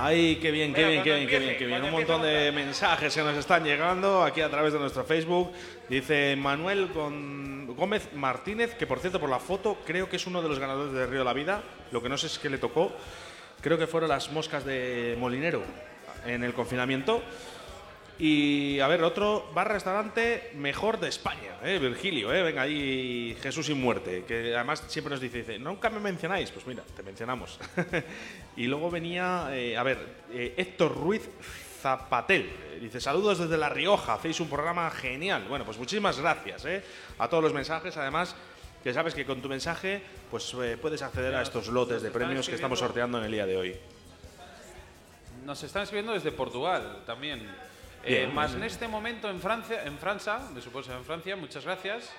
Ay, 0.00 0.36
qué 0.36 0.52
bien, 0.52 0.72
qué 0.72 0.84
Venga, 0.84 0.92
bien, 0.92 1.02
qué 1.02 1.14
bien, 1.14 1.28
qué 1.28 1.38
bien, 1.40 1.58
qué 1.58 1.66
bien. 1.66 1.82
Un 1.82 1.90
montón 1.90 2.22
de 2.22 2.52
mensajes 2.52 3.12
que 3.12 3.20
nos 3.20 3.36
están 3.36 3.64
llegando 3.64 4.22
aquí 4.22 4.40
a 4.40 4.48
través 4.48 4.72
de 4.72 4.78
nuestro 4.78 5.02
Facebook. 5.02 5.50
Dice 5.88 6.36
Manuel 6.36 6.88
Gómez 6.92 8.08
Martínez, 8.14 8.76
que 8.76 8.86
por 8.86 9.00
cierto, 9.00 9.18
por 9.18 9.28
la 9.28 9.40
foto, 9.40 9.78
creo 9.84 10.08
que 10.08 10.14
es 10.14 10.26
uno 10.28 10.40
de 10.40 10.48
los 10.48 10.60
ganadores 10.60 10.92
de 10.92 11.04
Río 11.04 11.18
de 11.18 11.24
la 11.24 11.32
Vida. 11.32 11.64
Lo 11.90 12.00
que 12.00 12.08
no 12.08 12.16
sé 12.16 12.28
es 12.28 12.38
qué 12.38 12.48
le 12.48 12.58
tocó. 12.58 12.92
Creo 13.60 13.76
que 13.76 13.88
fueron 13.88 14.08
las 14.08 14.30
moscas 14.30 14.64
de 14.64 15.16
Molinero 15.18 15.64
en 16.24 16.44
el 16.44 16.54
confinamiento. 16.54 17.20
Y 18.18 18.80
a 18.80 18.88
ver, 18.88 19.04
otro 19.04 19.48
bar 19.54 19.70
restaurante 19.70 20.50
mejor 20.54 20.98
de 20.98 21.08
España, 21.08 21.56
¿eh? 21.62 21.78
Virgilio, 21.78 22.34
¿eh? 22.34 22.42
venga 22.42 22.62
ahí 22.62 23.36
Jesús 23.40 23.66
sin 23.66 23.80
muerte, 23.80 24.24
que 24.26 24.56
además 24.56 24.82
siempre 24.88 25.12
nos 25.12 25.20
dice, 25.20 25.38
dice, 25.38 25.58
nunca 25.60 25.88
me 25.88 26.00
mencionáis, 26.00 26.50
pues 26.50 26.66
mira, 26.66 26.82
te 26.96 27.04
mencionamos. 27.04 27.60
y 28.56 28.66
luego 28.66 28.90
venía, 28.90 29.50
eh, 29.52 29.76
a 29.76 29.84
ver, 29.84 29.98
eh, 30.32 30.52
Héctor 30.56 30.96
Ruiz 30.96 31.30
Zapatel, 31.80 32.42
eh, 32.42 32.78
dice, 32.80 33.00
saludos 33.00 33.38
desde 33.38 33.56
La 33.56 33.68
Rioja, 33.68 34.14
hacéis 34.14 34.40
un 34.40 34.48
programa 34.48 34.90
genial. 34.90 35.44
Bueno, 35.48 35.64
pues 35.64 35.78
muchísimas 35.78 36.18
gracias 36.18 36.66
a 37.18 37.28
todos 37.28 37.44
los 37.44 37.54
mensajes, 37.54 37.96
además 37.96 38.34
que 38.82 38.92
sabes 38.92 39.14
que 39.14 39.24
con 39.24 39.40
tu 39.40 39.48
mensaje 39.48 40.02
pues 40.28 40.56
puedes 40.80 41.02
acceder 41.02 41.36
a 41.36 41.42
estos 41.42 41.68
lotes 41.68 42.02
de 42.02 42.10
premios 42.10 42.48
que 42.48 42.56
estamos 42.56 42.80
sorteando 42.80 43.18
en 43.18 43.24
el 43.24 43.32
día 43.32 43.46
de 43.46 43.56
hoy. 43.56 43.76
Nos 45.44 45.62
están 45.62 45.82
escribiendo 45.84 46.12
desde 46.12 46.32
Portugal 46.32 47.02
también. 47.06 47.67
Eh, 48.10 48.26
más 48.26 48.54
en 48.54 48.62
este 48.62 48.88
momento 48.88 49.28
en 49.28 49.38
Francia, 49.38 49.84
en 49.84 49.98
Francia, 49.98 50.40
me 50.54 50.62
supongo 50.62 50.90
en 50.90 51.04
Francia, 51.04 51.36
muchas 51.36 51.62
gracias. 51.62 52.10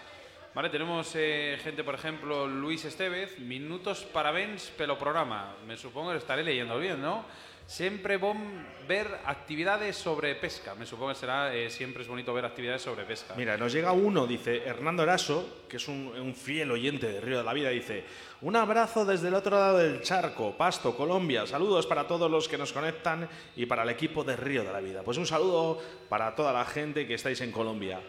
Vale, 0.53 0.70
tenemos 0.70 1.11
eh, 1.16 1.57
gente, 1.63 1.84
por 1.84 1.95
ejemplo, 1.95 2.45
Luis 2.45 2.85
Estevez, 2.85 3.39
minutos 3.39 4.05
parabéns 4.05 4.70
pelo 4.77 4.99
programa. 4.99 5.55
Me 5.66 5.77
supongo 5.77 6.09
que 6.09 6.13
lo 6.13 6.20
estaré 6.20 6.44
leyendo 6.44 6.77
bien, 6.77 7.02
¿no? 7.02 7.25
Siempre 7.69 8.17
bon 8.17 8.65
ver 8.87 9.19
actividades 9.25 9.95
sobre 9.95 10.33
pesca. 10.33 10.73
Me 10.73 10.88
supongo 10.88 11.13
que 11.13 11.19
será 11.19 11.53
eh, 11.53 11.69
siempre 11.69 12.02
es 12.02 12.09
bonito 12.09 12.33
ver 12.33 12.44
actividades 12.44 12.81
sobre 12.81 13.03
pesca. 13.03 13.35
Mira, 13.38 13.57
nos 13.57 13.71
llega 13.71 13.91
uno, 13.91 14.25
dice 14.25 14.63
Hernando 14.66 15.03
Eraso, 15.03 15.66
que 15.69 15.77
es 15.77 15.88
un, 15.88 16.07
un 16.07 16.33
fiel 16.33 16.71
oyente 16.71 17.07
de 17.07 17.21
Río 17.21 17.38
de 17.38 17.44
la 17.44 17.53
Vida, 17.53 17.69
dice, 17.69 18.05
un 18.41 18.55
abrazo 18.55 19.05
desde 19.05 19.27
el 19.27 19.35
otro 19.35 19.59
lado 19.59 19.77
del 19.77 20.02
charco, 20.02 20.57
Pasto, 20.57 20.97
Colombia, 20.97 21.45
saludos 21.45 21.85
para 21.85 22.07
todos 22.07 22.29
los 22.29 22.49
que 22.49 22.57
nos 22.57 22.73
conectan 22.73 23.29
y 23.55 23.67
para 23.67 23.83
el 23.83 23.89
equipo 23.89 24.23
de 24.23 24.35
Río 24.35 24.63
de 24.63 24.73
la 24.73 24.79
Vida. 24.79 25.03
Pues 25.03 25.19
un 25.19 25.27
saludo 25.27 25.79
para 26.09 26.33
toda 26.33 26.51
la 26.51 26.66
gente 26.66 27.05
que 27.05 27.13
estáis 27.13 27.39
en 27.41 27.51
Colombia. 27.51 28.01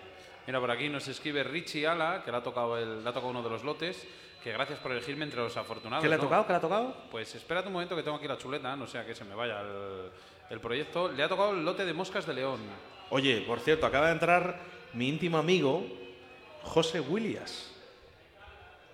Mira, 0.46 0.58
por 0.58 0.70
aquí 0.70 0.88
nos 0.88 1.06
escribe 1.06 1.44
Richie 1.44 1.86
Ala, 1.86 2.22
que 2.24 2.30
le 2.30 2.38
ha 2.38 2.42
tocado, 2.42 2.78
el, 2.78 3.04
le 3.04 3.10
ha 3.10 3.12
tocado 3.12 3.28
uno 3.28 3.42
de 3.42 3.50
los 3.50 3.62
lotes, 3.62 4.06
que 4.42 4.52
gracias 4.52 4.78
por 4.78 4.92
elegirme 4.92 5.24
entre 5.24 5.41
los 5.41 5.56
afortunados. 5.56 6.02
¿Qué 6.02 6.08
le 6.08 6.14
ha 6.14 6.19
¿no? 6.19 6.24
tocado? 6.24 6.46
¿Qué 6.46 6.52
le 6.52 6.56
ha 6.56 6.60
tocado? 6.60 6.96
Pues 7.10 7.34
espérate 7.34 7.69
un 7.69 7.74
momento 7.74 7.94
que 7.94 8.02
tengo 8.02 8.16
aquí 8.16 8.27
la 8.27 8.38
chuleta, 8.38 8.74
no 8.77 8.86
sea 8.86 9.05
que 9.05 9.14
se 9.14 9.24
me 9.24 9.34
vaya 9.34 9.60
el, 9.60 10.10
el 10.50 10.60
proyecto. 10.60 11.10
Le 11.10 11.22
ha 11.22 11.28
tocado 11.28 11.52
el 11.52 11.64
lote 11.64 11.84
de 11.84 11.92
moscas 11.92 12.27
de 12.27 12.34
león. 12.34 12.60
Oye, 13.10 13.42
por 13.47 13.60
cierto, 13.60 13.86
acaba 13.86 14.06
de 14.06 14.12
entrar 14.12 14.60
mi 14.94 15.08
íntimo 15.08 15.38
amigo, 15.38 15.84
José 16.62 17.00
Williams. 17.00 17.70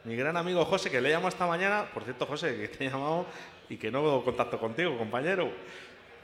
Mi 0.04 0.14
gran 0.14 0.36
amigo 0.36 0.64
José, 0.64 0.90
que 0.90 1.00
le 1.00 1.10
llamo 1.10 1.28
esta 1.28 1.46
mañana. 1.46 1.86
Por 1.92 2.04
cierto, 2.04 2.26
José, 2.26 2.56
que 2.56 2.68
te 2.68 2.84
he 2.84 2.90
llamado 2.90 3.26
y 3.68 3.76
que 3.76 3.90
no 3.90 4.02
veo 4.02 4.24
contacto 4.24 4.58
contigo, 4.58 4.96
compañero. 4.96 5.50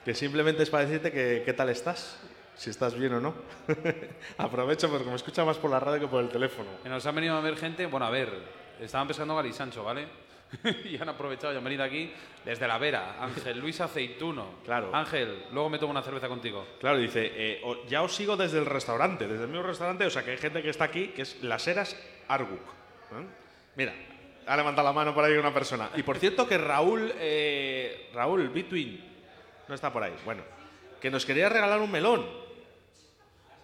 Que 0.05 0.15
simplemente 0.15 0.63
es 0.63 0.71
para 0.71 0.85
decirte 0.85 1.13
que 1.13 1.43
qué 1.45 1.53
tal 1.53 1.69
estás, 1.69 2.21
si 2.55 2.71
estás 2.71 2.95
bien 2.95 3.15
o 3.15 3.21
no. 3.21 3.35
Aprovecho 4.39 4.89
porque 4.89 5.09
me 5.09 5.17
escucha 5.17 5.45
más 5.45 5.59
por 5.59 5.71
la 5.71 5.81
radio 5.81 6.01
que 6.01 6.07
por 6.09 6.23
el 6.23 6.29
teléfono. 6.29 6.69
Que 6.83 6.89
nos 6.89 7.05
han 7.07 7.15
venido 7.15 7.37
a 7.37 7.41
ver 7.41 7.57
gente, 7.57 7.87
bueno, 7.87 8.07
a 8.07 8.11
ver, 8.11 8.31
estaban 8.85 9.07
pescando 9.09 9.35
Gali 9.37 9.53
Sancho, 9.53 9.85
¿vale? 9.85 10.07
y 10.85 10.97
han 11.01 11.09
aprovechado 11.09 11.53
y 11.53 11.57
han 11.57 11.65
venido 11.65 11.83
aquí 11.83 12.13
desde 12.45 12.69
la 12.69 12.77
Vera. 12.79 13.17
Ángel 13.21 13.59
Luis 13.59 13.81
Aceituno. 13.81 14.57
Claro. 14.65 14.95
Ángel, 14.95 15.45
luego 15.53 15.71
me 15.71 15.79
tomo 15.79 15.93
una 15.93 16.03
cerveza 16.03 16.29
contigo. 16.29 16.67
Claro, 16.79 16.99
dice, 16.99 17.31
eh, 17.35 17.61
o- 17.65 17.87
ya 17.87 18.03
os 18.03 18.15
sigo 18.15 18.37
desde 18.37 18.59
el 18.59 18.67
restaurante, 18.67 19.27
desde 19.27 19.45
el 19.45 19.49
mismo 19.51 19.63
restaurante, 19.67 20.05
o 20.05 20.11
sea 20.11 20.23
que 20.25 20.33
hay 20.33 20.37
gente 20.39 20.63
que 20.63 20.69
está 20.71 20.85
aquí, 20.85 21.09
que 21.09 21.23
es 21.23 21.43
Las 21.43 21.67
Heras 21.67 21.97
Arguc. 22.29 22.61
¿eh? 22.61 23.27
Mira, 23.77 23.95
ha 24.47 24.57
levantado 24.57 24.87
la 24.89 24.93
mano 24.93 25.15
por 25.15 25.25
ahí 25.25 25.33
una 25.35 25.55
persona. 25.55 25.89
Y 25.97 26.03
por 26.03 26.19
cierto 26.19 26.47
que 26.47 26.59
Raúl, 26.59 27.13
eh, 27.19 28.11
Raúl 28.13 28.49
Between, 28.51 29.03
no 29.69 29.75
está 29.75 29.91
por 29.93 30.03
ahí, 30.03 30.15
bueno, 30.25 30.43
que 31.01 31.11
nos 31.11 31.25
quería 31.25 31.49
regalar 31.49 31.81
un 31.81 31.91
melón. 31.91 32.42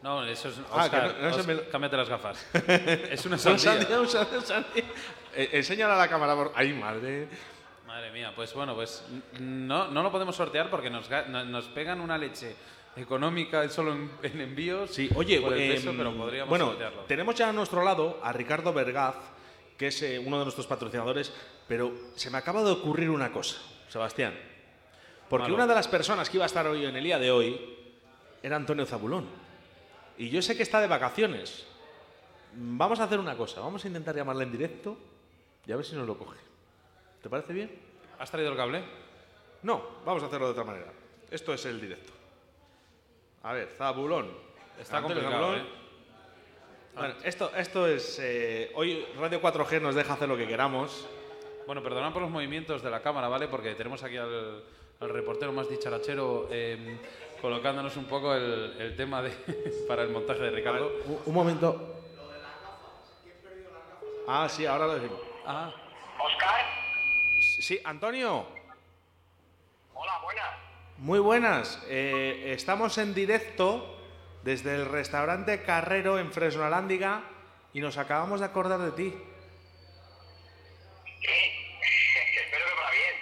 No, 0.02 0.24
eso 0.24 0.48
es. 0.48 0.60
Ah, 0.70 0.84
Oscar, 0.84 1.14
que 1.16 1.22
no- 1.22 1.28
no 1.28 1.34
se 1.34 1.40
Oscar, 1.40 1.56
me- 1.56 1.62
cámbiate 1.70 1.96
las 1.96 2.08
gafas. 2.08 2.46
es 2.54 3.26
una 3.26 3.34
Un 3.36 3.40
sandía. 3.40 3.58
sandía, 3.58 4.00
un 4.00 4.08
sandía, 4.08 4.38
un 4.38 4.44
sandía. 4.44 4.84
Eh, 5.34 5.50
enséñala 5.52 5.94
a 5.94 5.98
la 5.98 6.08
cámara. 6.08 6.34
Por... 6.34 6.52
Ay, 6.54 6.72
madre. 6.72 7.28
Madre 7.86 8.10
mía, 8.12 8.32
pues 8.36 8.52
bueno, 8.54 8.74
pues 8.74 9.04
no, 9.40 9.88
no 9.88 10.02
lo 10.02 10.12
podemos 10.12 10.36
sortear 10.36 10.68
porque 10.70 10.90
nos, 10.90 11.08
nos 11.28 11.64
pegan 11.68 12.00
una 12.00 12.18
leche 12.18 12.54
económica 12.96 13.68
solo 13.70 13.92
en, 13.92 14.10
en 14.22 14.40
envíos. 14.40 14.90
Sí, 14.90 15.08
oye, 15.14 15.40
por 15.40 15.54
el 15.54 15.60
eh, 15.70 15.74
peso, 15.74 15.92
pero 15.96 16.12
podríamos 16.14 16.48
bueno, 16.50 16.66
sortearlo. 16.66 17.02
tenemos 17.04 17.34
ya 17.34 17.48
a 17.48 17.52
nuestro 17.52 17.82
lado 17.82 18.20
a 18.22 18.32
Ricardo 18.32 18.72
Vergaz, 18.72 19.16
que 19.76 19.86
es 19.88 20.02
eh, 20.02 20.18
uno 20.18 20.38
de 20.38 20.44
nuestros 20.44 20.66
patrocinadores, 20.66 21.32
pero 21.66 21.92
se 22.14 22.30
me 22.30 22.38
acaba 22.38 22.62
de 22.62 22.70
ocurrir 22.72 23.08
una 23.10 23.32
cosa, 23.32 23.56
Sebastián. 23.88 24.38
Porque 25.28 25.44
Malo. 25.44 25.54
una 25.56 25.66
de 25.66 25.74
las 25.74 25.88
personas 25.88 26.28
que 26.28 26.36
iba 26.36 26.44
a 26.44 26.46
estar 26.46 26.66
hoy 26.66 26.84
en 26.84 26.94
el 26.96 27.04
día 27.04 27.18
de 27.18 27.30
hoy 27.30 27.76
era 28.42 28.56
Antonio 28.56 28.84
Zabulón. 28.86 29.26
Y 30.18 30.30
yo 30.30 30.42
sé 30.42 30.56
que 30.56 30.62
está 30.62 30.80
de 30.80 30.86
vacaciones. 30.88 31.66
Vamos 32.54 32.98
a 33.00 33.04
hacer 33.04 33.18
una 33.20 33.36
cosa, 33.36 33.60
vamos 33.60 33.84
a 33.84 33.88
intentar 33.88 34.14
llamarle 34.16 34.44
en 34.44 34.52
directo 34.52 34.96
y 35.66 35.72
a 35.72 35.76
ver 35.76 35.84
si 35.84 35.94
nos 35.94 36.06
lo 36.06 36.18
coge. 36.18 36.38
¿Te 37.22 37.28
parece 37.28 37.52
bien? 37.52 37.70
¿Has 38.18 38.30
traído 38.30 38.50
el 38.50 38.56
cable? 38.56 38.82
No, 39.62 39.82
vamos 40.04 40.22
a 40.22 40.26
hacerlo 40.26 40.46
de 40.46 40.52
otra 40.52 40.64
manera. 40.64 40.92
Esto 41.30 41.52
es 41.52 41.64
el 41.66 41.80
directo. 41.80 42.12
A 43.42 43.52
ver, 43.52 43.68
Zabulón. 43.76 44.28
Está 44.80 45.02
complicado. 45.02 45.56
¿eh? 45.56 45.62
Bueno, 46.96 47.14
esto, 47.22 47.52
esto 47.54 47.86
es. 47.86 48.18
eh, 48.20 48.72
hoy 48.74 49.06
Radio 49.18 49.40
4G 49.40 49.80
nos 49.80 49.94
deja 49.94 50.14
hacer 50.14 50.28
lo 50.28 50.36
que 50.36 50.46
queramos. 50.48 51.06
Bueno, 51.66 51.82
perdonad 51.82 52.12
por 52.12 52.22
los 52.22 52.30
movimientos 52.30 52.82
de 52.82 52.90
la 52.90 53.02
cámara, 53.02 53.28
¿vale? 53.28 53.46
Porque 53.46 53.74
tenemos 53.74 54.02
aquí 54.02 54.16
al, 54.16 54.64
al 55.00 55.08
reportero 55.10 55.52
más 55.52 55.68
dicharachero 55.68 56.48
eh, 56.50 56.98
colocándonos 57.40 57.96
un 57.96 58.04
poco 58.06 58.34
el, 58.34 58.76
el 58.80 58.96
tema 58.96 59.22
de, 59.22 59.30
para 59.88 60.02
el 60.02 60.10
montaje 60.10 60.40
de 60.40 60.50
Ricardo. 60.50 60.90
Un, 61.06 61.22
un 61.26 61.34
momento. 61.34 61.94
Ah, 64.26 64.46
sí, 64.48 64.66
ahora 64.66 64.86
lo 64.86 64.94
decimos. 64.94 65.20
Ah, 65.46 65.72
Oscar, 66.18 66.66
Sí, 67.60 67.80
Antonio. 67.84 68.46
hola, 69.94 70.18
buenas. 70.22 70.50
Muy 70.98 71.18
buenas. 71.18 71.82
Eh, 71.88 72.52
estamos 72.54 72.98
en 72.98 73.14
directo 73.14 73.94
desde 74.42 74.74
el 74.74 74.86
restaurante 74.86 75.62
Carrero 75.62 76.18
en 76.18 76.30
Fresnolándiga 76.32 77.22
y 77.72 77.80
nos 77.80 77.96
acabamos 77.98 78.40
de 78.40 78.46
acordar 78.46 78.80
de 78.80 78.90
ti. 78.92 79.10
Sí, 81.04 81.26
espero 82.44 82.64
que 82.66 82.74
va 82.82 82.90
bien. 82.90 83.14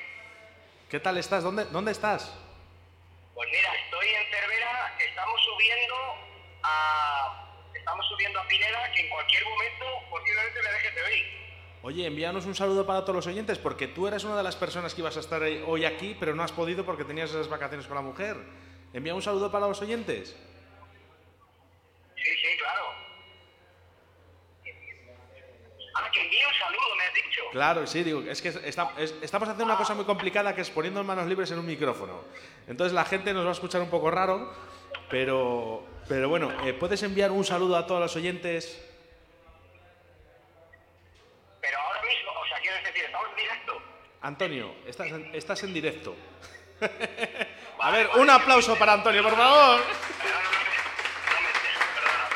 ¿Qué 0.90 1.00
tal 1.00 1.16
estás? 1.18 1.44
¿Dónde, 1.44 1.64
dónde 1.66 1.92
estás? 1.92 2.32
Pues 3.34 3.48
mira, 3.50 3.74
estoy 3.84 4.08
en 4.08 4.30
Cervera, 4.32 4.96
estamos 4.98 5.40
subiendo 5.44 5.94
a... 6.66 7.42
Estamos 7.74 8.06
subiendo 8.08 8.40
a 8.40 8.48
Pineda, 8.48 8.90
que 8.92 9.00
en 9.02 9.08
cualquier 9.10 9.44
momento 9.44 9.84
posiblemente 10.10 10.60
me 10.62 10.70
dejes 10.72 10.94
de 10.94 11.02
oír. 11.02 11.24
Oye, 11.82 12.06
envíanos 12.06 12.46
un 12.46 12.54
saludo 12.54 12.84
para 12.84 13.02
todos 13.02 13.14
los 13.16 13.26
oyentes, 13.28 13.58
porque 13.58 13.86
tú 13.86 14.08
eres 14.08 14.24
una 14.24 14.36
de 14.36 14.42
las 14.42 14.56
personas 14.56 14.92
que 14.94 15.02
ibas 15.02 15.16
a 15.16 15.20
estar 15.20 15.40
hoy 15.42 15.84
aquí, 15.84 16.16
pero 16.18 16.34
no 16.34 16.42
has 16.42 16.50
podido 16.52 16.84
porque 16.84 17.04
tenías 17.04 17.30
esas 17.30 17.48
vacaciones 17.48 17.86
con 17.86 17.94
la 17.94 18.02
mujer. 18.02 18.36
Envía 18.92 19.14
un 19.14 19.22
saludo 19.22 19.52
para 19.52 19.68
los 19.68 19.80
oyentes. 19.82 20.30
Sí, 22.16 22.22
sí, 22.24 22.58
claro. 22.58 22.86
Ah, 25.94 26.10
que 26.12 26.20
envíe 26.22 26.44
un 26.46 26.54
saludo, 26.58 26.94
me 26.96 27.04
has 27.04 27.14
dicho. 27.14 27.42
Claro, 27.52 27.86
sí, 27.86 28.02
digo, 28.02 28.20
es 28.22 28.42
que 28.42 28.48
está- 28.48 28.92
es- 28.98 29.14
estamos 29.22 29.48
haciendo 29.48 29.64
una 29.72 29.76
cosa 29.78 29.94
muy 29.94 30.04
complicada 30.04 30.54
que 30.54 30.60
es 30.62 30.70
poniendo 30.70 31.02
manos 31.04 31.26
libres 31.26 31.50
en 31.52 31.58
un 31.58 31.66
micrófono. 31.66 32.24
Entonces 32.66 32.92
la 32.92 33.04
gente 33.04 33.32
nos 33.32 33.44
va 33.44 33.50
a 33.50 33.52
escuchar 33.52 33.80
un 33.80 33.90
poco 33.90 34.10
raro, 34.10 34.52
pero, 35.08 35.86
pero 36.08 36.28
bueno, 36.28 36.52
eh, 36.64 36.72
¿puedes 36.72 37.02
enviar 37.02 37.30
un 37.32 37.44
saludo 37.44 37.76
a 37.76 37.86
todos 37.86 38.00
los 38.00 38.16
oyentes? 38.16 38.80
Pero 41.60 41.78
ahora 41.78 42.00
mismo, 42.02 42.30
o 42.40 42.46
sea, 42.46 42.60
quiero 42.60 42.76
decir, 42.76 43.04
estamos 43.04 43.28
en 43.30 43.36
directo. 43.36 43.82
Antonio, 44.22 44.74
estás 44.86 45.06
en, 45.08 45.34
estás 45.34 45.62
en 45.64 45.74
directo. 45.74 46.14
a 47.80 47.90
ver, 47.90 48.08
un 48.16 48.30
aplauso 48.30 48.76
para 48.76 48.92
Antonio, 48.94 49.22
por 49.22 49.34
favor. 49.36 49.80
Pero 50.22 50.34
no, 50.34 50.42
no, 50.42 50.50
me- 50.50 51.34
no 51.34 51.40
me 51.40 51.48
dejes, 51.48 51.78
perdona. 51.94 52.28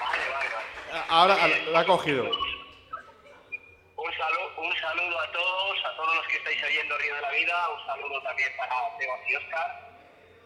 Vale, 0.00 0.24
vale, 0.30 0.48
vale. 0.54 1.04
Ahora 1.08 1.36
ah, 1.40 1.48
lo 1.48 1.78
ha 1.78 1.84
cogido. 1.84 2.24
Un 2.24 4.12
saludo, 4.16 4.62
un 4.62 4.76
saludo 4.76 5.20
a 5.20 5.32
todos, 5.32 5.78
a 5.84 5.96
todos 5.96 6.16
los 6.16 6.26
que 6.28 6.36
estáis 6.36 6.62
oyendo 6.64 6.96
Río 6.98 7.14
de 7.16 7.20
la 7.20 7.30
Vida, 7.32 7.68
un 7.70 7.86
saludo 7.86 8.22
también 8.22 8.50
para 8.56 8.70
Sebas 8.98 9.20
y 9.28 9.34
Oscar, 9.36 9.87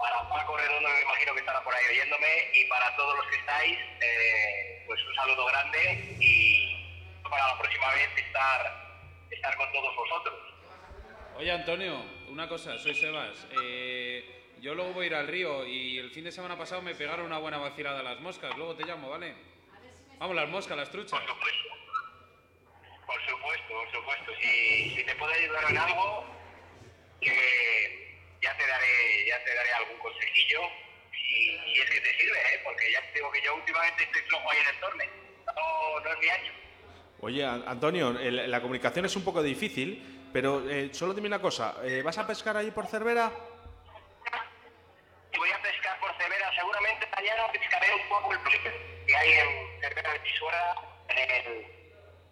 para 0.02 0.28
Paco 0.28 0.56
Redondo, 0.56 0.88
que 0.88 0.94
me 0.94 1.02
imagino 1.02 1.32
que 1.34 1.40
estará 1.40 1.62
por 1.62 1.72
ahí 1.72 1.84
oyéndome, 1.86 2.50
y 2.54 2.64
para 2.64 2.96
todos 2.96 3.16
los 3.16 3.26
que 3.28 3.36
estáis, 3.36 3.78
eh, 4.00 4.82
pues 4.84 5.00
un 5.06 5.14
saludo 5.14 5.46
grande 5.46 6.16
y 6.18 7.22
para 7.22 7.46
la 7.46 7.58
próxima 7.58 7.94
vez 7.94 8.08
estar, 8.16 9.06
estar 9.30 9.56
con 9.56 9.72
todos 9.72 9.94
vosotros. 9.94 10.34
Oye, 11.36 11.52
Antonio, 11.52 12.04
una 12.28 12.48
cosa, 12.48 12.76
soy 12.78 12.94
Sebas. 12.94 13.46
Eh, 13.62 14.54
yo 14.60 14.74
luego 14.74 14.92
voy 14.92 15.04
a 15.04 15.06
ir 15.06 15.14
al 15.14 15.28
río 15.28 15.64
y 15.64 15.98
el 15.98 16.10
fin 16.10 16.24
de 16.24 16.32
semana 16.32 16.58
pasado 16.58 16.82
me 16.82 16.96
pegaron 16.96 17.26
una 17.26 17.38
buena 17.38 17.58
vacilada 17.58 18.00
a 18.00 18.02
las 18.02 18.20
moscas. 18.20 18.56
Luego 18.56 18.74
te 18.74 18.84
llamo, 18.84 19.08
¿vale? 19.08 19.34
Vamos, 20.18 20.36
las 20.36 20.48
moscas, 20.48 20.76
las 20.76 20.90
truchas. 20.90 21.18
Por 21.18 21.28
supuesto. 21.28 21.68
Por 23.06 23.26
supuesto, 23.28 23.68
por 23.68 23.92
supuesto. 23.92 24.32
Si, 24.40 24.90
si 24.96 25.04
te 25.04 25.14
puedo 25.14 25.32
ayudar 25.32 25.70
en 25.70 25.78
algo, 25.78 26.24
eh, 27.22 28.01
ya 28.42 28.56
te 28.56 28.66
daré, 28.66 29.26
ya 29.26 29.44
te 29.44 29.54
daré 29.54 29.72
algún 29.72 29.98
consejillo. 29.98 30.60
Y, 31.12 31.50
y 31.50 31.80
es 31.80 31.90
que 31.90 32.00
te 32.00 32.16
sirve, 32.18 32.38
¿eh? 32.38 32.60
Porque 32.64 32.92
ya 32.92 33.00
te 33.00 33.12
digo 33.14 33.30
que 33.32 33.40
yo 33.42 33.54
últimamente 33.54 34.02
estoy 34.04 34.20
flojo 34.22 34.50
ahí 34.50 34.58
en 34.58 34.68
el 34.74 34.80
torneo. 34.80 35.10
No, 35.46 36.00
no 36.00 36.12
es 36.12 36.18
mi 36.18 36.28
año. 36.28 36.52
Oye, 37.20 37.44
An- 37.44 37.64
Antonio, 37.66 38.10
el- 38.18 38.50
la 38.50 38.60
comunicación 38.60 39.04
es 39.06 39.16
un 39.16 39.24
poco 39.24 39.42
difícil, 39.42 40.28
pero 40.32 40.68
eh, 40.68 40.90
solo 40.92 41.14
dime 41.14 41.28
una 41.28 41.40
cosa. 41.40 41.76
eh, 41.84 42.02
¿Vas 42.02 42.18
a 42.18 42.26
pescar 42.26 42.56
ahí 42.56 42.70
por 42.70 42.86
Cervera? 42.86 43.32
Voy 45.36 45.50
a 45.50 45.62
pescar 45.62 45.98
por 46.00 46.14
Cervera. 46.18 46.50
Seguramente 46.54 47.06
mañana 47.14 47.50
pescaré 47.52 47.94
un 47.94 48.08
poco 48.08 48.32
el 48.32 48.38
flipper 48.40 48.74
que 49.06 49.16
hay 49.16 49.32
en 49.32 49.80
Cervera 49.80 50.12
de 50.12 50.20
Pisuera, 50.20 50.74
en 51.08 51.18
el, 51.18 51.46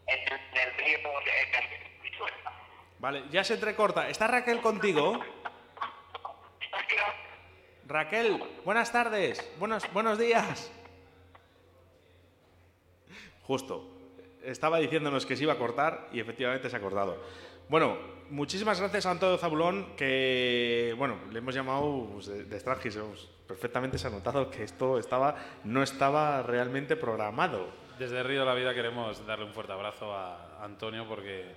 en 0.06 0.18
el, 0.18 0.32
en 0.32 0.58
el 0.68 0.74
río 0.76 0.98
de 0.98 1.30
de 1.30 2.00
Pisuera. 2.02 2.36
Vale, 2.98 3.24
ya 3.30 3.42
se 3.44 3.54
entrecorta. 3.54 4.08
¿Está 4.08 4.26
Raquel 4.26 4.60
contigo? 4.60 5.24
Raquel, 7.90 8.40
buenas 8.64 8.92
tardes. 8.92 9.44
Buenos, 9.58 9.82
buenos 9.92 10.16
días. 10.16 10.70
Justo. 13.42 13.84
Estaba 14.44 14.78
diciéndonos 14.78 15.26
que 15.26 15.34
se 15.34 15.42
iba 15.42 15.54
a 15.54 15.58
cortar 15.58 16.08
y 16.12 16.20
efectivamente 16.20 16.70
se 16.70 16.76
ha 16.76 16.80
cortado. 16.80 17.20
Bueno, 17.68 17.98
muchísimas 18.30 18.78
gracias 18.78 19.06
a 19.06 19.10
Antonio 19.10 19.36
Zabulón, 19.38 19.96
que, 19.96 20.94
bueno, 20.96 21.18
le 21.32 21.40
hemos 21.40 21.52
llamado 21.52 22.08
pues, 22.12 22.26
de, 22.26 22.44
de 22.44 22.60
Strangis, 22.60 22.96
Perfectamente 23.48 23.98
se 23.98 24.06
ha 24.06 24.10
notado 24.10 24.48
que 24.52 24.62
esto 24.62 24.96
estaba, 24.96 25.34
no 25.64 25.82
estaba 25.82 26.44
realmente 26.44 26.94
programado. 26.94 27.70
Desde 27.98 28.22
Río 28.22 28.40
de 28.40 28.46
la 28.46 28.54
Vida 28.54 28.72
queremos 28.72 29.26
darle 29.26 29.46
un 29.46 29.52
fuerte 29.52 29.72
abrazo 29.72 30.14
a 30.14 30.64
Antonio 30.64 31.08
porque 31.08 31.56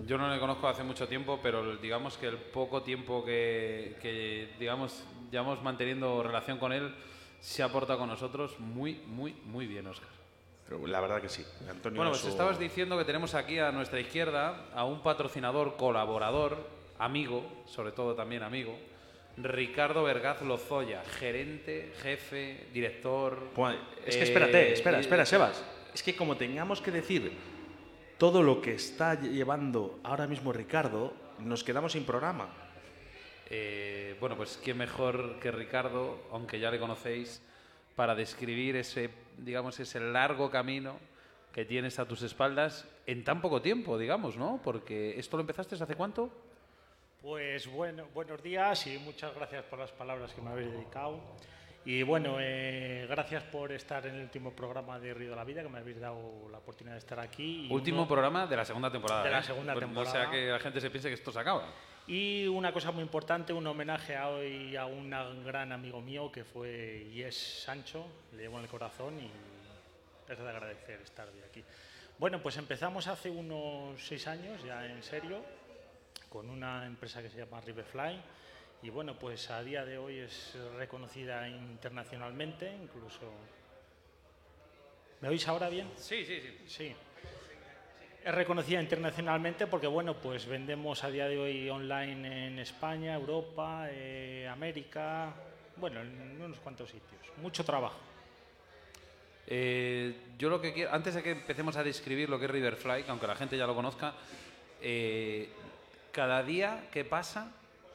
yo 0.00 0.18
no 0.18 0.28
le 0.32 0.38
conozco 0.40 0.68
hace 0.68 0.82
mucho 0.82 1.06
tiempo, 1.08 1.38
pero 1.42 1.76
digamos 1.76 2.16
que 2.18 2.26
el 2.26 2.36
poco 2.36 2.82
tiempo 2.82 3.24
que, 3.24 3.96
que, 4.02 4.48
digamos 4.58 5.04
llevamos 5.30 5.62
manteniendo 5.62 6.22
relación 6.22 6.58
con 6.58 6.72
él 6.72 6.94
se 7.40 7.62
ha 7.62 7.68
portado 7.68 7.98
con 8.00 8.08
nosotros 8.08 8.58
muy, 8.60 8.94
muy, 9.06 9.32
muy 9.44 9.66
bien, 9.66 9.86
Oscar. 9.86 10.08
Pero 10.68 10.86
la 10.86 11.00
verdad 11.00 11.20
que 11.20 11.28
sí. 11.28 11.44
Antonio 11.68 11.96
Bueno, 11.98 12.12
es 12.12 12.18
pues 12.18 12.22
su- 12.22 12.28
estabas 12.28 12.58
diciendo 12.58 12.96
que 12.96 13.04
tenemos 13.04 13.34
aquí 13.34 13.58
a 13.58 13.70
nuestra 13.70 14.00
izquierda 14.00 14.66
a 14.74 14.84
un 14.84 15.02
patrocinador, 15.02 15.76
colaborador, 15.76 16.56
amigo, 16.98 17.44
sobre 17.66 17.92
todo 17.92 18.14
también 18.14 18.42
amigo, 18.42 18.78
Ricardo 19.36 20.04
Vergaz 20.04 20.40
Lozoya, 20.42 21.02
gerente, 21.18 21.92
jefe, 22.00 22.68
director. 22.72 23.48
Pues, 23.54 23.76
es 24.06 24.16
que 24.16 24.22
eh, 24.22 24.24
espérate, 24.24 24.72
espera, 24.72 24.96
y- 24.98 25.00
espera, 25.00 25.26
Sebas. 25.26 25.62
Es 25.92 26.02
que 26.02 26.16
como 26.16 26.36
tengamos 26.36 26.80
que 26.80 26.90
decir 26.92 27.32
todo 28.18 28.42
lo 28.42 28.60
que 28.60 28.74
está 28.74 29.20
llevando 29.20 29.98
ahora 30.02 30.26
mismo 30.26 30.52
Ricardo, 30.52 31.12
nos 31.38 31.64
quedamos 31.64 31.92
sin 31.92 32.04
programa. 32.04 32.48
Eh, 33.50 34.16
bueno, 34.20 34.36
pues 34.36 34.58
quién 34.62 34.78
mejor 34.78 35.38
que 35.40 35.50
Ricardo, 35.50 36.22
aunque 36.32 36.58
ya 36.58 36.70
le 36.70 36.78
conocéis, 36.78 37.42
para 37.96 38.14
describir 38.14 38.76
ese, 38.76 39.10
digamos, 39.38 39.78
ese 39.80 40.00
largo 40.00 40.50
camino 40.50 40.98
que 41.52 41.64
tienes 41.64 41.98
a 41.98 42.08
tus 42.08 42.22
espaldas 42.22 42.86
en 43.06 43.22
tan 43.22 43.40
poco 43.40 43.62
tiempo, 43.62 43.96
digamos, 43.96 44.36
¿no? 44.36 44.60
Porque 44.64 45.18
esto 45.18 45.36
lo 45.36 45.42
empezaste 45.42 45.76
hace 45.76 45.94
cuánto? 45.94 46.30
Pues 47.22 47.70
bueno, 47.70 48.06
buenos 48.12 48.42
días 48.42 48.86
y 48.86 48.98
muchas 48.98 49.34
gracias 49.34 49.64
por 49.66 49.78
las 49.78 49.92
palabras 49.92 50.32
que 50.32 50.42
me 50.42 50.50
habéis 50.50 50.72
dedicado. 50.72 51.20
Y 51.86 52.02
bueno, 52.02 52.36
eh, 52.40 53.06
gracias 53.10 53.42
por 53.44 53.70
estar 53.70 54.06
en 54.06 54.14
el 54.14 54.22
último 54.22 54.52
programa 54.52 54.98
de 54.98 55.12
Río 55.12 55.30
de 55.30 55.36
la 55.36 55.44
Vida, 55.44 55.62
que 55.62 55.68
me 55.68 55.78
habéis 55.80 56.00
dado 56.00 56.48
la 56.50 56.58
oportunidad 56.58 56.94
de 56.94 56.98
estar 57.00 57.20
aquí. 57.20 57.66
Y 57.66 57.72
Último 57.72 57.98
uno- 57.98 58.08
programa 58.08 58.46
de 58.46 58.56
la 58.56 58.64
segunda 58.64 58.90
temporada. 58.90 59.22
De 59.24 59.30
la 59.30 59.40
¿eh? 59.40 59.42
segunda 59.42 59.74
Pues 59.74 59.84
temporada. 59.84 60.14
No 60.14 60.20
sea 60.22 60.30
que 60.30 60.46
la 60.50 60.58
gente 60.60 60.80
se 60.80 60.88
piense 60.90 61.08
que 61.08 61.14
esto 61.14 61.30
se 61.30 61.38
acaba. 61.38 61.66
Y 62.06 62.46
una 62.46 62.72
cosa 62.72 62.90
muy 62.90 63.02
importante, 63.02 63.52
un 63.52 63.66
homenaje 63.66 64.16
a 64.16 64.28
hoy 64.28 64.76
a 64.76 64.86
un 64.86 65.10
gran 65.44 65.72
amigo 65.72 66.00
mío 66.00 66.32
que 66.32 66.44
fue 66.44 67.06
y 67.12 67.22
es 67.22 67.36
Sancho, 67.64 68.06
le 68.32 68.42
llevo 68.42 68.56
en 68.58 68.64
el 68.64 68.70
corazón 68.70 69.18
y 69.20 69.30
es 70.32 70.38
de 70.38 70.48
agradecer 70.48 71.00
estar 71.02 71.28
hoy 71.28 71.40
aquí. 71.48 71.62
Bueno, 72.18 72.40
pues 72.42 72.56
empezamos 72.56 73.06
hace 73.08 73.28
unos 73.30 74.02
seis 74.06 74.26
años, 74.26 74.62
ya 74.64 74.86
en 74.86 75.02
serio, 75.02 75.42
con 76.30 76.48
una 76.48 76.86
empresa 76.86 77.20
que 77.20 77.28
se 77.28 77.38
llama 77.38 77.60
Riverfly 77.60 78.20
y 78.84 78.90
bueno, 78.90 79.14
pues 79.18 79.50
a 79.50 79.62
día 79.62 79.82
de 79.82 79.96
hoy 79.96 80.18
es 80.18 80.54
reconocida 80.76 81.48
internacionalmente, 81.48 82.70
incluso... 82.70 83.32
¿Me 85.22 85.28
oís 85.30 85.48
ahora 85.48 85.70
bien? 85.70 85.90
Sí, 85.96 86.22
sí, 86.26 86.38
sí. 86.38 86.58
Sí. 86.66 86.94
Es 88.22 88.34
reconocida 88.34 88.82
internacionalmente 88.82 89.66
porque, 89.66 89.86
bueno, 89.86 90.14
pues 90.20 90.44
vendemos 90.44 91.02
a 91.02 91.10
día 91.10 91.26
de 91.28 91.38
hoy 91.38 91.70
online 91.70 92.48
en 92.48 92.58
España, 92.58 93.14
Europa, 93.14 93.88
eh, 93.90 94.46
América, 94.52 95.32
bueno, 95.76 96.02
en 96.02 96.42
unos 96.42 96.58
cuantos 96.58 96.90
sitios. 96.90 97.22
Mucho 97.38 97.64
trabajo. 97.64 97.98
Eh, 99.46 100.14
yo 100.36 100.50
lo 100.50 100.60
que 100.60 100.74
quiero, 100.74 100.92
antes 100.92 101.14
de 101.14 101.22
que 101.22 101.30
empecemos 101.30 101.74
a 101.78 101.82
describir 101.82 102.28
lo 102.28 102.38
que 102.38 102.44
es 102.44 102.50
Riverfly, 102.50 103.04
que 103.04 103.10
aunque 103.10 103.26
la 103.26 103.36
gente 103.36 103.56
ya 103.56 103.66
lo 103.66 103.74
conozca, 103.74 104.12
eh, 104.82 105.48
cada 106.12 106.42
día 106.42 106.88
que 106.92 107.06
pasa 107.06 107.50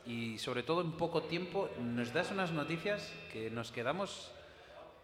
y 0.10 0.38
sobre 0.40 0.64
todo 0.64 0.82
en 0.82 0.92
poco 0.94 1.22
tiempo 1.24 1.70
nos 1.80 2.12
das 2.12 2.32
unas 2.32 2.52
noticias 2.52 3.14
que 3.32 3.50
nos 3.52 3.72
quedamos 3.72 4.32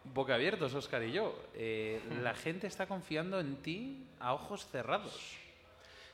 boca 0.03 0.33
abiertos, 0.33 0.73
Oscar 0.73 1.03
y 1.03 1.11
yo. 1.11 1.37
Eh, 1.53 2.01
la 2.23 2.33
gente 2.33 2.65
está 2.67 2.87
confiando 2.87 3.39
en 3.39 3.57
ti 3.57 4.03
a 4.19 4.33
ojos 4.33 4.65
cerrados. 4.67 5.37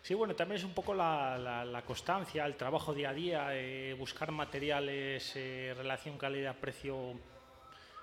Sí, 0.01 0.13
bueno, 0.13 0.35
también 0.35 0.57
es 0.57 0.63
un 0.65 0.73
poco 0.73 0.93
la, 0.93 1.37
la- 1.37 1.63
la 1.63 1.81
constancia, 1.83 2.45
el 2.45 2.55
trabajo 2.55 2.93
día 2.93 3.11
a 3.11 3.13
día, 3.13 3.47
eh, 3.51 3.93
buscar 3.97 4.31
materiales, 4.31 5.31
eh, 5.35 5.73
relación 5.77 6.17
calidad-precio, 6.17 7.13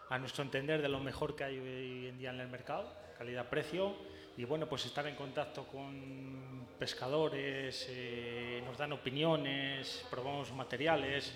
a 0.09 0.19
nuestro 0.19 0.43
entender, 0.43 0.81
de 0.81 0.89
lo 0.89 1.01
mejor 1.01 1.37
que 1.37 1.45
hay 1.45 1.59
hoy 1.59 2.07
en 2.07 2.19
día 2.19 2.31
en 2.31 2.41
el 2.41 2.49
mercado, 2.49 2.91
calidad-precio, 3.19 3.95
y 4.39 4.45
bueno, 4.45 4.67
pues 4.67 4.87
estar 4.87 5.07
en 5.07 5.17
contacto 5.17 5.65
con 5.67 6.67
pescadores, 6.79 7.87
eh, 7.91 8.63
nos 8.65 8.79
dan 8.79 8.93
opiniones, 8.93 10.05
probamos 10.11 10.53
materiales, 10.53 11.33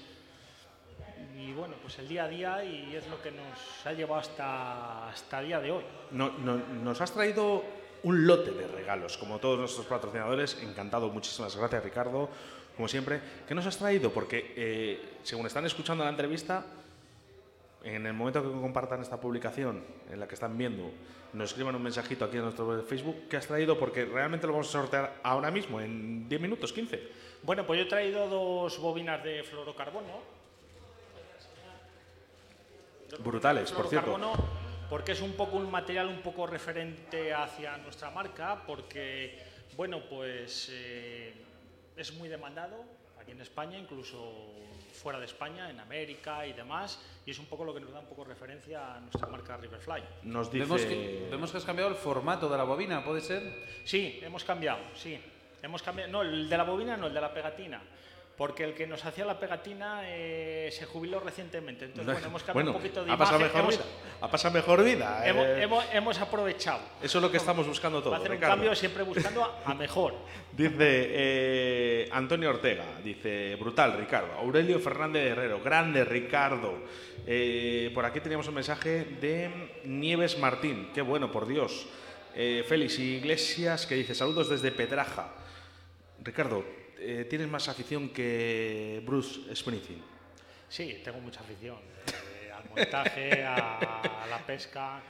y 1.37 1.53
bueno, 1.53 1.75
pues 1.83 1.99
el 1.99 2.07
día 2.09 2.25
a 2.25 2.29
día 2.29 2.65
y 2.65 2.95
es 2.95 3.07
lo 3.09 3.21
que 3.21 3.33
nos 3.33 3.59
ha 3.87 3.93
llevado 3.93 4.21
hasta, 4.21 5.09
hasta 5.11 5.41
el 5.41 5.47
día 5.47 5.61
de 5.61 5.71
hoy. 5.73 5.85
No- 6.13 6.31
no- 6.39 6.57
nos 6.59 7.01
has 7.01 7.13
traído 7.13 7.65
un 8.05 8.27
lote 8.27 8.53
de 8.53 8.69
regalos, 8.69 9.19
como 9.19 9.39
todos 9.39 9.59
nuestros 9.59 9.87
patrocinadores. 9.87 10.59
Encantado, 10.63 11.09
muchísimas 11.09 11.57
gracias, 11.57 11.83
Ricardo, 11.83 12.29
como 12.77 12.87
siempre. 12.87 13.21
¿Qué 13.49 13.55
nos 13.55 13.67
has 13.67 13.77
traído? 13.79 14.13
Porque 14.13 14.55
eh, 14.57 15.19
según 15.25 15.47
están 15.47 15.67
escuchando 15.67 16.05
la 16.05 16.11
entrevista, 16.11 16.65
en 17.85 18.07
el 18.07 18.13
momento 18.13 18.43
que 18.43 18.61
compartan 18.61 19.01
esta 19.01 19.21
publicación, 19.21 19.85
en 20.11 20.21
la 20.21 20.29
que 20.29 20.35
están 20.35 20.57
viendo, 20.57 20.91
nos 21.33 21.51
escriban 21.51 21.75
un 21.75 21.83
mensajito 21.83 22.25
aquí 22.25 22.37
en 22.37 22.45
nuestro 22.45 22.83
Facebook, 22.83 23.29
¿qué 23.29 23.37
has 23.37 23.47
traído? 23.47 23.79
Porque 23.79 24.05
realmente 24.05 24.47
lo 24.47 24.53
vamos 24.53 24.69
a 24.69 24.73
sortear 24.73 25.21
ahora 25.23 25.51
mismo, 25.51 25.81
en 25.81 26.29
10 26.29 26.41
minutos, 26.41 26.73
15. 26.73 27.09
Bueno, 27.43 27.67
pues 27.67 27.81
yo 27.81 27.87
he 27.87 27.89
traído 27.89 28.29
dos 28.29 28.79
bobinas 28.79 29.23
de 29.25 29.43
fluorocarbono. 29.43 30.43
Brutales, 33.19 33.73
por 33.73 33.89
cierto. 33.89 34.19
Porque 34.89 35.13
es 35.13 35.23
un 35.23 35.33
poco 35.33 35.57
un 35.57 35.71
material 35.71 36.09
un 36.09 36.21
poco 36.21 36.47
referente 36.47 37.33
hacia 37.33 37.79
nuestra 37.79 38.11
marca, 38.11 38.63
porque, 38.67 39.39
bueno, 39.77 40.03
pues 40.09 40.69
eh, 40.71 41.33
es 41.97 42.13
muy 42.15 42.29
demandado 42.29 42.85
aquí 43.23 43.33
en 43.33 43.41
España, 43.41 43.79
incluso 43.79 44.53
fuera 44.93 45.19
de 45.19 45.27
España, 45.27 45.71
en 45.71 45.81
América 45.81 46.47
y 46.47 46.53
demás, 46.53 47.01
y 47.25 47.31
es 47.31 47.39
un 47.39 47.47
poco 47.47 47.65
lo 47.65 47.75
que 47.75 47.81
nos 47.81 47.93
da 47.93 48.01
un 48.01 48.07
poco 48.07 48.25
referencia 48.25 48.97
a 48.97 49.01
nuestra 49.01 49.27
marca 49.27 49.57
Riverfly. 49.57 50.03
Nos 50.25 50.51
dice... 50.51 50.65
Vemos, 50.65 50.83
que, 50.83 51.29
vemos 51.31 51.51
que 51.51 51.59
has 51.59 51.65
cambiado 51.65 51.91
el 51.91 51.97
formato 51.97 52.49
de 52.49 52.57
la 52.57 52.65
bobina, 52.65 53.05
¿puede 53.05 53.21
ser? 53.21 53.43
Sí, 53.85 54.21
hemos 54.23 54.45
cambiado, 54.45 54.81
sí. 54.95 55.19
Hemos 55.63 55.83
cambiado, 55.83 56.11
no, 56.11 56.23
el 56.23 56.49
de 56.49 56.57
la 56.57 56.65
bobina 56.65 56.97
no, 56.97 57.07
el 57.07 57.15
de 57.15 57.21
la 57.21 57.33
pegatina. 57.33 57.81
Porque 58.37 58.65
el 58.65 58.73
que 58.75 58.87
nos 58.87 59.05
hacía 59.05 59.25
la 59.27 59.39
pegatina 59.39 60.01
eh, 60.05 60.71
se 60.73 60.87
jubiló 60.87 61.21
recientemente. 61.21 61.85
Entonces, 61.85 62.13
bueno, 62.15 62.27
hemos 62.29 62.43
cambiado 62.43 62.55
Bueno, 62.55 62.71
un 62.71 62.77
poquito 62.83 63.05
de 63.05 63.13
ha 63.13 63.17
pasado 63.17 63.39
imagen. 63.39 63.57
mejor 63.57 63.73
hemos, 63.75 63.85
vida. 63.85 63.97
Ha 64.23 64.31
pasado 64.31 64.55
mejor 64.55 64.85
vida. 64.85 65.27
hemos, 65.29 65.47
eh. 65.47 65.63
hemos- 65.63 65.85
hemos 65.93 66.19
aprovechado. 66.19 66.81
Eso 67.03 67.19
es 67.19 67.23
lo 67.23 67.31
que 67.31 67.37
estamos 67.37 67.67
buscando 67.67 67.99
Va 67.99 68.05
todos. 68.05 68.17
a 68.17 68.19
hacer 68.21 68.33
un 68.33 68.39
cambio 68.39 68.75
siempre 68.75 69.03
buscando 69.03 69.45
a, 69.65 69.75
mejor. 69.75 70.15
Dice 70.53 70.75
eh, 70.81 72.09
Antonio 72.11 72.51
Ortega, 72.51 72.85
dice, 73.05 73.55
brutal 73.57 73.97
Ricardo. 73.99 74.33
Aurelio 74.35 74.79
Fernández 74.81 75.31
Herrero, 75.31 75.61
grande 75.63 76.05
Ricardo. 76.05 76.75
Eh, 77.27 77.91
por 77.95 78.05
aquí 78.07 78.21
teníamos 78.21 78.49
un 78.49 78.55
mensaje 78.55 79.05
de 79.21 79.51
Nieves 79.85 80.39
Martín, 80.39 80.91
qué 80.95 81.03
bueno, 81.03 81.31
por 81.31 81.47
Dios. 81.47 81.87
Eh, 82.35 82.65
Félix 82.67 82.99
Iglesias 82.99 83.87
que 83.87 83.95
dice, 83.95 84.15
saludos 84.15 84.49
desde 84.49 84.73
Petraja. 84.73 85.33
Ricardo, 86.25 86.65
eh, 87.05 87.27
tienes 87.29 87.49
más 87.49 87.69
afición 87.69 88.09
que 88.11 89.03
Bruce 89.05 89.55
Springsteen. 89.55 90.03
Sí, 90.69 91.01
tengo 91.05 91.21
mucha 91.21 91.41
afición. 91.41 91.77
eh, 92.07 92.51
al 92.53 92.69
montaje, 92.71 93.45
a, 93.45 93.79
a 94.23 94.27
la 94.29 94.39
pesca. 94.47 95.03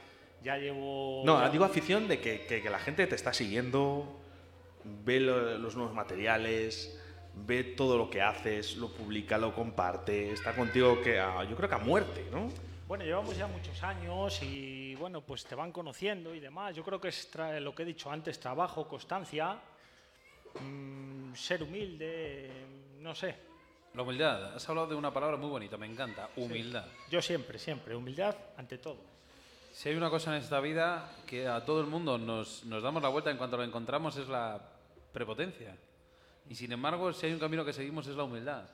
Ya 0.42 0.56
llevo. 0.56 1.22
No, 1.24 1.48
digo 1.50 1.64
afición 1.64 2.08
de 2.08 2.20
que, 2.20 2.46
que- 2.46 2.60
que 2.62 2.70
la 2.70 2.78
gente 2.80 3.06
te 3.06 3.14
está 3.14 3.32
siguiendo, 3.32 4.20
ve 4.84 5.20
lo- 5.20 5.56
los 5.58 5.76
nuevos 5.76 5.94
materiales, 5.94 6.98
ve 7.34 7.62
todo 7.64 7.96
lo 7.96 8.10
que 8.10 8.20
haces, 8.22 8.76
lo 8.76 8.88
publica, 8.92 9.38
lo 9.38 9.54
comparte, 9.54 10.32
está 10.32 10.54
contigo 10.54 11.00
que 11.00 11.20
a- 11.20 11.44
yo 11.44 11.54
creo 11.56 11.68
que 11.68 11.74
a 11.76 11.78
muerte, 11.78 12.26
¿no? 12.32 12.48
Bueno, 12.88 13.04
llevamos 13.04 13.36
ya 13.38 13.46
muchos 13.46 13.80
años 13.84 14.42
y 14.42 14.94
bueno, 14.96 15.20
pues 15.22 15.44
te 15.44 15.54
van 15.54 15.70
conociendo 15.72 16.34
y 16.34 16.40
demás. 16.40 16.74
Yo 16.74 16.82
creo 16.82 17.00
que 17.00 17.08
es 17.08 17.30
lo 17.60 17.74
que 17.74 17.84
he 17.84 17.86
dicho 17.86 18.10
antes, 18.10 18.38
trabajo, 18.40 18.86
constancia, 18.88 19.58
mm, 20.60 21.34
ser 21.34 21.62
humilde, 21.62 22.50
no 23.00 23.14
sé. 23.14 23.36
La 23.94 24.02
humildad. 24.02 24.54
Has 24.54 24.68
hablado 24.68 24.88
de 24.88 24.94
una 24.94 25.12
palabra 25.12 25.36
muy 25.36 25.50
bonita, 25.50 25.76
me 25.76 25.86
encanta. 25.86 26.30
Humildad. 26.36 26.86
Yo 27.10 27.20
siempre, 27.20 27.58
siempre, 27.58 27.94
humildad 27.94 28.34
ante 28.56 28.78
todo. 28.78 28.98
Si 29.72 29.88
hay 29.88 29.94
una 29.96 30.10
cosa 30.10 30.34
en 30.34 30.42
esta 30.42 30.60
vida 30.60 31.10
que 31.26 31.48
a 31.48 31.64
todo 31.64 31.80
el 31.80 31.86
mundo 31.86 32.18
nos, 32.18 32.64
nos 32.64 32.82
damos 32.82 33.02
la 33.02 33.08
vuelta 33.08 33.30
en 33.30 33.36
cuanto 33.36 33.56
lo 33.56 33.64
encontramos 33.64 34.16
es 34.16 34.28
la 34.28 34.60
prepotencia. 35.12 35.76
Y 36.48 36.54
sin 36.54 36.72
embargo, 36.72 37.12
si 37.12 37.26
hay 37.26 37.32
un 37.32 37.38
camino 37.38 37.64
que 37.64 37.72
seguimos 37.72 38.06
es 38.06 38.16
la 38.16 38.24
humildad. 38.24 38.64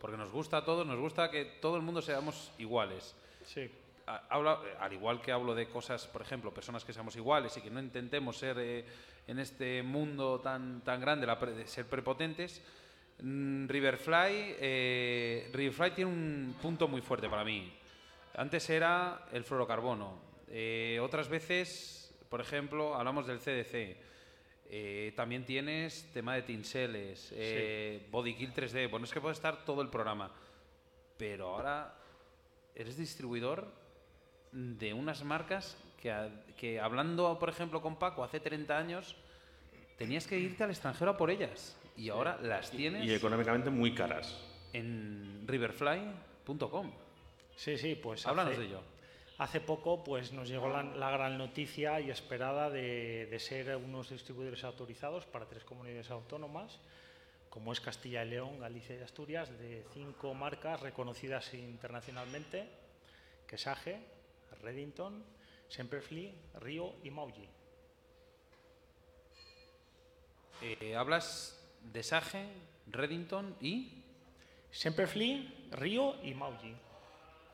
Porque 0.00 0.16
nos 0.16 0.30
gusta 0.30 0.58
a 0.58 0.64
todos, 0.64 0.86
nos 0.86 0.98
gusta 0.98 1.30
que 1.30 1.44
todo 1.44 1.76
el 1.76 1.82
mundo 1.82 2.00
seamos 2.00 2.52
iguales. 2.58 3.14
Sí. 3.44 3.70
Habla- 4.28 4.60
al 4.80 4.92
igual 4.92 5.20
que 5.20 5.32
hablo 5.32 5.54
de 5.54 5.68
cosas, 5.68 6.06
por 6.06 6.22
ejemplo, 6.22 6.52
personas 6.52 6.84
que 6.84 6.92
seamos 6.92 7.14
iguales 7.16 7.56
y 7.56 7.60
que 7.60 7.70
no 7.70 7.80
intentemos 7.80 8.36
ser 8.38 8.56
eh, 8.58 8.84
en 9.26 9.38
este 9.38 9.82
mundo 9.82 10.40
tan, 10.40 10.80
tan 10.82 11.00
grande, 11.00 11.26
la 11.26 11.38
pre- 11.38 11.52
de 11.52 11.66
ser 11.66 11.86
prepotentes, 11.86 12.62
mm, 13.20 13.66
Riverfly, 13.68 14.56
eh, 14.60 15.50
Riverfly 15.52 15.90
tiene 15.90 16.10
un 16.10 16.56
punto 16.62 16.88
muy 16.88 17.02
fuerte 17.02 17.28
para 17.28 17.44
mí. 17.44 17.72
Antes 18.36 18.70
era 18.70 19.26
el 19.32 19.44
fluorocarbono. 19.44 20.18
Eh, 20.48 20.98
otras 21.02 21.28
veces, 21.28 22.14
por 22.28 22.40
ejemplo, 22.40 22.94
hablamos 22.94 23.26
del 23.26 23.40
CDC. 23.40 23.96
Eh, 24.70 25.12
también 25.16 25.44
tienes 25.44 26.10
tema 26.12 26.34
de 26.34 26.42
tinseles, 26.42 27.30
eh, 27.34 28.06
Body 28.10 28.34
Kill 28.34 28.52
3D. 28.52 28.86
Bueno, 28.88 29.04
es 29.06 29.12
que 29.12 29.20
puede 29.20 29.32
estar 29.34 29.64
todo 29.64 29.82
el 29.82 29.88
programa. 29.88 30.30
Pero 31.16 31.48
ahora 31.48 31.94
eres 32.74 32.96
distribuidor 32.96 33.66
de 34.52 34.92
unas 34.94 35.22
marcas 35.24 35.76
que, 36.00 36.14
que 36.56 36.80
hablando, 36.80 37.38
por 37.38 37.48
ejemplo, 37.48 37.80
con 37.82 37.96
Paco 37.96 38.22
hace 38.24 38.40
30 38.40 38.76
años, 38.78 39.16
tenías 39.96 40.26
que 40.26 40.38
irte 40.38 40.64
al 40.64 40.70
extranjero 40.70 41.12
a 41.12 41.16
por 41.16 41.30
ellas. 41.30 41.76
Y 41.96 42.10
ahora 42.10 42.38
las 42.40 42.70
tienes 42.70 43.04
Y 43.04 43.12
económicamente 43.14 43.70
muy 43.70 43.94
caras. 43.94 44.36
en 44.72 45.44
riverfly.com. 45.46 46.92
Sí, 47.56 47.76
sí, 47.76 47.94
pues. 47.96 48.26
Háblanos 48.26 48.52
hace- 48.52 48.60
de 48.62 48.66
ello. 48.68 48.80
Hace 49.38 49.60
poco 49.60 50.02
pues, 50.02 50.32
nos 50.32 50.48
llegó 50.48 50.68
la, 50.68 50.82
la 50.82 51.10
gran 51.10 51.38
noticia 51.38 52.00
y 52.00 52.10
esperada 52.10 52.70
de, 52.70 53.26
de 53.30 53.38
ser 53.38 53.76
unos 53.76 54.10
distribuidores 54.10 54.64
autorizados 54.64 55.26
para 55.26 55.46
tres 55.46 55.62
comunidades 55.62 56.10
autónomas, 56.10 56.80
como 57.48 57.72
es 57.72 57.80
Castilla 57.80 58.24
y 58.24 58.30
León, 58.30 58.58
Galicia 58.58 58.96
y 58.96 59.00
Asturias, 59.02 59.48
de 59.60 59.84
cinco 59.94 60.34
marcas 60.34 60.80
reconocidas 60.80 61.54
internacionalmente, 61.54 62.68
que 63.46 63.54
es 63.54 63.62
Sage, 63.62 64.00
Reddington, 64.62 65.22
Semperfli, 65.68 66.32
Río 66.60 66.94
y 67.02 67.10
Mauji. 67.10 67.48
Eh, 70.62 70.96
hablas 70.96 71.58
de 71.92 72.02
Sage, 72.02 72.48
Reddington 72.88 73.54
y 73.60 74.02
Semperfli, 74.70 75.68
Río 75.72 76.16
y 76.22 76.34
Mauji. 76.34 76.74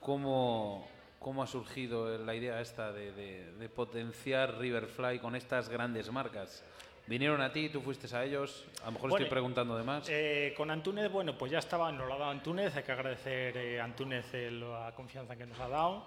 cómo, 0.01 0.87
cómo 1.19 1.43
ha 1.43 1.47
surgido 1.47 2.17
la 2.19 2.35
idea 2.35 2.61
esta 2.61 2.93
de, 2.93 3.13
de- 3.13 3.53
de 3.55 3.69
potenciar 3.69 4.59
Riverfly 4.59 5.19
con 5.19 5.37
estas 5.37 5.69
grandes 5.69 6.11
marcas. 6.11 6.65
Vinieron 7.07 7.43
a 7.43 7.53
ti, 7.53 7.69
tú 7.69 7.83
fuiste 7.83 8.15
a 8.17 8.25
ellos. 8.25 8.65
A 8.83 8.87
lo 8.87 8.93
mejor 8.93 9.11
Bueno, 9.11 9.25
estoy 9.25 9.31
preguntando 9.31 9.77
de 9.77 9.83
más. 9.85 10.09
Eh, 10.09 10.55
con 10.57 10.71
Antúnez, 10.71 11.11
bueno, 11.13 11.37
pues 11.37 11.53
ya 11.53 11.59
estaba, 11.59 11.93
nos 11.93 12.07
lo 12.09 12.15
ha 12.15 12.19
dado 12.19 12.31
Antúnez, 12.31 12.75
hay 12.77 12.83
que 12.83 12.93
agradecer 12.93 13.55
eh, 13.59 13.79
a 13.81 13.85
Antúnez 13.85 14.25
eh, 14.33 14.51
la 14.51 14.93
confianza 14.97 15.37
que 15.37 15.45
nos 15.45 15.61
ha 15.61 15.69
dado 15.69 16.07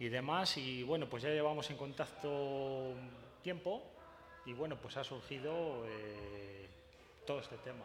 y 0.00 0.08
demás. 0.08 0.56
Y 0.56 0.82
bueno, 0.82 1.08
pues 1.08 1.22
ya 1.22 1.28
llevamos 1.30 1.70
en 1.70 1.76
contacto 1.76 2.94
tiempo 3.42 3.82
y 4.46 4.52
bueno, 4.52 4.76
pues 4.76 4.96
ha 4.96 5.04
surgido 5.04 5.84
eh, 5.86 6.66
todo 7.24 7.38
este 7.40 7.56
tema. 7.58 7.84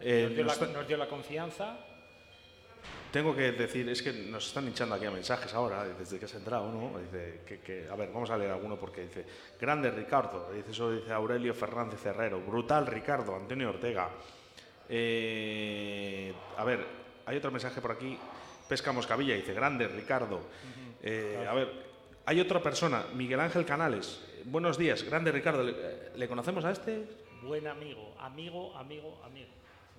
Eh, 0.00 0.24
Nos 0.26 0.34
dio, 0.34 0.44
nos 0.44 0.46
la, 0.46 0.52
está- 0.64 0.78
nos 0.78 0.88
dio 0.88 0.96
la 0.98 1.08
confianza. 1.08 1.78
Tengo 3.12 3.34
que 3.34 3.50
decir, 3.52 3.88
es 3.88 4.02
que 4.02 4.12
nos 4.12 4.46
están 4.46 4.66
hinchando 4.68 4.94
aquí 4.94 5.04
a 5.04 5.10
mensajes 5.10 5.52
ahora, 5.52 5.84
desde 5.84 6.18
que 6.18 6.24
has 6.26 6.34
entrado, 6.34 6.70
¿no? 6.70 6.96
Dice 7.00 7.40
que, 7.46 7.58
que- 7.60 7.88
a 7.90 7.96
ver, 7.96 8.08
vamos 8.12 8.30
a 8.30 8.38
leer 8.38 8.52
alguno 8.52 8.76
porque 8.78 9.02
dice, 9.02 9.26
grande 9.60 9.90
Ricardo, 9.90 10.50
dice 10.52 10.70
eso, 10.70 10.92
dice 10.92 11.12
Aurelio 11.12 11.52
Fernández 11.52 12.06
Herrero, 12.06 12.40
brutal 12.40 12.86
Ricardo, 12.86 13.34
Antonio 13.34 13.68
Ortega. 13.70 14.08
Eh, 14.88 16.32
a 16.56 16.64
ver, 16.64 16.84
hay 17.26 17.36
otro 17.36 17.50
mensaje 17.50 17.80
por 17.80 17.92
aquí, 17.92 18.16
Pesca 18.70 18.92
Moscavilla, 18.92 19.34
dice, 19.34 19.52
grande 19.52 19.88
Ricardo. 19.88 20.42
Eh, 21.02 21.44
a 21.48 21.52
ver, 21.54 21.72
hay 22.24 22.38
otra 22.38 22.62
persona, 22.62 23.04
Miguel 23.16 23.40
Ángel 23.40 23.64
Canales, 23.64 24.22
buenos 24.44 24.78
días, 24.78 25.02
grande 25.02 25.32
Ricardo, 25.32 25.64
¿le, 25.64 25.74
le 26.14 26.28
conocemos 26.28 26.64
a 26.64 26.70
este? 26.70 27.04
Buen 27.42 27.66
amigo, 27.66 28.14
amigo, 28.20 28.72
amigo, 28.76 29.20
amigo. 29.24 29.48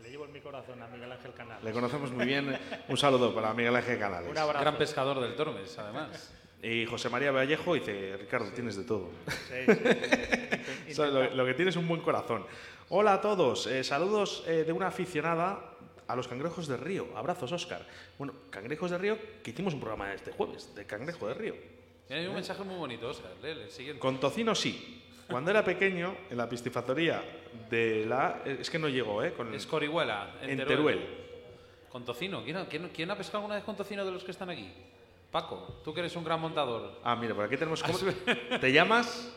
Le 0.02 0.10
llevo 0.10 0.24
en 0.24 0.32
mi 0.32 0.40
corazón 0.40 0.82
a 0.82 0.88
Miguel 0.88 1.12
Ángel 1.12 1.34
Canales. 1.34 1.66
Le 1.66 1.74
conocemos 1.74 2.12
muy 2.14 2.26
bien, 2.26 2.58
un 2.88 2.96
saludo 2.98 3.36
para 3.36 3.54
Miguel 3.54 3.76
Ángel 3.76 4.00
Canales. 4.00 4.32
Un 4.32 4.38
abrazo. 4.38 4.62
Gran 4.62 4.78
pescador 4.78 5.20
del 5.20 5.36
Tormes, 5.36 5.78
además. 5.78 6.34
Y 6.64 6.86
José 6.86 7.10
María 7.10 7.32
Vallejo 7.32 7.74
dice, 7.74 8.16
Ricardo, 8.18 8.52
tienes 8.52 8.78
de 8.78 8.84
todo. 8.84 9.10
Sí, 9.28 9.66
sí, 9.66 9.74
sí. 9.74 10.92
O 10.92 10.94
sea, 10.94 11.08
lo, 11.08 11.36
lo 11.36 11.46
que 11.46 11.56
tienes 11.56 11.76
es 11.76 11.82
un 11.82 11.88
buen 11.88 12.02
corazón. 12.02 12.46
Hola 12.90 13.16
a 13.16 13.22
todos, 13.22 13.66
eh, 13.66 13.84
saludos 13.84 14.44
eh, 14.48 14.64
de 14.64 14.72
una 14.72 14.88
aficionada 14.88 15.71
a 16.12 16.16
los 16.16 16.28
cangrejos 16.28 16.68
de 16.68 16.78
río. 16.78 17.08
Abrazos, 17.16 17.52
Óscar. 17.52 17.86
Bueno, 18.18 18.34
cangrejos 18.50 18.92
de 18.92 18.98
río, 18.98 19.18
que 19.44 19.52
hicimos 19.52 19.74
un 19.74 19.80
programa 19.80 20.14
este 20.14 20.32
jueves, 20.32 20.74
de 20.76 20.86
cangrejo 20.86 21.28
de 21.28 21.34
río. 21.34 21.56
Hay 22.10 22.26
un 22.28 22.34
mensaje 22.36 22.64
muy 22.64 22.76
bonito, 22.76 23.10
Oscar. 23.10 23.32
El 23.44 23.70
siguiente. 23.72 24.00
Con 24.00 24.20
tocino 24.20 24.54
sí. 24.56 24.98
Cuando 25.30 25.50
era 25.52 25.64
pequeño, 25.64 26.14
en 26.30 26.38
la 26.38 26.50
piscifactoría 26.50 27.24
de 27.70 28.06
la... 28.06 28.42
Es 28.46 28.70
que 28.70 28.78
no 28.78 28.90
llegó, 28.90 29.24
¿eh? 29.24 29.32
Con, 29.34 29.54
Es 29.54 29.66
Corihuela, 29.66 30.36
en, 30.42 30.50
en 30.50 30.58
Teruel. 30.58 30.98
Teruel. 30.98 31.18
Con 31.90 32.04
tocino. 32.04 32.44
¿Quién 32.44 32.58
ha, 32.58 32.66
quién- 32.68 32.90
quién 32.94 33.10
ha 33.12 33.16
pescado 33.18 33.38
alguna 33.38 33.56
vez 33.56 33.64
con 33.64 33.78
tocino 33.78 34.04
de 34.04 34.12
los 34.12 34.26
que 34.26 34.32
están 34.32 34.50
aquí? 34.50 34.70
Paco, 35.32 35.80
tú 35.86 35.94
que 35.94 36.02
eres 36.02 36.14
un 36.18 36.26
gran 36.26 36.42
montador. 36.42 37.00
Ah, 37.06 37.16
mira, 37.16 37.34
por 37.34 37.46
aquí 37.46 37.56
tenemos... 37.56 37.82
¿cómo- 37.82 37.98
¿Te 38.60 38.74
llamas? 38.74 39.32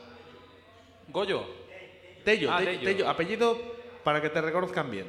Goyo, 1.09 1.45
Tello, 2.25 2.51
Ah, 2.53 2.59
Te- 2.59 2.65
Tello. 2.65 2.85
Tello, 2.85 3.09
apellido 3.09 3.59
para 4.03 4.21
que 4.21 4.31
te 4.31 4.41
reconozcan 4.41 4.91
bien. 4.91 5.07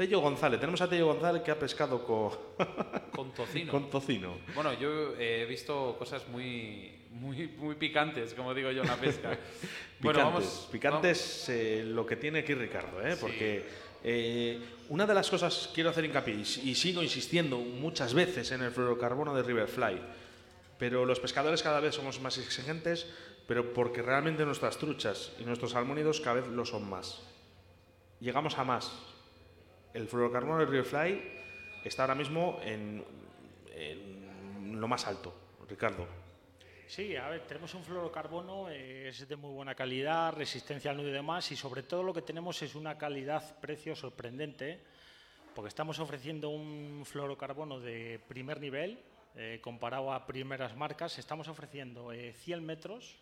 Tello 0.00 0.20
González. 0.20 0.58
Tenemos 0.58 0.80
a 0.80 0.88
Tello 0.88 1.08
González 1.08 1.42
que 1.42 1.50
ha 1.50 1.58
pescado 1.58 2.02
con, 2.02 2.30
con 3.14 3.34
tocino. 3.34 3.70
con 3.70 3.90
tocino. 3.90 4.38
Bueno, 4.54 4.72
yo 4.72 5.14
he 5.18 5.44
visto 5.44 5.94
cosas 5.98 6.26
muy, 6.28 7.04
muy, 7.10 7.48
muy 7.58 7.74
picantes, 7.74 8.32
como 8.32 8.54
digo 8.54 8.70
yo 8.70 8.80
en 8.80 8.88
la 8.88 8.96
pesca. 8.96 9.38
Picantes, 10.00 10.68
picantes 10.72 11.48
eh, 11.50 11.82
lo 11.84 12.06
que 12.06 12.16
tiene 12.16 12.38
aquí 12.38 12.54
Ricardo, 12.54 13.06
¿eh? 13.06 13.14
porque 13.20 13.66
eh, 14.02 14.58
una 14.88 15.04
de 15.04 15.12
las 15.12 15.28
cosas 15.28 15.70
quiero 15.74 15.90
hacer 15.90 16.06
hincapié 16.06 16.36
y, 16.36 16.70
y 16.70 16.74
sigo 16.74 17.02
insistiendo 17.02 17.58
muchas 17.58 18.14
veces 18.14 18.52
en 18.52 18.62
el 18.62 18.70
fluorocarbono 18.70 19.34
de 19.34 19.42
Riverfly, 19.42 20.00
pero 20.78 21.04
los 21.04 21.20
pescadores 21.20 21.62
cada 21.62 21.78
vez 21.78 21.96
somos 21.96 22.22
más 22.22 22.38
exigentes, 22.38 23.06
pero 23.46 23.74
porque 23.74 24.00
realmente 24.00 24.46
nuestras 24.46 24.78
truchas 24.78 25.32
y 25.38 25.44
nuestros 25.44 25.72
salmónidos 25.72 26.22
cada 26.22 26.40
vez 26.40 26.48
lo 26.48 26.64
son 26.64 26.88
más. 26.88 27.20
Llegamos 28.18 28.56
a 28.56 28.64
más. 28.64 29.09
El 29.92 30.06
fluorocarbono 30.06 30.58
de 30.58 30.66
Riverfly 30.66 31.22
está 31.84 32.04
ahora 32.04 32.14
mismo 32.14 32.60
en, 32.62 33.04
lo 34.80 34.86
más 34.86 35.06
alto, 35.06 35.34
Ricardo. 35.68 36.06
Sí, 36.86 37.16
a 37.16 37.28
ver, 37.28 37.42
tenemos 37.46 37.74
un 37.74 37.84
fluorocarbono, 37.84 38.68
eh, 38.70 39.08
es 39.08 39.28
de 39.28 39.36
muy 39.36 39.52
buena 39.52 39.74
calidad, 39.74 40.32
resistencia 40.32 40.90
al 40.90 40.96
nudo 40.96 41.08
y 41.08 41.12
demás, 41.12 41.50
y 41.52 41.56
sobre 41.56 41.82
todo 41.82 42.02
lo 42.02 42.12
que 42.12 42.22
tenemos 42.22 42.60
es 42.62 42.74
una 42.74 42.98
calidad-precio 42.98 43.94
sorprendente, 43.94 44.80
porque 45.54 45.68
estamos 45.68 45.98
ofreciendo 45.98 46.50
un 46.50 47.04
fluorocarbono 47.04 47.78
de 47.78 48.20
primer 48.26 48.60
nivel, 48.60 48.98
eh, 49.36 49.60
comparado 49.62 50.12
a 50.12 50.26
primeras 50.26 50.76
marcas, 50.76 51.18
estamos 51.18 51.46
ofreciendo 51.46 52.12
eh, 52.12 52.32
100 52.32 52.66
metros 52.66 53.16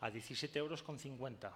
a 0.00 0.10
17 0.10 0.58
euros 0.58 0.82
con 0.82 0.98
50. 0.98 1.52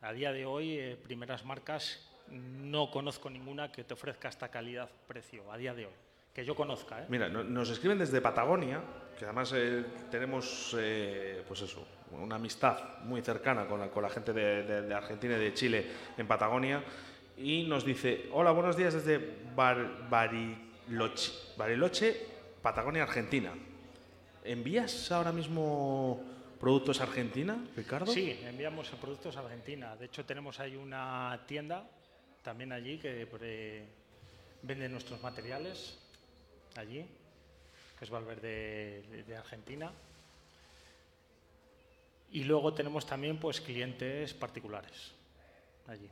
A 0.00 0.12
día 0.12 0.32
de 0.32 0.46
hoy, 0.46 0.78
eh, 0.78 0.96
primeras 0.96 1.44
marcas, 1.44 2.00
no 2.30 2.90
conozco 2.90 3.30
ninguna 3.30 3.70
que 3.70 3.84
te 3.84 3.94
ofrezca 3.94 4.28
esta 4.28 4.48
calidad-precio, 4.48 5.50
a 5.52 5.56
día 5.56 5.74
de 5.74 5.86
hoy, 5.86 5.92
que 6.34 6.44
yo 6.44 6.54
conozca. 6.54 7.02
¿eh? 7.02 7.06
Mira, 7.08 7.28
no- 7.28 7.44
nos 7.44 7.70
escriben 7.70 7.98
desde 7.98 8.20
Patagonia, 8.20 8.80
que 9.18 9.24
además 9.24 9.52
eh, 9.54 9.84
tenemos, 10.10 10.76
eh, 10.78 11.42
pues 11.48 11.62
eso, 11.62 11.86
una 12.12 12.36
amistad 12.36 12.98
muy 13.04 13.22
cercana 13.22 13.66
con 13.66 13.80
la, 13.80 13.88
con 13.88 14.02
la 14.02 14.10
gente 14.10 14.32
de, 14.32 14.62
de- 14.64 14.82
de 14.82 14.94
Argentina 14.94 15.36
y 15.36 15.40
de 15.40 15.54
Chile 15.54 15.86
en 16.16 16.26
Patagonia. 16.26 16.82
y 17.38 17.64
nos 17.64 17.84
dice, 17.84 18.28
hola, 18.32 18.50
buenos 18.50 18.76
días 18.78 18.94
desde 18.94 19.18
Bar- 19.54 20.08
Bariloche, 20.08 21.32
Bariloche, 21.56 22.16
Patagonia, 22.62 23.02
Argentina. 23.02 23.52
¿Envías 24.44 25.10
ahora 25.12 25.32
mismo 25.32 26.22
productos 26.60 27.00
a 27.00 27.04
Argentina, 27.04 27.58
Ricardo? 27.76 28.06
Sí, 28.12 28.38
enviamos 28.44 28.88
productos 28.90 29.36
a 29.36 29.40
Argentina. 29.40 29.96
De 29.96 30.06
hecho, 30.06 30.24
tenemos 30.24 30.60
ahí 30.60 30.76
una 30.76 31.40
tienda 31.46 31.84
también 32.46 32.70
allí 32.70 32.96
que 32.98 33.26
eh, 33.40 33.84
vende 34.62 34.88
nuestros 34.88 35.20
materiales 35.20 35.98
allí, 36.76 37.04
que 37.98 38.04
es 38.04 38.08
Valverde 38.08 39.02
de, 39.26 39.36
Argentina. 39.36 39.90
Y 42.30 42.44
luego 42.44 42.72
tenemos 42.72 43.04
también 43.04 43.40
pues 43.40 43.60
clientes 43.60 44.32
particulares 44.32 45.10
allí. 45.88 46.08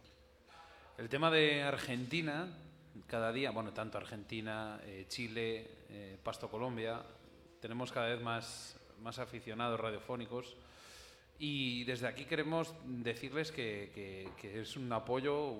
El 0.99 1.09
tema 1.09 1.31
de 1.31 1.62
Argentina, 1.62 2.49
cada 3.07 3.31
día, 3.31 3.53
bueno, 3.53 3.73
tanto 3.73 3.99
Argentina, 3.99 4.81
eh, 4.87 5.05
Chile, 5.07 5.69
eh, 5.91 6.19
Pasto 6.21 6.50
Colombia, 6.50 7.00
tenemos 7.61 7.93
cada 7.93 8.09
vez 8.09 8.21
más, 8.21 8.76
más 9.03 9.21
aficionados 9.21 9.79
radiofónicos 9.79 10.57
y 11.38 11.85
desde 11.85 12.09
aquí 12.09 12.25
queremos 12.25 12.75
decirles 12.85 13.53
que- 13.53 14.33
que 14.41 14.61
es 14.61 14.76
un 14.76 14.93
apoyo, 14.93 15.59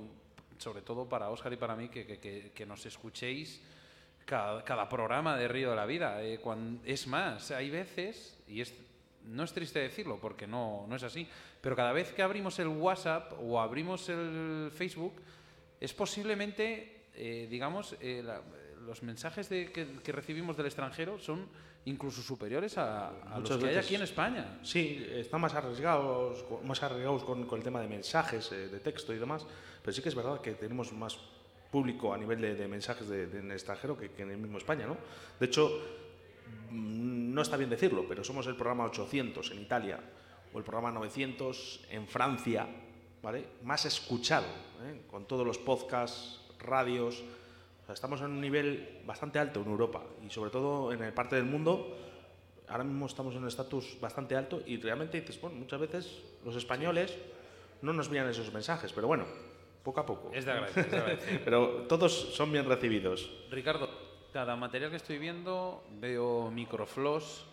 sobre 0.59 0.83
todo 0.83 1.09
para 1.09 1.31
Óscar 1.31 1.53
y 1.53 1.57
para 1.57 1.75
mí, 1.77 1.89
que, 1.89 2.07
que- 2.07 2.19
que- 2.19 2.53
que 2.55 2.67
nos 2.67 2.85
escuchéis 2.87 3.61
cada, 4.25 4.65
cada 4.65 4.89
programa 4.89 5.37
de 5.37 5.49
Río 5.49 5.71
de 5.71 5.77
la 5.77 5.87
Vida. 5.87 6.23
Eh, 6.23 6.41
es 6.85 7.07
más, 7.07 7.51
hay 7.51 7.71
veces, 7.71 8.39
y 8.49 8.61
es, 8.61 8.73
no 9.27 9.43
es 9.45 9.53
triste 9.53 9.79
decirlo 9.81 10.19
porque 10.21 10.47
no, 10.47 10.87
no 10.89 10.97
es 10.97 11.03
así, 11.03 11.27
pero 11.61 11.75
cada 11.77 11.93
vez 11.93 12.13
que 12.13 12.23
abrimos 12.23 12.59
el 12.59 12.69
WhatsApp 12.69 13.33
o 13.41 13.61
abrimos 13.61 14.09
el 14.09 14.71
Facebook, 14.75 15.15
es 15.81 15.93
posiblemente, 15.93 17.05
eh, 17.15 17.47
digamos, 17.51 17.97
eh, 18.01 18.23
la- 18.25 18.41
los 18.87 19.03
mensajes 19.03 19.49
de- 19.49 19.73
que, 19.73 19.87
que 20.03 20.13
recibimos 20.13 20.57
del 20.57 20.67
extranjero 20.67 21.19
son 21.19 21.49
incluso 21.87 22.23
superiores 22.23 22.77
a, 22.79 23.09
a 23.09 23.39
los 23.41 23.49
que 23.59 23.67
hay 23.69 23.75
aquí 23.77 23.95
en 23.95 24.03
España. 24.03 24.59
Sí, 24.63 25.07
están 25.11 25.41
más 25.41 25.55
arriesgados, 25.55 26.45
más 26.65 26.83
arriesgados 26.83 27.25
con, 27.25 27.47
con 27.47 27.59
el 27.59 27.65
tema 27.65 27.81
de 27.81 27.89
mensajes, 27.89 28.51
de 28.51 28.81
texto 28.81 29.13
y 29.15 29.19
demás, 29.19 29.47
pero 29.85 29.93
sí 29.95 30.01
que 30.01 30.09
es 30.09 30.15
verdad 30.15 30.41
que 30.41 30.53
tenemos 30.53 30.95
más 30.95 31.19
público 31.71 32.15
a 32.15 32.17
nivel 32.17 32.41
de, 32.41 32.69
mensajes 32.69 33.07
de, 33.07 33.27
de 33.27 33.41
en 33.41 33.53
extranjero 33.53 33.99
que, 33.99 34.11
en 34.17 34.31
el 34.31 34.39
mismo 34.39 34.57
España, 34.57 34.87
¿no? 34.87 34.97
De 35.39 35.45
hecho, 35.45 35.69
mm, 36.71 37.35
no 37.35 37.43
está 37.43 37.59
bien 37.59 37.69
decirlo, 37.69 38.07
pero 38.09 38.25
somos 38.25 38.47
el 38.47 38.57
programa 38.57 38.85
800 38.87 39.51
en 39.51 39.61
Italia 39.61 40.01
o 40.55 40.59
el 40.59 40.65
programa 40.65 40.91
900 40.91 41.87
en 41.91 42.07
Francia, 42.07 42.67
¿vale? 43.23 43.45
Más 43.63 43.85
escuchado, 43.85 44.47
¿eh? 44.87 45.03
con 45.11 45.27
todos 45.27 45.47
los 45.47 45.59
podcasts, 45.59 46.41
radios. 46.61 47.23
Estamos 47.87 48.23
en 48.23 48.29
un 48.29 48.41
nivel 48.41 49.03
bastante 49.05 49.39
alto 49.39 49.61
en 49.61 49.69
Europa 49.69 50.03
y 50.27 50.31
sobre 50.31 50.51
todo 50.51 50.93
en 50.93 51.03
el 51.03 51.13
parte 51.13 51.37
del 51.37 51.45
mundo 51.45 51.95
ahora 52.69 52.85
mismo 52.85 53.05
estamos 53.05 53.35
en 53.35 53.43
un 53.43 53.49
estatus 53.49 53.99
bastante 54.01 54.35
alto 54.35 54.63
y 54.65 54.79
realmente 54.79 55.21
dices, 55.21 55.39
bueno, 55.39 55.57
muchas 55.57 55.81
veces 55.81 56.23
los 56.45 56.57
españoles 56.57 57.15
no 57.83 57.93
nos 57.93 58.07
envían 58.07 58.29
esos 58.31 58.51
mensajes, 58.53 58.93
pero 58.95 59.07
bueno, 59.07 59.27
poco 59.85 60.01
a 60.01 60.07
poco. 60.07 60.31
Es 60.33 60.45
de 60.45 60.53
agradecer, 60.53 60.87
es 60.87 60.91
de 60.91 60.97
agradecer. 60.97 61.41
Pero 61.45 61.83
todos 61.87 62.13
son 62.35 62.51
bien 62.51 62.65
recibidos. 62.65 63.31
Ricardo, 63.51 63.89
cada 64.33 64.57
material 64.57 64.91
que 64.91 64.97
estoy 64.97 65.19
viendo 65.19 65.85
veo 66.01 66.51
microfloss, 66.51 67.47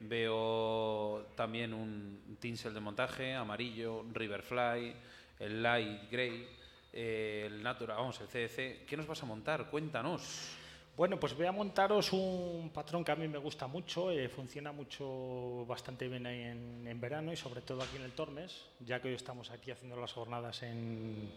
veo 0.00 1.26
también 1.34 1.74
un 1.74 2.38
tinsel 2.40 2.72
de 2.72 2.80
montaje 2.80 3.34
amarillo, 3.34 4.04
Riverfly, 4.12 4.94
el 5.40 5.62
Light 5.62 6.10
Grey, 6.10 6.48
el 6.92 7.62
Natural, 7.62 7.96
vamos, 7.96 8.20
el 8.20 8.28
CDC. 8.28 8.86
¿Qué 8.86 8.96
nos 8.96 9.06
vas 9.06 9.22
a 9.22 9.26
montar? 9.26 9.68
Cuéntanos. 9.68 10.56
Bueno, 10.96 11.18
pues 11.18 11.34
voy 11.34 11.46
a 11.46 11.52
montaros 11.52 12.12
un 12.12 12.70
patrón 12.72 13.02
que 13.02 13.12
a 13.12 13.16
mí 13.16 13.26
me 13.26 13.38
gusta 13.38 13.66
mucho, 13.66 14.10
eh, 14.10 14.28
funciona 14.28 14.72
mucho 14.72 15.64
bastante 15.66 16.06
bien 16.06 16.26
ahí 16.26 16.42
en, 16.42 16.86
en 16.86 17.00
verano 17.00 17.32
y 17.32 17.36
sobre 17.36 17.62
todo 17.62 17.82
aquí 17.82 17.96
en 17.96 18.02
el 18.02 18.12
Tormes, 18.12 18.66
ya 18.80 19.00
que 19.00 19.08
hoy 19.08 19.14
estamos 19.14 19.50
aquí 19.50 19.70
haciendo 19.70 19.96
las 19.96 20.12
jornadas 20.12 20.62
en, 20.62 21.32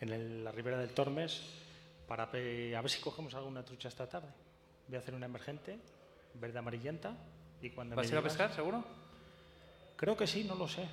en 0.00 0.08
el- 0.12 0.44
la 0.44 0.50
ribera 0.50 0.78
del 0.78 0.90
Tormes, 0.90 1.42
para 2.08 2.30
pe- 2.30 2.74
a 2.74 2.80
ver 2.80 2.90
si 2.90 3.00
cogemos 3.02 3.34
alguna 3.34 3.62
trucha 3.64 3.88
esta 3.88 4.08
tarde. 4.08 4.28
Voy 4.88 4.96
a 4.96 5.00
hacer 5.00 5.14
una 5.14 5.26
emergente, 5.26 5.78
verde 6.34 6.58
amarillenta, 6.58 7.14
y 7.60 7.70
cuando 7.70 7.96
¿Vas 7.96 8.06
a 8.06 8.12
ir 8.12 8.16
a 8.18 8.22
pescar, 8.22 8.54
seguro? 8.54 8.82
Creo 9.96 10.16
que 10.16 10.26
sí, 10.26 10.42
no 10.44 10.54
lo 10.54 10.66
sé. 10.66 10.88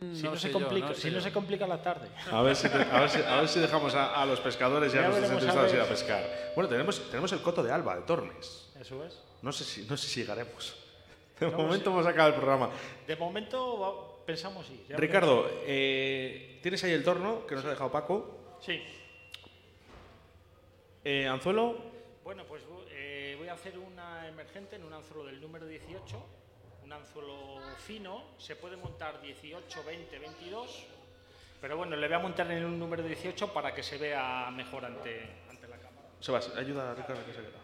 Si, 0.00 0.22
no 0.24 0.32
no, 0.32 0.36
se 0.36 0.48
yo, 0.48 0.52
complica, 0.58 0.88
no 0.88 0.94
sé 0.94 1.00
si 1.00 1.08
no 1.08 1.14
yo. 1.14 1.20
se 1.22 1.32
complica 1.32 1.66
la 1.66 1.80
tarde. 1.82 2.08
A 2.30 2.42
ver 2.42 2.54
si, 2.56 2.66
a 2.66 3.00
ver 3.00 3.08
si, 3.10 3.22
a 3.22 3.36
ver 3.36 3.48
si 3.48 3.60
dejamos 3.60 3.94
a, 3.94 4.20
a 4.20 4.26
los 4.26 4.40
pescadores 4.40 4.92
Ya 4.92 5.02
nuestros 5.08 5.22
veremos, 5.30 5.42
a 5.44 5.46
entrevistados 5.46 5.74
ir 5.74 5.80
a 5.80 5.88
pescar. 5.88 6.52
Bueno, 6.54 6.68
tenemos, 6.68 7.08
tenemos 7.10 7.32
el 7.32 7.40
coto 7.40 7.62
de 7.62 7.72
Alba, 7.72 7.96
de 7.96 8.02
Tormes. 8.02 8.70
Eso 8.78 9.04
es. 9.04 9.18
No 9.42 9.52
sé 9.52 9.64
si, 9.64 9.82
no 9.86 9.96
sé 9.96 10.06
si 10.08 10.20
llegaremos. 10.20 10.74
De 11.40 11.50
No, 11.50 11.56
momento 11.58 11.90
hemos 11.90 12.06
acabado 12.06 12.28
el 12.30 12.34
programa. 12.36 12.70
De 13.06 13.16
momento 13.16 14.22
pensamos 14.26 14.66
sí. 14.66 14.84
ya 14.88 14.96
Ricardo, 14.96 15.48
eh, 15.66 16.58
tienes 16.62 16.82
ahí 16.84 16.92
el 16.92 17.02
torno 17.04 17.46
que 17.46 17.54
nos 17.54 17.64
ha 17.64 17.70
dejado 17.70 17.90
Paco. 17.90 18.58
Sí. 18.60 18.82
Eh, 21.04 21.26
anzuelo, 21.26 21.76
Bueno, 22.22 22.44
pues 22.48 22.62
eh, 22.90 23.34
voy 23.38 23.48
a 23.48 23.52
hacer 23.54 23.78
una 23.78 24.26
emergente 24.28 24.76
en 24.76 24.84
un 24.84 24.92
anzuelo 24.92 25.24
del 25.26 25.40
número 25.40 25.66
18, 25.66 26.16
un 26.16 26.22
anzuelo 26.94 27.60
fino, 27.86 28.22
se 28.38 28.56
puede 28.56 28.76
montar 28.76 29.20
18, 29.20 29.84
20, 29.84 30.18
22, 30.18 30.86
pero 31.60 31.76
bueno, 31.76 31.96
le 31.96 32.06
voy 32.06 32.16
a 32.16 32.18
montar 32.18 32.50
en 32.50 32.64
un 32.64 32.78
número 32.78 33.02
18 33.02 33.52
para 33.52 33.74
que 33.74 33.82
se 33.82 33.98
vea 33.98 34.50
mejor 34.50 34.84
ante, 34.84 35.28
ante 35.50 35.66
la 35.68 35.76
cámara. 35.76 36.08
Sebas, 36.20 36.48
ayuda 36.56 36.90
a 36.92 36.94
Ricardo 36.94 37.24
que 37.26 37.32
se 37.32 37.40
queda. 37.40 37.58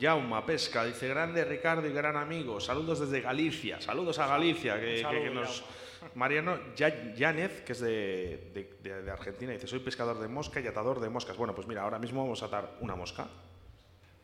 Jauma 0.00 0.44
Pesca 0.44 0.84
dice 0.84 1.06
grande 1.08 1.44
Ricardo 1.44 1.86
y 1.86 1.92
gran 1.92 2.16
amigo. 2.16 2.60
Saludos 2.60 3.00
desde 3.00 3.20
Galicia. 3.20 3.80
Saludos 3.80 4.18
a 4.18 4.26
Galicia. 4.26 4.80
Que, 4.80 4.96
Un 4.96 5.02
saludo, 5.02 5.22
que- 5.22 5.28
que 5.28 5.34
nos... 5.34 5.64
Mariano 6.16 6.58
Yánez, 6.74 7.60
que 7.62 7.72
es 7.72 7.80
de- 7.80 8.76
de 8.82 9.10
Argentina, 9.10 9.52
dice: 9.52 9.68
Soy 9.68 9.78
pescador 9.78 10.18
de 10.18 10.26
mosca 10.26 10.58
y 10.60 10.66
atador 10.66 10.98
de 10.98 11.08
moscas. 11.08 11.36
Bueno, 11.36 11.54
pues 11.54 11.68
mira, 11.68 11.82
ahora 11.82 12.00
mismo 12.00 12.22
vamos 12.22 12.42
a 12.42 12.46
atar 12.46 12.70
una 12.80 12.96
mosca. 12.96 13.28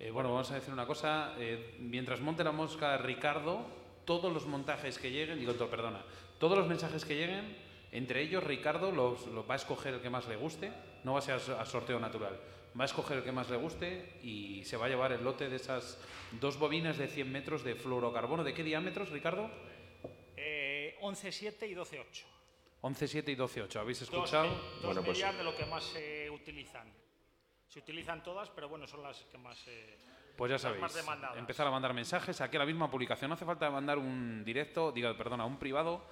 Eh, 0.01 0.11
bueno, 0.11 0.31
vamos 0.31 0.51
a 0.51 0.55
decir 0.55 0.73
una 0.73 0.87
cosa. 0.87 1.35
eh, 1.39 1.75
mientras 1.81 2.21
monte 2.21 2.45
la 2.45 2.53
mosca 2.53 2.97
Ricardo, 2.99 3.67
todos 4.05 4.33
los 4.33 4.47
montajes 4.47 4.99
que 4.99 5.11
lleguen, 5.11 5.39
digo, 5.41 5.53
perdona, 5.69 6.03
todos 6.39 6.57
los 6.57 6.67
mensajes 6.69 7.05
que 7.05 7.17
lleguen, 7.17 7.57
entre 7.91 8.23
ellos 8.23 8.45
Ricardo 8.45 8.93
los, 8.93 9.27
los 9.29 9.49
va 9.49 9.55
a 9.55 9.57
escoger 9.57 9.95
el 9.95 10.01
que 10.01 10.11
más 10.11 10.29
le 10.29 10.37
guste, 10.37 10.71
no 11.05 11.15
va 11.15 11.19
a 11.19 11.23
ser 11.23 11.35
a 11.35 11.41
so- 11.41 11.59
a 11.59 11.65
sorteo 11.67 11.99
natural, 11.99 12.39
va 12.79 12.85
a 12.85 12.87
escoger 12.87 13.19
el 13.19 13.25
que 13.25 13.33
más 13.33 13.51
le 13.51 13.57
guste 13.57 14.19
y 14.23 14.63
se 14.65 14.77
va 14.77 14.87
a 14.87 14.89
llevar 14.89 15.13
el 15.13 15.25
lote 15.25 15.49
de 15.49 15.57
esas 15.57 15.99
dos 16.41 16.59
bobinas 16.59 16.97
de 16.97 17.09
100 17.09 17.31
metros 17.33 17.65
de 17.65 17.75
fluorocarbono. 17.75 18.45
¿De 18.45 18.55
qué 18.55 18.63
diámetros, 18.63 19.11
Ricardo? 19.11 19.51
Eh, 20.37 20.97
11, 21.01 21.33
7 21.33 21.67
y 21.67 21.75
12, 21.75 21.99
8. 22.01 22.27
11, 22.83 23.09
7 23.09 23.33
y 23.33 23.35
12, 23.35 23.63
8. 23.63 23.81
¿Habéis 23.81 23.99
Dos, 24.01 24.09
escuchado? 24.11 24.45
me- 24.49 24.55
dos 24.55 24.83
Bueno, 24.85 25.03
pues- 25.03 25.19
de 25.37 25.45
lo 25.45 25.57
que 25.57 25.67
más 25.67 25.83
se 25.85 26.31
utilizan. 26.31 26.87
Se 27.69 27.81
utilizan 27.81 28.23
todas, 28.23 28.49
pero 28.51 28.69
bueno, 28.69 28.87
son 28.87 29.03
las 29.03 29.19
que 29.31 29.39
más... 29.39 29.59
eh, 29.69 29.97
Pues 30.37 30.49
ya 30.51 30.55
las 30.55 30.63
sabéis, 30.63 30.81
más 30.81 30.95
demandadas. 30.95 31.37
empezar 31.39 31.67
a 31.67 31.71
mandar 31.71 31.93
mensajes 31.93 32.41
aquí 32.41 32.57
a 32.57 32.61
la 32.61 32.67
misma 32.67 32.91
publicación. 32.91 33.29
No 33.29 33.35
hace 33.35 33.45
falta 33.45 33.71
mandar 33.71 33.99
un 33.99 34.43
directo, 34.45 34.91
diga, 34.93 35.17
perdona, 35.17 35.45
un 35.45 35.59
privado. 35.59 36.05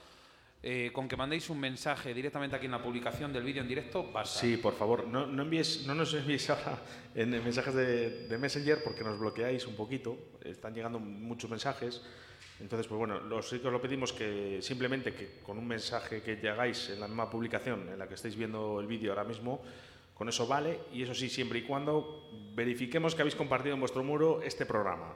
eh, 0.62 0.90
con 0.92 1.07
que 1.07 1.16
mandéis 1.16 1.49
un 1.51 1.61
mensaje 1.61 2.12
directamente 2.12 2.57
aquí 2.57 2.64
en 2.66 2.73
la 2.73 2.83
publicación 2.83 3.33
del 3.33 3.45
vídeo 3.45 3.62
en 3.62 3.69
directo, 3.69 4.03
basta. 4.11 4.40
Sí, 4.40 4.57
por 4.57 4.75
favor, 4.75 5.07
no, 5.07 5.25
no, 5.27 5.42
envíes, 5.42 5.87
no 5.87 5.95
nos 5.95 6.12
enviéis 6.14 6.49
ahora 6.51 6.79
en 7.14 7.31
mensajes 7.31 7.75
de, 7.75 8.27
de 8.27 8.38
Messenger 8.38 8.83
porque 8.83 9.05
nos 9.05 9.19
bloqueáis 9.19 9.66
un 9.66 9.77
poquito. 9.77 10.16
Están 10.42 10.75
llegando 10.75 10.99
muchos 10.99 11.49
mensajes. 11.51 12.03
Entonces, 12.59 12.87
pues 12.88 12.99
bueno, 12.99 13.21
los 13.21 13.49
sí 13.49 13.61
que 13.61 13.66
os 13.69 13.73
lo 13.73 13.81
pedimos 13.81 14.12
que 14.12 14.61
simplemente 14.62 15.14
que 15.14 15.40
con 15.42 15.57
un 15.59 15.66
mensaje 15.69 16.23
que 16.23 16.37
llegáis 16.37 16.88
en 16.90 17.01
la 17.01 17.07
misma 17.07 17.31
publicación 17.31 17.88
en 17.90 17.99
la 17.99 18.09
que 18.09 18.14
estáis 18.14 18.35
viendo 18.35 18.81
el 18.81 18.87
vídeo 18.87 19.12
ahora 19.12 19.25
mismo, 19.25 19.62
con 20.16 20.29
eso 20.29 20.46
vale. 20.46 20.81
Y 20.92 21.02
eso 21.02 21.14
sí, 21.14 21.29
siempre 21.29 21.61
y 21.61 21.62
cuando 21.62 22.29
verifiquemos 22.55 23.14
que 23.14 23.22
habéis 23.22 23.37
compartido 23.37 23.74
en 23.74 23.81
vuestro 23.81 24.02
muro 24.02 24.40
este 24.42 24.66
programa. 24.66 25.14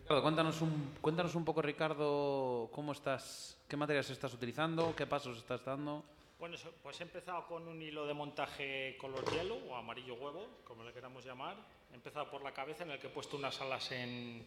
Ricardo, 0.00 0.22
cuéntanos 0.22 0.60
un, 0.60 0.94
cuéntanos 1.00 1.34
un 1.34 1.44
poco, 1.44 1.62
Ricardo, 1.62 2.68
cómo 2.72 2.92
estás, 2.92 3.56
qué 3.66 3.76
materiales 3.76 4.10
estás 4.10 4.34
utilizando, 4.34 4.94
qué 4.94 5.06
pasos 5.06 5.38
estás 5.38 5.64
dando. 5.64 6.04
Bueno, 6.38 6.56
pues 6.82 7.00
he 7.00 7.04
empezado 7.04 7.46
con 7.46 7.66
un 7.66 7.80
hilo 7.80 8.06
de 8.06 8.12
montaje 8.12 8.98
color 8.98 9.24
hielo 9.32 9.56
o 9.70 9.76
amarillo 9.76 10.14
huevo, 10.14 10.46
como 10.64 10.84
le 10.84 10.92
queramos 10.92 11.24
llamar. 11.24 11.56
He 11.90 11.94
empezado 11.94 12.30
por 12.30 12.42
la 12.42 12.52
cabeza 12.52 12.82
en 12.82 12.90
el 12.90 12.98
que 12.98 13.06
he 13.06 13.10
puesto 13.10 13.38
unas 13.38 13.58
alas 13.62 13.92
en, 13.92 14.44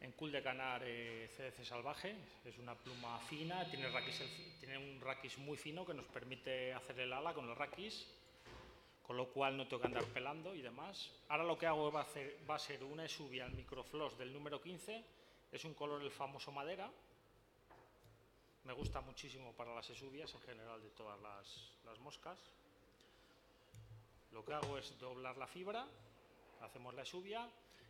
en 0.00 0.12
Cool 0.12 0.32
de 0.32 0.42
Canar 0.42 0.82
eh, 0.84 1.28
CDC 1.36 1.64
Salvaje. 1.64 2.14
Es 2.44 2.58
una 2.58 2.74
pluma 2.74 3.18
fina, 3.20 3.68
tiene, 3.68 3.88
un 4.78 5.00
raquis 5.00 5.38
muy 5.38 5.56
fino 5.56 5.84
que 5.84 5.94
nos 5.94 6.06
permite 6.06 6.72
hacer 6.72 7.00
el 7.00 7.12
ala 7.12 7.34
con 7.34 7.48
el 7.48 7.56
raquis, 7.56 8.06
con 9.02 9.16
lo 9.16 9.28
cual 9.28 9.56
no 9.56 9.66
tengo 9.66 9.80
que 9.80 9.88
andar 9.88 10.04
pelando 10.04 10.54
y 10.54 10.62
demás. 10.62 11.10
Ahora 11.28 11.44
lo 11.44 11.58
que 11.58 11.66
hago 11.66 11.90
va 11.90 12.02
a, 12.02 12.58
ser 12.58 12.84
una 12.84 13.04
esubia 13.04 13.44
al 13.44 13.52
microfloss 13.52 14.16
del 14.18 14.32
número 14.32 14.60
15, 14.60 15.04
es 15.50 15.64
un 15.64 15.74
color 15.74 16.02
el 16.02 16.10
famoso 16.10 16.52
madera, 16.52 16.90
me 18.64 18.72
gusta 18.74 19.00
muchísimo 19.00 19.52
para 19.52 19.74
las 19.74 19.88
esubias 19.88 20.32
en 20.34 20.40
general 20.42 20.82
de 20.82 20.90
todas 20.90 21.18
las, 21.20 21.72
las 21.86 21.98
moscas. 22.00 22.38
Lo 24.30 24.44
que 24.44 24.52
hago 24.52 24.76
es 24.76 24.98
doblar 24.98 25.38
la 25.38 25.46
fibra, 25.46 25.86
hacemos 26.60 26.94
la 26.94 27.02
esubia 27.02 27.48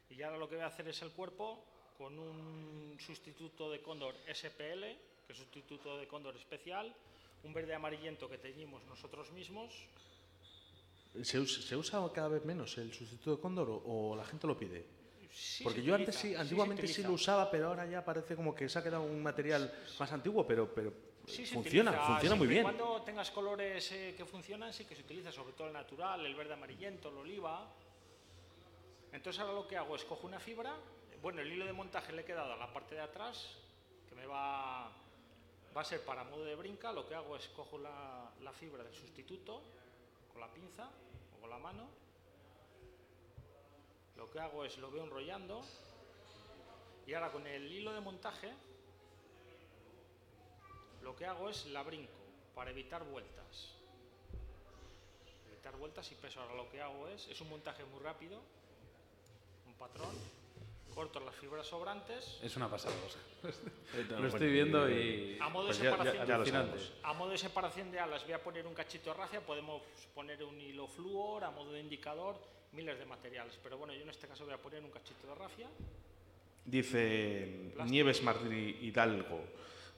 y 0.08 0.22
ahora 0.22 0.38
lo 0.38 0.48
que 0.48 0.54
voy 0.54 0.64
a 0.64 0.68
hacer 0.68 0.86
es 0.86 1.02
el 1.02 1.10
cuerpo 1.10 1.64
con 1.98 2.16
un 2.16 2.96
sustituto 3.00 3.70
de 3.70 3.82
cóndor 3.82 4.14
SPL, 4.32 4.82
que 5.26 5.32
es 5.32 5.36
sustituto 5.36 5.98
de 5.98 6.06
cóndor 6.06 6.36
especial, 6.36 6.94
un 7.42 7.52
verde 7.52 7.74
amarillento 7.74 8.28
que 8.28 8.38
teñimos 8.38 8.82
nosotros 8.84 9.32
mismos. 9.32 9.74
¿Se, 11.22 11.44
se 11.44 11.76
usa 11.76 12.00
cada 12.14 12.28
vez 12.28 12.44
menos 12.44 12.78
el 12.78 12.92
sustituto 12.94 13.34
de 13.34 13.42
cóndor 13.42 13.68
o, 13.68 14.10
o 14.12 14.16
la 14.16 14.24
gente 14.24 14.46
lo 14.46 14.56
pide? 14.56 14.86
Sí 15.32 15.64
Porque 15.64 15.82
yo 15.82 15.94
antes 15.94 16.14
sí, 16.14 16.34
antiguamente 16.34 16.86
sí, 16.86 17.02
lo 17.02 17.12
usaba, 17.12 17.50
pero 17.50 17.68
ahora 17.68 17.84
ya 17.86 18.04
parece 18.04 18.36
como 18.36 18.54
que 18.54 18.68
se 18.68 18.78
ha 18.78 18.82
quedado 18.82 19.02
un 19.02 19.22
material 19.22 19.72
más 19.98 20.12
antiguo, 20.12 20.46
pero, 20.46 20.72
pero 20.72 20.92
funciona, 21.26 21.90
utiliza. 21.90 22.06
funciona 22.06 22.36
muy 22.36 22.46
bien. 22.46 22.62
Cuando 22.62 23.02
tengas 23.02 23.30
colores 23.30 23.92
eh, 23.92 24.14
que 24.16 24.24
funcionan, 24.24 24.72
sí 24.72 24.84
que 24.84 24.94
se 24.94 25.02
utiliza, 25.02 25.30
sobre 25.30 25.52
todo 25.52 25.66
el 25.66 25.72
natural, 25.72 26.24
el 26.24 26.34
verde 26.34 26.54
amarillento, 26.54 27.10
el 27.10 27.18
oliva. 27.18 27.68
Entonces 29.12 29.40
ahora 29.40 29.54
lo 29.54 29.66
que 29.66 29.76
hago 29.76 29.96
es 29.96 30.04
cojo 30.04 30.26
una 30.26 30.40
fibra, 30.40 30.76
bueno, 31.22 31.40
el 31.40 31.52
hilo 31.52 31.66
de 31.66 31.72
montaje 31.72 32.12
le 32.12 32.22
he 32.22 32.24
quedado 32.24 32.52
a 32.52 32.56
la 32.56 32.72
parte 32.72 32.94
de 32.94 33.00
atrás, 33.00 33.56
que 34.08 34.14
me 34.14 34.26
va, 34.26 34.90
va 35.76 35.80
a 35.80 35.84
ser 35.84 36.04
para 36.04 36.24
modo 36.24 36.44
de 36.44 36.54
brinca, 36.54 36.92
lo 36.92 37.08
que 37.08 37.14
hago 37.14 37.36
es 37.36 37.48
cojo 37.48 37.78
la, 37.78 38.52
fibra 38.52 38.82
del 38.82 38.94
sustituto 38.94 39.62
con 40.32 40.40
la 40.40 40.48
pinza 40.48 40.88
o 41.36 41.40
con 41.40 41.50
la 41.50 41.58
mano, 41.58 41.88
lo 44.16 44.30
que 44.30 44.40
hago 44.40 44.64
es 44.64 44.78
lo 44.78 44.90
veo 44.90 45.04
enrollando 45.04 45.62
y 47.06 47.14
ahora 47.14 47.30
con 47.30 47.46
el 47.46 47.70
hilo 47.70 47.92
de 47.92 48.00
montaje 48.00 48.52
lo 51.02 51.14
que 51.14 51.26
hago 51.26 51.48
es 51.48 51.66
la 51.66 51.82
brinco 51.82 52.12
para 52.54 52.70
evitar 52.70 53.04
vueltas. 53.04 53.74
Evitar 55.46 55.76
vueltas 55.76 56.10
y 56.10 56.16
peso. 56.16 56.40
Ahora 56.40 56.54
lo 56.54 56.68
que 56.68 56.82
hago 56.82 57.06
es, 57.08 57.28
es 57.28 57.40
un 57.40 57.48
montaje 57.48 57.84
muy 57.84 58.00
rápido, 58.00 58.40
un 59.66 59.74
patrón, 59.74 60.14
corto 60.98 61.20
las 61.20 61.36
fibras 61.36 61.64
sobrantes, 61.64 62.40
Es 62.42 62.56
una 62.56 62.68
pasada, 62.68 62.92
Lo 64.18 64.26
estoy 64.26 64.50
viendo 64.50 64.90
y... 64.90 65.38
a 65.40 65.48
modo 65.48 65.66
Pues 65.66 65.78
de 65.78 65.84
ya- 65.84 65.90
ya- 65.90 65.96
separación 65.96 66.26
ya 66.26 66.38
lo 66.38 66.44
de 66.44 66.50
alas. 66.56 66.92
A 67.04 67.12
modo 67.12 67.30
de 67.30 67.38
separación 67.38 67.92
de 67.92 68.00
alas 68.00 68.24
voy 68.24 68.32
a 68.32 68.42
poner 68.42 68.66
un 68.66 68.74
cachito 68.74 69.10
de 69.12 69.16
racia, 69.16 69.40
podemos 69.40 69.80
poner 70.12 70.42
un 70.42 70.60
hilo 70.60 70.88
flúor, 70.88 71.44
a 71.44 71.52
modo 71.52 71.70
de 71.70 71.78
indicador, 71.78 72.34
miles 72.72 72.98
de 72.98 73.06
materiales. 73.06 73.56
Pero 73.62 73.78
bueno, 73.78 73.94
yo 73.94 74.02
en 74.02 74.10
este 74.10 74.26
caso 74.26 74.44
voy 74.44 74.54
a 74.54 74.58
poner 74.58 74.82
un 74.82 74.90
cachito 74.90 75.28
de 75.28 75.34
racia. 75.36 75.68
Dice 76.64 77.70
Plástico. 77.74 77.84
Nieves 77.92 78.22
Martí 78.24 78.78
Hidalgo. 78.82 79.40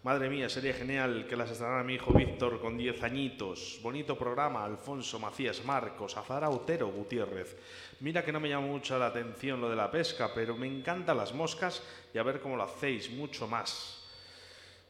Madre 0.03 0.31
mía, 0.31 0.49
sería 0.49 0.73
genial 0.73 1.27
que 1.29 1.37
las 1.37 1.51
estrenara 1.51 1.85
mi 1.85 1.97
hijo 1.97 2.15
Víctor 2.15 2.59
con 2.59 2.79
10 2.79 3.03
añitos. 3.03 3.79
Bonito 3.83 4.17
programa, 4.17 4.65
Alfonso 4.65 5.19
Macías 5.19 5.63
Marcos, 5.63 6.17
Azara 6.17 6.49
Otero 6.49 6.89
Gutiérrez. 6.89 7.55
Mira 8.01 8.25
que 8.25 8.33
no 8.33 8.41
me 8.41 8.49
llama 8.49 8.67
mucho 8.67 8.99
la 8.99 9.09
atención 9.09 9.61
lo 9.61 9.69
de 9.69 9.77
la 9.77 9.91
pesca, 9.91 10.31
pero 10.35 10.57
me 10.57 10.67
encantan 10.67 11.19
las 11.19 11.35
moscas 11.35 11.83
y 12.15 12.17
a 12.19 12.23
ver 12.23 12.41
cómo 12.41 12.57
lo 12.57 12.63
hacéis, 12.63 13.11
mucho 13.11 13.47
más. 13.47 14.09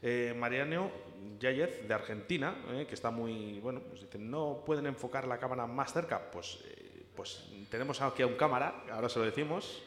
Eh, 0.00 0.32
Mariano 0.38 0.92
Yáñez, 1.40 1.88
de 1.88 1.92
Argentina, 1.92 2.54
eh, 2.70 2.86
que 2.88 2.94
está 2.94 3.10
muy. 3.10 3.58
Bueno, 3.58 3.80
pues 3.80 4.02
dice: 4.02 4.16
¿no 4.16 4.62
pueden 4.64 4.86
enfocar 4.86 5.26
la 5.26 5.38
cámara 5.38 5.66
más 5.66 5.92
cerca? 5.92 6.30
Pues, 6.30 6.60
eh, 6.66 7.02
pues 7.16 7.48
tenemos 7.68 8.00
aquí 8.00 8.22
a 8.22 8.28
un 8.28 8.36
cámara, 8.36 8.84
ahora 8.92 9.08
se 9.08 9.18
lo 9.18 9.24
decimos. 9.24 9.82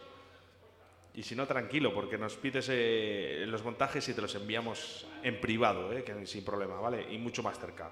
Y 1.15 1.21
si 1.21 1.35
no, 1.35 1.45
tranquilo, 1.45 1.93
porque 1.93 2.17
nos 2.17 2.35
pides 2.35 2.67
eh, 2.71 3.45
los 3.47 3.63
montajes 3.63 4.07
y 4.09 4.13
te 4.13 4.21
los 4.21 4.33
enviamos 4.33 5.05
en 5.21 5.39
privado, 5.39 5.93
eh, 5.93 6.03
sin 6.25 6.43
problema, 6.43 6.79
¿vale? 6.79 7.13
Y 7.13 7.19
mucho 7.19 7.43
más 7.43 7.59
cerca. 7.59 7.91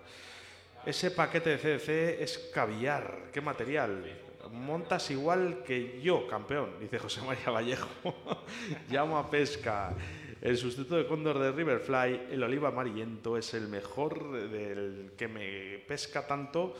Ese 0.83 1.11
paquete 1.11 1.51
de 1.51 1.57
CDC 1.57 2.21
es 2.21 2.49
caviar. 2.51 3.29
¿Qué 3.31 3.39
material? 3.39 4.03
Montas 4.51 5.11
igual 5.11 5.61
que 5.63 6.01
yo, 6.01 6.27
campeón, 6.27 6.71
dice 6.79 6.97
José 6.97 7.21
María 7.21 7.51
Vallejo. 7.51 7.87
Llamo 8.89 9.19
a 9.19 9.29
pesca. 9.29 9.95
El 10.41 10.57
sustituto 10.57 10.95
de 10.95 11.05
cóndor 11.05 11.37
de 11.37 11.51
Riverfly, 11.51 12.29
el 12.31 12.41
oliva 12.41 12.69
amarillento, 12.69 13.37
es 13.37 13.53
el 13.53 13.67
mejor 13.67 14.49
del 14.49 15.11
que 15.15 15.27
me 15.27 15.77
pesca 15.87 16.25
tanto 16.25 16.73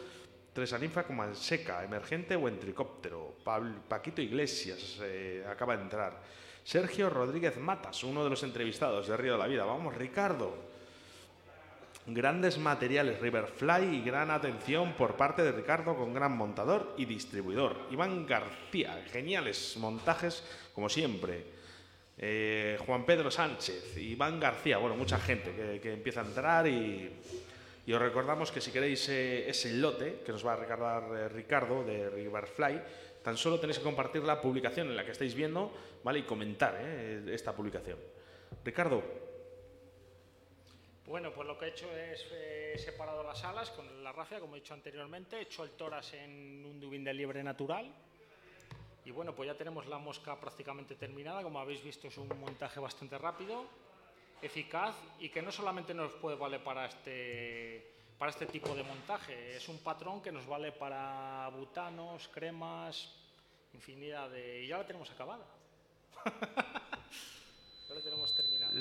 Tres 0.53 0.73
aninfa 0.73 1.03
como 1.07 1.23
seca, 1.33 1.79
emergente 1.83 2.35
o 2.35 2.47
en 2.47 2.59
tricóptero. 2.59 3.39
Paquito 3.87 4.21
Iglesias 4.21 4.99
eh, 5.01 5.45
acaba 5.47 5.77
de 5.77 5.83
entrar. 5.83 6.19
Sergio 6.63 7.09
Rodríguez 7.09 7.57
Matas, 7.57 8.03
uno 8.03 8.23
de 8.23 8.29
los 8.29 8.43
entrevistados 8.43 9.07
de 9.07 9.15
Río 9.15 9.33
de 9.33 9.37
la 9.39 9.47
Vida. 9.47 9.63
Vamos, 9.63 9.95
Ricardo. 9.95 10.69
Grandes 12.05 12.57
materiales 12.57 13.21
Riverfly 13.21 13.95
y 13.95 14.01
gran 14.01 14.29
atención 14.29 14.93
por 14.93 15.15
parte 15.15 15.41
de 15.41 15.53
Ricardo 15.53 15.95
con 15.95 16.13
gran 16.13 16.35
montador 16.35 16.95
y 16.97 17.05
distribuidor. 17.05 17.87
Iván 17.89 18.25
García, 18.25 19.05
geniales 19.09 19.77
montajes 19.77 20.43
como 20.73 20.89
siempre. 20.89 21.45
Eh, 22.17 22.77
Juan 22.85 23.05
Pedro 23.05 23.31
Sánchez, 23.31 23.95
Iván 23.97 24.39
García, 24.39 24.77
bueno, 24.79 24.97
mucha 24.97 25.17
gente 25.17 25.79
que 25.81 25.93
empieza 25.93 26.21
a 26.21 26.25
entrar 26.25 26.67
y, 26.67 27.09
y 27.91 27.93
os 27.93 27.99
recordamos 27.99 28.53
que 28.53 28.61
si 28.63 28.71
queréis 28.71 29.09
eh, 29.09 29.49
ese 29.49 29.73
lote 29.73 30.23
que 30.23 30.31
nos 30.31 30.47
va 30.47 30.53
a 30.53 30.55
regalar 30.55 31.03
eh, 31.11 31.27
Ricardo 31.27 31.83
de 31.83 32.09
Riverfly, 32.09 32.79
tan 33.21 33.35
solo 33.35 33.59
tenéis 33.59 33.79
que 33.79 33.83
compartir 33.83 34.23
la 34.23 34.39
publicación 34.39 34.87
en 34.87 34.95
la 34.95 35.03
que 35.03 35.11
estáis 35.11 35.35
viendo, 35.35 35.75
¿vale? 36.01 36.19
Y 36.19 36.23
comentar 36.23 36.77
eh, 36.79 37.27
esta 37.35 37.53
publicación. 37.53 37.99
Ricardo, 38.63 39.03
Bueno, 41.05 41.33
pues 41.33 41.45
lo 41.45 41.57
que 41.57 41.65
he 41.65 41.69
hecho 41.71 41.91
es 41.91 42.81
separado 42.81 43.23
las 43.23 43.43
alas 43.43 43.71
con 43.71 44.01
la 44.01 44.13
rafia, 44.13 44.39
como 44.39 44.55
he 44.55 44.61
dicho 44.61 44.73
anteriormente, 44.73 45.39
he 45.39 45.41
hecho 45.41 45.65
el 45.65 45.71
toras 45.71 46.13
en 46.13 46.63
un 46.63 46.79
dubín 46.79 47.03
de 47.03 47.13
liebre 47.13 47.43
natural. 47.43 47.93
Y 49.03 49.11
bueno, 49.11 49.35
pues 49.35 49.47
ya 49.47 49.57
tenemos 49.57 49.85
la 49.87 49.97
mosca 49.97 50.39
prácticamente 50.39 50.95
terminada. 50.95 51.43
Como 51.43 51.59
habéis 51.59 51.83
visto, 51.83 52.07
es 52.07 52.17
un 52.17 52.29
montaje 52.39 52.79
bastante 52.79 53.17
rápido, 53.17 53.65
eficaz 54.41 54.95
y 55.19 55.29
que 55.29 55.41
no 55.41 55.51
solamente 55.51 55.93
nos 55.93 56.11
puede 56.13 56.35
valer 56.35 56.63
para 56.63 56.85
este, 56.85 57.91
para 58.17 58.31
este 58.31 58.45
tipo 58.45 58.73
de 58.75 58.83
montaje, 58.83 59.55
es 59.55 59.67
un 59.69 59.79
patrón 59.79 60.21
que 60.21 60.31
nos 60.31 60.45
vale 60.45 60.71
para 60.71 61.49
butanos, 61.49 62.27
cremas, 62.27 63.13
infinidad 63.73 64.29
de. 64.29 64.63
Y 64.63 64.67
ya 64.67 64.77
la 64.77 64.85
tenemos 64.85 65.09
acabada. 65.11 65.45
ya 67.89 67.95
la 67.95 68.01
tenemos 68.01 68.35
terminada. 68.35 68.71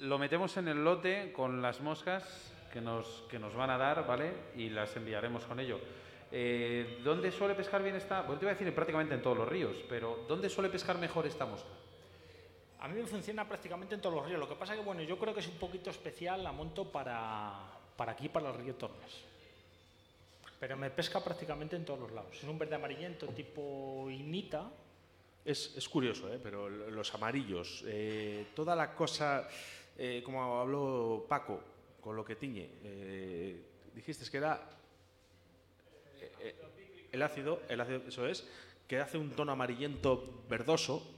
Lo 0.00 0.18
metemos 0.18 0.56
en 0.56 0.68
el 0.68 0.84
lote 0.84 1.32
con 1.32 1.60
las 1.62 1.80
moscas 1.80 2.52
que 2.72 2.80
nos, 2.80 3.24
que 3.30 3.38
nos 3.38 3.54
van 3.54 3.70
a 3.70 3.78
dar, 3.78 4.06
¿vale? 4.06 4.32
Y 4.56 4.70
las 4.70 4.94
enviaremos 4.96 5.44
con 5.44 5.60
ello. 5.60 5.80
Eh, 6.30 7.00
¿Dónde 7.02 7.32
suele 7.32 7.54
pescar 7.54 7.82
bien 7.82 7.96
esta? 7.96 8.22
Bueno, 8.22 8.38
te 8.38 8.44
iba 8.44 8.52
a 8.52 8.54
decir 8.54 8.74
prácticamente 8.74 9.14
en 9.14 9.22
todos 9.22 9.38
los 9.38 9.48
ríos, 9.48 9.76
pero 9.88 10.24
¿dónde 10.28 10.50
suele 10.50 10.68
pescar 10.68 10.98
mejor 10.98 11.26
esta 11.26 11.46
mosca? 11.46 11.68
A 12.80 12.88
mí 12.88 13.00
me 13.00 13.06
funciona 13.06 13.46
prácticamente 13.46 13.94
en 13.94 14.00
todos 14.00 14.14
los 14.14 14.26
ríos. 14.26 14.38
Lo 14.38 14.48
que 14.48 14.54
pasa 14.54 14.74
que, 14.74 14.82
bueno, 14.82 15.02
yo 15.02 15.18
creo 15.18 15.34
que 15.34 15.40
es 15.40 15.48
un 15.48 15.58
poquito 15.58 15.90
especial, 15.90 16.44
la 16.44 16.52
monto 16.52 16.90
para, 16.90 17.54
para 17.96 18.12
aquí, 18.12 18.28
para 18.28 18.50
el 18.50 18.54
río 18.54 18.76
Tormes. 18.76 19.24
Pero 20.60 20.76
me 20.76 20.90
pesca 20.90 21.22
prácticamente 21.22 21.76
en 21.76 21.84
todos 21.84 22.00
los 22.00 22.12
lados. 22.12 22.36
Es 22.36 22.44
un 22.44 22.58
verde 22.58 22.76
amarillento 22.76 23.26
tipo 23.28 24.08
inita. 24.10 24.70
Es, 25.44 25.74
es 25.76 25.88
curioso, 25.88 26.32
¿eh? 26.32 26.38
pero 26.42 26.68
los 26.68 27.14
amarillos, 27.14 27.82
eh, 27.86 28.48
toda 28.54 28.76
la 28.76 28.94
cosa, 28.94 29.48
eh, 29.96 30.20
como 30.24 30.60
habló 30.60 31.26
Paco, 31.28 31.60
con 32.00 32.14
lo 32.14 32.24
que 32.24 32.36
tiñe, 32.36 32.68
eh, 32.84 33.62
dijiste 33.94 34.28
que 34.30 34.36
era 34.36 34.68
el 37.10 37.22
ácido, 37.22 37.62
el 37.68 37.80
ácido, 37.80 38.02
eso 38.06 38.26
es, 38.26 38.46
que 38.86 38.98
hace 38.98 39.16
un 39.16 39.30
tono 39.30 39.52
amarillento 39.52 40.42
verdoso. 40.48 41.17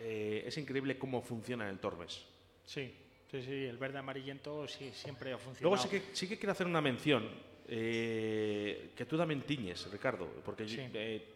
Eh, 0.00 0.44
es 0.46 0.56
increíble 0.58 0.98
cómo 0.98 1.22
funciona 1.22 1.68
el 1.68 1.78
Tormes. 1.78 2.24
Sí, 2.64 2.94
sí, 3.30 3.42
sí, 3.42 3.64
el 3.64 3.78
verde 3.78 3.98
amarillento 3.98 4.66
sí, 4.68 4.90
siempre 4.92 5.32
ha 5.32 5.38
funcionado. 5.38 5.70
Luego 5.70 5.76
sí 5.82 5.88
que, 5.88 6.14
sí 6.14 6.28
que 6.28 6.36
quiero 6.38 6.52
hacer 6.52 6.66
una 6.66 6.80
mención, 6.80 7.28
eh, 7.68 8.90
que 8.96 9.04
tú 9.06 9.16
también 9.16 9.42
tiñes, 9.42 9.90
Ricardo, 9.90 10.26
porque 10.44 10.68
Sí. 10.68 10.78
eh, 10.94 11.34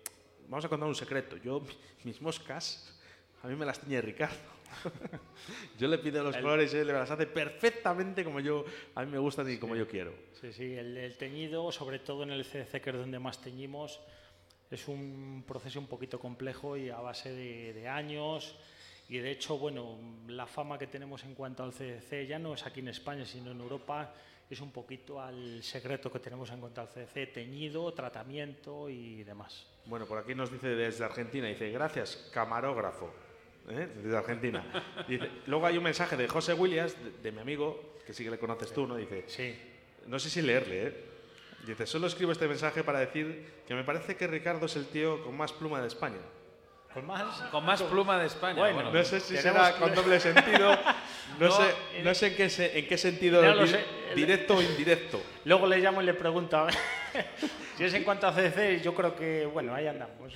vamos 0.48 0.64
a 0.64 0.68
contar 0.68 0.88
un 0.88 0.94
secreto. 0.94 1.36
Yo, 1.38 1.62
mis 2.04 2.20
moscas, 2.20 2.98
a 3.42 3.48
mí 3.48 3.56
me 3.56 3.64
las 3.66 3.80
tiñe 3.80 4.00
Ricardo. 4.00 4.36
yo 5.78 5.86
le 5.88 5.98
pido 5.98 6.22
los 6.24 6.34
colores 6.36 6.72
y 6.72 6.78
él 6.78 6.86
me 6.86 6.94
las 6.94 7.10
hace 7.10 7.26
perfectamente 7.26 8.24
como 8.24 8.40
yo, 8.40 8.64
a 8.94 9.04
mí 9.04 9.10
me 9.12 9.18
gustan 9.18 9.50
y 9.50 9.58
como 9.58 9.76
yo 9.76 9.86
quiero. 9.86 10.14
Sí, 10.40 10.52
sí, 10.52 10.72
el, 10.74 10.96
el 10.96 11.16
teñido, 11.16 11.70
sobre 11.72 11.98
todo 11.98 12.22
en 12.22 12.30
el 12.30 12.44
CDC, 12.44 12.80
que 12.80 12.90
es 12.90 12.96
donde 12.96 13.18
más 13.18 13.40
teñimos, 13.42 14.00
es 14.72 14.88
un 14.88 15.44
proceso 15.46 15.78
un 15.78 15.86
poquito 15.86 16.18
complejo 16.18 16.76
y 16.76 16.90
a 16.90 16.98
base 17.00 17.30
de, 17.32 17.72
de 17.72 17.88
años. 17.88 18.56
Y 19.08 19.18
de 19.18 19.30
hecho, 19.30 19.58
bueno, 19.58 19.98
la 20.28 20.46
fama 20.46 20.78
que 20.78 20.86
tenemos 20.86 21.22
en 21.24 21.34
cuanto 21.34 21.62
al 21.62 21.72
CDC 21.72 22.26
ya 22.26 22.38
no 22.38 22.54
es 22.54 22.64
aquí 22.66 22.80
en 22.80 22.88
España, 22.88 23.24
sino 23.26 23.50
en 23.50 23.60
Europa, 23.60 24.14
es 24.48 24.60
un 24.60 24.70
poquito 24.70 25.20
al 25.20 25.62
secreto 25.62 26.10
que 26.10 26.18
tenemos 26.18 26.50
en 26.50 26.60
cuanto 26.60 26.80
al 26.80 26.88
CDC, 26.88 27.32
teñido, 27.32 27.92
tratamiento 27.92 28.88
y 28.88 29.22
demás. 29.24 29.66
Bueno, 29.86 30.06
por 30.06 30.18
aquí 30.18 30.34
nos 30.34 30.50
dice 30.50 30.68
desde 30.68 31.04
Argentina, 31.04 31.48
dice, 31.48 31.70
gracias, 31.70 32.30
camarógrafo. 32.32 33.12
¿eh? 33.68 33.88
Desde 34.02 34.16
Argentina. 34.16 34.64
Dice, 35.08 35.28
luego 35.46 35.66
hay 35.66 35.76
un 35.76 35.84
mensaje 35.84 36.16
de 36.16 36.26
José 36.28 36.54
Williams, 36.54 36.96
de, 37.02 37.10
de 37.22 37.32
mi 37.32 37.40
amigo, 37.40 37.96
que 38.06 38.12
sí 38.12 38.24
que 38.24 38.30
le 38.30 38.38
conoces 38.38 38.72
tú, 38.72 38.86
¿no? 38.86 38.96
Dice, 38.96 39.24
Sí. 39.26 39.54
no 40.06 40.18
sé 40.18 40.30
si 40.30 40.40
leerle, 40.42 40.86
¿eh? 40.86 41.11
Dice, 41.66 41.86
solo 41.86 42.08
escribo 42.08 42.32
este 42.32 42.48
mensaje 42.48 42.82
para 42.82 42.98
decir 42.98 43.62
que 43.66 43.74
me 43.74 43.84
parece 43.84 44.16
que 44.16 44.26
Ricardo 44.26 44.66
es 44.66 44.74
el 44.76 44.86
tío 44.86 45.22
con 45.22 45.36
más 45.36 45.52
pluma 45.52 45.80
de 45.80 45.86
España. 45.88 46.18
Con 46.92 47.06
más. 47.06 47.22
Con 47.50 47.64
más 47.64 47.80
pluma 47.82 48.18
de 48.18 48.26
España. 48.26 48.58
Bueno, 48.58 48.74
Bueno, 48.74 48.92
No 48.92 49.04
sé 49.04 49.20
si 49.20 49.34
Tenemos- 49.36 49.66
será 49.68 49.78
con 49.78 49.94
doble 49.94 50.18
sentido, 50.20 50.76
no, 51.38 51.46
No, 51.46 51.50
sé, 51.52 51.74
no 52.02 52.14
sé 52.14 52.26
en 52.28 52.36
qué, 52.36 52.50
se- 52.50 52.78
en 52.78 52.86
qué 52.88 52.98
sentido, 52.98 53.40
Ya 53.42 53.54
lo 53.54 53.62
di- 53.62 53.68
sé. 53.70 53.84
directo 54.14 54.56
o 54.56 54.62
indirecto. 54.62 55.22
Luego 55.44 55.66
le 55.66 55.78
llamo 55.78 56.02
y 56.02 56.04
le 56.04 56.14
pregunto 56.14 56.56
a 56.58 56.64
ver. 56.64 56.74
Si 57.82 57.86
es 57.88 57.94
en 57.94 58.04
cuanto 58.04 58.28
a 58.28 58.32
CC, 58.32 58.80
yo 58.80 58.94
creo 58.94 59.16
que, 59.16 59.44
bueno, 59.44 59.74
ahí 59.74 59.88
andamos. 59.88 60.32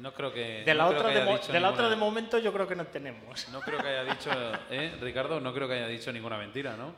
no 0.00 0.14
creo 0.14 0.32
que. 0.32 0.62
De 0.64 0.74
la 0.74 0.84
no 0.84 0.90
otra, 0.90 1.08
de, 1.08 1.60
la 1.60 1.70
otra 1.70 1.96
momento, 1.96 2.38
yo 2.38 2.52
creo 2.52 2.68
que 2.68 2.76
no 2.76 2.86
tenemos. 2.86 3.48
No 3.48 3.60
creo 3.60 3.80
que 3.80 3.88
haya 3.88 4.04
dicho, 4.04 4.30
¿eh, 4.70 4.96
Ricardo? 5.00 5.40
No 5.40 5.52
creo 5.52 5.66
que 5.66 5.74
haya 5.74 5.88
dicho 5.88 6.12
ninguna 6.12 6.38
mentira, 6.38 6.76
¿no? 6.76 6.94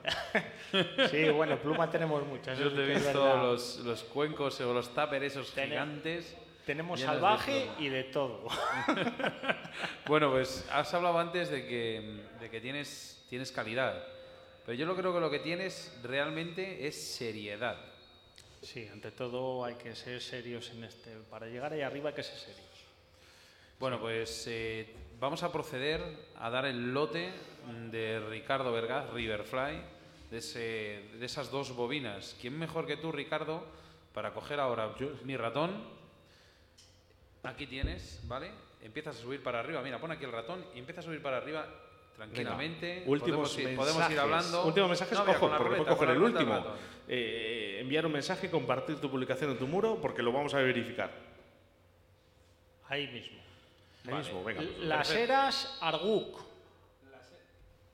Sí, 1.10 1.30
bueno, 1.30 1.56
pluma 1.56 1.90
tenemos 1.90 2.26
muchas. 2.26 2.58
Yo 2.58 2.70
te 2.70 2.82
he 2.82 2.94
visto 2.94 3.36
los, 3.38 3.78
los 3.78 4.04
cuencos 4.04 4.60
o 4.60 4.74
los 4.74 4.92
tupper 4.92 5.22
esos 5.22 5.50
gigantes. 5.52 6.36
Tenemos 6.66 7.00
de 7.00 7.06
salvaje 7.06 7.70
y 7.78 7.88
de 7.88 8.04
todo. 8.04 8.48
Bueno, 10.06 10.30
pues 10.30 10.66
has 10.72 10.92
hablado 10.94 11.18
antes 11.18 11.50
de 11.50 11.66
que, 11.66 12.20
de 12.40 12.50
que 12.50 12.60
tienes, 12.60 13.24
tienes 13.28 13.50
calidad. 13.50 14.04
Pero 14.64 14.78
yo 14.78 14.86
lo 14.86 14.96
creo 14.96 15.12
que 15.12 15.20
lo 15.20 15.30
que 15.30 15.38
tienes 15.38 15.98
realmente 16.02 16.86
es 16.86 17.14
seriedad. 17.14 17.76
Sí, 18.66 18.88
ante 18.92 19.12
todo 19.12 19.64
hay 19.64 19.74
que 19.76 19.94
ser 19.94 20.20
serios 20.20 20.70
en 20.70 20.82
este. 20.82 21.10
Para 21.30 21.46
llegar 21.46 21.72
ahí 21.72 21.82
arriba 21.82 22.08
hay 22.10 22.16
que 22.16 22.24
ser 22.24 22.36
serios. 22.36 22.66
Bueno, 23.78 24.00
pues 24.00 24.44
eh, 24.48 24.92
vamos 25.20 25.44
a 25.44 25.52
proceder 25.52 26.00
a 26.36 26.50
dar 26.50 26.64
el 26.66 26.92
lote 26.92 27.30
de 27.92 28.18
Ricardo 28.28 28.72
Vergaz, 28.72 29.08
Riverfly, 29.12 29.80
de, 30.30 30.38
ese- 30.38 31.08
de 31.16 31.24
esas 31.26 31.50
dos 31.52 31.76
bobinas. 31.76 32.34
¿Quién 32.40 32.58
mejor 32.58 32.86
que 32.88 32.96
tú, 32.96 33.12
Ricardo, 33.12 33.64
para 34.12 34.32
coger 34.34 34.58
ahora 34.58 34.94
mi 35.22 35.36
ratón? 35.36 35.84
Aquí 37.44 37.66
tienes, 37.68 38.20
¿vale? 38.26 38.50
Empiezas 38.82 39.16
a 39.16 39.20
subir 39.20 39.42
para 39.44 39.60
arriba. 39.60 39.80
Mira, 39.82 40.00
pon 40.00 40.10
aquí 40.10 40.24
el 40.24 40.32
ratón 40.32 40.64
y 40.74 40.80
empieza 40.80 41.02
a 41.02 41.04
subir 41.04 41.22
para 41.22 41.36
arriba 41.36 41.68
tranquilamente. 42.16 43.04
Últimos 43.06 43.50
podemos, 43.52 43.56
mensajes. 43.56 43.76
podemos 43.94 44.10
ir 44.10 44.18
hablando. 44.18 44.66
Últimos 44.66 44.88
mensajes, 44.90 45.18
No, 45.18 45.24
mira, 45.24 45.38
ojo, 45.38 45.48
porque 45.56 45.76
puedo 45.76 45.86
coger 45.86 46.10
el 46.10 46.22
último. 46.22 46.66
Eh, 47.08 47.78
enviar 47.80 48.06
un 48.06 48.12
mensaje, 48.12 48.50
compartir 48.50 48.96
tu 49.00 49.10
publicación 49.10 49.50
en 49.50 49.58
tu 49.58 49.66
muro, 49.66 49.98
porque 50.00 50.22
lo 50.22 50.32
vamos 50.32 50.54
a 50.54 50.58
verificar. 50.58 51.10
Ahí 52.88 53.06
mismo. 53.08 53.38
Ahí 54.06 54.14
mismo, 54.14 54.44
venga. 54.44 54.62
Las 54.80 55.10
Heras 55.10 55.78
Arguc. 55.80 56.38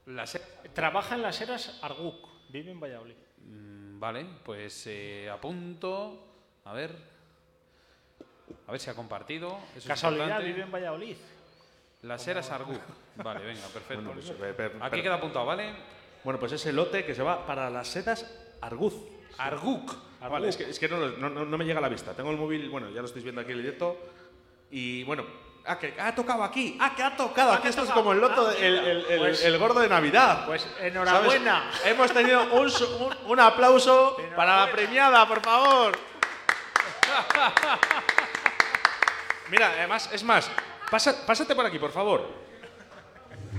La 0.06 0.26
se- 0.26 0.40
Trabaja 0.74 1.14
en 1.14 1.22
las 1.22 1.40
Heras 1.40 1.78
Arguc. 1.82 2.28
Vive 2.48 2.70
en 2.70 2.80
Valladolid. 2.80 3.14
Mm, 3.38 3.98
Vale, 4.00 4.26
pues 4.44 4.86
eh, 4.88 5.30
apunto. 5.30 6.26
A 6.64 6.72
ver. 6.72 6.90
A 8.66 8.72
ver 8.72 8.80
si 8.80 8.90
ha 8.90 8.94
compartido. 8.94 9.58
Eso 9.76 9.86
Casualidad, 9.88 10.40
vive 10.42 10.62
en 10.62 10.72
Valladolid. 10.72 11.16
Las 12.02 12.26
Heras 12.26 12.50
Argu. 12.50 12.76
Vale, 13.16 13.44
venga, 13.44 13.66
perfecto. 13.72 14.02
Bueno, 14.02 14.12
pues, 14.20 14.30
eh, 14.30 14.54
per- 14.54 14.76
Aquí 14.80 15.02
queda 15.02 15.14
apuntado, 15.14 15.46
¿vale? 15.46 15.72
Bueno, 16.24 16.38
pues 16.38 16.52
ese 16.52 16.72
lote 16.72 17.04
que 17.04 17.14
se 17.14 17.22
va 17.22 17.46
para 17.46 17.70
las 17.70 17.88
setas 17.88 18.26
Arguz. 18.60 18.94
Arguc. 19.38 19.92
Vale, 20.20 20.48
es 20.48 20.56
que, 20.56 20.70
es 20.70 20.78
que 20.78 20.88
no, 20.88 20.98
lo- 20.98 21.08
no- 21.16 21.30
no- 21.30 21.44
no 21.44 21.58
me 21.58 21.64
llega 21.64 21.78
a 21.78 21.82
la 21.82 21.88
vista. 21.88 22.12
Tengo 22.14 22.30
el 22.30 22.36
móvil, 22.36 22.68
bueno, 22.70 22.90
ya 22.90 23.00
lo 23.00 23.06
estáis 23.06 23.24
viendo 23.24 23.40
aquí 23.40 23.52
en 23.52 23.58
el 23.58 23.64
directo. 23.64 23.98
Y 24.70 25.02
bueno, 25.04 25.24
ah, 25.66 25.78
que 25.78 25.94
ha 25.98 26.14
tocado 26.14 26.44
aquí. 26.44 26.76
Ah, 26.80 26.92
que 26.94 27.02
ha 27.02 27.16
tocado 27.16 27.52
aquí. 27.52 27.62
que 27.62 27.68
ha 27.68 27.70
Esto 27.70 27.82
es 27.82 27.88
tocado. 27.88 28.02
como 28.04 28.12
el 28.14 28.20
loto, 28.20 28.46
Ah, 28.48 28.52
de- 28.52 28.66
el, 28.68 28.78
el- 28.78 29.06
el- 29.06 29.18
Pues- 29.18 29.44
el 29.44 29.58
gordo 29.58 29.80
de 29.80 29.88
Navidad. 29.88 30.46
Pues 30.46 30.62
¿Sabes? 30.62 30.82
enhorabuena. 30.92 31.70
Hemos 31.84 32.12
tenido 32.12 32.52
un, 32.54 32.70
su- 32.70 32.86
un- 33.04 33.16
un 33.32 33.40
aplauso 33.40 34.16
para 34.36 34.66
la 34.66 34.72
premiada, 34.72 35.26
por 35.26 35.40
favor. 35.40 35.98
Mira, 39.50 39.70
además, 39.76 40.08
es 40.12 40.22
más, 40.22 40.48
pasa- 40.92 41.24
pásate 41.26 41.54
por 41.56 41.64
aquí, 41.64 41.78
por 41.80 41.90
favor. 41.90 42.20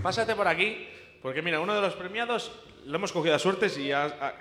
Pásate 0.01 0.35
por 0.35 0.47
aquí, 0.47 0.87
porque 1.21 1.41
mira, 1.41 1.59
uno 1.59 1.73
de 1.73 1.81
los 1.81 1.95
premiados 1.95 2.51
lo 2.85 2.95
hemos 2.95 3.11
cogido 3.11 3.33
a 3.35 3.39
suertes 3.39 3.77
y 3.77 3.91
ha- 3.91 4.05
ha- 4.05 4.33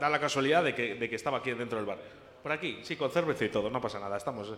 da 0.00 0.08
la 0.08 0.18
casualidad 0.18 0.64
de 0.64 0.74
que, 0.74 0.94
de 0.94 1.08
que 1.10 1.16
estaba 1.16 1.38
aquí 1.38 1.50
dentro 1.52 1.76
del 1.78 1.86
bar. 1.86 1.98
Por 2.42 2.52
aquí, 2.52 2.80
sí, 2.82 2.96
con 2.96 3.10
cerveza 3.10 3.44
y 3.44 3.48
todo, 3.50 3.68
no 3.68 3.80
pasa 3.80 3.98
nada, 3.98 4.16
estamos. 4.16 4.54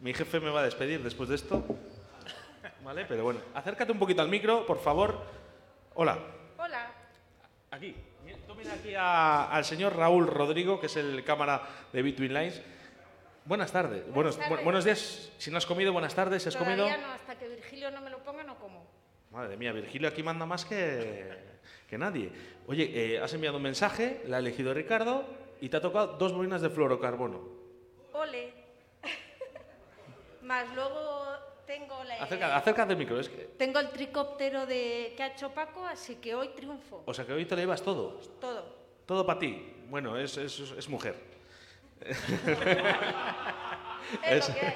Mi 0.00 0.14
jefe 0.14 0.38
me 0.40 0.50
va 0.50 0.60
a 0.60 0.64
despedir 0.64 1.02
después 1.02 1.28
de 1.28 1.34
esto. 1.36 1.64
¿Vale? 2.84 3.04
Pero 3.08 3.24
bueno, 3.24 3.40
acércate 3.54 3.90
un 3.92 3.98
poquito 3.98 4.22
al 4.22 4.28
micro, 4.28 4.64
por 4.66 4.80
favor. 4.80 5.18
Hola. 5.94 6.18
Hola, 6.58 6.90
Aquí. 7.70 7.96
Tú 8.46 8.54
mira 8.54 8.74
aquí 8.74 8.94
a- 8.94 9.50
al 9.50 9.64
señor 9.64 9.96
Raúl 9.96 10.26
Rodrigo, 10.26 10.78
que 10.78 10.86
es 10.86 10.96
el 10.96 11.24
cámara 11.24 11.62
de 11.92 12.02
Between 12.02 12.34
Lines. 12.34 12.60
Buenas 13.44 13.72
tardes. 13.72 14.04
Buenos, 14.12 14.38
bu- 14.38 14.62
buenos 14.62 14.84
días. 14.84 15.32
Si 15.38 15.50
no 15.50 15.58
has 15.58 15.66
comido, 15.66 15.92
buenas 15.92 16.14
tardes. 16.14 16.46
¿Has 16.46 16.54
todavía 16.54 16.76
comido? 16.84 16.98
no, 17.06 17.12
hasta 17.12 17.36
que 17.36 17.48
Virgilio 17.48 17.90
no 17.90 18.00
me 18.00 18.10
lo 18.10 18.18
ponga 18.22 18.44
no 18.44 18.56
como. 18.58 18.86
Madre 19.30 19.56
mía, 19.56 19.72
Virgilio 19.72 20.08
aquí 20.08 20.22
manda 20.22 20.46
más 20.46 20.64
que, 20.64 21.38
que 21.88 21.98
nadie. 21.98 22.30
Oye, 22.68 23.14
eh, 23.14 23.18
has 23.20 23.32
enviado 23.34 23.56
un 23.56 23.62
mensaje, 23.62 24.22
la 24.26 24.36
ha 24.36 24.40
elegido 24.40 24.72
Ricardo 24.74 25.24
y 25.60 25.68
te 25.68 25.76
ha 25.76 25.80
tocado 25.80 26.18
dos 26.18 26.32
bobinas 26.32 26.60
de 26.62 26.70
fluorocarbono. 26.70 27.40
Ole. 28.12 28.52
Más 30.42 30.72
luego 30.74 31.24
tengo 31.66 32.04
la, 32.04 32.14
Acerca, 32.22 32.56
acércate 32.56 32.92
al 32.92 32.98
micro. 32.98 33.18
Es 33.18 33.28
que, 33.28 33.48
tengo 33.58 33.80
el 33.80 33.88
tricóptero 33.90 34.66
de 34.66 35.14
que 35.16 35.22
ha 35.22 35.28
hecho 35.28 35.50
Paco, 35.52 35.84
así 35.86 36.16
que 36.16 36.34
hoy 36.34 36.48
triunfo. 36.48 37.02
o 37.06 37.14
sea, 37.14 37.24
que 37.24 37.32
hoy 37.32 37.44
te 37.46 37.54
lo 37.56 37.62
llevas 37.62 37.82
todo. 37.82 38.18
Todo. 38.40 38.82
Todo 39.06 39.26
para 39.26 39.38
ti. 39.40 39.72
Bueno, 39.88 40.16
es, 40.16 40.36
es, 40.36 40.60
es 40.60 40.88
mujer. 40.88 41.16
Es 44.24 44.48
lo 44.48 44.54
que 44.54 44.66
hay. 44.66 44.74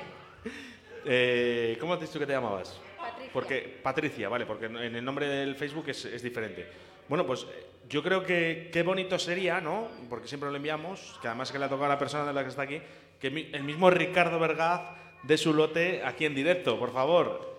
Eh, 1.04 1.76
¿Cómo 1.80 1.94
has 1.94 2.00
dicho 2.00 2.18
que 2.18 2.26
te 2.26 2.32
llamabas? 2.32 2.80
Patricia. 2.98 3.30
Porque 3.32 3.78
Patricia, 3.82 4.28
vale, 4.28 4.46
porque 4.46 4.66
en 4.66 4.76
el 4.96 5.04
nombre 5.04 5.28
del 5.28 5.54
Facebook 5.56 5.88
es, 5.88 6.04
es 6.06 6.22
diferente. 6.22 6.66
Bueno, 7.08 7.26
pues 7.26 7.42
eh, 7.44 7.66
yo 7.88 8.02
creo 8.02 8.24
que 8.24 8.70
qué 8.72 8.82
bonito 8.82 9.18
sería, 9.18 9.60
¿no? 9.60 9.88
Porque 10.08 10.26
siempre 10.26 10.50
lo 10.50 10.56
enviamos, 10.56 11.18
que 11.20 11.28
además 11.28 11.52
que 11.52 11.58
le 11.58 11.66
ha 11.66 11.68
tocado 11.68 11.84
a 11.86 11.88
la 11.94 11.98
persona 11.98 12.24
de 12.24 12.32
la 12.32 12.42
que 12.42 12.48
está 12.48 12.62
aquí, 12.62 12.80
que 13.20 13.30
mi- 13.30 13.50
el 13.52 13.62
mismo 13.62 13.90
Ricardo 13.90 14.38
Vergaz 14.38 14.82
de 15.22 15.36
su 15.38 15.52
lote 15.54 16.02
aquí 16.04 16.24
en 16.24 16.34
directo, 16.34 16.78
por 16.78 16.92
favor. 16.92 17.56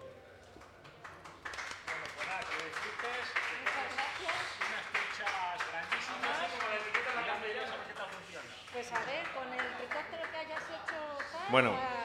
Pues 8.73 8.91
a 8.91 8.99
ver, 9.05 9.23
con 9.33 9.47
el 9.51 9.65
tricóptero 9.77 10.23
que 10.31 10.37
hayas 10.37 10.63
hecho 10.69 10.99
tal, 11.31 11.36
Bueno. 11.49 11.97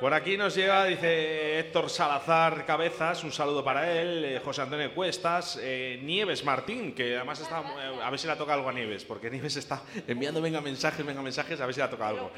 Por 0.00 0.14
aquí 0.14 0.36
nos 0.36 0.54
llega, 0.54 0.84
dice 0.84 1.58
Héctor 1.58 1.90
Salazar 1.90 2.64
Cabezas, 2.64 3.24
un 3.24 3.32
saludo 3.32 3.64
para 3.64 3.90
él, 3.90 4.24
eh, 4.24 4.40
José 4.44 4.62
Antonio 4.62 4.94
Cuestas, 4.94 5.58
eh, 5.60 5.98
Nieves 6.02 6.44
Martín, 6.44 6.94
que 6.94 7.16
además 7.16 7.40
está, 7.40 7.60
eh, 7.60 8.00
a 8.02 8.08
ver 8.08 8.18
si 8.20 8.28
le 8.28 8.36
toca 8.36 8.54
algo 8.54 8.68
a 8.68 8.72
Nieves, 8.72 9.04
porque 9.04 9.28
Nieves 9.28 9.56
está 9.56 9.82
enviando, 10.06 10.40
venga 10.40 10.60
mensajes, 10.60 11.04
venga 11.04 11.20
mensajes, 11.20 11.60
a 11.60 11.66
ver 11.66 11.74
si 11.74 11.80
le 11.80 11.88
toca 11.88 12.06
algo. 12.06 12.30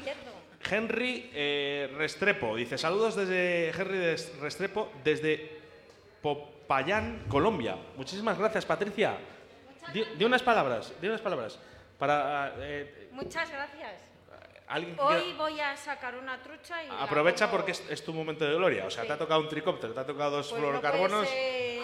Henry 0.69 1.29
Restrepo 1.95 2.55
dice 2.55 2.77
saludos 2.77 3.15
desde 3.15 3.69
Henry 3.69 4.15
Restrepo 4.41 4.91
desde 5.03 5.59
Popayán, 6.21 7.25
Colombia. 7.27 7.75
Muchísimas 7.95 8.37
gracias, 8.39 8.65
Patricia. 8.65 9.17
Di 9.93 10.23
unas 10.23 10.41
palabras, 10.41 10.93
di 10.99 11.07
unas 11.07 11.21
palabras 11.21 11.59
para 11.99 12.55
Muchas 13.11 13.51
gracias. 13.51 14.10
Alguien 14.71 14.95
Hoy 14.99 15.15
quiera- 15.23 15.37
voy 15.37 15.59
a 15.59 15.75
sacar 15.77 16.15
una 16.15 16.41
trucha 16.41 16.83
y 16.83 16.89
aprovecha 16.99 17.45
pongo- 17.45 17.57
porque 17.57 17.71
es, 17.71 17.83
es 17.89 18.03
tu 18.03 18.13
momento 18.13 18.45
de 18.45 18.55
gloria. 18.55 18.85
O 18.85 18.89
sea, 18.91 19.03
Sí. 19.03 19.07
te 19.07 19.13
ha 19.13 19.17
tocado 19.17 19.39
un 19.41 19.49
tricóptero, 19.49 19.93
te 19.93 19.99
ha 19.99 20.05
tocado 20.05 20.31
dos 20.37 20.47
Pues 20.49 20.61
no 20.61 20.67
fluorocarbonos. 20.67 21.27
ser- 21.27 21.81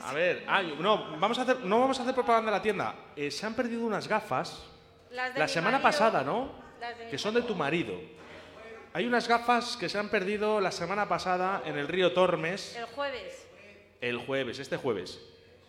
A 0.00 0.12
ver, 0.12 0.44
no, 0.78 1.18
vamos 1.18 1.38
a 1.38 1.42
hacer, 1.42 1.60
no 1.60 1.80
vamos 1.80 1.98
a 1.98 2.02
hacer 2.02 2.14
propaganda 2.14 2.50
de 2.50 2.56
la 2.56 2.62
tienda. 2.62 2.94
Eh, 3.16 3.30
se 3.30 3.44
han 3.44 3.54
perdido 3.54 3.82
unas 3.84 4.06
gafas 4.08 4.62
Las 5.10 5.34
de 5.34 5.40
la 5.40 5.48
semana 5.48 5.78
marido, 5.78 5.82
pasada, 5.88 6.22
¿no? 6.22 6.52
las 6.80 6.96
de 6.96 7.08
Que 7.10 7.18
son 7.18 7.34
de 7.34 7.42
tu 7.42 7.54
marido. 7.54 7.94
Hay 8.94 9.04
unas 9.06 9.28
gafas 9.28 9.76
que 9.76 9.88
se 9.88 9.98
han 9.98 10.08
perdido 10.08 10.60
la 10.60 10.70
semana 10.72 11.08
pasada 11.08 11.62
en 11.66 11.76
el 11.76 11.88
río 11.88 12.12
Tormes 12.14 12.74
El 12.76 12.86
jueves. 12.86 13.46
el 14.00 14.18
jueves, 14.18 14.58
este 14.60 14.76
jueves. 14.76 15.20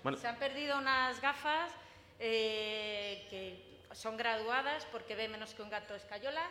Bueno, 0.03 0.17
Se 0.17 0.27
han 0.27 0.37
perdido 0.37 0.77
unas 0.77 1.19
gafas 1.21 1.71
eh, 2.19 3.25
que 3.29 3.68
son 3.93 4.17
graduadas 4.17 4.85
porque 4.91 5.15
ve 5.15 5.27
menos 5.27 5.53
que 5.53 5.61
un 5.61 5.69
gato 5.69 5.95
escayola. 5.95 6.41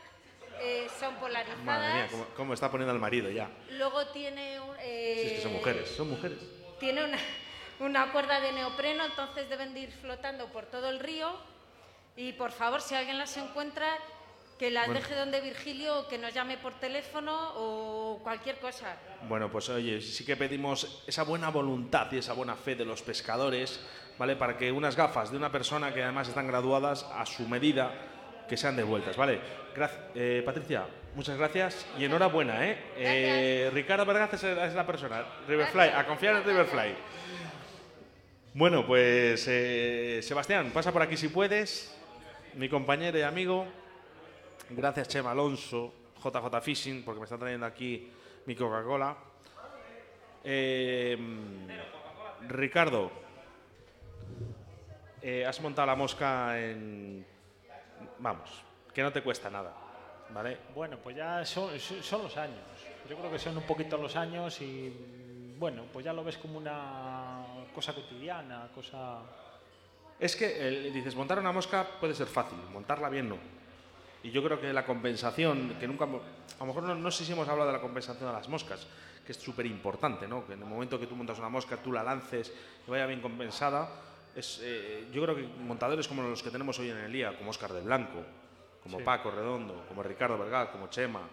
eh, 0.60 0.88
son 0.98 1.14
polarizadas. 1.16 1.62
madre 1.64 1.92
mía, 1.94 2.08
cómo, 2.10 2.24
cómo 2.34 2.54
está 2.54 2.70
poniendo 2.70 2.92
al 2.92 2.98
marido 2.98 3.30
ya. 3.30 3.48
Luego 3.72 4.06
tiene, 4.08 4.58
un- 4.58 4.74
eh, 4.80 5.18
Si 5.20 5.26
es 5.28 5.32
que 5.34 5.42
son 5.42 5.52
mujeres, 5.52 5.88
son 5.90 6.08
mujeres. 6.10 6.38
tiene 6.80 7.04
una, 7.04 7.18
una 7.80 8.10
cuerda 8.12 8.40
de 8.40 8.52
neopreno, 8.52 9.04
entonces 9.04 9.48
deben 9.48 9.72
de 9.74 9.80
ir 9.80 9.92
flotando 9.92 10.46
por 10.48 10.66
todo 10.66 10.88
el 10.88 10.98
río. 11.00 11.32
Y 12.16 12.32
por 12.32 12.50
favor, 12.50 12.80
si 12.80 12.94
alguien 12.96 13.18
las 13.18 13.36
encuentra, 13.36 13.96
que 14.58 14.70
las 14.72 14.86
Bueno. 14.86 15.00
deje 15.00 15.14
donde 15.14 15.40
Virgilio 15.40 16.00
o 16.00 16.08
que 16.08 16.18
nos 16.18 16.34
llame 16.34 16.56
por 16.58 16.74
teléfono 16.80 17.52
o 17.54 18.18
cualquier 18.24 18.58
cosa. 18.58 18.96
Bueno, 19.28 19.48
pues 19.52 19.68
oye, 19.68 20.00
sí 20.00 20.24
que 20.24 20.36
pedimos 20.36 21.04
esa 21.06 21.22
buena 21.22 21.50
voluntad 21.50 22.10
y 22.10 22.18
esa 22.18 22.32
buena 22.32 22.56
fe 22.56 22.74
de 22.74 22.84
los 22.84 23.02
pescadores, 23.02 23.78
¿vale? 24.18 24.36
Para 24.36 24.56
que 24.56 24.72
unas 24.72 24.96
gafas 24.96 25.30
de 25.30 25.36
una 25.36 25.50
persona 25.50 25.92
que 25.94 26.02
además 26.02 26.28
están 26.28 26.46
graduadas 26.46 27.06
a 27.14 27.24
su 27.24 27.48
medida, 27.48 27.92
que 28.48 28.56
sean 28.56 28.76
devueltas, 28.76 29.16
¿vale? 29.16 29.40
Gracias, 29.74 30.00
eh, 30.14 30.42
Patricia, 30.44 30.84
muchas 31.14 31.38
gracias 31.38 31.86
y 31.98 32.04
enhorabuena, 32.04 32.66
¿eh? 32.66 32.78
Eh, 32.96 33.70
Ricardo 33.72 34.04
Vergaz 34.04 34.34
es, 34.34 34.44
es 34.44 34.74
la 34.74 34.86
persona, 34.86 35.24
Riverfly, 35.46 35.88
a 35.94 36.06
confiar 36.06 36.36
en 36.36 36.44
Riverfly. 36.44 36.94
Bueno, 38.54 38.84
pues 38.84 39.46
eh, 39.46 40.20
Sebastián, 40.22 40.70
pasa 40.72 40.90
por 40.90 41.02
aquí 41.02 41.16
si 41.16 41.28
puedes, 41.28 41.96
mi 42.54 42.68
compañero 42.68 43.16
y 43.18 43.22
amigo. 43.22 43.66
Gracias, 44.70 45.06
Chema 45.08 45.30
Alonso, 45.30 45.94
JJ 46.22 46.60
Fishing, 46.60 47.04
porque 47.04 47.20
me 47.20 47.24
está 47.24 47.38
trayendo 47.38 47.66
aquí 47.66 48.10
mi 48.46 48.56
Coca-Cola. 48.56 49.16
Eh, 50.42 51.16
Ricardo, 52.48 53.12
eh, 55.28 55.44
has 55.46 55.60
montado 55.60 55.86
la 55.86 55.94
mosca 55.96 56.58
en. 56.58 57.24
Vamos, 58.18 58.50
que 58.94 59.02
no 59.02 59.12
te 59.12 59.22
cuesta 59.22 59.50
nada, 59.50 59.72
¿vale? 60.30 60.56
Bueno, 60.74 60.96
pues 61.02 61.16
ya 61.16 61.44
son, 61.44 61.70
los 61.72 62.36
años. 62.36 62.58
Yo 63.08 63.16
creo 63.16 63.30
que 63.30 63.38
son 63.38 63.56
un 63.58 63.64
poquito 63.64 63.96
los 63.98 64.16
años 64.16 64.60
y 64.60 65.54
bueno, 65.58 65.84
pues 65.92 66.04
ya 66.04 66.12
lo 66.12 66.24
ves 66.24 66.38
como 66.38 66.58
una 66.58 67.44
cosa 67.74 67.92
cotidiana, 67.94 68.68
cosa... 68.74 69.18
Es 70.18 70.34
que 70.36 70.66
el- 70.68 70.92
dices, 70.92 71.14
montar 71.14 71.38
una 71.38 71.52
mosca 71.52 71.86
puede 72.00 72.14
ser 72.14 72.26
fácil, 72.26 72.58
montarla 72.72 73.08
bien 73.08 73.28
no. 73.28 73.36
Y 74.22 74.30
yo 74.30 74.42
creo 74.42 74.60
que 74.60 74.72
la 74.72 74.84
compensación, 74.84 75.76
que 75.78 75.86
nunca. 75.86 76.04
A 76.04 76.60
lo 76.60 76.66
mejor 76.66 76.82
no, 76.84 76.94
no 76.94 77.10
sé 77.10 77.24
si 77.24 77.32
hemos 77.32 77.48
hablado 77.48 77.70
de 77.70 77.76
la 77.76 77.80
compensación 77.82 78.26
de 78.26 78.32
las 78.32 78.48
moscas, 78.48 78.86
que 79.24 79.32
es 79.32 79.38
súper 79.38 79.66
importante, 79.66 80.26
¿no? 80.26 80.44
Que 80.46 80.54
en 80.54 80.60
el 80.62 80.68
momento 80.68 80.98
que 80.98 81.06
tú 81.06 81.14
montas 81.14 81.38
una 81.38 81.48
mosca, 81.48 81.76
tú 81.76 81.92
la 81.92 82.02
lances 82.02 82.52
y 82.86 82.90
vaya 82.90 83.06
bien 83.06 83.20
compensada. 83.20 83.88
Es, 84.38 84.60
eh, 84.62 85.08
yo 85.12 85.20
creo 85.24 85.34
que 85.34 85.42
montadores 85.42 86.06
como 86.06 86.22
los 86.22 86.44
que 86.44 86.50
tenemos 86.50 86.78
hoy 86.78 86.90
en 86.90 86.98
el 86.98 87.12
día, 87.12 87.36
como 87.36 87.50
Oscar 87.50 87.72
del 87.72 87.82
Blanco, 87.82 88.22
como 88.84 88.98
Sí. 88.98 89.04
Paco 89.04 89.32
Redondo, 89.32 89.84
como 89.88 90.00
Ricardo 90.04 90.38
Vergá, 90.38 90.70
como 90.70 90.86
Chema, 90.88 91.28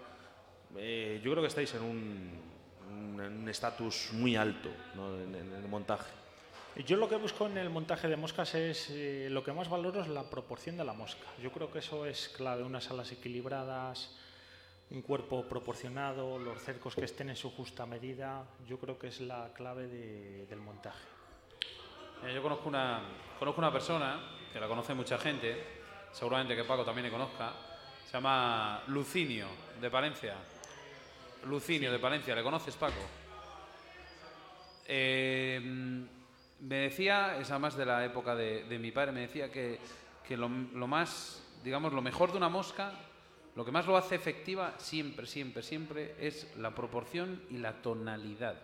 eh, 0.75 1.21
yo 1.23 1.29
creo 1.31 1.43
que 1.43 1.47
estáis 1.49 1.71
en 1.75 1.83
un 1.83 3.47
estatus 3.47 4.09
muy 4.13 4.35
alto 4.35 4.69
¿no? 4.95 5.15
en- 5.21 5.35
en 5.35 5.53
el 5.53 5.67
montaje. 5.67 6.09
Yo 6.85 6.97
lo 6.97 7.07
que 7.07 7.15
busco 7.15 7.45
en 7.45 7.57
el 7.59 7.69
montaje 7.69 8.07
de 8.07 8.17
moscas 8.17 8.55
es, 8.55 8.89
eh, 8.89 9.27
lo 9.29 9.43
que 9.43 9.53
más 9.53 9.69
valoro 9.69 10.01
es 10.01 10.07
la 10.07 10.23
proporción 10.23 10.75
de 10.75 10.83
la 10.83 10.93
mosca. 10.93 11.27
Yo 11.41 11.51
creo 11.51 11.71
que 11.71 11.79
eso 11.79 12.05
es 12.07 12.29
clave, 12.29 12.63
unas 12.63 12.89
alas 12.89 13.11
equilibradas, 13.11 14.17
un 14.89 15.01
cuerpo 15.03 15.43
proporcionado, 15.47 16.37
los 16.39 16.59
cercos 16.61 16.95
que 16.95 17.05
estén 17.05 17.29
en 17.29 17.35
su 17.35 17.51
justa 17.51 17.85
medida, 17.85 18.43
yo 18.67 18.77
creo 18.79 18.97
que 18.97 19.07
es 19.07 19.21
la 19.21 19.51
clave 19.53 19.87
de- 19.87 20.45
del 20.47 20.59
montaje. 20.59 21.14
Yo 22.33 22.41
conozco 22.41 22.67
una, 22.69 23.01
conozco 23.37 23.61
una 23.61 23.71
persona, 23.71 24.19
que 24.51 24.59
la 24.59 24.67
conoce 24.67 24.93
mucha 24.93 25.17
gente, 25.17 25.81
seguramente 26.11 26.55
que 26.55 26.63
Paco 26.63 26.83
también 26.83 27.05
le 27.05 27.11
conozca, 27.11 27.53
se 28.03 28.13
llama 28.13 28.81
Lucinio, 28.87 29.47
de 29.79 29.89
Palencia. 29.91 30.35
Lucinio, 31.45 31.91
de 31.91 31.99
Palencia, 31.99 32.33
¿le 32.33 32.41
conoces, 32.41 32.75
Paco? 32.75 33.01
Eh, 34.87 35.61
me 36.61 36.75
decía, 36.75 37.37
es 37.37 37.51
además 37.51 37.75
de 37.75 37.85
la 37.85 38.03
época 38.03 38.35
de, 38.35 38.63
de 38.63 38.79
mi 38.79 38.91
padre, 38.91 39.11
me 39.11 39.21
decía 39.21 39.51
que, 39.51 39.79
que 40.27 40.35
lo, 40.35 40.49
lo 40.49 40.87
más, 40.87 41.43
digamos, 41.63 41.93
lo 41.93 42.01
mejor 42.01 42.31
de 42.31 42.37
una 42.37 42.49
mosca, 42.49 42.91
lo 43.55 43.63
que 43.63 43.71
más 43.71 43.85
lo 43.85 43.97
hace 43.97 44.15
efectiva 44.15 44.73
siempre, 44.77 45.27
siempre, 45.27 45.61
siempre 45.61 46.15
es 46.19 46.55
la 46.57 46.73
proporción 46.73 47.43
y 47.51 47.57
la 47.57 47.81
tonalidad. 47.81 48.55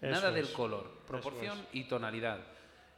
Eso 0.00 0.10
Nada 0.10 0.30
del 0.30 0.50
color, 0.52 0.90
proporción 1.06 1.58
es. 1.58 1.66
y 1.74 1.84
tonalidad. 1.84 2.40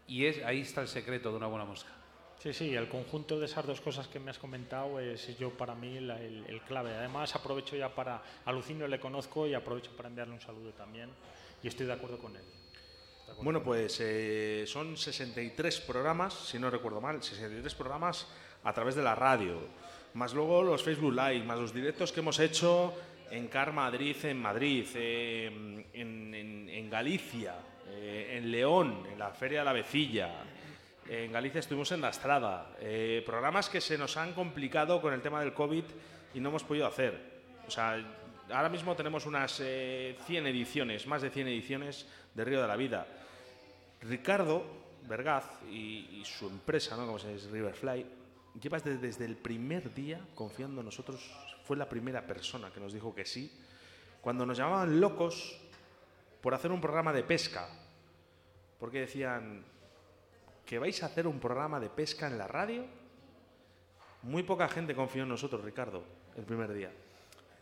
Y 0.07 0.27
es, 0.27 0.43
ahí 0.45 0.61
está 0.61 0.83
el 0.83 0.89
secreto 0.89 1.31
de 1.31 1.37
una 1.37 1.47
buena 1.47 1.65
mosca. 1.65 1.91
Sí, 2.39 2.53
sí, 2.53 2.75
el 2.75 2.89
conjunto 2.89 3.39
de 3.39 3.47
esas 3.47 3.65
dos 3.67 3.81
cosas 3.81 4.09
que 4.09 4.19
me 4.19 4.31
has 4.33 4.39
comentado 4.39 4.99
es 4.99 5.39
yo 5.39 5.51
para 5.51 5.75
mí 5.77 6.01
la- 6.01 6.21
el, 6.21 6.45
el 6.49 6.61
clave. 6.63 6.93
Además 6.95 7.35
aprovecho 7.37 7.77
ya 7.77 7.95
para, 7.95 8.21
a 8.45 8.53
Lucinio 8.53 8.89
le 8.89 8.99
conozco 8.99 9.47
y 9.47 9.55
aprovecho 9.55 9.93
para 9.97 10.09
enviarle 10.09 10.35
un 10.35 10.41
saludo 10.41 10.73
también 10.73 11.09
y 11.63 11.69
estoy 11.69 11.87
de 11.87 11.93
acuerdo 11.93 12.19
con 12.19 12.35
él. 12.35 12.43
Acuerdo 13.23 13.45
Bueno, 13.45 13.63
pues 13.63 13.97
eh, 14.01 14.65
son 14.67 14.97
63 14.97 15.81
programas, 15.83 16.35
si 16.35 16.59
no 16.59 16.69
recuerdo 16.69 17.01
mal, 17.01 17.23
63 17.23 17.75
programas 17.77 18.27
a 18.65 18.73
través 18.73 18.97
de 18.97 19.03
la 19.03 19.15
radio, 19.15 19.61
más 20.15 20.35
luego 20.35 20.63
los 20.65 20.83
Facebook 20.83 21.13
Live, 21.13 21.45
más 21.45 21.59
los 21.61 21.73
directos 21.73 22.11
que 22.11 22.21
hemos 22.21 22.41
hecho 22.41 22.93
en 23.31 23.47
Car 23.47 23.73
Madrid, 23.73 24.17
en 24.25 24.43
Madrid, 24.43 24.85
eh, 24.97 25.47
en, 25.95 26.35
en- 26.35 26.69
en 26.69 26.91
Galicia, 26.91 27.55
eh, 27.95 28.39
en 28.39 28.51
León, 28.51 29.07
en 29.13 29.19
la 29.19 29.31
Feria 29.31 29.59
de 29.59 29.65
la 29.67 29.73
Vecilla. 29.75 30.31
En 31.07 31.31
Galicia 31.31 31.61
estuvimos 31.61 31.93
en 31.93 32.01
La 32.01 32.09
Estrada. 32.09 32.75
eh, 32.81 33.23
programas 33.27 33.69
que 33.69 33.83
se 33.83 33.99
nos 33.99 34.17
han 34.17 34.33
complicado 34.33 35.03
con 35.03 35.13
el 35.13 35.21
tema 35.21 35.41
del 35.41 35.53
COVID 35.53 35.85
y 36.33 36.41
no 36.41 36.49
hemos 36.49 36.65
podido 36.65 36.87
hacer. 36.87 37.43
O 37.67 37.71
sea, 37.71 38.03
ahora 38.51 38.71
mismo 38.71 38.97
tenemos 38.97 39.27
unas 39.27 39.61
eh, 39.61 40.17
100 40.27 40.47
ediciones, 40.47 41.07
más 41.07 41.21
de 41.21 41.29
100 41.29 41.49
ediciones 41.49 42.07
de 42.35 42.45
Río 42.45 42.63
de 42.63 42.69
la 42.69 42.77
Vida. 42.77 43.07
Ricardo 44.01 44.65
Vergaz 45.07 45.45
y, 45.71 46.23
su 46.25 46.49
empresa, 46.49 46.97
¿no? 46.97 47.05
como 47.05 47.19
se 47.19 47.35
dice, 47.35 47.51
Riverfly, 47.51 48.07
llevas 48.61 48.85
desde 48.85 49.25
el 49.27 49.37
primer 49.37 49.93
día 49.93 50.19
confiando 50.35 50.81
en 50.81 50.87
nosotros. 50.87 51.31
Fue 51.65 51.77
la 51.77 51.89
primera 51.89 52.27
persona 52.27 52.71
que 52.71 52.81
nos 52.81 52.93
dijo 52.93 53.15
que 53.15 53.27
sí. 53.27 53.53
Cuando 54.23 54.47
nos 54.47 54.57
llamaban 54.57 54.99
locos 54.99 55.61
por 56.41 56.55
hacer 56.55 56.73
un 56.73 56.81
programa 56.81 57.13
de 57.13 57.23
pesca, 57.23 57.69
porque 58.83 58.99
decían 58.99 59.63
que 60.67 60.77
vais 60.77 61.01
a 61.05 61.07
hacer 61.07 61.29
un 61.29 61.39
programa 61.39 61.79
de 61.79 61.89
pesca 61.89 62.27
en 62.27 62.37
la 62.37 62.49
radio. 62.49 62.83
Muy 64.23 64.43
poca 64.43 64.67
gente 64.67 64.93
confió 64.93 65.23
en 65.23 65.29
nosotros, 65.29 65.63
Ricardo, 65.65 66.03
el 66.37 66.43
primer 66.43 66.73
día. 66.73 66.91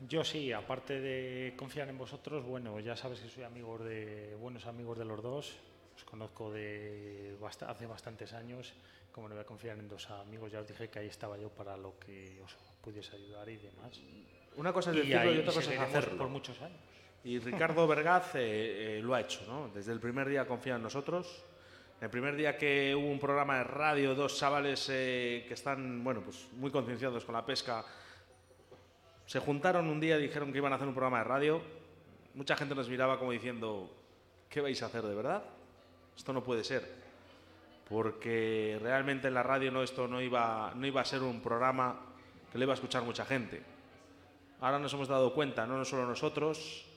Yo 0.09 0.25
sí, 0.25 0.51
aparte 0.51 0.99
de 0.99 1.53
confiar 1.59 1.91
en 1.91 1.99
vosotros, 1.99 2.43
bueno, 2.47 2.81
ya 2.81 2.97
sabes 2.97 3.21
que 3.21 3.29
soy 3.29 3.43
amigo 3.43 3.77
de 3.77 4.35
buenos 4.41 4.65
amigos 4.65 4.97
de 4.97 5.05
los 5.05 5.23
dos. 5.23 5.59
Os 5.95 6.05
conozco 6.05 6.51
de 6.51 7.37
bast- 7.39 7.69
hace 7.69 7.85
bastantes 7.85 8.33
años. 8.33 8.73
Como 9.13 9.29
no 9.29 9.35
voy 9.35 9.43
a 9.43 9.47
confiar 9.47 9.77
en 9.79 9.89
dos 9.89 10.09
amigos, 10.09 10.51
ya 10.51 10.61
os 10.61 10.69
dije 10.69 10.89
que 10.89 11.01
ahí 11.01 11.09
estaba 11.09 11.37
yo 11.37 11.51
para 11.51 11.77
lo 11.77 11.99
que 11.99 12.41
os 12.43 12.57
pudiese 12.81 13.15
ayudar 13.15 13.47
y 13.51 13.59
demás. 13.59 14.01
Una 14.57 14.73
cosa 14.73 14.89
es 14.93 14.97
y 14.97 15.01
decirlo 15.01 15.25
y, 15.25 15.29
ahí 15.35 15.39
otra 15.41 15.53
cosa 15.53 15.75
es 15.75 15.81
hacerlo. 15.81 16.17
por 16.17 16.29
muchos 16.29 16.59
años. 16.63 16.81
Y 17.23 17.39
Ricardo 17.39 17.87
Vergaz 17.87 18.35
eh, 18.37 18.99
eh, 18.99 19.01
lo 19.03 19.15
ha 19.15 19.21
hecho, 19.21 19.43
¿no? 19.47 19.69
Desde 19.75 19.93
el 19.93 20.01
primer 20.01 20.29
día 20.29 20.47
confía 20.47 20.77
en 20.77 20.83
nosotros. 20.83 21.45
El 22.01 22.09
primer 22.09 22.35
día 22.35 22.57
que 22.57 22.95
hubo 22.97 23.09
un 23.09 23.21
programa 23.21 23.59
de 23.59 23.65
radio, 23.65 24.15
dos 24.15 24.39
chavales 24.39 24.89
eh, 24.91 25.45
que 25.47 25.53
están, 25.53 26.03
bueno, 26.03 26.23
pues 26.23 26.49
muy 26.57 26.71
concienciados 26.71 27.27
con 27.27 27.35
la 27.35 27.45
pesca, 27.45 27.85
se 29.27 29.39
juntaron 29.39 29.87
un 29.87 30.01
día 30.01 30.19
y 30.19 30.23
dijeron 30.23 30.51
que 30.51 30.59
iban 30.59 30.73
a 30.73 30.77
hacer 30.77 30.89
un 30.89 30.95
programa 30.95 31.19
de 31.19 31.25
radio. 31.25 31.61
Mucha 32.35 32.57
gente 32.57 32.75
nos 32.75 32.89
miraba 32.89 33.19
como 33.19 33.33
diciendo, 33.33 33.91
¿qué 34.49 34.63
vais 34.63 34.83
a 34.83 34.87
hacer 34.87 35.03
de 35.03 35.15
verdad? 35.15 35.43
Esto 36.17 36.33
no 36.33 36.43
puede 36.43 36.65
ser. 36.65 36.89
Porque 37.87 38.79
realmente 38.81 39.29
en 39.29 39.35
la 39.35 39.43
radio 39.43 39.71
no, 39.71 39.83
esto 39.83 40.09
no 40.09 40.23
iba, 40.23 40.73
no 40.75 40.87
iba 40.87 41.03
a 41.03 41.05
ser 41.05 41.23
un 41.23 41.43
programa 41.43 42.01
que 42.51 42.57
le 42.57 42.65
iba 42.65 42.73
a 42.73 42.77
escuchar 42.77 43.03
mucha 43.03 43.27
gente. 43.27 43.63
Ahora 44.61 44.79
nos 44.79 44.93
hemos 44.95 45.09
dado 45.09 45.35
cuenta, 45.35 45.67
no 45.67 45.85
solo 45.85 46.07
nosotros, 46.07 46.90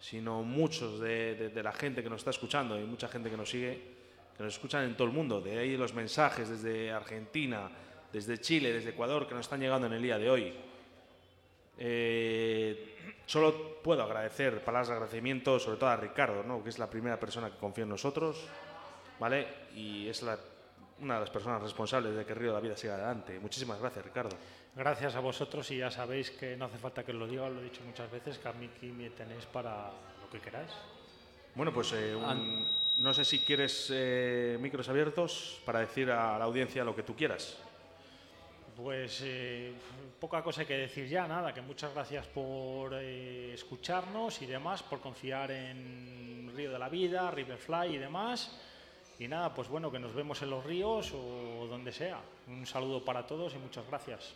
sino 0.00 0.42
muchos 0.42 1.00
de, 1.00 1.50
la 1.62 1.72
gente 1.72 2.02
que 2.02 2.10
nos 2.10 2.20
está 2.20 2.30
escuchando 2.30 2.78
y 2.78 2.84
mucha 2.84 3.08
gente 3.08 3.30
que 3.30 3.36
nos 3.36 3.50
sigue, 3.50 3.80
que 4.36 4.42
nos 4.42 4.54
escuchan 4.54 4.84
en 4.84 4.96
todo 4.96 5.08
el 5.08 5.14
mundo. 5.14 5.40
De 5.40 5.58
ahí 5.58 5.76
los 5.76 5.94
mensajes 5.94 6.48
desde 6.48 6.92
Argentina, 6.92 7.70
desde 8.12 8.38
Chile, 8.38 8.72
desde 8.72 8.90
Ecuador, 8.90 9.26
que 9.26 9.34
nos 9.34 9.46
están 9.46 9.60
llegando 9.60 9.86
en 9.86 9.94
el 9.94 10.02
día 10.02 10.18
de 10.18 10.30
hoy. 10.30 10.54
Eh, 11.78 12.96
solo 13.26 13.80
puedo 13.82 14.02
agradecer 14.02 14.62
palabras 14.64 14.88
de 14.88 14.94
agradecimiento, 14.94 15.58
sobre 15.58 15.78
todo 15.78 15.90
a 15.90 15.96
Ricardo, 15.96 16.42
¿no? 16.42 16.62
que 16.62 16.70
es 16.70 16.78
la 16.78 16.90
primera 16.90 17.18
persona 17.18 17.50
que 17.50 17.58
confía 17.58 17.84
en 17.84 17.90
nosotros, 17.90 18.44
¿vale? 19.18 19.46
Y 19.74 20.08
es 20.08 20.22
la- 20.22 20.38
una 21.00 21.14
de 21.14 21.20
las 21.20 21.30
personas 21.30 21.62
responsables 21.62 22.14
de 22.16 22.24
que 22.24 22.34
Río 22.34 22.48
de 22.48 22.54
la 22.54 22.60
Vida 22.60 22.76
siga 22.76 22.94
adelante. 22.94 23.38
Muchísimas 23.38 23.78
gracias, 23.80 24.04
Ricardo. 24.04 24.36
Gracias 24.74 25.14
a 25.14 25.20
vosotros 25.20 25.70
y 25.70 25.78
ya 25.78 25.90
sabéis 25.90 26.30
que 26.30 26.56
no 26.56 26.66
hace 26.66 26.78
falta 26.78 27.04
que 27.04 27.12
os 27.12 27.18
lo 27.18 27.26
diga, 27.26 27.48
lo 27.48 27.60
he 27.60 27.64
dicho 27.64 27.80
muchas 27.84 28.10
veces, 28.10 28.38
que 28.38 28.48
a 28.48 28.52
mí 28.52 28.68
aquí 28.76 28.86
me 28.86 29.10
tenéis 29.10 29.46
para 29.46 29.90
lo 30.20 30.28
que 30.30 30.40
queráis. 30.40 30.70
Bueno, 31.54 31.72
pues 31.72 31.92
eh, 31.92 32.14
un- 32.14 32.66
no 32.98 33.14
sé 33.14 33.24
si 33.24 33.40
quieres 33.40 33.90
eh, 33.92 34.56
micros 34.60 34.88
abiertos 34.88 35.60
para 35.64 35.80
decir 35.80 36.10
a 36.10 36.38
la 36.38 36.44
audiencia 36.44 36.84
lo 36.84 36.94
que 36.94 37.02
tú 37.02 37.14
quieras. 37.16 37.58
Pues 38.76 39.22
eh, 39.24 39.72
poca 40.20 40.42
cosa 40.42 40.60
hay 40.60 40.66
que 40.68 40.76
decir 40.76 41.08
ya, 41.08 41.26
nada, 41.26 41.52
que 41.52 41.60
muchas 41.60 41.92
gracias 41.92 42.26
por 42.28 42.92
eh, 42.94 43.52
escucharnos 43.54 44.40
y 44.42 44.46
demás, 44.46 44.84
por 44.84 45.00
confiar 45.00 45.50
en 45.50 46.52
Río 46.54 46.70
de 46.70 46.78
la 46.78 46.88
Vida, 46.88 47.28
Riverfly 47.32 47.96
y 47.96 47.98
demás. 47.98 48.56
Y 49.18 49.26
nada, 49.26 49.52
pues 49.52 49.68
bueno, 49.68 49.90
que 49.90 49.98
nos 49.98 50.14
vemos 50.14 50.40
en 50.42 50.50
los 50.50 50.64
ríos 50.64 51.12
o 51.12 51.66
donde 51.68 51.92
sea. 51.92 52.20
Un 52.46 52.66
saludo 52.66 53.04
para 53.04 53.26
todos 53.26 53.52
y 53.54 53.58
muchas 53.58 53.86
gracias. 53.88 54.34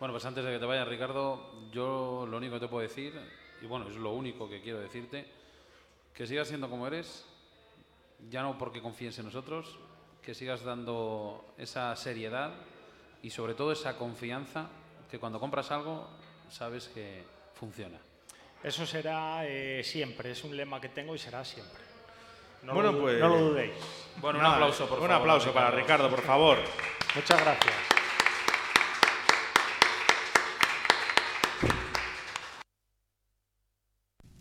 Bueno, 0.00 0.12
pues 0.12 0.24
antes 0.26 0.44
de 0.44 0.52
que 0.52 0.58
te 0.58 0.66
vayas, 0.66 0.88
Ricardo, 0.88 1.70
yo 1.70 2.26
lo 2.28 2.36
único 2.36 2.54
que 2.54 2.60
te 2.60 2.68
puedo 2.68 2.82
decir, 2.82 3.14
y 3.62 3.66
bueno, 3.66 3.88
es 3.88 3.94
lo 3.94 4.12
único 4.12 4.48
que 4.48 4.60
quiero 4.60 4.80
decirte, 4.80 5.26
que 6.12 6.26
sigas 6.26 6.48
siendo 6.48 6.68
como 6.68 6.86
eres, 6.86 7.24
ya 8.28 8.42
no 8.42 8.58
porque 8.58 8.82
confíes 8.82 9.18
en 9.18 9.26
nosotros, 9.26 9.78
que 10.22 10.34
sigas 10.34 10.64
dando 10.64 11.54
esa 11.56 11.94
seriedad 11.94 12.52
y 13.22 13.30
sobre 13.30 13.54
todo 13.54 13.70
esa 13.70 13.96
confianza 13.96 14.68
que 15.08 15.20
cuando 15.20 15.38
compras 15.38 15.70
algo 15.70 16.08
sabes 16.50 16.88
que 16.88 17.22
funciona. 17.54 17.98
Eso 18.62 18.84
será 18.84 19.46
eh, 19.46 19.82
siempre, 19.84 20.32
es 20.32 20.42
un 20.42 20.56
lema 20.56 20.80
que 20.80 20.88
tengo 20.88 21.14
y 21.14 21.18
será 21.18 21.44
siempre. 21.44 21.85
No, 22.66 22.74
Bueno, 22.74 22.92
lo, 22.92 23.00
pues- 23.00 23.20
no 23.20 23.28
lo 23.28 23.40
dudéis. 23.50 23.72
Bueno, 24.20 24.38
un 24.38 24.42
Nada, 24.42 24.56
aplauso, 24.56 24.88
por 24.88 24.98
Un 24.98 25.06
favor, 25.06 25.20
aplauso 25.20 25.52
para 25.52 25.70
Ricardo, 25.70 26.10
por 26.10 26.22
favor. 26.22 26.58
Muchas 27.14 27.40
gracias. 27.40 27.74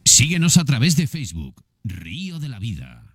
Síguenos 0.03 0.57
a 0.57 0.65
través 0.65 0.95
de 0.95 1.07
Facebook, 1.07 1.63
Río 1.84 2.39
de 2.39 2.49
la 2.49 2.59
Vida. 2.59 3.14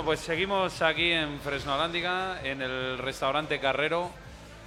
Bueno, 0.00 0.12
pues 0.12 0.20
seguimos 0.20 0.80
aquí 0.80 1.12
en 1.12 1.38
Fresnolándiga, 1.40 2.40
en 2.42 2.62
el 2.62 2.96
restaurante 2.96 3.60
Carrero. 3.60 4.10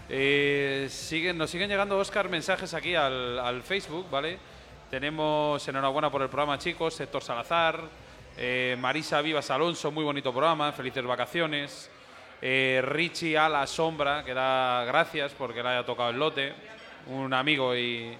Eh, 0.07 0.85
siguen, 0.91 1.39
nos 1.39 1.49
siguen 1.49 1.71
llegando, 1.71 1.97
Oscar, 1.97 2.29
mensajes 2.29 2.75
aquí 2.75 2.93
al, 2.93 3.39
al 3.39 3.63
Facebook, 3.63 4.07
¿vale? 4.11 4.37
Tenemos 4.91 5.67
enhorabuena 5.67 6.11
por 6.11 6.21
el 6.21 6.29
programa, 6.29 6.59
chicos. 6.59 6.99
Héctor 6.99 7.23
Salazar, 7.23 7.79
eh, 8.37 8.77
Marisa 8.79 9.21
Vivas 9.21 9.49
Alonso, 9.49 9.89
muy 9.89 10.03
bonito 10.03 10.31
programa, 10.31 10.71
felices 10.71 11.03
vacaciones. 11.03 11.89
Eh, 12.39 12.83
Richie 12.85 13.35
a 13.35 13.49
la 13.49 13.65
sombra, 13.65 14.23
que 14.23 14.35
da 14.35 14.85
gracias 14.85 15.31
porque 15.35 15.63
le 15.63 15.69
haya 15.69 15.83
tocado 15.83 16.11
el 16.11 16.19
lote. 16.19 16.53
Un 17.07 17.33
amigo 17.33 17.75
y 17.75 18.15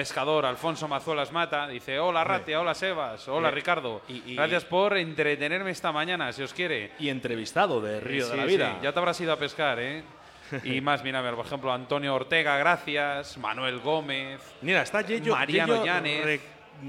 pescador, 0.00 0.44
Alfonso 0.44 0.86
Mazuelas 0.86 1.32
Mata, 1.32 1.66
dice: 1.66 1.98
Hola 1.98 2.22
Ratia, 2.22 2.60
hola 2.60 2.74
Sebas, 2.74 3.26
hola 3.28 3.48
Eh, 3.48 3.52
Ricardo. 3.52 4.02
y- 4.08 4.22
y- 4.32 4.34
Gracias 4.36 4.66
por 4.66 4.94
entretenerme 4.94 5.70
esta 5.70 5.90
mañana, 5.90 6.30
si 6.34 6.42
os 6.42 6.52
quiere. 6.52 6.92
Y 6.98 7.08
entrevistado 7.08 7.80
de 7.80 7.98
Río 7.98 8.26
Sí, 8.26 8.30
de 8.32 8.36
la 8.36 8.42
sí, 8.42 8.48
Vida. 8.48 8.78
ya 8.82 8.92
te 8.92 8.98
habrás 8.98 9.18
ido 9.22 9.32
a 9.32 9.38
pescar, 9.38 9.78
¿eh? 9.80 10.04
Y 10.64 10.82
más, 10.82 11.02
mira, 11.02 11.22
mira, 11.22 11.34
por 11.34 11.46
ejemplo, 11.46 11.72
Antonio 11.72 12.14
Ortega, 12.14 12.58
gracias. 12.58 13.38
Manuel 13.38 13.80
Gómez. 13.80 14.38
Mira, 14.60 14.82
está 14.82 15.00
Yello, 15.00 15.34
Mariano 15.34 15.72
Yello 15.82 15.86
Llanes. 15.86 16.24
Re- 16.24 16.40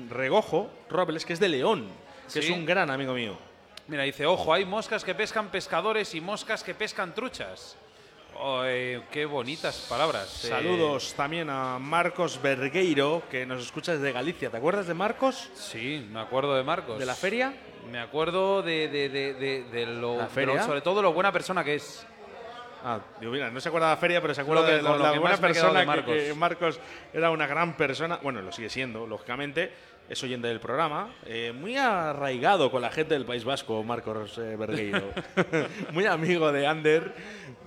Regojo 0.09 0.69
Robles, 0.89 1.25
que 1.25 1.31
es 1.31 1.39
de 1.39 1.47
León, 1.47 1.87
que 2.31 2.39
es 2.39 2.45
Sí. 2.47 2.51
un 2.51 2.65
gran 2.65 2.91
amigo 2.91 3.13
mío. 3.13 3.37
Mira, 3.87 4.03
dice, 4.03 4.25
ojo, 4.25 4.51
hay 4.53 4.65
moscas 4.65 5.05
que 5.05 5.15
pescan 5.15 5.47
pescadores 5.47 6.13
y 6.13 6.19
moscas 6.19 6.61
que 6.61 6.73
pescan 6.75 7.15
truchas. 7.15 7.77
Oh, 8.39 8.61
eh, 8.65 9.01
qué 9.11 9.25
bonitas 9.25 9.85
palabras. 9.89 10.45
eh. 10.45 10.49
Saludos 10.49 11.13
también 11.15 11.49
a 11.49 11.79
Marcos 11.79 12.39
Vergueiro, 12.41 13.23
que 13.31 13.45
nos 13.45 13.63
escucha 13.63 13.93
desde 13.93 14.11
Galicia. 14.11 14.49
¿Te 14.51 14.57
acuerdas 14.57 14.85
de 14.87 14.93
Marcos? 14.93 15.49
Sí, 15.55 16.07
me 16.11 16.19
acuerdo 16.19 16.55
de 16.55 16.63
Marcos. 16.63 16.99
¿De 16.99 17.05
la 17.05 17.15
feria? 17.15 17.53
Me 17.91 17.99
acuerdo 17.99 18.61
de, 18.61 18.89
de- 18.89 19.09
de- 19.09 19.63
de- 19.63 19.85
lo, 19.87 20.17
¿La 20.17 20.27
feria? 20.27 20.55
lo- 20.55 20.63
sobre 20.63 20.81
todo 20.81 21.01
lo 21.01 21.13
buena 21.13 21.31
persona 21.31 21.63
que 21.63 21.75
es. 21.75 22.05
Ah, 22.83 22.99
digo, 23.19 23.31
mira, 23.31 23.49
no 23.49 23.59
se 23.59 23.69
acuerda 23.69 23.87
de 23.89 23.95
la 23.95 23.99
feria, 23.99 24.21
pero 24.21 24.35
se 24.35 24.41
acuerda 24.41 24.63
de 24.67 24.81
la, 24.83 24.91
buena 25.19 25.37
persona 25.37 25.79
de 25.79 25.79
que- 25.79 25.85
Marcos. 25.87 26.13
que 26.15 26.33
Marcos 26.35 26.79
era 27.13 27.31
una 27.31 27.47
gran 27.47 27.75
persona. 27.75 28.19
Bueno, 28.21 28.41
lo 28.41 28.51
sigue 28.51 28.69
siendo, 28.69 29.07
lógicamente. 29.07 29.71
Es 30.09 30.23
oyente 30.23 30.47
del 30.47 30.59
programa. 30.61 31.09
eh, 31.25 31.51
muy 31.53 31.75
arraigado 31.75 32.71
con 32.71 32.81
la 32.81 32.89
gente 32.89 33.13
del 33.13 33.25
País 33.25 33.43
Vasco, 33.43 33.83
Marcos 33.83 34.37
eh, 34.37 34.55
Vergueiro. 34.55 35.09
muy 35.91 36.05
amigo 36.05 36.51
de 36.51 36.65
Ander, 36.65 37.13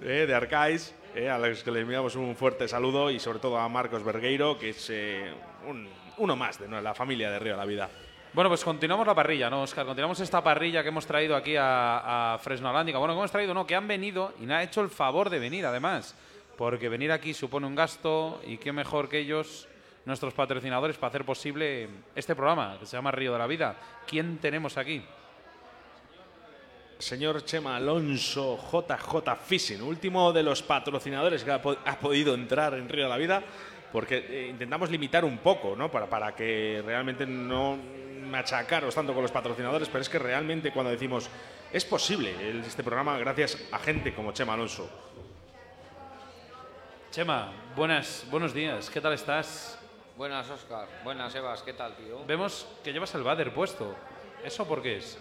eh, 0.02 0.24
de 0.26 0.34
Arcais, 0.34 0.94
eh, 1.14 1.28
a 1.28 1.38
los 1.38 1.62
que 1.62 1.70
le 1.70 1.80
enviamos 1.80 2.16
un 2.16 2.34
fuerte 2.36 2.66
saludo 2.66 3.10
y 3.10 3.18
sobre 3.18 3.40
todo 3.40 3.58
a 3.58 3.68
Marcos 3.68 4.02
Vergueiro, 4.02 4.58
que 4.58 4.70
es 4.70 4.88
eh, 4.90 5.30
un- 5.68 5.88
uno 6.16 6.34
más 6.36 6.58
de 6.58 6.68
la 6.80 6.94
familia 6.94 7.30
de 7.30 7.38
Río 7.38 7.52
de 7.52 7.58
la 7.58 7.64
Vida. 7.66 7.90
Bueno, 8.32 8.48
pues 8.48 8.62
continuamos 8.64 9.06
la 9.06 9.14
parrilla, 9.14 9.50
¿no, 9.50 9.62
Oscar? 9.62 9.84
Continuamos 9.84 10.20
esta 10.20 10.42
parrilla 10.42 10.82
que 10.82 10.88
hemos 10.88 11.04
traído 11.04 11.34
aquí 11.36 11.56
a, 11.56 12.34
a 12.34 12.38
Fresnolándica. 12.38 12.98
Bueno, 12.98 13.12
que 13.14 13.18
hemos 13.18 13.32
traído, 13.32 13.52
no, 13.54 13.66
que 13.66 13.74
han 13.74 13.88
venido 13.88 14.32
y 14.40 14.46
me 14.46 14.54
ha 14.54 14.62
hecho 14.62 14.80
el 14.82 14.88
favor 14.88 15.28
de 15.30 15.38
venir, 15.40 15.66
además. 15.66 16.14
Porque 16.56 16.88
venir 16.88 17.10
aquí 17.10 17.34
supone 17.34 17.66
un 17.66 17.74
gasto 17.74 18.40
y 18.46 18.58
qué 18.58 18.70
mejor 18.72 19.08
que 19.08 19.18
ellos, 19.18 19.66
nuestros 20.04 20.32
patrocinadores, 20.34 20.96
para 20.96 21.08
hacer 21.08 21.24
posible 21.24 21.88
este 22.14 22.34
programa 22.34 22.76
que 22.80 22.86
se 22.86 22.96
llama 22.96 23.10
Río 23.10 23.32
de 23.32 23.38
la 23.38 23.46
Vida. 23.46 23.76
¿Quién 24.06 24.38
tenemos 24.38 24.76
aquí? 24.76 25.04
Señor 26.98 27.44
Chema 27.44 27.76
Alonso 27.76 28.58
JJ 28.70 29.36
Fishing, 29.46 29.80
último 29.82 30.32
de 30.32 30.42
los 30.42 30.62
patrocinadores 30.62 31.42
que 31.42 31.50
ha, 31.50 31.62
po- 31.62 31.76
ha 31.84 31.98
podido 31.98 32.34
entrar 32.34 32.74
en 32.74 32.88
Río 32.88 33.04
de 33.04 33.08
la 33.10 33.16
Vida, 33.16 33.42
porque 33.90 34.18
eh, 34.18 34.48
intentamos 34.50 34.90
limitar 34.90 35.24
un 35.24 35.38
poco, 35.38 35.74
¿no? 35.76 35.90
Para, 35.90 36.06
para 36.10 36.34
que 36.34 36.82
realmente 36.84 37.26
no 37.26 37.78
machacaros 38.30 38.94
tanto 38.94 39.14
con 39.14 39.22
los 39.22 39.32
patrocinadores, 39.32 39.88
pero 39.88 40.02
es 40.02 40.08
que 40.10 40.18
realmente 40.18 40.72
cuando 40.72 40.90
decimos 40.92 41.28
es 41.72 41.84
posible 41.84 42.34
este 42.60 42.84
programa 42.84 43.16
gracias 43.18 43.56
a 43.72 43.78
gente 43.78 44.14
como 44.14 44.32
Chema 44.32 44.52
Alonso. 44.54 44.88
Chema, 47.10 47.50
buenas, 47.74 48.24
buenos 48.30 48.52
días, 48.54 48.88
¿qué 48.90 49.00
tal 49.00 49.14
estás? 49.14 49.79
Buenas, 50.16 50.50
Oscar. 50.50 50.88
Buenas, 51.02 51.34
Evas. 51.34 51.62
¿Qué 51.62 51.72
tal, 51.72 51.94
tío? 51.96 52.24
Vemos 52.26 52.66
que 52.84 52.92
llevas 52.92 53.14
el 53.14 53.22
bader 53.22 53.54
puesto. 53.54 53.94
¿Eso 54.44 54.66
por 54.66 54.82
qué 54.82 54.96
es? 54.98 55.18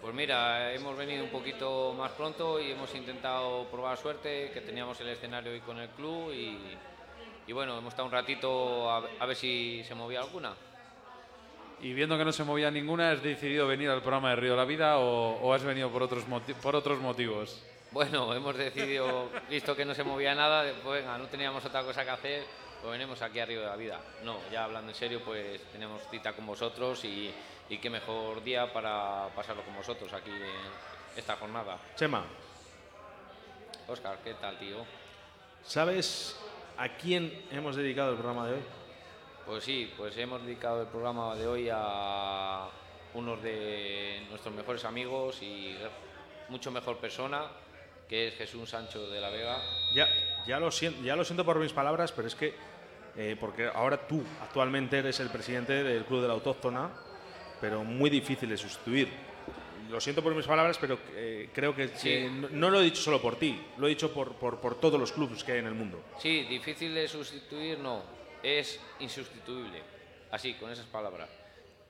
Pues 0.00 0.14
mira, 0.14 0.72
hemos 0.72 0.96
venido 0.96 1.24
un 1.24 1.30
poquito 1.30 1.94
más 1.96 2.10
pronto 2.12 2.60
y 2.60 2.72
hemos 2.72 2.94
intentado 2.94 3.66
probar 3.66 3.96
suerte, 3.96 4.50
que 4.52 4.60
teníamos 4.60 5.00
el 5.00 5.08
escenario 5.08 5.52
hoy 5.52 5.60
con 5.60 5.78
el 5.78 5.88
club 5.90 6.32
y, 6.32 6.76
y 7.46 7.52
bueno, 7.52 7.78
hemos 7.78 7.92
estado 7.92 8.06
un 8.06 8.12
ratito 8.12 8.90
a, 8.90 9.04
a 9.20 9.26
ver 9.26 9.36
si 9.36 9.82
se 9.84 9.94
movía 9.94 10.20
alguna. 10.20 10.54
Y 11.80 11.94
viendo 11.94 12.18
que 12.18 12.24
no 12.24 12.32
se 12.32 12.44
movía 12.44 12.70
ninguna, 12.70 13.12
¿has 13.12 13.22
decidido 13.22 13.66
venir 13.66 13.90
al 13.90 14.00
programa 14.00 14.30
de 14.30 14.36
Río 14.36 14.50
de 14.52 14.56
la 14.56 14.64
Vida 14.64 14.98
o, 14.98 15.38
o 15.40 15.52
has 15.52 15.64
venido 15.64 15.90
por 15.90 16.02
otros, 16.02 16.24
por 16.60 16.76
otros 16.76 16.98
motivos? 16.98 17.62
Bueno, 17.92 18.32
hemos 18.34 18.56
decidido, 18.56 19.28
visto 19.50 19.76
que 19.76 19.84
no 19.84 19.94
se 19.94 20.02
movía 20.02 20.34
nada, 20.34 20.64
pues 20.82 21.02
venga, 21.02 21.18
no 21.18 21.26
teníamos 21.26 21.64
otra 21.64 21.82
cosa 21.82 22.04
que 22.04 22.10
hacer, 22.10 22.44
pues 22.82 22.92
venimos 22.92 23.22
aquí 23.22 23.38
a 23.40 23.46
Río 23.46 23.60
de 23.60 23.66
la 23.66 23.76
Vida. 23.76 24.00
No, 24.24 24.36
ya 24.50 24.64
hablando 24.64 24.90
en 24.90 24.96
serio, 24.96 25.22
pues 25.24 25.62
tenemos 25.72 26.02
cita 26.10 26.32
con 26.34 26.44
vosotros 26.44 27.04
y, 27.04 27.32
y 27.68 27.78
qué 27.78 27.88
mejor 27.88 28.42
día 28.42 28.70
para 28.72 29.28
pasarlo 29.34 29.62
con 29.62 29.76
vosotros 29.76 30.12
aquí 30.12 30.30
en 30.30 31.16
esta 31.16 31.36
jornada. 31.36 31.78
Chema, 31.96 32.24
Oscar, 33.86 34.18
¿qué 34.22 34.34
tal, 34.34 34.58
tío? 34.58 34.84
¿sabes 35.64 36.36
a 36.76 36.88
quién 36.88 37.46
hemos 37.50 37.76
dedicado 37.76 38.10
el 38.10 38.16
programa 38.16 38.48
de 38.48 38.54
hoy? 38.54 38.62
Pues 39.46 39.64
sí, 39.64 39.92
pues 39.96 40.16
hemos 40.16 40.42
dedicado 40.42 40.82
el 40.82 40.88
programa 40.88 41.34
de 41.34 41.46
hoy 41.46 41.68
a 41.72 42.68
unos 43.14 43.42
de 43.42 44.24
nuestros 44.30 44.54
mejores 44.54 44.84
amigos 44.84 45.42
y 45.42 45.76
mucho 46.48 46.70
mejor 46.70 46.98
persona, 46.98 47.46
que 48.08 48.28
es 48.28 48.34
Jesús 48.34 48.70
Sancho 48.70 49.08
de 49.08 49.20
la 49.20 49.30
Vega. 49.30 49.58
Ya, 49.94 50.08
ya, 50.46 50.58
lo 50.58 50.70
siento, 50.70 51.02
ya 51.02 51.16
lo 51.16 51.24
siento 51.24 51.44
por 51.44 51.58
mis 51.58 51.72
palabras, 51.72 52.12
pero 52.12 52.28
es 52.28 52.34
que, 52.34 52.54
eh, 53.16 53.36
porque 53.38 53.66
ahora 53.72 54.06
tú 54.06 54.22
actualmente 54.42 54.98
eres 54.98 55.20
el 55.20 55.28
presidente 55.28 55.82
del 55.84 56.04
Club 56.04 56.22
de 56.22 56.28
la 56.28 56.34
Autóctona, 56.34 56.90
pero 57.60 57.84
muy 57.84 58.10
difícil 58.10 58.48
de 58.48 58.56
sustituir. 58.56 59.08
Lo 59.90 60.00
siento 60.00 60.22
por 60.22 60.34
mis 60.34 60.46
palabras, 60.46 60.78
pero 60.80 60.98
eh, 61.14 61.50
creo 61.52 61.74
que, 61.76 61.88
Sí. 61.88 62.08
que 62.08 62.30
no, 62.30 62.48
no 62.50 62.70
lo 62.70 62.80
he 62.80 62.84
dicho 62.84 63.02
solo 63.02 63.20
por 63.20 63.36
ti, 63.36 63.60
lo 63.76 63.86
he 63.86 63.90
dicho 63.90 64.12
por, 64.12 64.34
por, 64.36 64.58
por 64.60 64.80
todos 64.80 64.98
los 64.98 65.12
clubes 65.12 65.44
que 65.44 65.52
hay 65.52 65.58
en 65.58 65.66
el 65.66 65.74
mundo. 65.74 66.02
Sí, 66.18 66.44
difícil 66.44 66.94
de 66.94 67.06
sustituir, 67.06 67.78
no, 67.78 68.02
es 68.42 68.80
insustituible. 69.00 69.82
Así, 70.30 70.54
con 70.54 70.70
esas 70.72 70.86
palabras. 70.86 71.28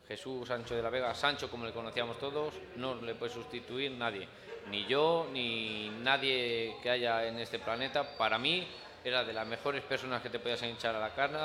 Jesús 0.08 0.48
Sancho 0.48 0.74
de 0.74 0.82
la 0.82 0.90
Vega, 0.90 1.14
Sancho 1.14 1.48
como 1.48 1.64
le 1.64 1.72
conocíamos 1.72 2.18
todos, 2.18 2.54
no 2.76 2.96
le 3.00 3.14
puede 3.14 3.32
sustituir 3.32 3.92
nadie. 3.92 4.26
Ni 4.68 4.84
yo, 4.86 5.28
ni 5.32 5.88
nadie 6.02 6.74
que 6.82 6.90
haya 6.90 7.26
en 7.28 7.38
este 7.38 7.60
planeta. 7.60 8.16
Para 8.18 8.36
mí, 8.36 8.66
era 9.05 9.24
de 9.24 9.32
las 9.32 9.46
mejores 9.46 9.82
personas 9.82 10.22
que 10.22 10.30
te 10.30 10.38
podías 10.38 10.62
hinchar 10.62 10.94
a 10.94 11.00
la 11.00 11.14
carne 11.14 11.38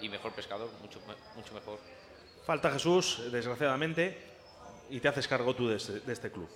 y 0.00 0.08
mejor 0.08 0.32
pescador, 0.32 0.70
mucho, 0.80 1.00
mucho 1.36 1.54
mejor. 1.54 1.78
Falta 2.46 2.70
Jesús, 2.70 3.22
desgraciadamente, 3.30 4.16
y 4.90 4.98
te 5.00 5.08
haces 5.08 5.28
cargo 5.28 5.54
tú 5.54 5.68
de 5.68 5.76
este, 5.76 6.00
de 6.00 6.12
este 6.12 6.30
club. 6.30 6.48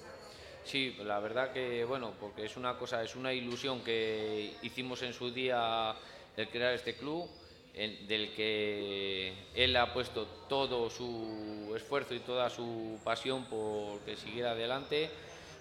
Sí, 0.64 0.96
la 1.04 1.20
verdad 1.20 1.52
que, 1.52 1.84
bueno, 1.84 2.14
porque 2.18 2.46
es 2.46 2.56
una 2.56 2.78
cosa, 2.78 3.02
es 3.02 3.14
una 3.16 3.32
ilusión 3.32 3.82
que 3.84 4.54
hicimos 4.62 5.02
en 5.02 5.12
su 5.12 5.30
día 5.30 5.94
el 6.36 6.48
crear 6.48 6.72
este 6.72 6.96
club, 6.96 7.28
en- 7.74 8.06
del 8.08 8.32
que 8.34 9.34
él 9.54 9.76
ha 9.76 9.92
puesto 9.92 10.26
todo 10.48 10.88
su 10.88 11.72
esfuerzo 11.76 12.14
y 12.14 12.20
toda 12.20 12.48
su 12.48 12.98
pasión 13.04 13.44
por 13.44 14.00
que 14.00 14.16
siguiera 14.16 14.52
adelante. 14.52 15.10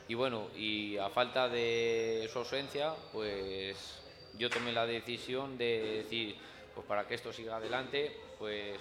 Y 0.07 0.13
bueno, 0.13 0.47
y 0.55 0.97
a 0.97 1.09
falta 1.09 1.49
de 1.49 2.29
su 2.31 2.39
ausencia, 2.39 2.93
pues 3.11 3.75
yo 4.37 4.49
tomé 4.49 4.71
la 4.71 4.85
decisión 4.85 5.57
de 5.57 6.03
decir, 6.03 6.35
pues 6.73 6.85
para 6.87 7.07
que 7.07 7.15
esto 7.15 7.31
siga 7.31 7.57
adelante, 7.57 8.11
pues 8.39 8.79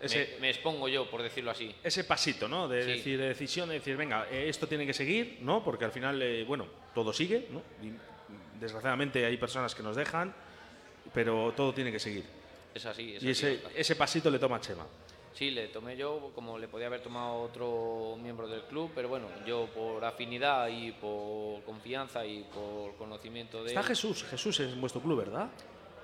me- 0.00 0.06
Ese- 0.06 0.36
me, 0.40 0.50
expongo 0.50 0.88
yo, 0.88 1.08
por 1.10 1.22
decirlo 1.22 1.50
así. 1.50 1.74
Ese 1.82 2.04
pasito, 2.04 2.46
¿no? 2.48 2.68
De 2.68 2.82
Sí. 2.84 2.90
decir, 2.90 3.18
de 3.18 3.28
decisión, 3.28 3.68
de 3.68 3.76
decir, 3.76 3.96
venga, 3.96 4.26
eh, 4.30 4.48
esto 4.48 4.66
tiene 4.68 4.84
que 4.86 4.92
seguir, 4.92 5.38
¿no? 5.40 5.64
Porque 5.64 5.86
al 5.86 5.92
final, 5.92 6.20
eh, 6.20 6.44
bueno, 6.44 6.66
todo 6.94 7.12
sigue, 7.12 7.48
¿no? 7.50 7.62
Y, 7.82 7.92
desgraciadamente 8.60 9.24
hay 9.24 9.36
personas 9.36 9.74
que 9.74 9.82
nos 9.82 9.96
dejan, 9.96 10.34
pero 11.12 11.52
todo 11.56 11.72
tiene 11.74 11.92
que 11.92 11.98
seguir. 11.98 12.24
Es 12.74 12.84
así, 12.86 13.16
es 13.16 13.22
Y 13.22 13.30
así, 13.30 13.46
ese, 13.46 13.62
ese 13.74 13.96
pasito 13.96 14.30
le 14.30 14.38
toma 14.38 14.56
a 14.56 14.60
Chema. 14.60 14.86
Sí, 15.36 15.50
le 15.50 15.68
tomé 15.68 15.96
yo 15.98 16.30
como 16.34 16.58
le 16.58 16.66
podía 16.66 16.86
haber 16.86 17.02
tomado 17.02 17.42
otro 17.42 18.16
miembro 18.22 18.48
del 18.48 18.62
club, 18.62 18.90
pero 18.94 19.08
bueno, 19.10 19.26
yo 19.46 19.66
por 19.66 20.02
afinidad 20.02 20.68
y 20.68 20.92
por 20.92 21.62
confianza 21.64 22.24
y 22.24 22.42
por 22.44 22.94
conocimiento 22.96 23.62
de... 23.62 23.68
Está 23.68 23.80
él- 23.80 23.86
Jesús, 23.86 24.24
Jesús 24.24 24.60
es 24.60 24.80
vuestro 24.80 25.02
club, 25.02 25.18
¿verdad? 25.18 25.48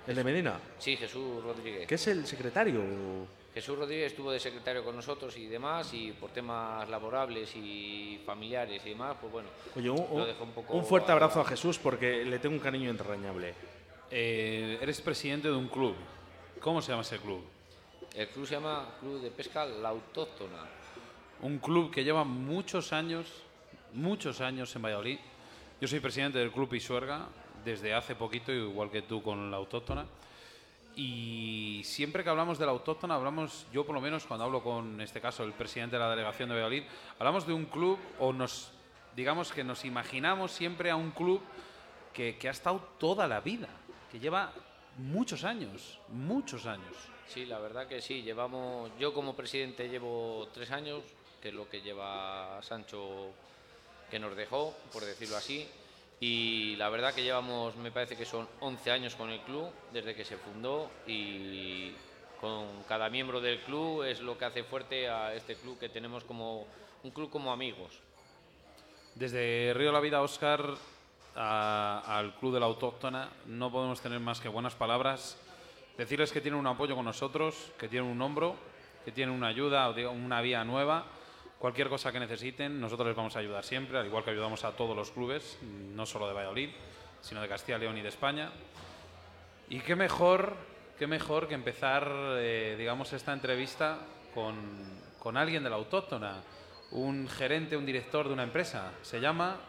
El 0.07 0.17
de 0.17 0.25
Medina, 0.25 0.61
Sí, 0.79 0.97
Jesús 0.97 1.43
Rodríguez. 1.43 1.87
que 1.87 1.95
es 1.95 2.07
el 2.09 2.27
secretario. 2.27 2.83
Jesús 3.55 3.79
Rodríguez 3.79 4.13
estuvo 4.13 4.31
de 4.33 4.39
secretario 4.41 4.85
con 4.85 4.97
nosotros 4.97 5.35
y 5.39 5.47
demás, 5.47 5.95
y 5.95 6.13
por 6.13 6.31
temas 6.31 6.87
laborables 6.91 7.55
y 7.57 8.21
familiares 8.27 8.83
y 8.85 8.91
demás, 8.91 9.17
pues 9.21 9.33
bueno, 9.33 9.49
Oye, 9.77 9.89
un, 9.89 10.19
lo 10.19 10.27
dejó 10.27 10.45
un 10.45 10.51
poco... 10.53 10.75
un 10.75 10.85
fuerte 10.85 11.11
abrazo 11.13 11.41
a 11.41 11.45
Jesús 11.47 11.79
porque 11.79 12.25
le 12.25 12.39
tengo 12.39 12.55
un 12.55 12.61
cariño 12.61 12.91
entrañable. 12.91 13.55
Eh, 14.11 14.79
eres 14.83 15.01
presidente 15.01 15.49
de 15.49 15.55
un 15.55 15.69
club. 15.69 15.95
¿Cómo 16.61 16.83
se 16.83 16.91
llama 16.93 17.03
ese 17.03 17.19
club? 17.19 17.43
El 18.15 18.29
club 18.29 18.47
se 18.47 18.55
llama 18.55 18.97
Club 19.01 19.23
de 19.23 19.31
Pesca 19.31 19.65
La 19.65 19.89
Autóctona. 19.89 20.67
Un 21.41 21.59
club 21.59 21.91
que 21.91 22.05
lleva 22.05 22.25
muchos 22.25 22.93
años 22.93 23.43
muchos 23.95 24.41
años 24.41 24.75
en 24.75 24.83
Valladolid. 24.83 25.19
Yo 25.81 25.89
soy 25.89 26.01
presidente 26.01 26.39
del 26.39 26.53
Club 26.53 26.69
Pisuerga 26.69 27.27
desde 27.65 27.95
hace 27.95 28.15
poquito, 28.15 28.53
igual 28.53 28.91
que 28.91 29.03
tú 29.03 29.23
con 29.23 29.51
la 29.51 29.57
autóctona. 29.57 30.07
Y 30.95 31.81
siempre 31.85 32.23
que 32.23 32.31
hablamos 32.31 32.59
de 32.59 32.67
la 32.67 32.73
autóctona, 32.73 33.15
hablamos, 33.15 33.67
yo 33.73 33.85
por 33.85 33.95
lo 33.95 34.01
menos 34.01 34.27
cuando 34.27 34.45
hablo 34.45 34.63
con, 34.63 34.95
en 34.95 35.01
este 35.01 35.21
caso, 35.21 35.45
el 35.45 35.53
presidente 35.53 35.97
de 35.97 36.01
la 36.01 36.11
delegación 36.11 36.49
de 36.49 36.55
Valladolid, 36.55 36.85
hablamos 37.19 37.47
de 37.47 37.55
un 37.55 37.65
club 37.67 37.99
o 38.19 38.33
nos, 38.33 38.73
digamos 39.17 39.53
que 39.53 39.65
nos 39.65 39.85
imaginamos 39.85 40.53
siempre 40.53 40.91
a 40.91 40.97
un 40.97 41.11
club 41.13 41.41
que, 42.13 42.37
que 42.37 42.49
ha 42.49 42.53
estado 42.53 42.87
toda 42.99 43.27
la 43.27 43.41
vida, 43.41 43.69
que 44.11 44.19
lleva 44.19 44.53
muchos 44.99 45.45
años, 45.45 45.99
muchos 46.09 46.67
años. 46.67 47.12
Sí, 47.29 47.47
la 47.47 47.59
verdad 47.59 47.87
que 47.87 48.01
sí. 48.03 48.23
Llevamos, 48.23 48.91
yo 48.99 49.13
como 49.15 49.35
presidente 49.35 49.89
llevo 49.89 50.49
tres 50.53 50.71
años, 50.71 51.03
que 51.41 51.49
es 51.49 51.55
lo 51.55 51.69
que 51.69 51.81
lleva 51.81 52.61
Sancho 52.63 53.31
que 54.11 54.19
nos 54.19 54.37
dejó, 54.37 54.75
por 54.93 55.03
decirlo 55.05 55.37
así. 55.37 55.67
Y 56.21 56.77
la 56.77 56.89
verdad 56.89 57.15
que 57.15 57.23
llevamos, 57.25 57.75
me 57.77 57.91
parece 57.91 58.17
que 58.17 58.25
son 58.27 58.47
11 58.61 58.91
años 58.91 59.15
con 59.17 59.31
el 59.31 59.41
club 59.41 59.69
desde 59.93 60.15
que 60.15 60.25
se 60.25 60.37
fundó 60.37 60.91
y 61.07 61.93
con 62.41 62.83
cada 62.89 63.09
miembro 63.09 63.41
del 63.41 63.61
club 63.63 64.03
es 64.05 64.21
lo 64.21 64.37
que 64.37 64.45
hace 64.45 64.63
fuerte 64.65 65.09
a 65.09 65.35
este 65.35 65.57
club 65.57 65.79
que 65.79 65.89
tenemos 65.89 66.23
como 66.25 66.67
un 67.03 67.11
club 67.11 67.31
como 67.31 67.53
amigos. 67.53 67.99
Desde 69.15 69.73
Río 69.75 69.89
de 69.89 69.93
la 69.93 70.01
Vida, 70.01 70.23
Oscar, 70.23 70.75
a- 71.35 72.03
al 72.07 72.35
Club 72.37 72.55
de 72.55 72.61
la 72.61 72.67
Autóctona, 72.67 73.29
no 73.47 73.71
podemos 73.73 74.01
tener 74.01 74.21
más 74.21 74.41
que 74.41 74.49
buenas 74.49 74.75
palabras. 74.75 75.37
Decirles 75.97 76.33
que 76.33 76.41
tienen 76.41 76.59
un 76.59 76.67
apoyo 76.67 76.97
con 76.97 77.05
nosotros, 77.05 77.73
que 77.79 77.89
tienen 77.89 78.11
un 78.11 78.21
hombro, 78.23 78.57
que 79.05 79.13
tienen 79.13 79.35
una 79.35 79.49
ayuda, 79.49 79.89
una 80.11 80.41
vía 80.41 80.65
nueva. 80.65 81.07
Cualquier 81.59 81.89
cosa 81.89 82.11
que 82.11 82.19
necesiten, 82.19 82.81
nosotros 82.81 83.09
les 83.09 83.17
vamos 83.17 83.37
a 83.37 83.39
ayudar 83.39 83.65
siempre, 83.65 83.99
al 83.99 84.07
igual 84.07 84.25
que 84.25 84.31
ayudamos 84.31 84.65
a 84.65 84.73
todos 84.73 84.97
los 84.97 85.11
clubes, 85.11 85.59
no 85.63 86.07
solo 86.07 86.27
de 86.27 86.35
Valladolid, 86.35 86.71
sino 87.21 87.41
de 87.41 87.49
Castilla 87.49 87.79
y 87.79 87.81
León 87.83 87.99
y 87.99 88.03
de 88.03 88.09
España. 88.09 88.51
Y 89.69 89.81
qué 89.81 89.95
mejor, 89.95 90.57
qué 90.99 91.07
mejor 91.07 91.47
que 91.47 91.55
empezar, 91.55 92.11
eh, 92.39 92.75
digamos, 92.79 93.13
esta 93.13 93.33
entrevista 93.33 93.99
con, 94.35 94.57
con 95.19 95.37
alguien 95.37 95.63
de 95.63 95.71
la 95.71 95.77
autóctona, 95.77 96.43
un 96.91 97.29
gerente, 97.29 97.77
un 97.77 97.87
director 97.87 98.27
de 98.27 98.35
una 98.35 98.43
empresa. 98.43 98.93
Se 99.03 99.21
llama 99.21 99.61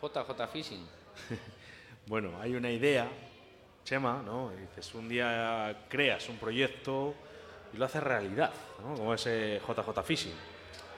JJ 0.00 0.48
Fishing. 0.52 0.86
Bueno, 2.04 2.32
hay 2.40 2.56
una 2.56 2.68
idea, 2.68 3.08
Chema, 3.84 4.22
¿no? 4.24 4.50
Dices, 4.50 4.94
un 4.94 5.08
día 5.08 5.86
creas 5.88 6.28
un 6.28 6.36
proyecto 6.38 7.14
y 7.72 7.76
lo 7.76 7.84
haces 7.84 8.02
realidad, 8.02 8.52
¿no? 8.82 8.94
Como 8.94 9.14
ese 9.14 9.60
JJ 9.66 10.02
Fishing. 10.02 10.34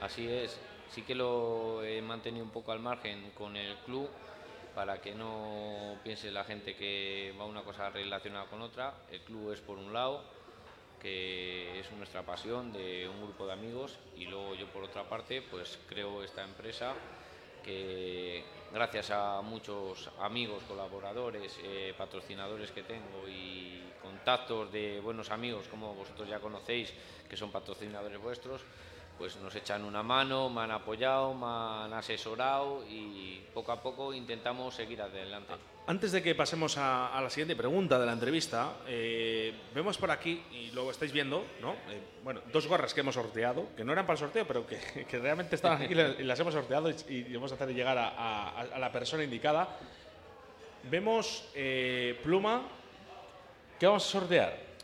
Así 0.01 0.27
es, 0.27 0.59
sí 0.89 1.01
que 1.01 1.15
lo 1.15 1.83
he 1.83 2.01
mantenido 2.01 2.43
un 2.45 2.51
poco 2.51 2.71
al 2.71 2.79
margen 2.79 3.31
con 3.31 3.55
el 3.55 3.75
club 3.77 4.09
para 4.75 5.01
que 5.01 5.15
no 5.15 5.97
piense 6.03 6.29
la 6.31 6.43
gente 6.43 6.75
que 6.75 7.33
va 7.39 7.45
una 7.45 7.63
cosa 7.63 7.89
relacionada 7.89 8.45
con 8.47 8.61
otra. 8.61 8.93
El 9.09 9.21
club 9.21 9.51
es 9.51 9.61
por 9.61 9.77
un 9.77 9.93
lado, 9.93 10.21
que 11.01 11.79
es 11.79 11.91
nuestra 11.93 12.23
pasión 12.23 12.73
de 12.73 13.07
un 13.07 13.21
grupo 13.21 13.47
de 13.47 13.53
amigos 13.53 13.97
y 14.17 14.25
luego 14.25 14.55
yo 14.55 14.67
por 14.67 14.83
otra 14.83 15.03
parte 15.07 15.41
pues 15.41 15.79
creo 15.87 16.23
esta 16.23 16.43
empresa 16.43 16.93
que 17.63 18.43
gracias 18.75 19.09
a 19.09 19.41
muchos 19.41 20.09
amigos, 20.19 20.61
colaboradores, 20.67 21.57
eh, 21.63 21.93
patrocinadores 21.97 22.71
que 22.71 22.83
tengo 22.83 23.25
y 23.25 23.81
contactos 24.01 24.69
de 24.69 24.99
buenos 24.99 25.31
amigos 25.31 25.65
como 25.69 25.95
vosotros 25.95 26.27
ya 26.27 26.41
conocéis, 26.41 26.93
que 27.29 27.37
son 27.37 27.53
patrocinadores 27.53 28.19
vuestros, 28.19 28.59
pues 29.17 29.35
nos 29.37 29.55
echan 29.55 29.83
una 29.85 30.03
mano, 30.03 30.49
me 30.49 30.61
han 30.61 30.71
apoyado, 30.71 31.33
me 31.33 31.45
han 31.45 31.93
asesorado 31.93 32.83
y 32.89 33.41
poco 33.53 33.71
a 33.71 33.81
poco 33.81 34.13
intentamos 34.13 34.75
seguir 34.75 35.01
adelante. 35.01 35.53
Antes 35.87 36.11
de 36.11 36.21
que 36.23 36.33
pasemos 36.33 36.77
a, 36.79 37.15
a 37.15 37.21
la 37.21 37.29
siguiente 37.29 37.55
pregunta 37.55 37.99
de 37.99 38.05
la 38.07 38.13
entrevista, 38.13 38.73
eh, 38.87 39.53
vemos 39.73 39.97
por 39.99 40.09
aquí, 40.09 40.43
y 40.51 40.71
lo 40.71 40.89
estáis 40.89 41.11
viendo, 41.11 41.45
¿no? 41.61 41.73
Eh, 41.89 42.01
bueno, 42.23 42.41
dos 42.51 42.65
gorras 42.67 42.93
que 42.93 43.01
hemos 43.01 43.13
sorteado, 43.15 43.67
que 43.77 43.83
no 43.83 43.93
eran 43.93 44.05
para 44.07 44.15
el 44.15 44.19
sorteo, 44.19 44.47
pero 44.47 44.65
que, 44.65 44.79
que 45.09 45.19
realmente 45.19 45.55
estaban 45.55 45.81
aquí 45.83 45.93
y 46.19 46.23
las- 46.23 46.39
hemos 46.39 46.53
sorteado 46.55 46.89
y, 46.89 46.95
y 47.09 47.33
vamos 47.35 47.51
a 47.51 47.55
hacer 47.55 47.69
llegar 47.73 47.97
a, 47.99 48.09
a- 48.09 48.61
a 48.61 48.79
la 48.79 48.91
persona 48.91 49.23
indicada. 49.23 49.77
Vemos 50.89 51.47
eh, 51.55 52.19
pluma, 52.23 52.63
¿qué 53.79 53.85
vamos 53.87 54.05
a 54.07 54.09
sortear? 54.19 54.74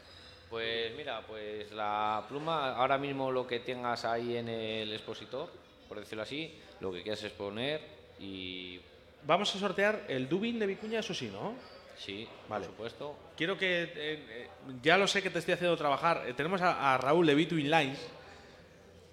Pues 0.51 0.93
mira, 0.95 1.21
pues 1.25 1.71
la 1.71 2.23
pluma, 2.27 2.75
ahora 2.75 2.97
mismo 2.99 3.31
lo 3.31 3.47
que 3.47 3.61
tengas 3.61 4.05
ahí 4.05 4.35
en 4.37 4.49
el 4.49 4.93
expositor, 4.93 5.49
por 5.87 5.99
decirlo 5.99 6.21
así, 6.23 6.53
lo 6.81 6.91
que 6.91 7.01
quieras 7.01 7.23
exponer 7.23 7.81
y 8.19 8.79
Vamos 9.23 9.55
a 9.55 9.59
sortear 9.59 10.05
el 10.07 10.27
Dubin 10.27 10.57
de 10.59 10.65
Vicuña, 10.65 10.99
eso 10.99 11.13
sí, 11.13 11.29
¿no? 11.31 11.53
sí, 11.95 12.27
Vale. 12.49 12.65
por 12.65 12.73
supuesto. 12.73 13.15
Quiero 13.37 13.55
que, 13.57 13.83
eh, 13.83 13.89
eh, 13.95 14.47
ya 14.81 14.97
lo 14.97 15.05
sé 15.07 15.21
que 15.21 15.29
te 15.29 15.37
estoy 15.39 15.53
haciendo 15.53 15.77
trabajar, 15.77 16.23
eh, 16.27 16.33
tenemos 16.33 16.59
a, 16.61 16.93
a 16.95 16.97
Raúl 16.97 17.27
de 17.27 17.35
Between 17.35 17.69
Lines 17.69 17.99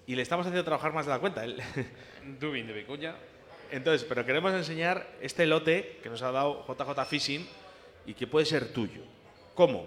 y 0.07 0.15
le 0.15 0.23
estamos 0.23 0.45
haciendo 0.47 0.65
trabajar 0.65 0.91
más 0.93 1.05
de 1.05 1.11
la 1.11 1.19
cuenta. 1.19 1.43
Él- 1.45 1.61
Dubin 2.39 2.65
de 2.67 2.73
Vicuña. 2.73 3.15
Entonces, 3.71 4.03
pero 4.09 4.25
queremos 4.25 4.51
enseñar 4.53 5.07
este 5.21 5.45
lote 5.45 5.99
que 6.01 6.09
nos 6.09 6.21
ha 6.23 6.31
dado 6.31 6.65
JJ 6.67 7.05
Fishing 7.05 7.47
y 8.07 8.15
que 8.15 8.25
puede 8.25 8.47
ser 8.47 8.73
tuyo. 8.73 9.03
¿Cómo? 9.53 9.85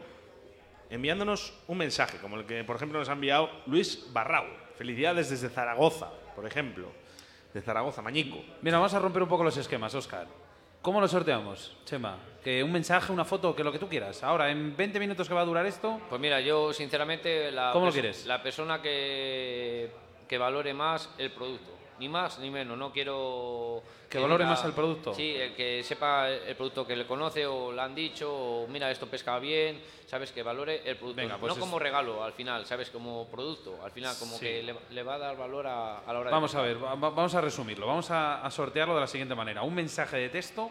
Enviándonos 0.92 1.54
un 1.68 1.78
mensaje, 1.78 2.18
como 2.18 2.36
el 2.36 2.44
que, 2.44 2.64
por 2.64 2.76
ejemplo, 2.76 2.98
nos 2.98 3.08
ha 3.08 3.12
enviado 3.12 3.48
Luis 3.66 4.06
Barrao. 4.12 4.44
Felicidades 4.76 5.30
desde 5.30 5.48
Zaragoza, 5.48 6.10
por 6.36 6.46
ejemplo. 6.46 6.88
De 7.54 7.62
Zaragoza, 7.62 8.02
Mañico. 8.02 8.36
Mira, 8.60 8.76
vamos 8.76 8.92
a 8.92 8.98
romper 8.98 9.22
un 9.22 9.28
poco 9.30 9.42
los 9.42 9.56
esquemas, 9.56 9.94
Oscar. 9.94 10.26
¿Cómo 10.82 11.00
lo 11.00 11.08
sorteamos, 11.08 11.74
Chema? 11.86 12.18
Que 12.44 12.62
un 12.62 12.70
mensaje, 12.72 13.10
una 13.10 13.24
foto, 13.24 13.54
que 13.56 13.64
lo 13.64 13.72
que 13.72 13.78
tú 13.78 13.88
quieras. 13.88 14.22
Ahora, 14.22 14.50
en 14.50 14.76
20 14.76 14.98
minutos 15.00 15.28
que 15.28 15.32
va 15.34 15.40
a 15.40 15.44
durar 15.46 15.64
esto, 15.64 15.98
Pues 16.10 16.20
mira, 16.20 16.40
yo 16.42 16.74
sinceramente 16.74 17.50
la, 17.52 17.72
¿Cómo 17.72 17.86
lo 17.86 17.90
perso- 17.90 17.94
quieres? 17.94 18.26
la 18.26 18.42
persona 18.42 18.82
que, 18.82 19.90
que 20.28 20.36
valore 20.36 20.74
más 20.74 21.08
el 21.16 21.30
producto, 21.32 21.72
ni 21.98 22.08
más 22.08 22.38
ni 22.38 22.50
menos, 22.50 22.76
no 22.76 22.92
quiero... 22.92 23.82
¿Que 24.10 24.18
valore 24.18 24.44
más 24.44 24.62
el 24.64 24.72
producto? 24.72 25.14
Sí, 25.14 25.34
el 25.34 25.54
que 25.54 25.82
sepa 25.82 26.28
el 26.28 26.54
producto 26.56 26.86
que 26.86 26.94
le 26.96 27.06
conoce 27.06 27.46
o 27.46 27.72
le 27.72 27.80
han 27.80 27.94
dicho, 27.94 28.30
o 28.32 28.66
mira, 28.66 28.90
esto 28.90 29.06
pesca 29.06 29.38
bien, 29.38 29.80
sabes, 30.06 30.32
que 30.32 30.42
valore 30.42 30.82
el 30.84 30.96
producto. 30.96 31.22
Venga, 31.22 31.38
pues 31.38 31.48
no 31.50 31.54
es- 31.54 31.60
como 31.60 31.78
regalo 31.78 32.22
al 32.22 32.32
final, 32.32 32.66
sabes, 32.66 32.90
como 32.90 33.26
producto, 33.28 33.78
al 33.82 33.90
final, 33.90 34.14
como 34.18 34.36
Sí. 34.36 34.44
que 34.44 34.62
le, 34.62 34.74
le 34.90 35.02
va 35.02 35.14
a 35.14 35.18
dar 35.18 35.36
valor 35.36 35.66
a, 35.66 36.00
a 36.00 36.12
la 36.12 36.18
hora 36.20 36.28
de... 36.30 36.34
Vamos 36.34 36.54
a 36.54 36.60
ver, 36.62 36.76
va- 36.82 36.94
va- 36.94 37.10
vamos 37.10 37.34
a 37.34 37.40
resumirlo. 37.40 37.86
Vamos 37.86 38.10
a, 38.10 38.44
a 38.44 38.50
sortearlo 38.50 38.94
de 38.94 39.00
la 39.00 39.06
siguiente 39.06 39.34
manera. 39.34 39.62
Un 39.62 39.74
mensaje 39.74 40.16
de 40.18 40.28
texto, 40.28 40.70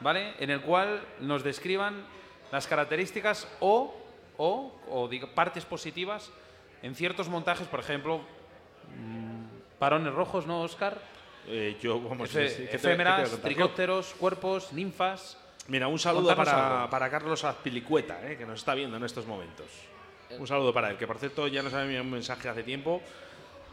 ¿vale? 0.00 0.34
En 0.38 0.50
el 0.50 0.60
cual 0.60 1.02
nos 1.20 1.42
describan 1.42 2.04
las 2.52 2.68
características 2.68 3.48
o, 3.58 3.94
o, 4.36 4.72
o 4.90 5.08
digo, 5.08 5.28
partes 5.34 5.64
positivas 5.64 6.30
en 6.82 6.94
ciertos 6.94 7.28
montajes, 7.28 7.66
por 7.66 7.80
ejemplo, 7.80 8.20
mm, 8.96 9.35
parones 9.78 10.12
rojos, 10.12 10.46
¿no, 10.46 10.62
Oscar? 10.62 10.98
Eh, 11.48 11.76
yo, 11.80 12.00
vamos, 12.00 12.28
Efe- 12.34 12.48
sí, 12.48 12.56
¿qué 12.56 12.64
te- 12.64 12.70
qué 12.72 12.78
te 12.78 12.82
voy 12.82 12.90
a 12.90 12.94
efémeras, 12.94 13.30
tricópteros, 13.42 14.14
cuerpos, 14.18 14.72
ninfas. 14.72 15.38
Mira, 15.68 15.88
un 15.88 15.98
saludo 15.98 16.34
para, 16.36 16.88
para 16.90 17.10
Carlos 17.10 17.44
Azpilicueta, 17.44 18.20
eh, 18.30 18.36
que 18.36 18.46
nos 18.46 18.58
está 18.60 18.74
viendo 18.74 18.96
en 18.96 19.04
estos 19.04 19.26
momentos. 19.26 19.66
Un 20.38 20.46
saludo 20.46 20.72
para 20.72 20.90
él, 20.90 20.96
que 20.96 21.06
por 21.06 21.18
cierto 21.18 21.46
ya 21.46 21.62
nos 21.62 21.72
ha 21.74 21.82
enviado 21.82 22.04
un 22.04 22.10
mensaje 22.10 22.48
hace 22.48 22.62
tiempo 22.64 23.00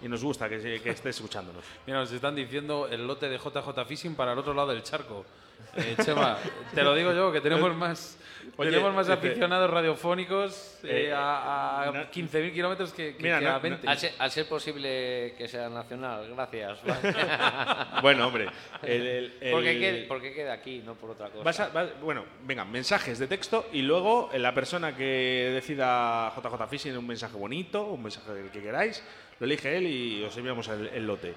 y 0.01 0.07
nos 0.07 0.23
gusta 0.23 0.47
que, 0.49 0.59
que 0.81 0.89
esté 0.89 1.09
escuchándonos. 1.09 1.63
Mira, 1.87 1.99
nos 1.99 2.11
están 2.11 2.35
diciendo 2.35 2.87
el 2.91 3.07
lote 3.07 3.27
de 3.29 3.37
JJ 3.37 3.85
Fishing 3.87 4.15
para 4.15 4.33
el 4.33 4.39
otro 4.39 4.53
lado 4.53 4.69
del 4.69 4.83
charco. 4.83 5.25
Eh, 5.75 5.95
Chema, 6.03 6.37
te 6.75 6.83
lo 6.83 6.93
digo 6.93 7.11
yo, 7.13 7.31
que 7.31 7.41
tenemos 7.41 7.73
más, 7.75 8.17
Oye, 8.57 8.69
tenemos 8.71 8.93
más 8.93 9.07
este- 9.09 9.27
aficionados 9.27 9.69
radiofónicos 9.69 10.79
eh, 10.83 11.07
Eh, 11.07 11.13
a, 11.13 11.83
a 11.83 11.91
na- 11.91 12.11
15.000 12.11 12.53
kilómetros 12.53 12.93
que, 12.93 13.15
que- 13.15 13.23
Mira, 13.23 13.39
que 13.39 13.45
no- 13.45 13.51
a 13.51 13.53
no- 13.55 13.59
20. 13.61 13.87
Al 13.87 13.97
ser, 13.97 14.13
al 14.19 14.31
ser 14.31 14.47
posible 14.47 15.33
que 15.37 15.47
sea 15.47 15.69
nacional, 15.69 16.29
gracias. 16.35 16.79
bueno, 18.01 18.27
hombre. 18.27 18.47
el- 18.83 18.91
el- 19.07 19.33
el- 19.41 19.51
porque, 19.51 19.79
quede, 19.79 20.03
porque 20.07 20.33
quede 20.33 20.51
aquí, 20.51 20.81
no 20.85 20.95
por 20.95 21.11
otra 21.11 21.29
cosa. 21.29 21.43
Vas 21.43 21.59
a- 21.59 21.69
vas- 21.69 21.99
bueno, 22.01 22.25
venga, 22.43 22.65
mensajes 22.65 23.19
de 23.19 23.27
texto 23.27 23.67
y 23.73 23.81
luego 23.81 24.29
eh, 24.33 24.39
la 24.39 24.53
persona 24.53 24.95
que 24.95 25.51
decida 25.53 26.31
JJ 26.35 26.67
Fishing 26.67 26.97
un 26.97 27.07
mensaje 27.07 27.35
bonito, 27.37 27.85
un 27.85 28.03
mensaje 28.03 28.33
del 28.33 28.49
que 28.51 28.61
queráis, 28.61 29.03
lo 29.39 29.45
elige 29.45 29.77
él 29.77 29.87
y 29.87 30.23
os 30.23 30.35
enviamos 30.37 30.67
el, 30.67 30.87
el 30.87 31.07
lote. 31.07 31.33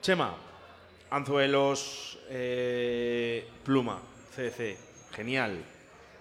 Chema, 0.00 0.34
anzuelos, 1.10 2.18
eh, 2.30 3.46
pluma, 3.64 4.00
CDC, 4.34 4.78
genial. 5.12 5.58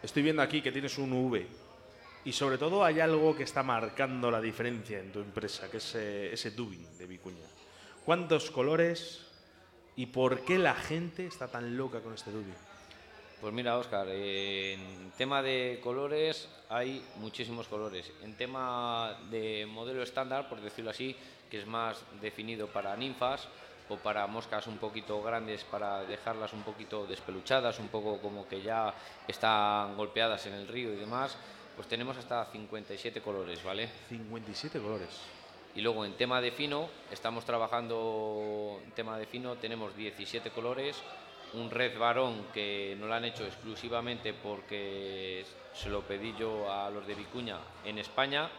Estoy 0.02 0.24
viendo 0.24 0.41
aquí 0.41 0.62
que 0.62 0.72
tienes 0.72 0.97
un 0.97 1.12
V. 1.12 1.45
Y 2.24 2.32
sobre 2.32 2.58
todo 2.58 2.84
hay 2.86 3.02
algo 3.02 3.36
que 3.36 3.43
está 3.43 3.64
marcando 3.64 4.32
la 4.32 4.39
diferencia 4.39 5.00
en 5.00 5.12
tu 5.12 5.20
empresa, 5.20 5.70
que 5.70 5.78
es 5.78 5.95
eh, 5.95 6.34
ese 6.34 6.52
dubbing 6.52 6.97
de 6.97 7.06
Vicuña. 7.06 7.45
¿Cuántos 8.06 8.50
colores 8.50 9.26
y 9.97 10.06
por 10.06 10.45
qué 10.45 10.58
la 10.58 10.74
gente 10.74 11.26
está 11.26 11.50
tan 11.50 11.76
loca 11.76 12.00
con 12.02 12.14
este 12.14 12.32
dubbing? 12.32 12.56
Pues 13.41 13.54
mira, 13.54 13.78
Oscar, 13.78 14.08
en 14.10 15.12
tema 15.18 15.41
de 15.41 15.80
colores 15.82 16.50
hay 16.70 17.04
muchísimos 17.18 17.68
colores. 17.68 18.12
En 18.22 18.36
tema 18.36 19.18
de 19.30 19.66
modelo 19.66 20.04
estándar, 20.04 20.47
por 20.47 20.62
decirlo 20.62 20.91
así, 20.91 21.16
que 21.50 21.60
es 21.60 21.68
más 21.68 21.97
definido 22.22 22.68
para 22.68 22.95
ninfas, 22.95 23.47
o 23.90 23.98
para 23.98 24.26
moscas 24.28 24.68
un 24.68 24.78
poquito 24.78 25.22
grandes 25.22 25.64
para 25.64 26.04
dejarlas 26.06 26.54
un 26.54 26.62
poquito 26.62 27.06
despeluchadas, 27.06 27.80
un 27.80 27.90
poco 27.90 28.20
como 28.20 28.48
que 28.48 28.62
ya 28.62 28.94
están 29.28 29.98
golpeadas 29.98 30.46
en 30.46 30.54
el 30.54 30.68
río 30.68 30.94
y 30.94 30.98
demás, 30.98 31.38
pues 31.76 31.88
tenemos 31.88 32.18
hasta 32.18 32.46
57 32.46 33.22
colores, 33.22 33.64
¿vale? 33.64 33.90
57 34.10 34.80
colores. 34.80 35.10
Y 35.76 35.82
luego 35.82 36.06
en 36.06 36.14
tema 36.14 36.42
de 36.42 36.52
fino, 36.52 36.90
estamos 37.12 37.46
trabajando 37.46 38.80
en 38.84 38.92
tema 38.92 39.18
de 39.18 39.26
fino, 39.26 39.56
tenemos 39.56 39.96
17 39.96 40.50
colores, 40.52 41.02
un 41.54 41.72
red 41.72 41.98
varón 41.98 42.48
que 42.54 42.96
no 43.00 43.08
lo 43.08 43.14
han 43.14 43.26
hecho 43.26 43.46
exclusivamente 43.46 44.34
porque 44.34 45.46
se 45.74 45.90
lo 45.90 46.02
pedí 46.02 46.36
yo 46.38 46.72
a 46.72 46.90
los 46.90 47.08
de 47.08 47.16
Vicuña 47.16 47.58
en 47.86 47.98
España 47.98 48.50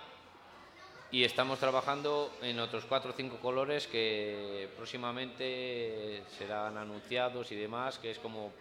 y 1.13 1.25
estamos 1.25 1.59
trabajando 1.59 2.33
en 2.41 2.61
otros 2.61 2.85
4 2.85 3.11
o 3.11 3.15
5 3.15 3.37
colores 3.39 3.87
que 3.87 4.69
próximamente 4.77 6.23
serán 6.39 6.79
anunciados 6.79 7.51
y 7.51 7.57
demás, 7.57 7.99
que 7.99 8.13
es 8.13 8.19
como 8.19 8.53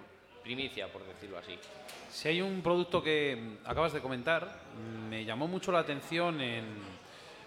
primicia, 0.44 0.92
por 0.92 1.06
decirlo 1.06 1.38
así. 1.38 1.58
Si 2.10 2.28
hay 2.28 2.42
un 2.42 2.62
producto 2.62 3.04
que 3.04 3.58
acabas 3.66 3.94
de 3.94 4.02
comentar, 4.02 4.62
me 5.10 5.26
llamó 5.26 5.48
mucho 5.48 5.72
la 5.72 5.80
atención 5.80 6.42
en, 6.42 6.66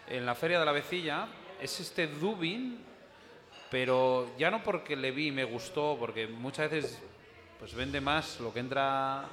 en 0.09 0.25
la 0.25 0.35
Feria 0.37 0.61
de 0.61 0.67
la 0.67 0.73
Vecilla, 0.73 1.27
es 1.61 1.81
este 1.81 2.07
Dubin, 2.07 2.79
pero 3.71 4.37
ya 4.39 4.51
no 4.51 4.63
porque 4.63 4.95
le 4.95 5.11
vi 5.11 5.29
y 5.29 5.33
me 5.33 5.45
gustó, 5.45 5.97
porque 5.99 6.29
muchas 6.29 6.71
veces 6.71 7.03
pues 7.59 7.75
vende 7.75 8.01
más 8.01 8.39
lo 8.41 8.53
que 8.53 8.61
entra 8.61 9.25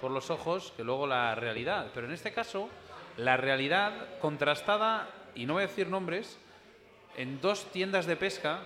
por 0.00 0.10
los 0.10 0.30
ojos 0.30 0.72
que 0.76 0.84
luego 0.84 1.06
la 1.06 1.34
realidad. 1.34 1.90
Pero 1.94 2.06
en 2.06 2.12
este 2.12 2.32
caso, 2.32 2.68
la 3.16 3.36
realidad 3.36 4.18
contrastada, 4.20 5.08
y 5.34 5.46
no 5.46 5.54
voy 5.54 5.64
a 5.64 5.66
decir 5.66 5.88
nombres, 5.88 6.38
en 7.16 7.40
dos 7.40 7.70
tiendas 7.70 8.06
de 8.06 8.16
pesca 8.16 8.60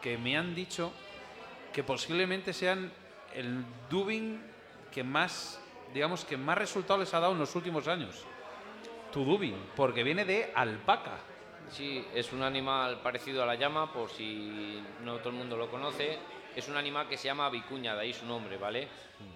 que 0.00 0.18
me 0.18 0.36
han 0.36 0.54
dicho 0.54 0.92
que 1.72 1.82
posiblemente 1.82 2.52
sean 2.52 2.92
el 3.34 3.64
Dubin 3.90 4.40
que 4.92 5.02
más, 5.02 5.60
digamos, 5.92 6.24
que 6.24 6.36
más 6.36 6.56
resultado 6.56 7.00
les 7.00 7.12
ha 7.14 7.20
dado 7.20 7.32
en 7.32 7.38
los 7.38 7.54
últimos 7.56 7.88
años. 7.88 8.24
Tu 9.12 9.24
Dubin, 9.24 9.56
porque 9.76 10.02
viene 10.02 10.24
de 10.24 10.52
alpaca. 10.54 11.18
Sí, 11.70 12.04
es 12.14 12.32
un 12.32 12.42
animal 12.42 13.00
parecido 13.02 13.42
a 13.42 13.46
la 13.46 13.54
llama, 13.54 13.92
por 13.92 14.10
si 14.10 14.82
no 15.02 15.18
todo 15.18 15.30
el 15.30 15.36
mundo 15.36 15.56
lo 15.56 15.70
conoce. 15.70 16.18
Es 16.54 16.68
un 16.68 16.76
animal 16.76 17.08
que 17.08 17.16
se 17.16 17.26
llama 17.26 17.50
vicuña, 17.50 17.94
de 17.94 18.02
ahí 18.02 18.12
su 18.12 18.26
nombre, 18.26 18.56
¿vale? 18.56 18.88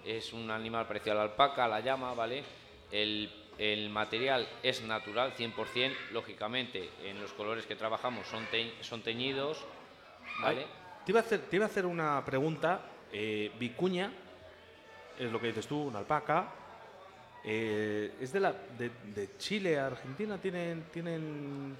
Es 0.05 0.31
un 0.31 0.49
animal 0.49 0.87
parecido 0.87 1.13
a 1.13 1.15
la 1.15 1.23
alpaca, 1.23 1.65
a 1.65 1.67
la 1.67 1.81
llama, 1.81 2.13
¿vale? 2.13 2.43
El, 2.91 3.29
el 3.59 3.89
material 3.89 4.47
es 4.63 4.81
natural, 4.83 5.33
100%, 5.37 5.93
lógicamente, 6.13 6.89
en 7.03 7.19
los 7.21 7.33
colores 7.33 7.65
que 7.65 7.75
trabajamos 7.75 8.25
son, 8.27 8.45
te- 8.45 8.71
son 8.81 9.01
teñidos, 9.03 9.63
¿vale? 10.41 10.61
Ay, 10.61 10.67
Te 11.05 11.11
iba 11.11 11.19
a 11.19 11.23
hacer, 11.23 11.41
te 11.41 11.55
iba 11.57 11.65
a 11.65 11.67
hacer 11.69 11.85
una 11.85 12.23
pregunta. 12.25 12.79
Eh, 13.11 13.51
vicuña, 13.59 14.11
es 15.17 15.31
lo 15.31 15.41
que 15.41 15.47
dices 15.47 15.67
tú, 15.67 15.81
una 15.83 15.99
alpaca. 15.99 16.47
eh, 17.43 18.13
¿Es 18.21 18.31
de, 18.31 18.39
la, 18.39 18.53
de, 18.53 18.89
de 19.13 19.37
Chile 19.37 19.77
a 19.79 19.87
Argentina? 19.87 20.37
¿Tienen, 20.37 20.83
tienen 20.93 21.75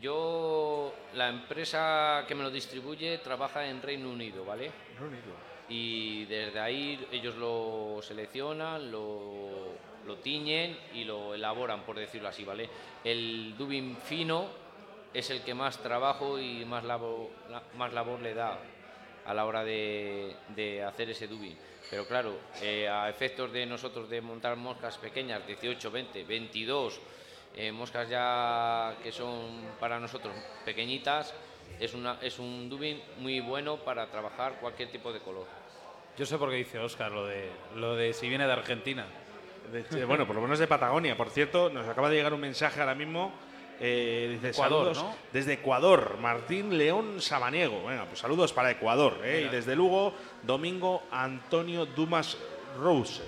Yo, 0.00 0.94
la 1.14 1.28
empresa 1.28 2.24
que 2.28 2.34
me 2.34 2.42
lo 2.44 2.50
distribuye 2.50 3.18
trabaja 3.18 3.66
en 3.66 3.82
Reino 3.82 4.10
Unido, 4.10 4.44
¿vale? 4.44 4.70
Reino 4.98 5.08
Unido? 5.08 5.54
y 5.66 6.26
desde 6.26 6.60
ahí 6.60 7.08
ellos 7.10 7.34
lo 7.36 7.98
seleccionan, 8.02 8.90
lo, 8.92 9.72
lo 10.06 10.16
tiñen 10.16 10.76
y 10.94 11.04
lo 11.04 11.34
elaboran, 11.34 11.82
por 11.82 11.96
decirlo 11.98 12.28
así, 12.28 12.44
¿vale? 12.44 12.68
El 13.02 13.54
dubin 13.56 13.96
fino 13.96 14.46
es 15.12 15.30
el 15.30 15.42
que 15.42 15.54
más 15.54 15.78
trabajo 15.78 16.38
y 16.38 16.64
más 16.64 16.84
labor, 16.84 17.28
la- 17.50 17.62
más 17.76 17.92
labor 17.92 18.20
le 18.20 18.34
da 18.34 18.58
a 19.24 19.32
la 19.34 19.46
hora 19.46 19.64
de, 19.64 20.34
de 20.48 20.82
hacer 20.82 21.10
ese 21.10 21.26
dubin. 21.28 21.56
Pero 21.90 22.06
claro, 22.06 22.36
eh, 22.62 22.88
a 22.88 23.08
efectos 23.08 23.52
de 23.52 23.64
nosotros 23.66 24.08
de 24.08 24.20
montar 24.20 24.56
moscas 24.56 24.98
pequeñas, 24.98 25.46
18, 25.46 25.90
20, 25.90 26.24
22, 26.24 27.00
eh, 27.56 27.70
moscas 27.72 28.08
ya 28.08 28.96
que 29.02 29.12
son 29.12 29.64
para 29.78 30.00
nosotros 30.00 30.34
pequeñitas, 30.64 31.32
es, 31.78 31.94
una, 31.94 32.18
es 32.20 32.38
un 32.38 32.68
dubin 32.68 33.00
muy 33.18 33.40
bueno 33.40 33.76
para 33.76 34.06
trabajar 34.10 34.58
cualquier 34.60 34.90
tipo 34.90 35.12
de 35.12 35.20
color. 35.20 35.46
Yo 36.16 36.26
sé 36.26 36.38
por 36.38 36.50
qué 36.50 36.56
dice 36.56 36.78
Oscar 36.78 37.10
lo 37.12 37.26
de, 37.26 37.50
lo 37.76 37.94
de 37.96 38.12
si 38.12 38.28
viene 38.28 38.46
de 38.46 38.52
Argentina. 38.52 39.06
De 39.72 40.04
bueno, 40.04 40.26
por 40.26 40.36
lo 40.36 40.42
menos 40.42 40.58
de 40.58 40.66
Patagonia. 40.66 41.16
Por 41.16 41.30
cierto, 41.30 41.70
nos 41.70 41.88
acaba 41.88 42.08
de 42.10 42.16
llegar 42.16 42.32
un 42.34 42.40
mensaje 42.40 42.80
ahora 42.80 42.94
mismo. 42.94 43.32
eh, 43.80 44.28
dice 44.34 44.50
Ecuador, 44.50 44.94
saludos 44.94 45.02
¿no? 45.02 45.16
desde 45.32 45.54
Ecuador, 45.54 46.16
Martín 46.20 46.76
León 46.78 47.20
Sabaniego. 47.20 47.80
Bueno, 47.80 48.04
pues 48.06 48.20
saludos 48.20 48.52
para 48.52 48.70
Ecuador. 48.70 49.18
¿eh? 49.24 49.46
Y 49.46 49.48
desde 49.54 49.74
Lugo, 49.74 50.14
Domingo 50.42 51.02
Antonio 51.10 51.86
Dumas 51.86 52.36
Rose. 52.78 53.22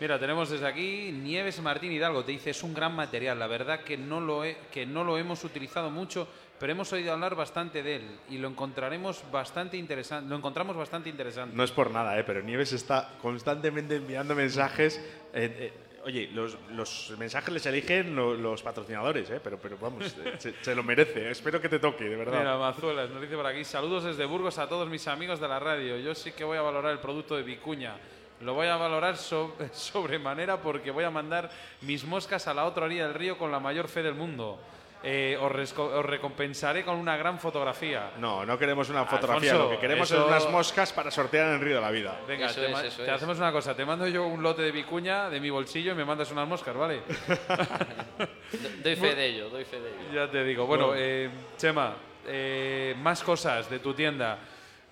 Mira, 0.00 0.18
tenemos 0.18 0.48
desde 0.48 0.66
aquí 0.66 1.12
Nieves 1.12 1.60
Martín 1.60 1.92
Hidalgo. 1.92 2.24
Te 2.24 2.32
dice, 2.32 2.50
es 2.50 2.62
un 2.62 2.72
gran 2.72 2.96
material. 2.96 3.38
La 3.38 3.46
verdad 3.46 3.80
que 3.80 3.98
no 3.98 4.18
lo, 4.20 4.44
he- 4.46 4.56
que 4.72 4.86
no 4.86 5.04
lo 5.04 5.18
hemos 5.18 5.44
utilizado 5.44 5.90
mucho, 5.90 6.26
pero 6.60 6.72
hemos 6.72 6.92
oído 6.92 7.12
hablar 7.12 7.34
bastante 7.34 7.82
de 7.82 7.96
él 7.96 8.18
y 8.28 8.38
lo 8.38 8.46
encontraremos 8.46 9.24
bastante 9.32 9.76
interesante. 9.76 10.28
Lo 10.30 10.36
encontramos 10.36 10.76
bastante 10.76 11.08
interesante. 11.08 11.56
No 11.56 11.64
es 11.64 11.72
por 11.72 11.90
nada, 11.90 12.16
¿eh? 12.18 12.22
pero 12.22 12.42
Nieves 12.42 12.72
está 12.72 13.14
constantemente 13.22 13.96
enviando 13.96 14.34
mensajes. 14.36 14.98
eh, 15.32 15.56
eh, 15.58 15.72
oye, 16.04 16.28
los, 16.32 16.56
los 16.70 17.14
mensajes 17.18 17.52
les 17.52 17.66
eligen 17.66 18.14
lo- 18.14 18.34
los 18.34 18.62
patrocinadores, 18.62 19.28
¿eh? 19.30 19.40
pero, 19.42 19.58
pero 19.58 19.76
vamos, 19.78 20.14
eh, 20.24 20.34
se, 20.38 20.54
se 20.62 20.74
lo 20.74 20.82
merece. 20.82 21.30
Espero 21.30 21.60
que 21.60 21.68
te 21.68 21.78
toque, 21.78 22.04
de 22.04 22.16
verdad. 22.16 22.38
Mira, 22.38 22.56
Mazuelas 22.58 23.10
nos 23.10 23.20
dice 23.22 23.36
por 23.36 23.46
aquí, 23.46 23.64
saludos 23.64 24.04
desde 24.04 24.24
Burgos 24.26 24.58
a 24.58 24.68
todos 24.68 24.88
mis 24.88 25.08
amigos 25.08 25.40
de 25.40 25.48
la 25.48 25.58
radio. 25.58 25.96
Yo 25.98 26.14
sí 26.14 26.32
que 26.32 26.44
voy 26.44 26.58
a 26.58 26.62
valorar 26.62 26.92
el 26.92 26.98
producto 27.00 27.36
de 27.36 27.42
Vicuña. 27.42 27.96
Lo 28.42 28.54
voy 28.54 28.68
a 28.68 28.76
valorar 28.76 29.16
so- 29.18 29.54
sobremanera 29.72 30.58
porque 30.62 30.90
voy 30.90 31.04
a 31.04 31.10
mandar 31.10 31.50
mis 31.82 32.04
moscas 32.04 32.46
a 32.48 32.54
la 32.54 32.64
otra 32.64 32.84
orilla 32.86 33.04
del 33.06 33.14
río 33.14 33.36
con 33.38 33.50
la 33.50 33.60
mayor 33.60 33.88
fe 33.88 34.02
del 34.02 34.14
mundo. 34.14 34.58
Eh, 35.02 35.38
os, 35.40 35.50
resco- 35.50 35.86
os 35.96 36.04
recompensaré 36.04 36.84
con 36.84 36.96
una 36.96 37.16
gran 37.16 37.38
fotografía. 37.38 38.10
No, 38.18 38.44
no 38.44 38.58
queremos 38.58 38.90
una 38.90 39.06
fotografía, 39.06 39.52
Alfonso, 39.52 39.70
lo 39.72 39.74
que 39.74 39.80
queremos 39.80 40.10
eso- 40.10 40.20
es 40.20 40.28
unas 40.28 40.50
moscas 40.50 40.92
para 40.92 41.10
sortear 41.10 41.46
en 41.48 41.54
el 41.54 41.60
río 41.60 41.76
de 41.76 41.80
la 41.80 41.90
vida. 41.90 42.20
Venga, 42.28 42.46
Eso 42.46 42.60
te, 42.60 42.66
es, 42.66 42.72
ma- 42.72 42.84
eso 42.84 42.96
te 42.98 43.08
es. 43.08 43.08
hacemos 43.10 43.38
una 43.38 43.50
cosa. 43.50 43.74
Te 43.74 43.86
mando 43.86 44.06
yo 44.06 44.26
un 44.26 44.42
lote 44.42 44.60
de 44.60 44.70
Vicuña 44.72 45.30
de 45.30 45.40
mi 45.40 45.48
bolsillo 45.48 45.92
y 45.92 45.94
me 45.94 46.04
mandas 46.04 46.30
unas 46.32 46.46
moscas, 46.46 46.76
¿vale? 46.76 47.00
Do- 48.18 48.26
Doy 48.84 48.96
fe 48.96 49.14
de 49.14 49.26
ello, 49.26 49.48
doy 49.48 49.64
fe 49.64 49.80
de 49.80 49.88
ello. 49.88 50.12
Ya 50.26 50.30
te 50.30 50.44
digo. 50.44 50.66
Bueno, 50.66 50.92
eh, 50.94 51.30
Chema, 51.56 51.94
eh, 52.26 52.94
más 52.98 53.22
cosas 53.22 53.70
de 53.70 53.78
tu 53.78 53.94
tienda. 53.94 54.38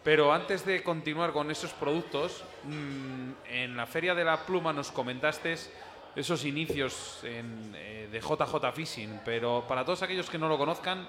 Pero 0.02 0.32
antes 0.32 0.64
de 0.64 0.82
continuar 0.82 1.32
con 1.32 1.50
esos 1.50 1.72
productos, 1.74 2.42
mm, 2.64 3.30
en 3.50 3.76
la 3.76 3.84
Feria 3.86 4.14
de 4.14 4.24
la 4.24 4.38
Pluma 4.38 4.72
nos 4.72 4.90
comentaste 4.90 5.54
esos 6.16 6.44
inicios 6.44 7.20
en, 7.24 7.72
eh, 7.76 8.08
de 8.10 8.20
JJ 8.20 8.72
Fishing. 8.72 9.20
Pero 9.24 9.64
para 9.68 9.84
todos 9.84 10.02
aquellos 10.02 10.28
que 10.28 10.38
no 10.38 10.48
lo 10.48 10.58
conozcan, 10.58 11.08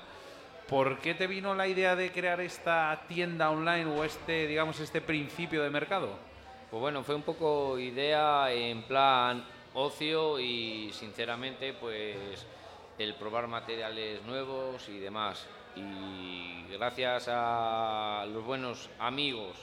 ¿por 0.68 1.00
qué 1.00 1.16
te 1.16 1.28
vino 1.28 1.56
la 1.56 1.68
idea 1.68 1.96
de 1.96 2.12
crear 2.12 2.42
esta 2.42 3.04
tienda 3.08 3.50
online 3.50 3.86
o 3.86 4.04
este, 4.04 4.48
digamos, 4.48 4.80
este 4.80 5.02
principio 5.02 5.64
de 5.64 5.70
mercado? 5.70 6.18
Pues 6.70 6.80
bueno, 6.80 7.04
fue 7.04 7.16
un 7.16 7.24
poco 7.24 7.80
idea 7.80 8.52
en 8.54 8.84
plan 8.84 9.44
ocio 9.74 10.40
y 10.40 10.92
sinceramente 10.94 11.74
pues 11.74 12.46
el 13.00 13.16
probar 13.16 13.48
materiales 13.48 14.24
nuevos 14.24 14.88
y 14.90 15.00
demás. 15.00 15.48
Y 15.76 16.66
gracias 16.72 17.28
a 17.30 18.26
los 18.32 18.44
buenos 18.44 18.90
amigos, 19.00 19.56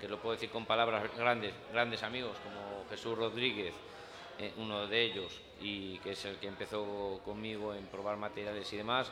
que 0.00 0.08
lo 0.08 0.18
puedo 0.18 0.34
decir 0.34 0.50
con 0.50 0.64
palabras 0.64 1.04
grandes, 1.16 1.52
grandes 1.72 2.02
amigos 2.02 2.36
como 2.44 2.88
Jesús 2.88 3.18
Rodríguez, 3.18 3.74
uno 4.56 4.86
de 4.86 5.02
ellos, 5.02 5.40
y 5.60 5.98
que 5.98 6.12
es 6.12 6.24
el 6.24 6.36
que 6.36 6.46
empezó 6.46 7.20
conmigo 7.24 7.74
en 7.74 7.86
probar 7.86 8.16
materiales 8.16 8.72
y 8.72 8.76
demás, 8.76 9.10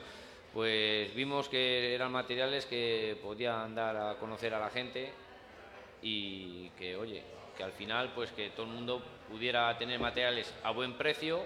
pues 0.53 1.15
vimos 1.15 1.49
que 1.49 1.95
eran 1.95 2.13
materiales 2.13 2.67
que 2.67 3.19
podían 3.23 3.75
dar 3.75 3.97
a 3.97 4.15
conocer 4.19 4.55
a 4.55 4.59
la 4.59 4.71
gente 4.71 5.13
y 6.01 6.71
que 6.71 6.97
oye 6.97 7.23
que 7.57 7.63
al 7.63 7.73
final 7.73 8.13
pues 8.15 8.33
que 8.33 8.51
todo 8.51 8.67
el 8.67 8.73
mundo 8.73 9.03
pudiera 9.29 9.77
tener 9.79 9.99
materiales 9.99 10.55
a 10.63 10.71
buen 10.71 10.95
precio 10.95 11.43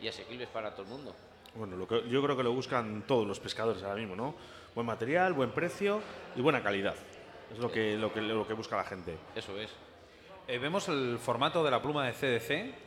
y 0.00 0.08
asequibles 0.08 0.48
para 0.48 0.72
todo 0.72 0.82
el 0.82 0.88
mundo 0.88 1.14
Bueno, 1.54 1.76
lo 1.76 1.86
que, 1.86 2.08
yo 2.08 2.22
creo 2.22 2.36
que 2.36 2.42
lo 2.42 2.52
buscan 2.52 3.04
todos 3.06 3.26
los 3.26 3.40
pescadores 3.40 3.82
ahora 3.82 3.96
mismo, 3.96 4.14
¿no? 4.14 4.34
Buen 4.74 4.86
material, 4.86 5.32
buen 5.32 5.50
precio 5.50 6.00
y 6.34 6.40
buena 6.42 6.62
calidad. 6.62 6.94
Es 7.50 7.58
lo 7.58 7.70
que, 7.70 7.96
lo 7.96 8.12
que, 8.12 8.20
lo 8.20 8.46
que 8.46 8.52
busca 8.52 8.76
la 8.76 8.84
gente. 8.84 9.16
eso 9.34 9.58
es 9.58 9.70
Eh, 10.48 10.58
vemos 10.58 10.88
el 10.88 11.18
formato 11.18 11.64
de 11.64 11.70
la 11.70 11.80
pluma 11.80 12.06
de 12.06 12.12
CDC, 12.12 12.85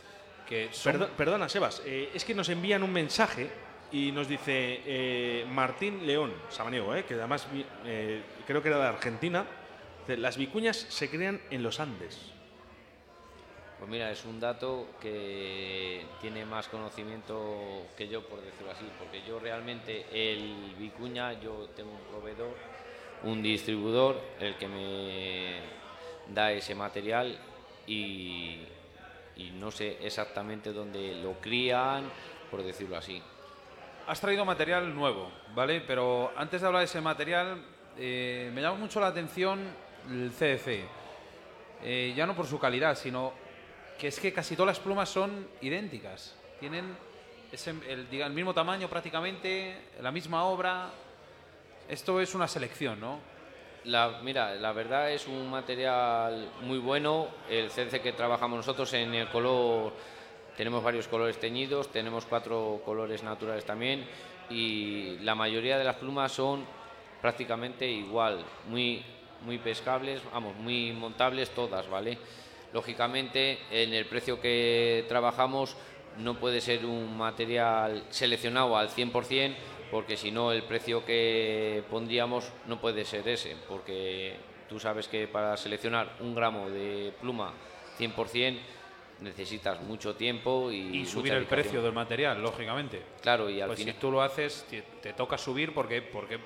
que 0.50 0.70
son 0.74 0.94
Perdo- 0.94 1.10
perdona, 1.16 1.48
Sebas, 1.48 1.84
eh, 1.86 2.10
es 2.14 2.26
que 2.26 2.34
nos 2.34 2.50
envían 2.50 2.82
un 2.82 2.92
mensaje 2.92 3.50
y 3.92 4.12
nos 4.12 4.28
dice 4.28 4.82
eh, 4.86 5.46
Martín 5.50 6.06
León, 6.08 6.34
Samaniego, 6.50 6.96
eh, 6.96 7.06
que 7.06 7.14
además 7.14 7.48
creo 8.48 8.62
que 8.62 8.68
era 8.68 8.80
de 8.80 8.88
Argentina. 8.88 9.46
dice, 10.08 10.18
Las 10.18 10.38
vicuñas 10.38 10.76
se 10.78 11.08
crean 11.10 11.40
en 11.52 11.62
los 11.64 11.80
Andes. 11.80 12.20
pues 13.78 13.90
mira 13.90 14.12
es 14.12 14.26
un 14.26 14.40
dato 14.40 14.88
que 15.00 16.04
tiene 16.20 16.46
más 16.46 16.68
conocimiento 16.68 17.86
que 17.96 18.08
yo 18.10 18.22
por 18.28 18.42
decirlo 18.42 18.72
así 18.72 18.86
porque 19.00 19.22
yo 19.26 19.40
realmente 19.40 20.06
el 20.12 20.76
vicuña 20.78 21.34
yo 21.40 21.70
tengo 21.76 21.92
un 21.92 22.04
proveedor 22.12 22.54
un 23.24 23.42
distribuidor 23.42 24.20
el 24.40 24.56
que 24.58 24.68
me 24.68 25.62
da 26.34 26.52
ese 26.52 26.76
material 26.76 27.38
y, 27.88 28.58
y 29.40 29.52
no 29.52 29.72
sé 29.72 29.98
exactamente 30.06 30.74
dónde 30.74 31.16
lo 31.24 31.34
crían, 31.40 32.04
por 32.52 32.62
decirlo 32.62 32.98
así. 32.98 33.22
Has 34.08 34.20
traído 34.20 34.44
material 34.44 34.94
nuevo, 34.94 35.32
¿vale? 35.56 35.82
Pero 35.82 36.32
antes 36.36 36.62
de 36.62 36.68
hablar 36.68 36.82
de 36.82 36.86
ese 36.86 37.00
material, 37.00 37.64
eh, 37.98 38.52
me 38.54 38.62
llama 38.62 38.78
mucho 38.78 39.00
la 39.00 39.08
atención 39.08 39.60
el 40.10 40.32
CDC. 40.32 40.84
Eh, 41.84 42.14
ya 42.16 42.26
no 42.26 42.36
por 42.36 42.48
su 42.48 42.60
calidad, 42.60 42.98
sino 42.98 43.32
que 43.98 44.08
es 44.08 44.20
que 44.20 44.34
casi 44.34 44.56
todas 44.56 44.78
las 44.78 44.84
plumas 44.84 45.10
son 45.10 45.48
idénticas. 45.62 46.36
Tienen 46.60 46.98
ese- 47.52 47.76
el, 47.88 48.34
mismo 48.34 48.54
tamaño 48.54 48.90
prácticamente, 48.90 49.78
la 50.02 50.12
misma 50.12 50.44
obra. 50.44 50.90
Esto 51.88 52.20
es 52.20 52.36
una 52.36 52.48
selección, 52.48 53.00
¿no? 53.00 53.20
La, 53.86 54.20
mira, 54.22 54.56
la 54.56 54.74
verdad 54.74 55.12
es 55.12 55.28
un 55.28 55.50
material 55.50 56.50
muy 56.62 56.80
bueno. 56.80 57.28
El 57.50 57.70
CDC 57.70 58.02
que 58.02 58.14
trabajamos 58.14 58.58
nosotros 58.58 58.92
en 58.94 59.14
el 59.14 59.30
color, 59.30 59.94
tenemos 60.58 60.84
varios 60.84 61.08
colores 61.08 61.40
teñidos, 61.40 61.90
tenemos 61.90 62.26
cuatro 62.26 62.82
colores 62.84 63.24
naturales 63.24 63.64
también 63.64 64.06
y 64.50 65.18
la 65.20 65.36
mayoría 65.36 65.78
de 65.78 65.86
las 65.86 65.96
plumas 65.96 66.32
son 66.32 66.66
prácticamente 67.22 67.88
igual, 67.88 68.44
muy, 68.68 69.04
muy 69.46 69.58
pescables, 69.58 70.22
vamos, 70.34 70.56
muy 70.58 70.92
montables 70.92 71.52
todas, 71.52 71.90
¿vale? 71.90 72.18
Lógicamente, 72.74 73.60
en 73.72 73.94
el 73.94 74.06
precio 74.06 74.40
que 74.42 75.06
trabajamos 75.08 75.76
no 76.18 76.36
puede 76.36 76.62
ser 76.62 76.86
un 76.86 77.18
material 77.18 78.04
seleccionado 78.10 78.78
al 78.78 78.90
100%, 78.90 79.56
porque 79.92 80.18
si 80.18 80.32
no 80.32 80.52
el 80.52 80.64
precio 80.64 81.04
que 81.06 81.84
pondríamos 81.90 82.52
no 82.68 82.80
puede 82.80 83.06
ser 83.06 83.28
ese, 83.28 83.56
porque 83.68 84.36
tú 84.68 84.80
sabes 84.80 85.08
que 85.08 85.28
para 85.28 85.56
seleccionar 85.58 86.16
un 86.20 86.36
gramo 86.36 86.70
de 86.70 87.12
pluma 87.20 87.54
100% 87.98 88.58
necesitas 89.22 89.82
mucho 89.82 90.16
tiempo 90.16 90.72
y, 90.72 91.00
Y 91.00 91.06
subir 91.06 91.34
el 91.34 91.46
precio 91.46 91.82
del 91.82 91.92
material, 91.92 92.42
lógicamente. 92.42 93.02
Claro, 93.22 93.50
y 93.50 93.60
al 93.60 93.68
Pues 93.68 93.80
final... 93.80 93.94
si 93.96 94.00
tú 94.00 94.12
lo 94.12 94.22
haces, 94.22 94.66
te, 94.70 94.82
te 95.02 95.14
toca 95.14 95.38
subir 95.38 95.74
porque, 95.74 96.02
porque 96.02 96.40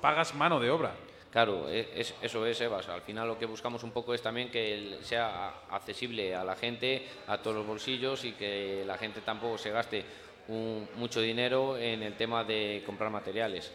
pagas 0.00 0.34
mano 0.34 0.58
de 0.58 0.68
obra. 0.70 0.94
Claro, 1.30 1.68
e- 1.68 1.90
es- 1.94 2.14
eso 2.22 2.44
es, 2.46 2.60
Evas. 2.60 2.88
Al 2.88 3.02
final 3.02 3.28
lo 3.28 3.38
que 3.38 3.44
buscamos 3.46 3.84
un 3.84 3.92
poco 3.92 4.14
es 4.14 4.22
también 4.22 4.50
que 4.50 4.98
sea 5.02 5.60
accesible 5.70 6.34
a 6.34 6.42
la 6.42 6.56
gente, 6.56 7.06
a 7.28 7.38
todos 7.38 7.58
los 7.58 7.66
bolsillos 7.66 8.24
y 8.24 8.32
que 8.32 8.82
la 8.86 8.96
gente 8.98 9.20
tampoco 9.20 9.58
se 9.58 9.70
gaste 9.70 10.04
un- 10.48 10.88
mucho 10.96 11.20
dinero 11.20 11.76
en 11.76 12.02
el 12.02 12.14
tema 12.16 12.44
de 12.44 12.82
comprar 12.86 13.10
materiales. 13.10 13.72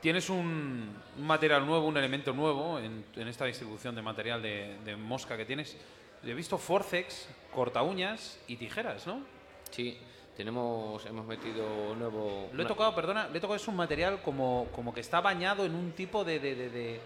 Tienes 0.00 0.30
un, 0.30 0.96
un 1.18 1.26
material 1.26 1.66
nuevo, 1.66 1.86
un 1.86 1.96
elemento 1.96 2.32
nuevo 2.32 2.78
en, 2.78 3.04
en 3.16 3.28
esta 3.28 3.44
distribución 3.44 3.94
de 3.94 4.02
material 4.02 4.40
de, 4.42 4.78
de 4.84 4.96
mosca 4.96 5.36
que 5.36 5.44
tienes. 5.44 5.76
He 6.24 6.34
visto 6.34 6.56
forceps, 6.58 7.28
corta 7.54 7.82
uñas 7.82 8.38
y 8.48 8.56
tijeras, 8.56 9.06
¿no? 9.06 9.22
Sí, 9.70 9.98
tenemos, 10.36 11.04
hemos 11.06 11.26
metido 11.26 11.94
nuevo... 11.96 12.48
Lo 12.52 12.62
he 12.62 12.66
tocado, 12.66 12.94
perdona, 12.94 13.28
le 13.28 13.38
he 13.38 13.40
tocado, 13.40 13.56
es 13.56 13.68
un 13.68 13.76
material 13.76 14.20
como, 14.22 14.68
como 14.74 14.92
que 14.94 15.00
está 15.00 15.20
bañado 15.20 15.64
en 15.66 15.74
un 15.74 15.92
tipo 15.92 16.24
de, 16.24 16.38
de- 16.40 16.54
de- 16.70 17.00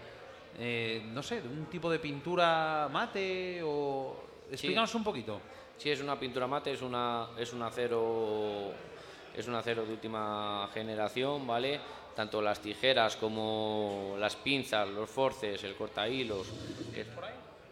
eh, 0.57 1.01
no 1.11 1.21
sé, 1.21 1.41
de 1.41 1.49
un 1.49 1.65
tipo 1.65 1.89
de 1.91 1.99
pintura 1.99 2.87
mate 2.91 3.61
o... 3.63 4.23
Explícanos 4.49 4.95
un 4.95 5.03
poquito. 5.03 5.41
Sí, 5.77 5.89
es 5.89 5.99
una 6.01 6.17
pintura 6.17 6.47
mate, 6.47 6.71
es 6.71 6.81
una 6.81 7.27
es 7.37 7.51
un 7.51 7.61
acero 7.61 8.71
es 9.37 9.47
un 9.47 9.55
acero 9.55 9.85
de 9.85 9.93
última 9.93 10.69
generación, 10.73 11.45
¿vale? 11.45 11.79
Tanto 12.15 12.41
las 12.41 12.59
tijeras 12.61 13.15
como 13.17 14.15
las 14.17 14.35
pinzas, 14.35 14.87
los 14.89 15.09
forces, 15.09 15.63
el 15.63 15.75
cortahilos. 15.75 16.47
eh, 16.93 17.05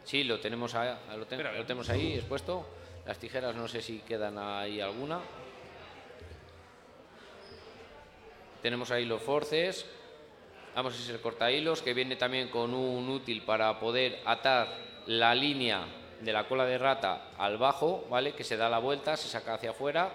Sí, 0.03 0.26
lo 0.26 0.39
tenemos 0.39 0.76
ahí, 0.76 0.93
lo, 1.18 1.26
ten- 1.26 1.41
lo 1.41 1.66
tenemos 1.66 1.89
ahí 1.89 2.14
expuesto. 2.16 2.66
Las 3.05 3.18
tijeras 3.18 3.55
no 3.55 3.68
sé 3.70 3.82
si 3.82 3.99
quedan 3.99 4.38
ahí 4.38 4.82
alguna. 4.82 5.20
Tenemos 8.61 8.91
ahí 8.91 9.05
los 9.05 9.22
forces. 9.22 9.86
Vamos, 10.76 10.99
es 10.99 11.09
el 11.09 11.22
cortahilos 11.22 11.82
que 11.82 11.93
viene 11.93 12.16
también 12.16 12.49
con 12.49 12.74
un 12.74 13.07
útil 13.09 13.43
para 13.43 13.80
poder 13.80 14.20
atar 14.26 14.68
la 15.05 15.36
línea 15.36 15.86
de 16.22 16.34
la 16.34 16.47
cola 16.47 16.66
de 16.66 16.78
rata 16.78 17.30
al 17.38 17.57
bajo, 17.57 18.05
¿vale? 18.09 18.34
Que 18.34 18.43
se 18.43 18.57
da 18.57 18.70
la 18.70 18.80
vuelta, 18.80 19.16
se 19.18 19.28
saca 19.30 19.53
hacia 19.55 19.72
afuera. 19.72 20.09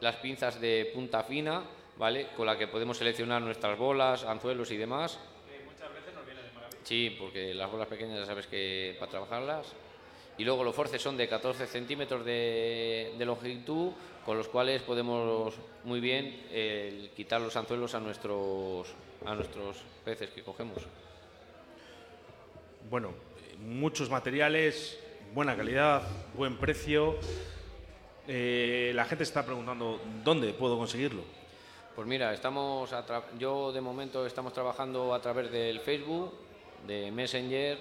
Las 0.00 0.16
pinzas 0.16 0.60
de 0.60 0.90
punta 0.94 1.22
fina, 1.24 1.62
¿vale? 1.96 2.28
Con 2.36 2.46
la 2.46 2.56
que 2.56 2.68
podemos 2.68 2.96
seleccionar 2.98 3.42
nuestras 3.42 3.78
bolas, 3.78 4.24
anzuelos 4.24 4.70
y 4.70 4.76
demás. 4.76 5.18
Sí, 6.84 7.16
porque 7.18 7.52
las 7.54 7.70
bolas 7.70 7.88
pequeñas 7.88 8.20
ya 8.20 8.26
sabes 8.26 8.46
que 8.46 8.96
para 8.98 9.10
trabajarlas. 9.10 9.66
Y 10.38 10.44
luego 10.44 10.62
los 10.62 10.74
forces 10.74 11.02
son 11.02 11.16
de 11.16 11.28
14 11.28 11.66
centímetros 11.66 12.24
de, 12.24 13.12
de 13.18 13.24
longitud, 13.24 13.90
con 14.24 14.38
los 14.38 14.48
cuales 14.48 14.82
podemos 14.82 15.54
muy 15.84 16.00
bien 16.00 16.46
eh, 16.50 17.10
quitar 17.16 17.40
los 17.40 17.56
anzuelos 17.56 17.94
a 17.94 18.00
nuestros, 18.00 18.88
a 19.26 19.34
nuestros 19.34 19.78
peces 20.04 20.30
que 20.30 20.42
cogemos. 20.42 20.78
Bueno, 22.88 23.12
muchos 23.58 24.08
materiales, 24.08 24.98
buena 25.34 25.56
calidad, 25.56 26.02
buen 26.34 26.56
precio. 26.56 27.16
Eh, 28.28 28.92
la 28.94 29.04
gente 29.06 29.24
está 29.24 29.44
preguntando 29.44 30.00
dónde 30.22 30.52
puedo 30.52 30.76
conseguirlo. 30.76 31.22
Pues 31.96 32.06
mira, 32.06 32.32
estamos 32.34 32.92
a 32.92 33.04
tra- 33.06 33.24
yo 33.38 33.72
de 33.72 33.80
momento 33.80 34.26
estamos 34.26 34.52
trabajando 34.52 35.14
a 35.14 35.20
través 35.20 35.50
del 35.50 35.80
Facebook, 35.80 36.32
de 36.86 37.10
Messenger, 37.10 37.78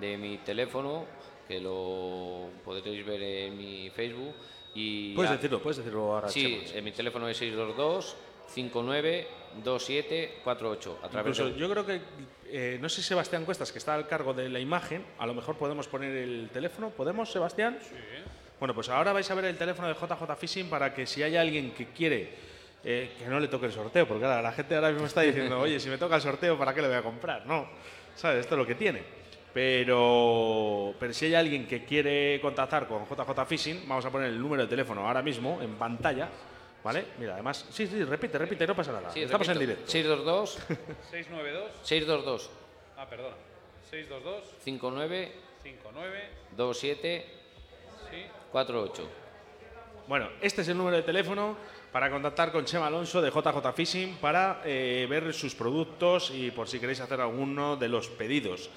de 0.00 0.16
mi 0.18 0.38
teléfono, 0.38 1.06
que 1.48 1.60
lo 1.60 2.48
podréis 2.64 3.06
ver 3.06 3.22
en 3.22 3.56
mi 3.56 3.88
Facebook. 3.90 4.34
Y 4.74 5.14
Puedes 5.14 5.30
decirlo, 5.30 5.62
puedes 5.62 5.76
decirlo 5.78 6.12
ahora. 6.12 6.28
Sí, 6.28 6.60
Chema, 6.66 6.78
eh, 6.78 6.82
mi 6.82 6.90
teléfono 6.92 7.28
es 7.28 7.36
622 7.36 8.16
59 8.48 9.28
2748. 9.62 10.98
A 11.02 11.08
través 11.08 11.38
Incluso 11.38 11.54
de- 11.54 11.58
yo 11.60 11.70
creo 11.70 11.86
que, 11.86 12.00
eh, 12.46 12.78
no 12.82 12.88
sé 12.88 12.96
si 13.00 13.08
Sebastián 13.08 13.44
Cuestas, 13.44 13.70
que 13.70 13.78
está 13.78 13.94
al 13.94 14.08
cargo 14.08 14.34
de 14.34 14.48
la 14.48 14.58
imagen, 14.58 15.04
a 15.18 15.26
lo 15.26 15.34
mejor 15.34 15.56
podemos 15.56 15.86
poner 15.86 16.10
el 16.16 16.50
teléfono. 16.52 16.90
¿Podemos, 16.90 17.30
Sebastián? 17.30 17.78
Sí. 17.80 17.94
Bueno, 18.58 18.74
pues 18.74 18.88
ahora 18.88 19.12
vais 19.12 19.30
a 19.30 19.34
ver 19.34 19.46
el 19.46 19.56
teléfono 19.56 19.88
de 19.88 19.94
JJ 19.94 20.36
Fishing 20.38 20.68
para 20.68 20.94
que 20.94 21.06
si 21.06 21.22
hay 21.22 21.36
alguien 21.36 21.72
que 21.72 21.86
quiere 21.88 22.30
eh, 22.84 23.12
que 23.18 23.26
no 23.26 23.40
le 23.40 23.48
toque 23.48 23.66
el 23.66 23.72
sorteo, 23.72 24.06
porque 24.06 24.24
la 24.26 24.52
gente 24.52 24.74
ahora 24.74 24.90
mismo 24.90 25.06
está 25.06 25.22
diciendo, 25.22 25.58
oye, 25.60 25.80
si 25.80 25.88
me 25.88 25.98
toca 25.98 26.16
el 26.16 26.22
sorteo, 26.22 26.58
¿para 26.58 26.74
qué 26.74 26.82
le 26.82 26.88
voy 26.88 26.96
a 26.96 27.02
comprar? 27.02 27.46
No, 27.46 27.66
¿sabes? 28.14 28.40
Esto 28.40 28.54
es 28.54 28.58
lo 28.58 28.66
que 28.66 28.74
tiene. 28.74 29.02
Pero, 29.54 30.94
pero 30.98 31.12
si 31.12 31.26
hay 31.26 31.34
alguien 31.34 31.66
que 31.66 31.84
quiere 31.84 32.40
contactar 32.40 32.86
con 32.86 33.04
JJ 33.06 33.46
Fishing, 33.46 33.88
vamos 33.88 34.04
a 34.04 34.10
poner 34.10 34.28
el 34.28 34.40
número 34.40 34.62
de 34.64 34.68
teléfono 34.68 35.06
ahora 35.06 35.22
mismo 35.22 35.62
en 35.62 35.76
pantalla, 35.76 36.28
¿vale? 36.82 37.04
Mira, 37.18 37.34
además, 37.34 37.64
sí, 37.70 37.86
sí, 37.86 38.02
repite, 38.04 38.36
repite, 38.36 38.66
no 38.66 38.74
pasa 38.74 38.92
nada. 38.92 39.10
Sí, 39.10 39.22
Estamos 39.22 39.48
en 39.48 39.54
repito, 39.54 39.70
directo. 39.72 39.90
622 39.90 40.50
692. 41.10 41.70
622 41.82 42.50
Ah, 42.96 43.06
perdona. 43.08 43.36
622 43.90 44.56
59 44.62 45.32
59 45.62 46.28
27 46.56 47.24
sí. 47.26 47.43
48. 48.52 49.08
Bueno, 50.06 50.28
este 50.40 50.62
es 50.62 50.68
el 50.68 50.76
número 50.76 50.96
de 50.96 51.02
teléfono 51.02 51.56
para 51.90 52.10
contactar 52.10 52.52
con 52.52 52.64
Chema 52.64 52.88
Alonso 52.88 53.22
de 53.22 53.30
JJ 53.30 53.72
Fishing 53.74 54.16
para 54.16 54.60
eh, 54.64 55.06
ver 55.08 55.32
sus 55.32 55.54
productos 55.54 56.30
y 56.30 56.50
por 56.50 56.68
si 56.68 56.78
queréis 56.78 57.00
hacer 57.00 57.20
alguno 57.20 57.76
de 57.76 57.88
los 57.88 58.08
pedidos. 58.08 58.68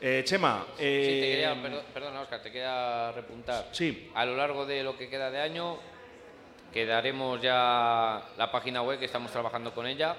Eh, 0.00 0.22
Chema, 0.24 0.64
Sí, 0.76 0.82
te 0.82 1.44
eh, 1.44 1.52
quería, 1.52 1.82
perdona, 1.92 2.22
Oscar, 2.22 2.40
te 2.42 2.50
quería 2.50 3.12
repuntar. 3.12 3.68
Sí. 3.72 4.10
A 4.14 4.24
lo 4.24 4.36
largo 4.36 4.64
de 4.64 4.82
lo 4.82 4.96
que 4.96 5.10
queda 5.10 5.30
de 5.30 5.40
año, 5.40 5.78
quedaremos 6.72 7.40
ya 7.42 8.22
la 8.38 8.50
página 8.50 8.82
web 8.82 8.98
que 8.98 9.04
estamos 9.04 9.30
trabajando 9.30 9.74
con 9.74 9.86
ella, 9.86 10.16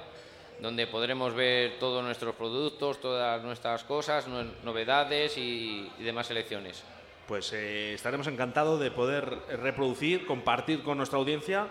donde 0.59 0.85
podremos 0.87 1.33
ver 1.33 1.79
todos 1.79 2.03
nuestros 2.03 2.35
productos, 2.35 3.01
todas 3.01 3.41
nuestras 3.43 3.83
cosas, 3.83 4.27
novedades 4.27 5.37
y, 5.37 5.91
y 5.97 6.03
demás 6.03 6.27
selecciones. 6.27 6.83
Pues 7.27 7.53
eh, 7.53 7.93
estaremos 7.93 8.27
encantados 8.27 8.79
de 8.79 8.91
poder 8.91 9.25
reproducir, 9.61 10.25
compartir 10.25 10.83
con 10.83 10.97
nuestra 10.97 11.17
audiencia 11.19 11.67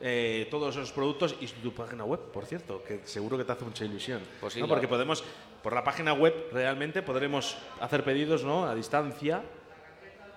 eh, 0.00 0.48
todos 0.50 0.76
esos 0.76 0.92
productos 0.92 1.34
y 1.40 1.46
tu 1.46 1.72
página 1.72 2.04
web, 2.04 2.20
por 2.32 2.44
cierto, 2.46 2.82
que 2.82 3.00
seguro 3.04 3.36
que 3.38 3.44
te 3.44 3.52
hace 3.52 3.64
mucha 3.64 3.84
ilusión. 3.84 4.20
Pues 4.40 4.52
sí, 4.54 4.60
¿no? 4.60 4.66
la- 4.66 4.74
Porque 4.74 4.88
podemos, 4.88 5.22
por 5.62 5.72
la 5.74 5.84
página 5.84 6.12
web 6.12 6.48
realmente 6.52 7.02
podremos 7.02 7.56
hacer 7.80 8.02
pedidos 8.04 8.44
¿no? 8.44 8.64
a 8.66 8.74
distancia. 8.74 9.42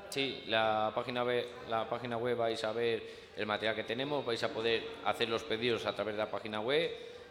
Sí, 0.10 0.44
la 0.48 0.92
página, 0.96 1.24
web, 1.24 1.46
la 1.70 1.90
página 1.90 2.18
web 2.18 2.38
vais 2.38 2.64
a 2.64 2.72
ver 2.72 3.04
el 3.36 3.46
material 3.46 3.76
que 3.76 3.84
tenemos, 3.84 4.24
vais 4.26 4.42
a 4.44 4.50
poder 4.54 4.84
hacer 5.04 5.28
los 5.30 5.44
pedidos 5.44 5.86
a 5.86 5.94
través 5.94 6.14
de 6.16 6.20
la 6.20 6.30
página 6.32 6.62
web 6.62 6.90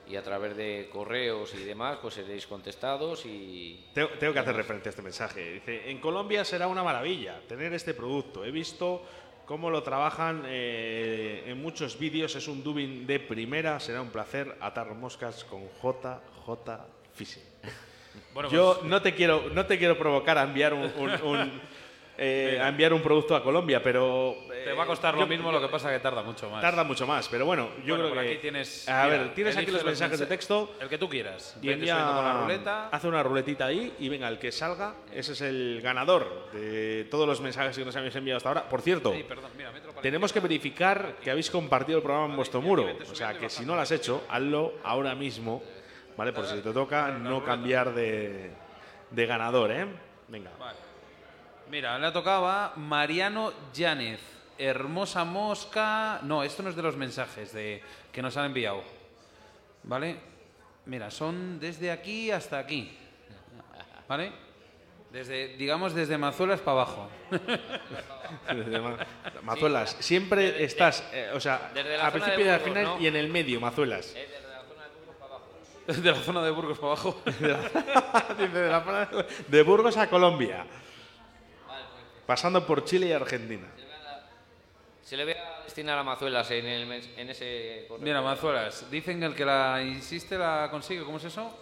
y 0.09 0.17
a 0.17 0.23
través 0.23 0.57
de 0.57 0.89
correos 0.93 1.55
y 1.55 1.65
demás, 1.65 1.99
pues 2.03 2.15
seréis 2.15 2.47
contestados 2.47 3.25
y 3.27 3.85
Tengo, 3.95 4.09
tengo 4.21 4.33
que 4.33 4.39
hacer 4.39 4.55
referencia 4.57 4.89
a 4.89 4.91
este 4.91 5.03
mensaje. 5.03 5.53
Dice, 5.55 5.91
en 5.91 5.99
Colombia 5.99 6.45
será 6.45 6.67
una 6.67 6.83
maravilla 6.83 7.41
tener 7.49 7.73
este 7.73 7.95
producto. 7.95 8.45
He 8.45 8.51
visto 8.51 9.03
cómo 9.47 9.71
lo 9.71 9.83
trabajan 9.83 10.43
eh, 10.47 11.45
en 11.47 11.61
muchos 11.61 11.99
vídeos. 11.99 12.35
Es 12.37 12.49
un 12.49 12.63
dubbing 12.63 13.07
de 13.07 13.21
primera. 13.21 13.81
Será 13.81 14.01
un 14.03 14.11
placer 14.11 14.57
atar 14.61 14.95
moscas 14.95 15.45
con 15.45 15.63
JJ 15.83 16.71
Fishing. 17.15 17.43
Bueno, 18.33 18.49
Yo 18.51 18.77
pues, 18.81 18.89
no 18.91 19.03
te 19.03 19.15
quiero, 19.15 19.49
no 19.51 19.67
te 19.67 19.79
quiero 19.79 19.99
provocar 19.99 20.39
a 20.39 20.43
enviar 20.45 20.73
un, 20.75 20.85
un- 20.97 21.23
un, 21.23 21.61
eh, 22.17 22.61
a 22.63 22.69
enviar 22.69 22.93
un 22.93 23.03
producto 23.03 23.35
a 23.35 23.43
Colombia, 23.43 23.83
pero 23.83 24.37
te 24.49 24.71
eh, 24.71 24.73
va 24.73 24.85
a 24.85 24.87
costar 24.87 25.15
yo- 25.15 25.21
lo 25.23 25.27
mismo, 25.27 25.51
lo 25.51 25.61
que 25.61 25.69
pasa 25.69 25.91
que 25.91 25.99
tarda 25.99 26.23
mucho 26.23 26.49
más. 26.49 26.61
Tarda 26.63 26.85
mucho 26.85 27.07
más, 27.07 27.29
pero 27.29 27.45
bueno, 27.45 27.71
yo 27.85 27.95
Bueno, 27.97 28.05
creo 28.05 28.15
por 28.15 28.23
que 28.25 28.31
aquí 28.31 28.39
tienes. 28.41 28.89
a 28.89 29.05
mira, 29.05 29.19
ver, 29.19 29.35
tienes 29.35 29.57
aquí 29.57 29.71
los 29.71 29.85
mensajes 29.85 30.21
de 30.21 30.27
texto. 30.27 30.75
El 30.81 30.89
que 30.89 30.97
tú 30.99 31.09
quieras. 31.09 31.57
Y 31.61 31.67
Vete 31.69 31.81
con 31.91 31.97
la 31.97 32.41
ruleta. 32.43 32.89
hace 32.91 33.09
una 33.09 33.23
ruletita 33.23 33.67
ahí 33.67 33.95
y 33.99 34.09
venga, 34.09 34.29
el 34.29 34.39
que 34.39 34.53
salga, 34.53 34.95
ese 35.13 35.33
es 35.33 35.41
el 35.41 35.81
ganador 35.83 36.51
de 36.53 37.07
todos 37.11 37.27
los 37.27 37.41
mensajes 37.41 37.77
que 37.77 37.85
nos 37.85 37.97
habéis 37.97 38.15
enviado 38.15 38.37
hasta 38.37 38.49
ahora. 38.49 38.69
Por 38.69 38.81
cierto, 38.81 39.13
perdón, 39.29 39.51
mira, 39.57 39.73
tenemos 40.01 40.33
que 40.33 40.41
verificar 40.41 41.17
que 41.23 41.31
habéis 41.31 41.51
compartido 41.51 41.99
el 41.99 42.05
programa 42.05 42.29
en 42.31 42.37
vuestro 42.37 42.61
muro. 42.63 42.87
O 43.11 43.15
sea, 43.15 43.37
que 43.39 43.49
si 43.51 43.65
no 43.65 43.75
lo 43.75 43.81
has 43.81 43.91
hecho, 43.91 44.23
hazlo 44.29 44.75
ahora 44.85 45.15
mismo, 45.15 45.63
¿vale? 46.17 46.33
Por 46.33 46.47
si 46.47 46.61
te 46.61 46.73
toca 46.73 47.09
no 47.11 47.45
cambiar 47.45 47.93
de, 47.95 48.51
de 49.11 49.27
ganador, 49.27 49.73
¿eh? 49.73 49.87
Venga. 50.29 50.51
Vale. 50.59 50.79
Mira, 51.75 51.99
le 51.99 52.13
tocaba 52.13 52.73
Mariano 52.77 53.53
Yánez. 53.73 54.21
Hermosa 54.57 55.25
mosca. 55.25 56.21
No, 56.23 56.45
esto 56.45 56.63
no 56.63 56.71
es 56.71 56.77
de 56.77 56.83
los 56.83 56.97
mensajes 56.97 57.53
de, 57.53 57.83
que 58.13 58.23
nos 58.23 58.37
han 58.37 58.45
enviado. 58.45 58.85
¿Vale? 59.83 60.15
Mira, 60.87 61.11
son 61.11 61.59
desde 61.59 61.91
aquí 61.91 62.31
hasta 62.31 62.61
aquí. 62.61 62.97
¿Vale? 64.07 64.31
Desde, 65.11 65.57
digamos, 65.57 65.95
desde 65.95 66.17
Mazuelas 66.17 66.61
para 66.61 66.83
abajo. 66.83 67.11
Desde 68.55 68.81
Ma- 68.81 68.97
Mazuelas, 69.43 69.97
siempre 69.99 70.63
estás, 70.63 71.05
eh, 71.13 71.33
o 71.35 71.41
sea, 71.41 71.73
Desde 71.75 71.97
la 71.97 72.07
al 72.07 72.13
principio 72.13 72.47
y 72.47 72.49
al 72.51 72.61
final 72.61 72.85
¿no? 72.85 73.01
y 73.01 73.09
en 73.09 73.17
el 73.17 73.29
medio, 73.29 73.61
Mazuelas. 73.61 74.15
Eh, 74.15 74.29
desde 75.89 76.13
la 76.13 76.19
zona 76.19 76.41
de 76.45 76.51
Burgos 76.53 76.79
para 76.79 76.93
abajo. 76.93 77.21
De 77.27 77.49
la 77.49 77.59
zona 77.61 77.75
de 77.75 77.83
Burgos 77.83 77.99
para 77.99 78.13
abajo. 78.13 78.35
Dice, 78.39 78.59
de, 78.59 78.71
la 78.71 78.81
zona 78.81 79.09
de 79.49 79.63
Burgos 79.63 79.97
a 79.97 80.09
Colombia. 80.09 80.65
Pasando 82.27 82.67
por 82.67 82.85
Chile 82.85 83.07
y 83.09 83.13
Argentina. 83.13 83.67
Se 85.03 85.17
le 85.17 85.25
ve 85.27 85.39
a 85.39 85.63
destinar 85.65 85.99
a 85.99 86.03
Mazuelas 86.03 86.51
en, 86.51 86.65
el, 86.67 86.89
mens- 86.89 87.09
en 87.17 87.29
ese 87.29 87.85
correo. 87.89 88.03
Mira, 88.05 88.23
Mazuelas, 88.23 88.91
dicen 88.91 89.21
que 89.21 89.27
el 89.27 89.35
que 89.35 89.45
la 89.45 89.83
insiste 89.83 90.39
la 90.39 90.69
consigue. 90.71 91.05
¿Cómo 91.05 91.19
es 91.19 91.25
eso? 91.25 91.61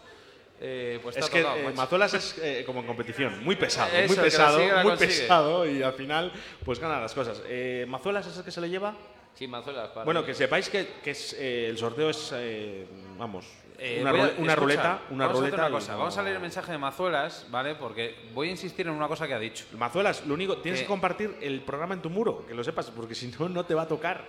Eh, 0.61 1.01
pues 1.03 1.17
Es 1.17 1.25
está 1.25 1.37
que 1.37 1.43
tocado, 1.43 1.59
eh. 1.61 1.73
Mazuelas 1.75 2.15
es 2.15 2.39
eh, 2.39 2.63
como 2.65 2.81
en 2.81 2.87
competición, 2.87 3.43
muy 3.43 3.57
pesado, 3.57 3.91
Eso, 3.93 4.07
muy 4.07 4.17
la 4.17 4.23
pesado, 4.23 4.59
la 4.61 4.75
muy 4.85 4.91
consigue. 4.93 5.21
pesado 5.23 5.67
y 5.69 5.83
al 5.83 5.93
final 5.95 6.33
pues 6.65 6.79
gana 6.79 7.01
las 7.01 7.13
cosas. 7.15 7.43
Eh, 7.49 7.85
Mazuelas 7.89 8.29
es 8.29 8.37
el 8.37 8.45
que 8.45 8.53
se 8.53 8.61
le 8.61 8.71
lleva. 8.71 8.95
Sí, 9.35 9.49
Mazuelas. 9.49 9.89
para 9.89 10.05
Bueno, 10.05 10.25
que 10.25 10.35
sepáis 10.35 10.69
que, 10.69 10.87
que 11.03 11.11
es, 11.11 11.33
eh, 11.37 11.67
el 11.69 11.77
sorteo 11.79 12.11
es, 12.11 12.31
eh, 12.37 12.87
vamos, 13.19 13.47
Eh, 13.85 13.99
una, 14.01 14.11
a- 14.11 14.31
una 14.39 14.55
ruleta, 14.55 15.01
una 15.11 15.27
vamos 15.27 15.41
a 15.43 15.45
hacer 15.47 15.51
ruleta. 15.51 15.57
una 15.67 15.71
cosa. 15.71 15.93
no- 15.93 15.99
Vamos 15.99 16.17
a 16.19 16.23
leer 16.23 16.37
el 16.37 16.43
mensaje 16.43 16.71
de 16.71 16.79
Mazuelas, 16.79 17.47
¿vale? 17.51 17.75
Porque 17.75 18.15
voy 18.33 18.47
a 18.47 18.51
insistir 18.53 18.87
en 18.87 18.93
una 18.93 19.09
cosa 19.09 19.27
que 19.27 19.35
ha 19.35 19.41
dicho. 19.41 19.65
Mazuelas, 19.77 20.25
lo 20.25 20.35
único, 20.35 20.59
tienes 20.59 20.81
Que- 20.81 20.85
que 20.85 20.89
compartir 20.89 21.37
el 21.41 21.63
programa 21.63 21.95
en 21.95 22.01
tu 22.01 22.09
muro, 22.09 22.47
que 22.47 22.55
lo 22.55 22.63
sepas, 22.63 22.91
porque 22.93 23.17
si 23.17 23.27
no, 23.39 23.49
no 23.49 23.65
te 23.65 23.75
va 23.75 23.83
a 23.83 23.89
tocar. 23.89 24.25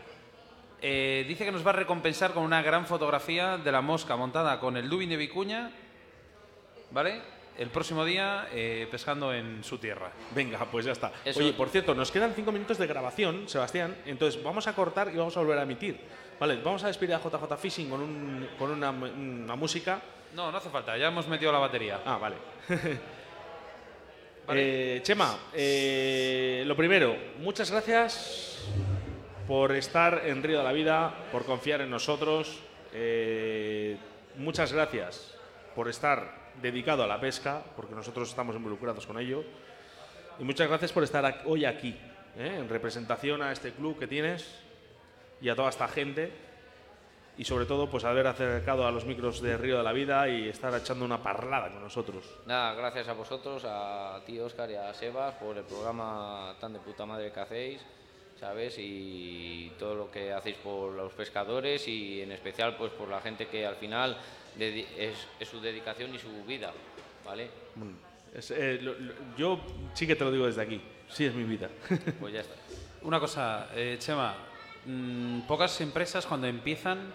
Eh, 0.82 1.24
dice 1.28 1.46
que 1.46 1.52
nos 1.52 1.64
va 1.66 1.70
a 1.70 1.74
recompensar 1.74 2.32
con 2.34 2.42
una 2.44 2.64
gran 2.64 2.88
fotografía 2.88 3.58
de 3.60 3.72
la 3.72 3.82
mosca 3.82 4.16
montada 4.16 4.60
con 4.60 4.76
el 4.76 4.88
Lubin 4.90 5.10
de 5.10 5.18
Vicuña, 5.18 5.72
¿vale? 6.92 7.22
El 7.58 7.70
próximo 7.70 8.04
día 8.04 8.48
eh, 8.52 8.88
pescando 8.90 9.32
en 9.34 9.64
su 9.64 9.78
tierra. 9.78 10.12
Venga, 10.34 10.66
pues 10.72 10.86
ya 10.86 10.92
está. 10.94 11.12
Eso- 11.24 11.40
Oye, 11.40 11.54
por 11.54 11.70
cierto, 11.70 11.94
nos 11.94 12.12
quedan 12.12 12.34
cinco 12.34 12.52
minutos 12.52 12.78
de 12.80 12.88
grabación, 12.88 13.48
Sebastián. 13.48 13.96
Entonces 14.08 14.42
vamos 14.44 14.66
a 14.68 14.74
cortar 14.74 15.12
y 15.14 15.18
vamos 15.18 15.38
a 15.38 15.40
volver 15.42 15.60
a 15.60 15.64
emitir. 15.64 16.00
Vale, 16.40 16.58
vamos 16.64 16.84
a 16.84 16.88
despedir 16.88 17.14
a 17.14 17.20
JJ 17.20 17.58
Fishing 17.58 17.90
con, 17.90 18.02
un- 18.02 18.50
con 18.58 18.72
una, 18.72 18.90
una 18.90 19.56
música. 19.56 20.02
No, 20.34 20.52
no 20.52 20.58
hace 20.58 20.70
falta, 20.72 20.98
ya 20.98 21.08
hemos 21.10 21.28
metido 21.28 21.52
la 21.52 21.60
batería. 21.60 22.02
Ah, 22.04 22.18
vale. 22.22 22.36
Eh, 24.50 25.00
Chema, 25.04 25.38
eh, 25.54 26.64
lo 26.66 26.76
primero, 26.76 27.16
muchas 27.40 27.72
gracias 27.72 28.66
por 29.48 29.72
estar 29.74 30.24
en 30.26 30.44
Río 30.44 30.58
de 30.58 30.64
la 30.64 30.74
Vida, 30.74 31.14
por 31.32 31.46
confiar 31.46 31.82
en 31.82 31.90
nosotros. 31.90 32.60
Eh, 32.94 33.96
muchas 34.38 34.74
gracias 34.74 35.36
por 35.76 35.88
estar 35.88 36.43
dedicado 36.62 37.04
a 37.04 37.08
la 37.08 37.20
pesca, 37.20 37.64
porque 37.76 37.96
nosotros 37.96 38.30
estamos 38.30 38.56
involucrados 38.56 39.06
con 39.06 39.20
ello. 39.20 39.44
Y 40.40 40.44
muchas 40.44 40.68
gracias 40.68 40.92
por 40.92 41.04
estar 41.04 41.44
hoy 41.46 41.66
aquí, 41.66 41.96
¿eh? 42.38 42.58
en 42.60 42.70
representación 42.70 43.42
a 43.42 43.52
este 43.52 43.72
club 43.72 44.00
que 44.00 44.08
tienes 44.08 44.64
y 45.42 45.50
a 45.50 45.56
toda 45.56 45.70
esta 45.70 45.88
gente. 45.88 46.32
Y 47.36 47.46
sobre 47.46 47.66
todo, 47.66 47.90
pues 47.90 48.04
haber 48.04 48.28
acercado 48.28 48.86
a 48.86 48.92
los 48.92 49.06
micros 49.06 49.42
de 49.42 49.58
Río 49.58 49.78
de 49.78 49.84
la 49.84 49.92
Vida 49.92 50.30
y 50.30 50.50
estar 50.50 50.74
echando 50.76 51.04
una 51.04 51.22
parlada 51.22 51.72
con 51.72 51.82
nosotros. 51.82 52.24
Nada, 52.46 52.76
gracias 52.76 53.08
a 53.08 53.14
vosotros, 53.14 53.64
a 53.66 54.22
ti, 54.24 54.40
Oscar, 54.40 54.70
y 54.70 54.76
a 54.76 54.94
Sebas 54.94 55.34
por 55.36 55.58
el 55.58 55.64
programa 55.64 56.56
tan 56.60 56.74
de 56.74 56.80
puta 56.80 57.08
madre 57.08 57.32
que 57.32 57.40
hacéis, 57.40 57.82
¿sabes? 58.40 58.76
Y 58.78 59.72
todo 59.80 59.96
lo 59.96 60.12
que 60.12 60.32
hacéis 60.32 60.58
por 60.58 60.92
los 60.92 61.12
pescadores 61.14 61.88
y 61.88 62.22
en 62.22 62.32
especial 62.32 62.76
pues 62.78 62.92
por 62.92 63.10
la 63.10 63.20
gente 63.20 63.48
que 63.48 63.66
al 63.66 63.78
final 63.78 64.16
es, 64.60 65.28
es 65.40 65.48
su 65.48 65.60
dedicación 65.62 66.14
y 66.14 66.20
su 66.20 66.44
vida, 66.46 66.72
¿vale? 67.26 67.50
Bueno, 67.76 67.94
es, 68.34 68.52
eh, 68.52 68.80
lo- 68.82 68.94
lo- 68.98 69.14
yo 69.38 69.60
sí 69.94 70.06
que 70.08 70.16
te 70.16 70.24
lo 70.24 70.32
digo 70.32 70.46
desde 70.46 70.62
aquí. 70.62 70.82
Sí, 71.10 71.26
es 71.26 71.34
mi 71.34 71.44
vida. 71.44 71.70
Pues 72.20 72.34
ya 72.34 72.42
está. 72.42 72.56
Una 73.04 73.20
cosa, 73.20 73.70
eh, 73.76 73.98
Chema, 74.00 74.34
mm, 74.86 75.42
pocas 75.42 75.80
empresas 75.82 76.26
cuando 76.26 76.48
empiezan 76.48 77.12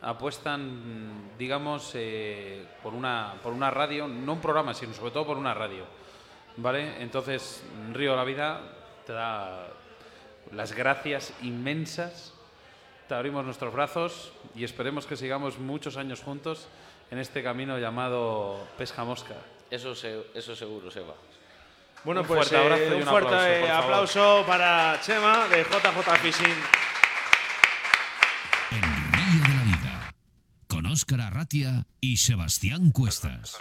apuestan, 0.00 1.32
digamos, 1.38 1.90
eh, 1.94 2.64
por, 2.82 2.94
una, 2.94 3.34
por 3.42 3.52
una 3.52 3.70
radio, 3.70 4.06
no 4.06 4.34
un 4.34 4.40
programa, 4.40 4.72
sino 4.72 4.94
sobre 4.94 5.10
todo 5.10 5.26
por 5.26 5.36
una 5.36 5.54
radio. 5.54 5.84
¿Vale? 6.56 7.02
Entonces, 7.02 7.62
Río 7.92 8.12
de 8.12 8.16
la 8.16 8.24
Vida 8.24 8.60
te 9.06 9.12
da 9.12 9.68
las 10.52 10.72
gracias 10.72 11.32
inmensas, 11.42 12.32
te 13.08 13.14
abrimos 13.14 13.44
nuestros 13.44 13.72
brazos 13.72 14.32
y 14.54 14.64
esperemos 14.64 15.06
que 15.06 15.16
sigamos 15.16 15.58
muchos 15.58 15.96
años 15.96 16.20
juntos 16.20 16.68
en 17.10 17.18
este 17.18 17.42
camino 17.42 17.78
llamado 17.78 18.66
Pesca 18.76 19.04
Mosca. 19.04 19.34
Eso, 19.70 19.94
se- 19.94 20.26
eso 20.34 20.54
seguro, 20.54 20.90
Seba. 20.90 21.14
Bueno, 22.04 22.20
Un 22.20 22.26
pues 22.26 22.38
fuerte 22.48 22.56
abrazo 22.56 22.82
eh, 22.82 22.88
y 22.90 22.92
un, 22.92 23.02
un 23.02 23.08
fuerte 23.08 23.70
aplauso, 23.70 24.44
para 24.46 25.00
Chema 25.00 25.48
de 25.48 25.62
JJ 25.64 26.16
Fishing. 26.22 26.54
En 28.70 28.82
Río 29.12 29.42
de 29.42 29.54
la 29.54 29.62
Vida, 29.64 30.14
con 30.68 30.86
Óscar 30.86 31.20
Arratia 31.22 31.86
y 32.00 32.18
Sebastián 32.18 32.90
Cuestas. 32.92 33.58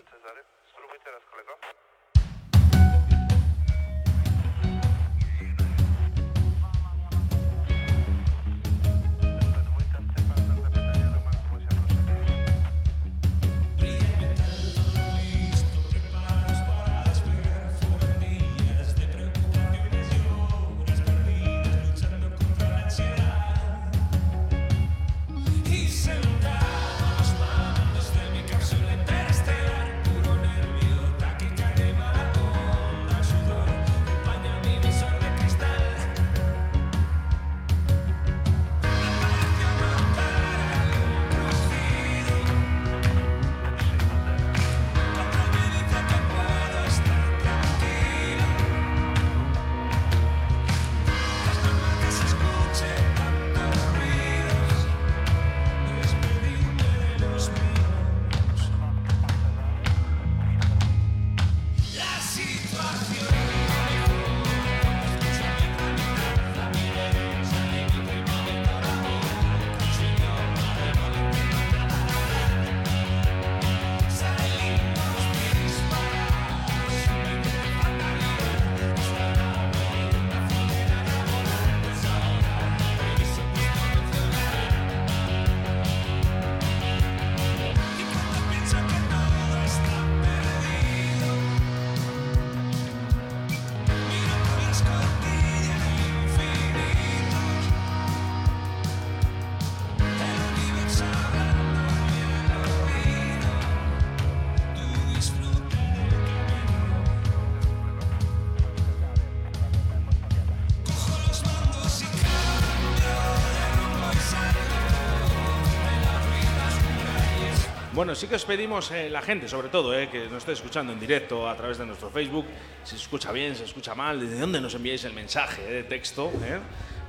Bueno, 118.08 118.16
sí 118.18 118.28
que 118.28 118.36
os 118.36 118.46
pedimos, 118.46 118.90
eh, 118.92 119.10
la 119.10 119.22
gente 119.22 119.50
sobre 119.50 119.68
todo, 119.68 119.94
eh, 119.94 120.08
que 120.08 120.30
nos 120.30 120.38
esté 120.38 120.54
escuchando 120.54 120.94
en 120.94 121.00
directo 121.02 121.50
a 121.50 121.58
través 121.58 121.78
de 121.78 121.86
nuestro 121.86 122.10
Facebook, 122.10 122.46
si 122.86 122.92
se 122.92 123.02
escucha 123.02 123.34
bien, 123.34 123.52
si 123.52 123.60
se 123.60 123.66
escucha 123.66 123.96
mal, 123.96 124.18
desde 124.18 124.40
dónde 124.40 124.62
nos 124.62 124.74
enviáis 124.76 125.04
el 125.04 125.12
mensaje 125.12 125.62
eh, 125.68 125.74
de 125.74 125.84
texto, 125.84 126.32
eh? 126.42 126.58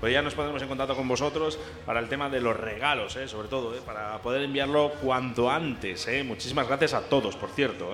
pues 0.00 0.12
ya 0.12 0.22
nos 0.22 0.34
pondremos 0.34 0.60
en 0.60 0.66
contacto 0.66 0.96
con 0.96 1.06
vosotros 1.06 1.56
para 1.86 2.00
el 2.00 2.08
tema 2.08 2.28
de 2.28 2.40
los 2.40 2.56
regalos, 2.56 3.14
eh, 3.14 3.28
sobre 3.28 3.46
todo, 3.46 3.76
para 3.82 4.18
poder 4.18 4.42
enviarlo 4.42 4.90
cuanto 5.00 5.48
antes. 5.48 6.08
Muchísimas 6.24 6.66
gracias 6.66 6.94
a 6.94 7.02
todos, 7.02 7.36
por 7.36 7.50
cierto. 7.50 7.92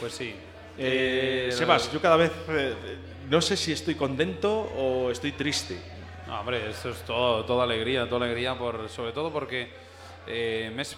Pues 0.00 0.12
sí. 0.12 0.34
Sebas, 0.76 1.92
yo 1.92 2.02
cada 2.02 2.16
vez 2.16 2.32
no 3.30 3.40
sé 3.40 3.56
si 3.56 3.70
estoy 3.70 3.94
contento 3.94 4.62
o 4.76 5.12
estoy 5.12 5.30
triste. 5.30 5.78
No, 6.26 6.40
hombre, 6.40 6.70
esto 6.70 6.90
es 6.90 7.02
todo, 7.02 7.44
toda 7.44 7.62
alegría, 7.62 8.08
toda 8.08 8.26
alegría, 8.26 8.58
por, 8.58 8.88
sobre 8.88 9.12
todo 9.12 9.32
porque 9.32 9.91
eh, 10.26 10.70
me 10.74 10.82
es- 10.82 10.96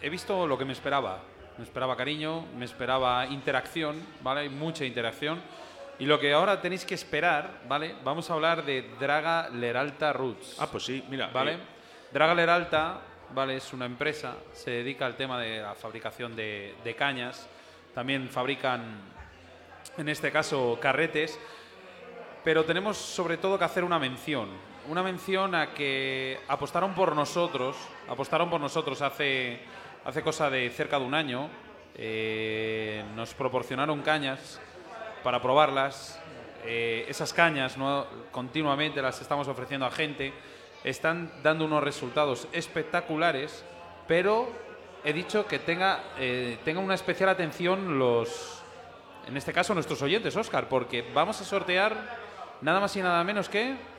he 0.00 0.08
visto 0.08 0.46
lo 0.46 0.56
que 0.58 0.64
me 0.64 0.72
esperaba. 0.72 1.20
Me 1.58 1.64
esperaba 1.64 1.96
cariño, 1.96 2.46
me 2.56 2.64
esperaba 2.64 3.26
interacción, 3.26 3.96
¿vale? 4.22 4.48
Mucha 4.48 4.84
interacción. 4.84 5.40
Y 5.98 6.06
lo 6.06 6.18
que 6.18 6.32
ahora 6.32 6.60
tenéis 6.60 6.84
que 6.84 6.94
esperar, 6.94 7.60
¿vale? 7.68 7.94
Vamos 8.02 8.30
a 8.30 8.34
hablar 8.34 8.64
de 8.64 8.82
Draga 8.98 9.48
Leralta 9.50 10.12
Roots. 10.12 10.56
Ah, 10.58 10.66
pues 10.70 10.84
sí, 10.84 11.04
mira. 11.10 11.28
¿Vale? 11.28 11.52
eh, 11.54 11.58
Draga 12.10 12.34
Leralta, 12.34 13.00
¿vale? 13.34 13.56
Es 13.56 13.72
una 13.72 13.84
empresa, 13.86 14.34
se 14.54 14.70
dedica 14.70 15.04
al 15.06 15.16
tema 15.16 15.38
de 15.38 15.60
la 15.60 15.74
fabricación 15.74 16.34
de, 16.34 16.74
de 16.82 16.94
cañas. 16.96 17.46
También 17.94 18.28
fabrican, 18.30 18.82
en 19.98 20.08
este 20.08 20.32
caso, 20.32 20.78
carretes. 20.80 21.38
Pero 22.42 22.64
tenemos 22.64 22.96
sobre 22.96 23.36
todo 23.36 23.58
que 23.58 23.64
hacer 23.64 23.84
una 23.84 23.98
mención. 23.98 24.48
Una 24.88 25.04
mención 25.04 25.54
a 25.54 25.72
que 25.72 26.40
apostaron 26.48 26.92
por 26.92 27.14
nosotros, 27.14 27.76
apostaron 28.08 28.50
por 28.50 28.60
nosotros 28.60 29.00
hace, 29.00 29.60
hace 30.04 30.22
cosa 30.22 30.50
de 30.50 30.68
cerca 30.70 30.98
de 30.98 31.04
un 31.04 31.14
año. 31.14 31.48
eh, 31.94 33.04
nos 33.14 33.34
proporcionaron 33.34 34.02
cañas 34.02 34.60
para 35.22 35.40
probarlas. 35.40 36.18
Eh, 36.64 37.06
esas 37.08 37.32
cañas 37.32 37.76
¿no? 37.76 38.06
continuamente 38.32 39.02
las 39.02 39.20
estamos 39.20 39.46
ofreciendo 39.46 39.86
a 39.86 39.90
gente. 39.90 40.32
Están 40.82 41.30
dando 41.44 41.64
unos 41.64 41.84
resultados 41.84 42.48
espectaculares, 42.52 43.64
pero 44.08 44.50
he 45.04 45.12
dicho 45.12 45.46
que 45.46 45.60
tenga, 45.60 46.02
eh, 46.18 46.58
tenga 46.64 46.80
una 46.80 46.94
especial 46.94 47.28
atención 47.28 48.00
los, 48.00 48.62
en 49.28 49.36
este 49.36 49.52
caso 49.52 49.74
nuestros 49.74 50.02
oyentes, 50.02 50.34
Oscar, 50.34 50.68
porque 50.68 51.04
vamos 51.14 51.40
a 51.40 51.44
sortear 51.44 52.18
nada 52.62 52.80
más 52.80 52.96
y 52.96 53.02
nada 53.02 53.22
menos 53.22 53.48
que 53.48 53.91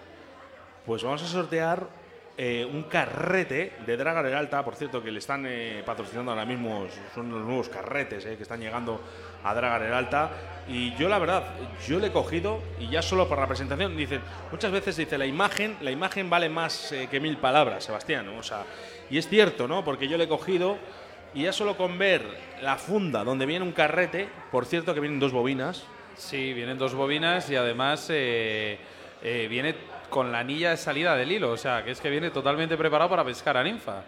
Pues 0.85 1.01
vamos 1.01 1.23
a 1.23 1.27
sortear 1.27 1.87
eh, 2.35 2.67
un 2.69 2.83
carrete 2.83 3.73
de 3.85 3.95
Draga 3.95 4.37
Alta, 4.37 4.65
por 4.65 4.75
cierto, 4.75 5.01
que 5.01 5.11
le 5.11 5.19
están 5.19 5.45
eh, 5.47 5.81
patrocinando 5.85 6.31
ahora 6.31 6.45
mismo, 6.45 6.87
son 7.15 7.31
los 7.31 7.41
nuevos 7.41 7.69
carretes 7.69 8.25
eh, 8.25 8.35
que 8.35 8.43
están 8.43 8.59
llegando 8.59 8.99
a 9.45 9.53
Draga 9.53 9.97
Alta. 9.97 10.31
Y 10.67 10.93
yo, 10.95 11.07
la 11.07 11.19
verdad, 11.19 11.43
yo 11.87 11.99
le 11.99 12.07
he 12.07 12.11
cogido 12.11 12.59
y 12.81 12.89
ya 12.89 13.01
solo 13.01 13.29
por 13.29 13.39
la 13.39 13.47
presentación, 13.47 13.95
dicen, 13.95 14.19
muchas 14.51 14.73
veces 14.73 14.97
dice, 14.97 15.17
la 15.17 15.25
imagen, 15.25 15.77
la 15.79 15.91
imagen 15.91 16.29
vale 16.29 16.49
más 16.49 16.93
que 17.09 17.19
mil 17.21 17.37
palabras, 17.37 17.85
Sebastián. 17.85 18.27
O 18.29 18.43
sea, 18.43 18.65
y 19.09 19.17
es 19.17 19.29
cierto, 19.29 19.69
¿no? 19.69 19.85
Porque 19.85 20.09
yo 20.09 20.17
le 20.17 20.25
he 20.25 20.27
cogido 20.27 20.77
y 21.33 21.43
ya 21.43 21.53
solo 21.53 21.77
con 21.77 21.97
ver 21.97 22.25
la 22.61 22.75
funda 22.75 23.23
donde 23.23 23.45
viene 23.45 23.63
un 23.63 23.71
carrete, 23.71 24.27
por 24.51 24.65
cierto 24.65 24.93
que 24.93 24.99
vienen 24.99 25.19
dos 25.19 25.31
bobinas, 25.31 25.85
Sí, 26.15 26.53
vienen 26.53 26.77
dos 26.77 26.93
bobinas 26.93 27.49
y 27.49 27.55
además 27.55 28.07
viene 28.07 29.75
con 30.09 30.31
la 30.31 30.39
anilla 30.39 30.71
de 30.71 30.77
salida 30.77 31.15
del 31.15 31.31
hilo, 31.31 31.51
o 31.51 31.57
sea, 31.57 31.83
que 31.83 31.91
es 31.91 31.99
que 32.01 32.09
viene 32.09 32.29
totalmente 32.31 32.77
preparado 32.77 33.09
para 33.09 33.23
pescar 33.23 33.57
a 33.57 33.63
ninfa. 33.63 34.01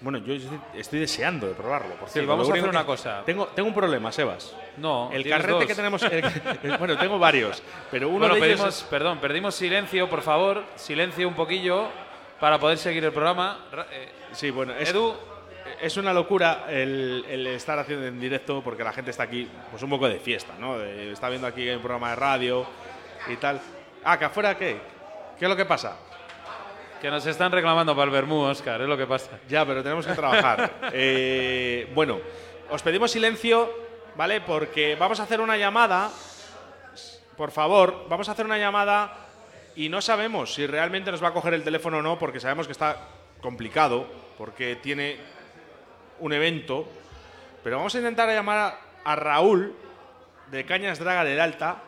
Bueno, 0.00 0.18
yo 0.18 0.34
estoy, 0.74 0.98
deseando 1.00 1.46
de 1.46 1.54
probarlo, 1.54 1.94
por 1.94 2.08
Sí, 2.08 2.14
cierto. 2.14 2.30
vamos 2.30 2.50
a 2.50 2.52
hacer 2.52 2.68
una 2.68 2.84
cosa. 2.84 3.22
Tengo, 3.24 3.46
tengo 3.46 3.68
un 3.68 3.74
problema, 3.74 4.12
Sebas. 4.12 4.54
No, 4.76 5.10
El 5.12 5.26
carrete 5.26 5.52
dos. 5.52 5.64
que 5.66 5.74
tenemos. 5.74 6.02
el- 6.02 6.76
bueno, 6.78 6.98
tengo 6.98 7.18
varios, 7.18 7.62
pero 7.90 8.08
uno 8.08 8.18
bueno, 8.18 8.34
de 8.34 8.40
ellos. 8.40 8.56
pedimos, 8.58 8.78
es- 8.82 8.84
perdón, 8.84 9.18
perdimos 9.18 9.54
silencio, 9.54 10.10
por 10.10 10.20
favor, 10.22 10.62
silencio 10.74 11.26
un 11.26 11.34
poquillo 11.34 11.86
para 12.38 12.58
poder 12.58 12.76
seguir 12.76 13.02
el 13.04 13.12
programa. 13.12 13.66
Ra- 13.72 13.86
eh, 13.90 14.10
Sí, 14.32 14.50
bueno, 14.50 14.74
es, 14.74 14.90
Edu, 14.90 15.14
es 15.80 15.96
una 15.96 16.12
locura 16.12 16.66
el, 16.68 17.24
el 17.28 17.46
estar 17.46 17.78
haciendo 17.78 18.04
en 18.06 18.20
directo 18.20 18.60
porque 18.62 18.84
la 18.84 18.92
gente 18.92 19.10
está 19.12 19.22
aquí, 19.22 19.48
pues 19.70 19.82
un 19.82 19.88
poco 19.88 20.06
de 20.08 20.18
fiesta, 20.18 20.52
¿no? 20.58 20.76
De- 20.76 21.12
está 21.12 21.30
viendo 21.30 21.46
aquí 21.46 21.66
el 21.66 21.78
programa 21.78 22.10
de 22.10 22.16
radio 22.16 22.66
y 23.32 23.36
tal. 23.36 23.58
Ah, 24.04 24.18
que 24.18 24.26
afuera, 24.26 24.54
¿qué? 24.58 24.76
¿Qué 25.38 25.44
es 25.44 25.48
lo 25.48 25.56
que 25.56 25.64
pasa? 25.64 25.96
que 27.04 27.10
nos 27.10 27.26
están 27.26 27.52
reclamando 27.52 27.94
para 27.94 28.06
el 28.06 28.10
Bermú, 28.10 28.44
Oscar, 28.44 28.80
es 28.80 28.88
lo 28.88 28.96
que 28.96 29.06
pasa. 29.06 29.38
Ya, 29.46 29.66
pero 29.66 29.82
tenemos 29.82 30.06
que 30.06 30.14
trabajar. 30.14 30.72
Eh, 30.94 31.90
bueno, 31.94 32.18
os 32.70 32.80
pedimos 32.82 33.10
silencio, 33.10 33.70
¿vale? 34.16 34.40
Porque 34.40 34.96
vamos 34.96 35.20
a 35.20 35.24
hacer 35.24 35.42
una 35.42 35.58
llamada. 35.58 36.10
Por 37.36 37.50
favor, 37.50 38.06
vamos 38.08 38.30
a 38.30 38.32
hacer 38.32 38.46
una 38.46 38.56
llamada 38.56 39.12
y 39.76 39.90
no 39.90 40.00
sabemos 40.00 40.54
si 40.54 40.66
realmente 40.66 41.10
nos 41.10 41.22
va 41.22 41.28
a 41.28 41.32
coger 41.34 41.52
el 41.52 41.62
teléfono 41.62 41.98
o 41.98 42.02
no, 42.02 42.18
porque 42.18 42.40
sabemos 42.40 42.66
que 42.66 42.72
está 42.72 42.96
complicado, 43.42 44.06
porque 44.38 44.76
tiene 44.76 45.18
un 46.20 46.32
evento. 46.32 46.88
Pero 47.62 47.76
vamos 47.76 47.94
a 47.94 47.98
intentar 47.98 48.30
llamar 48.30 48.78
a, 49.04 49.16
Raúl 49.16 49.76
de 50.50 50.64
Cañas 50.64 50.98
Draga 50.98 51.22
del 51.22 51.38
Alta 51.38 51.82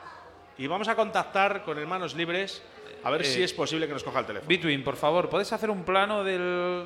y 0.58 0.66
vamos 0.66 0.88
a 0.88 0.94
contactar 0.94 1.64
con 1.64 1.78
Hermanos 1.78 2.14
Libres 2.14 2.62
a 3.06 3.10
ver 3.10 3.22
Eh, 3.22 3.24
si 3.24 3.42
es 3.42 3.52
posible 3.52 3.86
que 3.86 3.92
nos 3.92 4.02
coja 4.02 4.20
el 4.20 4.26
teléfono. 4.26 4.48
Between, 4.48 4.82
por 4.82 4.96
favor, 4.96 5.28
¿puedes 5.28 5.52
hacer 5.52 5.70
un 5.70 5.84
plano 5.84 6.24
del, 6.24 6.84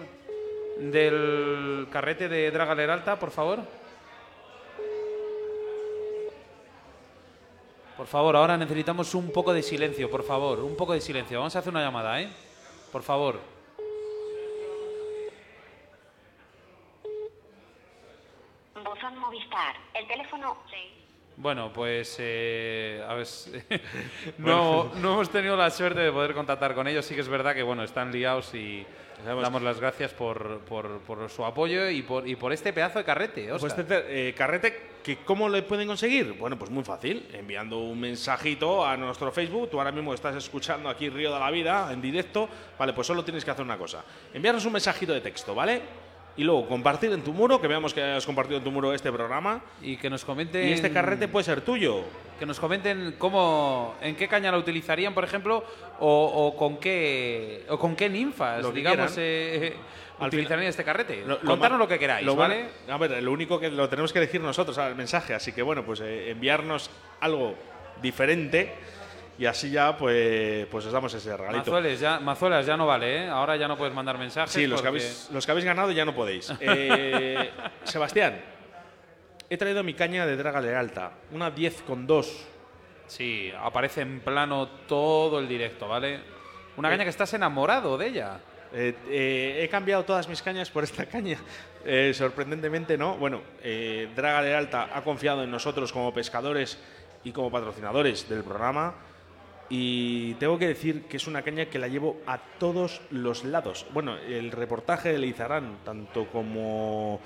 del 0.79 1.87
carrete 1.91 2.29
de 2.29 2.51
Draga 2.51 2.75
Leralta, 2.75 3.19
por 3.19 3.31
favor? 3.31 3.61
Por 7.97 8.07
favor, 8.07 8.37
ahora 8.37 8.57
necesitamos 8.57 9.15
un 9.15 9.31
poco 9.31 9.53
de 9.53 9.63
silencio, 9.63 10.11
por 10.11 10.23
favor, 10.23 10.61
un 10.61 10.77
poco 10.77 10.93
de 10.95 11.01
silencio. 11.01 11.39
Vamos 11.39 11.55
a 11.57 11.59
hacer 11.61 11.71
una 11.71 11.83
llamada, 11.83 12.21
¿eh? 12.21 12.31
Por 12.93 13.03
favor. 13.03 13.39
Buzón 18.75 19.19
Movistar. 19.19 19.77
El 19.95 20.07
teléfono. 20.07 20.57
Bueno, 21.43 21.73
pues 21.73 22.17
eh, 22.19 23.03
a 23.09 23.15
ver, 23.15 23.27
no, 24.39 24.93
no 24.97 25.15
hemos 25.15 25.31
tenido 25.31 25.57
la 25.57 25.71
suerte 25.71 26.01
de 26.01 26.13
poder 26.13 26.35
contactar 26.35 26.75
con 26.75 26.87
ellos. 26.87 27.07
Sí 27.07 27.15
que 27.15 27.23
es 27.23 27.29
verdad 27.29 27.55
que 27.55 27.63
bueno, 27.63 27.83
están 27.83 28.13
liados 28.13 28.55
y 28.55 28.85
damos 29.25 29.63
las 29.63 29.81
gracias 29.81 30.13
por, 30.13 30.59
por- 30.61 30.99
por 31.01 31.31
su 31.31 31.43
apoyo 31.43 31.89
y 31.89 32.03
por, 32.03 32.29
y 32.29 32.37
por 32.37 32.53
este 32.53 32.75
pedazo 32.75 32.99
de 32.99 33.07
carrete. 33.07 33.49
Pues 33.59 33.73
este 33.75 34.29
eh, 34.29 34.35
carrete, 34.35 34.91
que 35.03 35.17
¿cómo 35.25 35.49
le 35.49 35.63
pueden 35.63 35.89
conseguir? 35.89 36.33
Bueno, 36.35 36.59
pues 36.59 36.71
muy 36.71 36.85
fácil, 36.85 37.27
enviando 37.33 37.79
un 37.79 37.99
mensajito 37.99 38.85
a 38.85 38.99
nuestro 38.99 39.33
Facebook. 39.33 39.71
Tú 39.71 39.79
ahora 39.79 39.93
mismo 39.93 40.13
estás 40.13 40.37
escuchando 40.37 40.91
aquí 40.91 41.09
Río 41.09 41.33
de 41.33 41.41
la 41.41 41.51
Vida 41.51 41.91
en 41.91 42.03
directo. 42.03 42.51
Vale, 42.79 42.93
pues 42.93 43.07
solo 43.07 43.25
tienes 43.25 43.47
que 43.47 43.51
hacer 43.51 43.65
una 43.65 43.79
cosa. 43.79 44.05
Enviarnos 44.35 44.67
un 44.67 44.75
mensajito 44.75 45.15
de 45.15 45.23
texto, 45.23 45.55
¿vale? 45.55 46.10
Y 46.41 46.43
luego 46.43 46.67
compartir 46.67 47.13
en 47.13 47.21
tu 47.23 47.35
muro, 47.35 47.61
que 47.61 47.69
veamos 47.69 47.93
que 47.93 48.03
has 48.03 48.25
compartido 48.25 48.57
en 48.57 48.65
tu 48.65 48.71
muro 48.71 48.95
este 48.95 49.13
programa. 49.13 49.61
Y 49.83 49.99
que 49.99 50.09
nos 50.09 50.25
comenten. 50.25 50.67
Y 50.67 50.73
este 50.73 50.91
carrete 50.91 51.29
puede 51.29 51.45
ser 51.45 51.61
tuyo. 51.61 52.03
Que 52.39 52.47
nos 52.47 52.59
comenten 52.59 53.17
cómo, 53.19 53.95
en 54.01 54.17
qué 54.17 54.27
caña 54.27 54.51
la 54.51 54.57
utilizarían, 54.57 55.13
por 55.13 55.23
ejemplo, 55.23 55.63
o, 55.99 56.25
o 56.25 56.57
con 56.57 56.79
qué 56.79 57.67
o 57.69 57.79
con 57.79 57.95
qué 57.95 58.09
ninfas, 58.09 58.63
Lo 58.63 58.73
digamos, 58.73 59.13
eh, 59.19 59.75
Al 60.19 60.29
utilizarían 60.29 60.61
final- 60.61 60.69
este 60.71 60.83
carrete. 60.83 61.25
Lo- 61.27 61.57
ma- 61.59 61.69
lo 61.69 61.87
que 61.87 61.99
queráis, 61.99 62.25
lo 62.25 62.35
¿vale? 62.37 62.69
bueno- 62.87 62.95
a 62.95 62.97
ver, 62.97 63.23
lo 63.23 63.33
único 63.33 63.61
que 63.61 63.69
lo 63.71 63.91
tenemos 63.91 64.11
que 64.11 64.21
elegir 64.21 64.41
nosotros 64.41 64.79
al 64.79 64.95
mensaje, 64.95 65.35
así 65.35 65.53
que 65.53 65.61
bueno, 65.61 65.85
pues 65.85 66.01
eh, 66.01 66.31
enviarnos 66.31 66.91
algo 67.21 67.55
diferente 68.01 68.73
y 69.41 69.47
así 69.47 69.71
ya 69.71 69.97
pues, 69.97 70.67
pues 70.67 70.85
os 70.85 70.93
damos 70.93 71.15
ese 71.15 71.35
regalito. 71.35 71.71
Mazueles, 71.71 71.99
ya, 71.99 72.21
Mazuelas 72.21 72.67
ya 72.67 72.77
no 72.77 72.87
vale, 72.87 73.25
¿eh? 73.25 73.29
Ahora 73.29 73.57
ya 73.57 73.67
no 73.67 73.79
puedes 73.79 73.95
mandar 73.95 74.19
mensajes. 74.19 74.53
Sí, 74.53 74.67
los 74.67 74.83
que, 74.83 74.89
habéis, 74.89 75.31
los 75.33 75.47
que 75.47 75.51
habéis 75.53 75.65
ganado 75.65 75.91
ya 75.93 76.05
no 76.05 76.15
podéis. 76.15 76.53
Eh, 76.61 77.51
Sebastián, 77.85 78.39
he 79.49 79.57
traído 79.57 79.83
mi 79.83 79.95
caña 79.95 80.27
de 80.27 80.37
Draga 80.37 80.79
Alta, 80.79 81.13
una 81.33 81.51
10 81.51 81.83
con 81.85 82.07
2. 82.07 82.47
Sí, 83.07 83.51
aparece 83.59 84.03
en 84.03 84.21
plano 84.21 84.69
todo 84.87 85.39
el 85.39 85.49
directo, 85.49 85.89
¿vale? 85.89 86.21
Una 86.77 86.89
Eh. 86.89 86.93
caña 86.93 87.05
que 87.05 87.11
estás 87.11 87.33
enamorado 87.33 87.97
de 87.97 88.09
ella. 88.09 88.41
Eh, 88.75 88.95
eh, 89.09 89.61
he 89.65 89.69
cambiado 89.71 90.05
todas 90.05 90.29
mis 90.29 90.43
cañas 90.43 90.71
por 90.71 90.85
esta 90.85 91.07
caña. 91.07 91.39
Eh, 91.83 92.13
sorprendentemente, 92.13 92.99
¿no? 92.99 93.17
Bueno, 93.17 93.41
Draga 94.15 94.43
de 94.43 94.55
Alta 94.55 94.91
ha 94.93 95.03
confiado 95.03 95.43
en 95.43 95.51
nosotros 95.51 95.95
como 95.95 96.13
pescadores 96.13 96.79
y 97.25 97.33
como 97.33 97.51
patrocinadores 97.51 98.29
del 98.29 98.45
programa. 98.45 98.93
Y 99.73 100.35
tengo 100.35 100.59
que 100.59 100.67
decir 100.67 101.05
que 101.05 101.17
es 101.17 101.27
una 101.29 101.43
caña 101.43 101.67
que 101.67 101.79
la 101.79 101.87
llevo 101.87 102.19
a 102.27 102.39
todos 102.59 103.01
los 103.11 103.45
lados. 103.45 103.87
Bueno, 103.93 104.17
el 104.19 104.51
reportaje 104.51 105.13
de 105.13 105.19
Leizarán, 105.19 105.79
tanto 105.85 106.27
como 106.27 107.21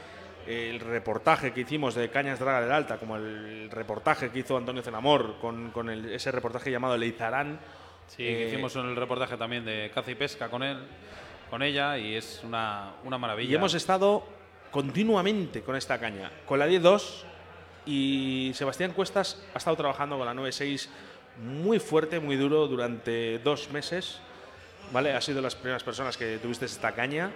el 0.47 0.79
reportaje 0.79 1.55
que 1.55 1.63
hicimos 1.63 1.95
de 1.95 2.11
Cañas 2.11 2.39
Draga 2.39 2.61
del 2.61 2.71
Alta, 2.73 2.99
como 2.99 3.17
el 3.17 3.71
reportaje 3.71 4.31
que 4.31 4.41
hizo 4.41 4.59
Antonio 4.59 4.83
Cenamor 4.83 5.39
con, 5.41 5.71
con 5.71 5.89
el- 5.89 6.13
ese 6.13 6.31
reportaje 6.33 6.71
llamado 6.71 6.99
Leizarán. 6.99 7.59
Sí, 8.09 8.19
que 8.19 8.45
eh, 8.45 8.49
hicimos 8.49 8.77
el 8.77 8.95
reportaje 8.95 9.39
también 9.39 9.65
de 9.65 9.91
caza 9.95 10.11
y 10.11 10.15
pesca 10.15 10.51
con 10.51 10.63
él, 10.63 10.77
con 11.49 11.63
ella, 11.63 11.97
y 11.97 12.15
es 12.15 12.43
una, 12.45 12.93
una 13.05 13.17
maravilla. 13.17 13.53
Y 13.53 13.55
hemos 13.55 13.73
estado 13.73 14.23
continuamente 14.71 15.63
con 15.63 15.77
esta 15.77 15.99
caña, 15.99 16.31
con 16.45 16.59
la 16.59 16.67
10.2 16.69 17.23
y 17.87 18.51
Sebastián 18.55 18.93
Cuestas 18.93 19.43
ha 19.55 19.59
estado 19.59 19.77
trabajando 19.77 20.19
con 20.19 20.27
la 20.27 20.35
9.6 20.35 20.89
muy 21.39 21.79
fuerte, 21.79 22.21
muy 22.21 22.37
duro 22.37 22.67
durante 22.67 23.39
dos 23.39 23.71
meses. 23.71 24.21
¿Vale? 24.93 25.13
Ha 25.13 25.21
sido 25.21 25.41
las 25.41 25.55
primeras 25.55 25.83
personas 25.83 26.17
que 26.17 26.39
tuviste 26.39 26.67
esta 26.67 26.93
caña. 26.93 27.31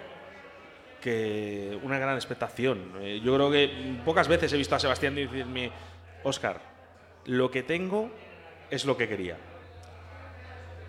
Que 1.01 1.79
una 1.83 1.97
gran 1.97 2.15
expectación. 2.15 2.91
Eh, 3.01 3.21
yo 3.23 3.33
creo 3.35 3.49
que 3.51 3.97
pocas 4.03 4.27
veces 4.27 4.51
he 4.51 4.57
visto 4.57 4.75
a 4.75 4.79
Sebastián 4.79 5.15
decirme, 5.15 5.71
Oscar, 6.23 6.59
lo 7.25 7.49
que 7.49 7.63
tengo 7.63 8.11
es 8.69 8.85
lo 8.85 8.97
que 8.97 9.07
quería. 9.07 9.37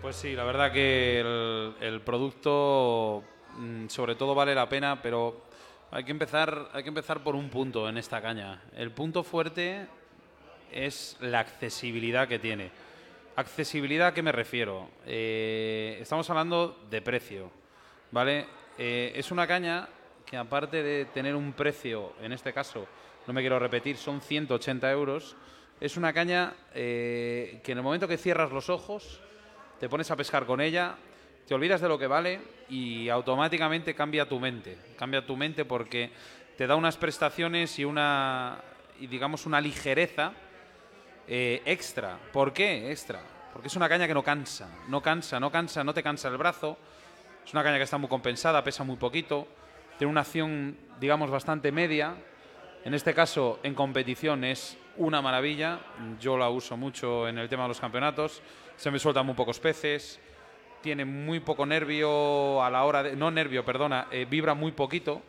Pues 0.01 0.15
sí, 0.15 0.33
la 0.33 0.43
verdad 0.43 0.71
que 0.71 1.19
el, 1.19 1.75
el 1.79 2.01
producto 2.01 3.23
mm, 3.57 3.87
sobre 3.87 4.15
todo 4.15 4.35
vale 4.35 4.53
la 4.53 4.67
pena, 4.67 5.01
pero 5.01 5.43
hay 5.91 6.03
que 6.03 6.11
empezar, 6.11 6.69
hay 6.73 6.83
que 6.83 6.89
empezar 6.89 7.21
por 7.21 7.35
un 7.35 7.49
punto 7.49 7.87
en 7.87 7.97
esta 7.97 8.21
caña. 8.21 8.61
El 8.75 8.91
punto 8.91 9.23
fuerte 9.23 9.87
es 10.71 11.17
la 11.19 11.39
accesibilidad 11.39 12.27
que 12.27 12.39
tiene. 12.39 12.71
Accesibilidad, 13.35 14.07
¿a 14.07 14.13
qué 14.13 14.21
me 14.21 14.33
refiero? 14.33 14.89
Eh, 15.05 15.97
estamos 16.01 16.29
hablando 16.29 16.77
de 16.89 17.01
precio, 17.01 17.49
¿vale? 18.11 18.45
Eh, 18.77 19.13
es 19.15 19.31
una 19.31 19.47
caña 19.47 19.87
que 20.25 20.35
aparte 20.35 20.83
de 20.83 21.05
tener 21.05 21.33
un 21.35 21.53
precio, 21.53 22.11
en 22.21 22.33
este 22.33 22.51
caso, 22.51 22.85
no 23.25 23.31
me 23.33 23.39
quiero 23.39 23.57
repetir, 23.57 23.95
son 23.95 24.19
180 24.19 24.91
euros, 24.91 25.37
es 25.79 25.95
una 25.95 26.11
caña 26.11 26.53
eh, 26.73 27.61
que 27.63 27.71
en 27.71 27.77
el 27.77 27.83
momento 27.85 28.05
que 28.05 28.17
cierras 28.17 28.51
los 28.51 28.69
ojos, 28.69 29.21
te 29.79 29.87
pones 29.87 30.11
a 30.11 30.17
pescar 30.17 30.45
con 30.45 30.59
ella, 30.59 30.97
te 31.47 31.55
olvidas 31.55 31.79
de 31.79 31.87
lo 31.87 31.97
que 31.97 32.07
vale 32.07 32.41
y 32.67 33.07
automáticamente 33.07 33.95
cambia 33.95 34.27
tu 34.27 34.41
mente. 34.41 34.77
Cambia 34.97 35.25
tu 35.25 35.37
mente 35.37 35.63
porque 35.63 36.11
te 36.57 36.67
da 36.67 36.75
unas 36.75 36.97
prestaciones 36.97 37.79
y 37.79 37.85
una, 37.85 38.59
digamos, 38.99 39.45
una 39.45 39.61
ligereza 39.61 40.33
eh, 41.33 41.61
extra. 41.63 42.19
¿Por 42.33 42.51
qué 42.51 42.91
extra? 42.91 43.21
Porque 43.53 43.69
es 43.69 43.75
una 43.77 43.87
caña 43.87 44.05
que 44.05 44.13
no 44.13 44.21
cansa, 44.21 44.67
no 44.89 45.01
cansa, 45.01 45.39
no 45.39 45.49
cansa, 45.49 45.81
no 45.81 45.93
te 45.93 46.03
cansa 46.03 46.27
el 46.27 46.35
brazo. 46.35 46.77
Es 47.45 47.53
una 47.53 47.63
caña 47.63 47.77
que 47.77 47.83
está 47.83 47.97
muy 47.97 48.09
compensada, 48.09 48.61
pesa 48.65 48.83
muy 48.83 48.97
poquito, 48.97 49.47
tiene 49.97 50.11
una 50.11 50.21
acción, 50.21 50.77
digamos, 50.99 51.31
bastante 51.31 51.71
media. 51.71 52.15
En 52.83 52.93
este 52.93 53.13
caso, 53.13 53.61
en 53.63 53.75
competición 53.75 54.43
es 54.43 54.77
una 54.97 55.21
maravilla. 55.21 55.79
Yo 56.19 56.37
la 56.37 56.49
uso 56.49 56.75
mucho 56.75 57.29
en 57.29 57.37
el 57.37 57.47
tema 57.47 57.63
de 57.63 57.69
los 57.69 57.79
campeonatos. 57.79 58.41
Se 58.75 58.91
me 58.91 58.99
sueltan 58.99 59.25
muy 59.25 59.35
pocos 59.35 59.57
peces. 59.61 60.19
Tiene 60.81 61.05
muy 61.05 61.39
poco 61.39 61.65
nervio 61.65 62.61
a 62.61 62.69
la 62.69 62.83
hora 62.83 63.03
de. 63.03 63.15
No 63.15 63.31
nervio, 63.31 63.63
perdona, 63.63 64.07
eh, 64.11 64.27
vibra 64.29 64.53
muy 64.53 64.73
poquito. 64.73 65.21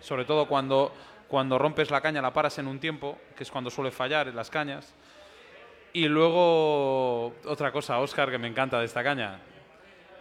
Sobre 0.00 0.26
todo 0.26 0.46
cuando, 0.46 0.92
cuando 1.28 1.58
rompes 1.58 1.90
la 1.90 2.02
caña, 2.02 2.20
la 2.20 2.34
paras 2.34 2.58
en 2.58 2.66
un 2.66 2.78
tiempo, 2.78 3.18
que 3.34 3.44
es 3.44 3.50
cuando 3.50 3.70
suele 3.70 3.90
fallar 3.90 4.28
en 4.28 4.36
las 4.36 4.50
cañas. 4.50 4.94
Y 5.96 6.08
luego, 6.08 7.28
otra 7.46 7.72
cosa, 7.72 7.98
Oscar, 8.00 8.30
que 8.30 8.36
me 8.36 8.48
encanta 8.48 8.78
de 8.78 8.84
esta 8.84 9.02
caña, 9.02 9.40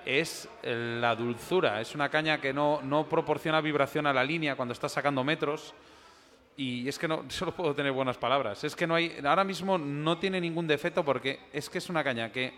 es 0.06 0.47
la 0.64 1.14
dulzura. 1.18 1.81
Es 1.81 1.93
una 1.93 2.07
caña 2.07 2.39
que 2.39 2.53
no, 2.53 2.80
no 2.81 3.10
proporciona 3.10 3.60
vibración 3.60 4.07
a 4.07 4.14
la 4.14 4.23
línea 4.23 4.56
cuando 4.56 4.72
estás 4.72 4.93
sacando 4.93 5.22
metros. 5.26 5.73
Y 6.56 6.88
es 6.88 6.97
que 6.97 7.10
no 7.10 7.26
solo 7.27 7.52
puedo 7.52 7.76
tener 7.76 7.91
buenas 7.91 8.15
palabras. 8.18 8.64
Es 8.64 8.73
que 8.73 8.88
no 8.88 8.95
hay. 8.95 9.18
Ahora 9.26 9.43
mismo 9.43 9.77
no 9.77 10.18
tiene 10.18 10.39
ningún 10.39 10.65
defecto 10.65 11.03
porque 11.03 11.41
es 11.52 11.69
que 11.69 11.80
es 11.80 11.89
una 11.89 12.06
caña 12.06 12.31
que, 12.31 12.53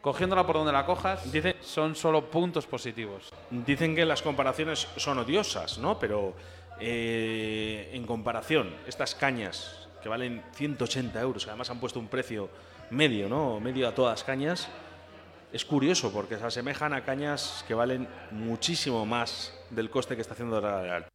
cogiéndola 0.00 0.44
por 0.44 0.56
donde 0.56 0.72
la 0.72 0.84
cojas, 0.84 1.22
son 1.60 1.94
solo 1.94 2.28
puntos 2.28 2.66
positivos. 2.66 3.32
Dicen 3.48 3.94
que 3.94 4.04
las 4.04 4.22
comparaciones 4.22 4.88
son 4.96 5.18
odiosas, 5.18 5.78
¿no? 5.78 6.00
Pero 6.00 6.34
eh, 6.80 7.92
en 7.92 8.04
comparación, 8.04 8.74
estas 8.88 9.14
cañas 9.14 9.85
que 10.06 10.10
valen 10.10 10.40
180 10.52 11.20
euros, 11.20 11.44
que 11.44 11.50
además 11.50 11.68
han 11.68 11.80
puesto 11.80 11.98
un 11.98 12.06
precio 12.06 12.48
medio, 12.90 13.28
¿no? 13.28 13.58
Medio 13.58 13.88
a 13.88 13.92
todas 13.92 14.22
cañas, 14.22 14.68
es 15.52 15.64
curioso 15.64 16.12
porque 16.12 16.38
se 16.38 16.44
asemejan 16.44 16.92
a 16.92 17.02
cañas 17.02 17.64
que 17.66 17.74
valen 17.74 18.06
muchísimo 18.30 19.04
más 19.04 19.52
del 19.70 19.90
coste 19.90 20.14
que 20.14 20.22
está 20.22 20.34
haciendo 20.34 20.60
la 20.60 20.80
Real. 20.80 21.06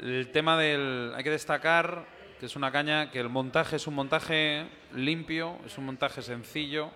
El 0.00 0.30
tema 0.30 0.56
del. 0.56 1.12
Hay 1.16 1.24
que 1.24 1.30
destacar 1.30 2.06
que 2.38 2.46
es 2.46 2.54
una 2.54 2.70
caña 2.70 3.10
que 3.10 3.18
el 3.18 3.28
montaje 3.28 3.74
es 3.74 3.88
un 3.88 3.94
montaje 3.94 4.68
limpio, 4.94 5.58
es 5.66 5.76
un 5.76 5.86
montaje 5.86 6.22
sencillo, 6.22 6.92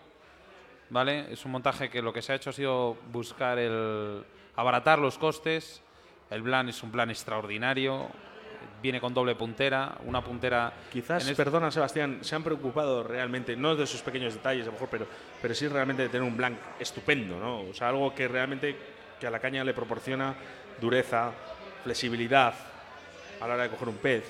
¿vale? 0.91 1.27
Es 1.33 1.45
un 1.45 1.51
montaje 1.51 1.91
que 1.91 2.03
lo 2.03 2.13
que 2.13 2.23
se 2.23 2.35
ha 2.35 2.37
hecho 2.37 2.51
ha 2.51 2.53
sido 2.53 2.97
buscar 3.11 3.59
el. 3.59 4.25
abaratar 4.55 5.01
los 5.01 5.19
costes. 5.19 5.83
El 6.31 6.45
plan 6.45 6.69
es 6.69 6.81
un 6.85 6.93
plan 6.93 7.11
extraordinario. 7.11 8.11
Viene 8.85 9.01
con 9.01 9.15
doble 9.15 9.35
puntera, 9.35 9.97
una 10.05 10.23
puntera. 10.23 10.71
Quizás, 10.93 11.23
este- 11.23 11.35
perdona 11.35 11.71
Sebastián, 11.71 12.19
se 12.21 12.35
han 12.35 12.43
preocupado 12.45 13.03
realmente, 13.03 13.57
no 13.57 13.75
de 13.75 13.87
sus 13.87 14.03
pequeños 14.03 14.35
detalles 14.35 14.65
a 14.65 14.67
lo 14.67 14.73
mejor, 14.73 14.89
pero, 14.91 15.07
pero 15.41 15.55
sí 15.55 15.67
realmente 15.69 16.03
de 16.03 16.11
tener 16.11 16.29
un 16.29 16.37
blank 16.37 16.59
estupendo, 16.79 17.41
¿no? 17.41 17.63
O 17.63 17.73
sea, 17.73 17.89
algo 17.89 18.15
que 18.15 18.29
realmente 18.29 18.77
que 19.19 19.27
a 19.27 19.31
la 19.31 19.39
caña 19.39 19.65
le 19.65 19.73
proporciona 19.73 20.35
dureza, 20.83 21.33
flexibilidad 21.83 22.53
a 23.41 23.49
la 23.49 23.55
hora 23.55 23.63
de 23.63 23.71
coger 23.71 23.89
un 23.89 23.97
pez. 23.97 24.23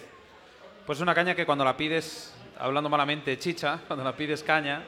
Pues 0.86 0.98
es 0.98 1.02
una 1.02 1.16
caña 1.16 1.34
que 1.34 1.44
cuando 1.46 1.64
la 1.64 1.76
pides, 1.76 2.32
hablando 2.56 2.88
malamente, 2.88 3.36
chicha, 3.40 3.80
cuando 3.88 4.04
la 4.04 4.14
pides 4.14 4.44
caña, 4.44 4.84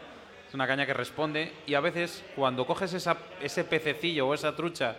es 0.47 0.55
una 0.55 0.69
caña 0.69 0.87
que 0.87 0.95
responde 0.95 1.53
y 1.67 1.75
a 1.75 1.81
veces 1.81 2.23
cuando 2.37 2.65
coges 2.69 2.93
esa- 2.93 3.17
ese 3.43 3.65
pececillo 3.65 4.29
o 4.29 4.35
esa 4.35 4.55
trucha 4.55 4.95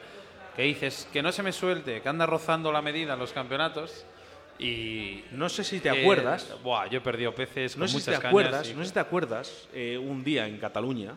que 0.58 0.64
dices 0.64 1.08
que 1.14 1.22
no 1.24 1.32
se 1.32 1.42
me 1.42 1.54
suelte, 1.54 2.02
que 2.02 2.10
anda 2.10 2.26
rozando 2.26 2.70
la 2.74 2.82
medida 2.82 3.14
en 3.14 3.20
los 3.20 3.32
campeonatos 3.32 4.06
y... 4.60 5.24
No 5.32 5.50
sé 5.50 5.64
si 5.64 5.80
te 5.80 5.90
eh, 5.90 6.02
acuerdas, 6.02 6.54
buah, 6.64 6.88
yo 6.88 6.98
he 7.00 7.02
perdido 7.02 7.34
peces 7.36 7.76
no 7.78 7.82
con 7.82 7.90
sé 7.90 8.00
si 8.00 8.06
te 8.06 8.12
muchas 8.12 8.22
cañas 8.22 8.30
acuerdas, 8.32 8.70
y- 8.70 8.74
no 8.74 8.82
sé 8.82 8.88
si 8.88 8.94
te 8.94 9.00
acuerdas 9.00 9.68
eh, 9.74 9.98
un 9.98 10.24
día 10.24 10.48
en 10.48 10.58
Cataluña 10.58 11.14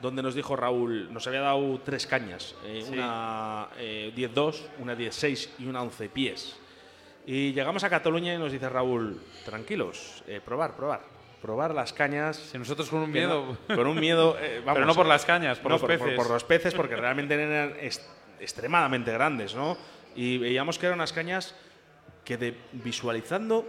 donde 0.00 0.20
nos 0.22 0.34
dijo 0.34 0.56
Raúl, 0.56 1.12
nos 1.12 1.26
había 1.28 1.40
dado 1.42 1.80
tres 1.84 2.06
cañas, 2.08 2.56
eh, 2.64 2.82
Sí. 2.84 2.92
una 2.92 3.68
eh, 3.78 4.12
10-2, 4.16 4.56
una 4.80 4.96
10-6 4.96 5.48
y 5.60 5.66
una 5.66 5.80
11 5.82 6.08
pies. 6.08 6.56
Y 7.24 7.52
llegamos 7.52 7.84
a 7.84 7.88
Cataluña 7.90 8.34
y 8.34 8.38
nos 8.38 8.50
dice 8.50 8.68
Raúl, 8.68 9.20
tranquilos, 9.44 10.24
eh, 10.26 10.40
probar, 10.44 10.74
probar, 10.74 11.02
probar 11.40 11.72
las 11.72 11.92
cañas. 11.92 12.36
Si 12.36 12.58
nosotros 12.58 12.90
con 12.90 12.98
un 12.98 13.12
miedo... 13.12 13.56
no- 13.68 13.76
con 13.76 13.86
un 13.86 14.00
miedo, 14.00 14.36
eh, 14.40 14.58
vamos, 14.64 14.74
Pero 14.74 14.86
no 14.86 14.94
por 14.96 15.06
las 15.06 15.24
cañas, 15.24 15.60
por 15.60 15.70
no, 15.70 15.78
los 15.78 15.86
peces. 15.86 16.16
Por, 16.16 16.28
los 16.30 16.42
peces, 16.42 16.74
porque 16.74 16.96
realmente 16.96 17.34
eran 17.34 17.76
est- 17.80 18.02
extremadamente 18.40 19.12
grandes, 19.12 19.54
¿no? 19.54 19.76
Y 20.16 20.38
veíamos 20.38 20.80
que 20.80 20.86
eran 20.86 20.98
unas 20.98 21.12
cañas 21.12 21.54
que 22.24 22.36
de, 22.36 22.54
visualizando 22.72 23.66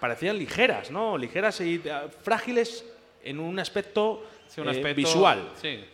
parecían 0.00 0.38
ligeras, 0.38 0.90
¿no? 0.90 1.16
Ligeras 1.18 1.60
y 1.60 1.80
eh, 1.84 1.92
frágiles 2.22 2.84
en 3.22 3.38
un 3.38 3.58
aspecto, 3.58 4.24
Sí, 4.48 4.60
un 4.60 4.68
eh, 4.68 4.70
aspecto- 4.70 4.96
visual. 4.96 5.50
Sí. 5.60 5.84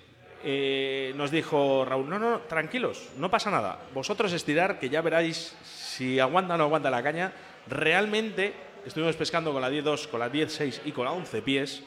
Eh, 0.44 1.12
nos 1.16 1.30
dijo 1.30 1.84
Raúl, 1.84 2.08
no, 2.08 2.18
no, 2.18 2.40
tranquilos, 2.42 3.08
no 3.16 3.30
pasa 3.30 3.50
nada. 3.50 3.80
Vosotros 3.92 4.32
estirar, 4.32 4.78
que 4.78 4.88
ya 4.88 5.00
veráis 5.02 5.56
si 5.64 6.20
aguanta 6.20 6.54
o 6.54 6.56
no 6.56 6.64
aguanta 6.64 6.88
la 6.90 7.02
caña. 7.02 7.32
Realmente 7.68 8.52
estuvimos 8.86 9.16
pescando 9.16 9.52
con 9.52 9.60
la 9.60 9.70
10-2, 9.70 10.06
con 10.08 10.20
la 10.20 10.30
10-6 10.30 10.82
y 10.84 10.92
con 10.92 11.04
la 11.06 11.12
11 11.12 11.42
pies. 11.42 11.82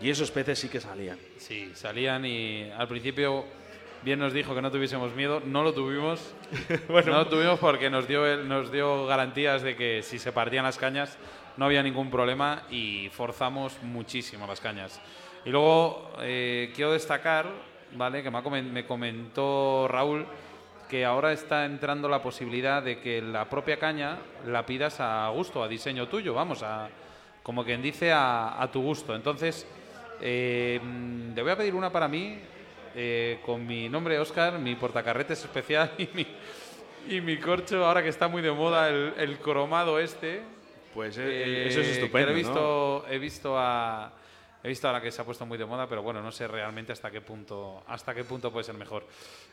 Y 0.00 0.10
esos 0.10 0.30
peces 0.30 0.58
sí 0.58 0.68
que 0.68 0.80
salían. 0.80 1.18
Sí, 1.38 1.72
salían 1.74 2.24
y 2.24 2.70
al 2.70 2.86
principio 2.88 3.44
bien 4.02 4.18
nos 4.18 4.32
dijo 4.32 4.54
que 4.54 4.62
no 4.62 4.70
tuviésemos 4.70 5.14
miedo, 5.14 5.40
no 5.44 5.62
lo 5.62 5.72
tuvimos. 5.72 6.34
Bueno. 6.88 7.12
no 7.12 7.18
lo 7.18 7.28
tuvimos 7.28 7.58
porque 7.58 7.90
nos 7.90 8.06
dio, 8.06 8.36
nos 8.44 8.70
dio 8.70 9.06
garantías 9.06 9.62
de 9.62 9.76
que 9.76 10.02
si 10.02 10.18
se 10.18 10.32
partían 10.32 10.64
las 10.64 10.78
cañas 10.78 11.18
no 11.56 11.64
había 11.64 11.82
ningún 11.82 12.10
problema 12.10 12.62
y 12.70 13.08
forzamos 13.10 13.82
muchísimo 13.82 14.46
las 14.46 14.60
cañas. 14.60 15.00
Y 15.44 15.50
luego 15.50 16.12
eh, 16.20 16.72
quiero 16.74 16.92
destacar, 16.92 17.46
¿vale? 17.92 18.22
Que 18.22 18.30
me, 18.30 18.84
comentó 18.84 19.86
Raúl 19.88 20.26
que 20.88 21.04
ahora 21.04 21.32
está 21.32 21.64
entrando 21.64 22.08
la 22.08 22.22
posibilidad 22.22 22.82
de 22.82 23.00
que 23.00 23.20
la 23.20 23.48
propia 23.48 23.78
caña 23.78 24.18
la 24.46 24.64
pidas 24.66 25.00
a 25.00 25.28
gusto, 25.30 25.62
a 25.62 25.68
diseño 25.68 26.08
tuyo, 26.08 26.34
vamos, 26.34 26.62
a, 26.62 26.88
como 27.42 27.64
quien 27.64 27.82
dice, 27.82 28.12
a, 28.12 28.60
a 28.60 28.70
tu 28.70 28.82
gusto. 28.82 29.14
Entonces, 29.14 29.66
eh, 30.20 30.80
le 31.34 31.42
voy 31.42 31.50
a 31.50 31.56
pedir 31.56 31.74
una 31.74 31.90
para 31.90 32.08
mí, 32.08 32.38
eh, 32.98 33.40
con 33.44 33.66
mi 33.66 33.90
nombre 33.90 34.18
Oscar, 34.18 34.58
mi 34.58 34.74
portacarretes 34.74 35.44
especial 35.44 35.92
y 35.98 36.08
mi, 36.14 36.26
y 37.10 37.20
mi 37.20 37.36
corcho, 37.36 37.84
ahora 37.84 38.02
que 38.02 38.08
está 38.08 38.26
muy 38.26 38.40
de 38.40 38.50
moda 38.50 38.88
el, 38.88 39.12
el 39.18 39.38
cromado 39.38 39.98
este. 40.00 40.40
Pues 40.94 41.18
eh, 41.18 41.68
eso 41.68 41.82
es 41.82 41.88
estupendo. 41.88 42.30
he 42.30 42.32
¿no? 42.32 42.36
visto, 42.36 43.06
he 43.10 43.18
visto 43.18 43.58
a, 43.58 44.12
he 44.62 44.68
visto 44.68 44.88
ahora 44.88 45.02
que 45.02 45.12
se 45.12 45.20
ha 45.20 45.26
puesto 45.26 45.44
muy 45.44 45.58
de 45.58 45.66
moda, 45.66 45.86
pero 45.86 46.02
bueno, 46.02 46.22
no 46.22 46.32
sé 46.32 46.48
realmente 46.48 46.90
hasta 46.90 47.10
qué 47.10 47.20
punto, 47.20 47.84
hasta 47.86 48.14
qué 48.14 48.24
punto 48.24 48.50
puede 48.50 48.64
ser 48.64 48.76
mejor. 48.76 49.06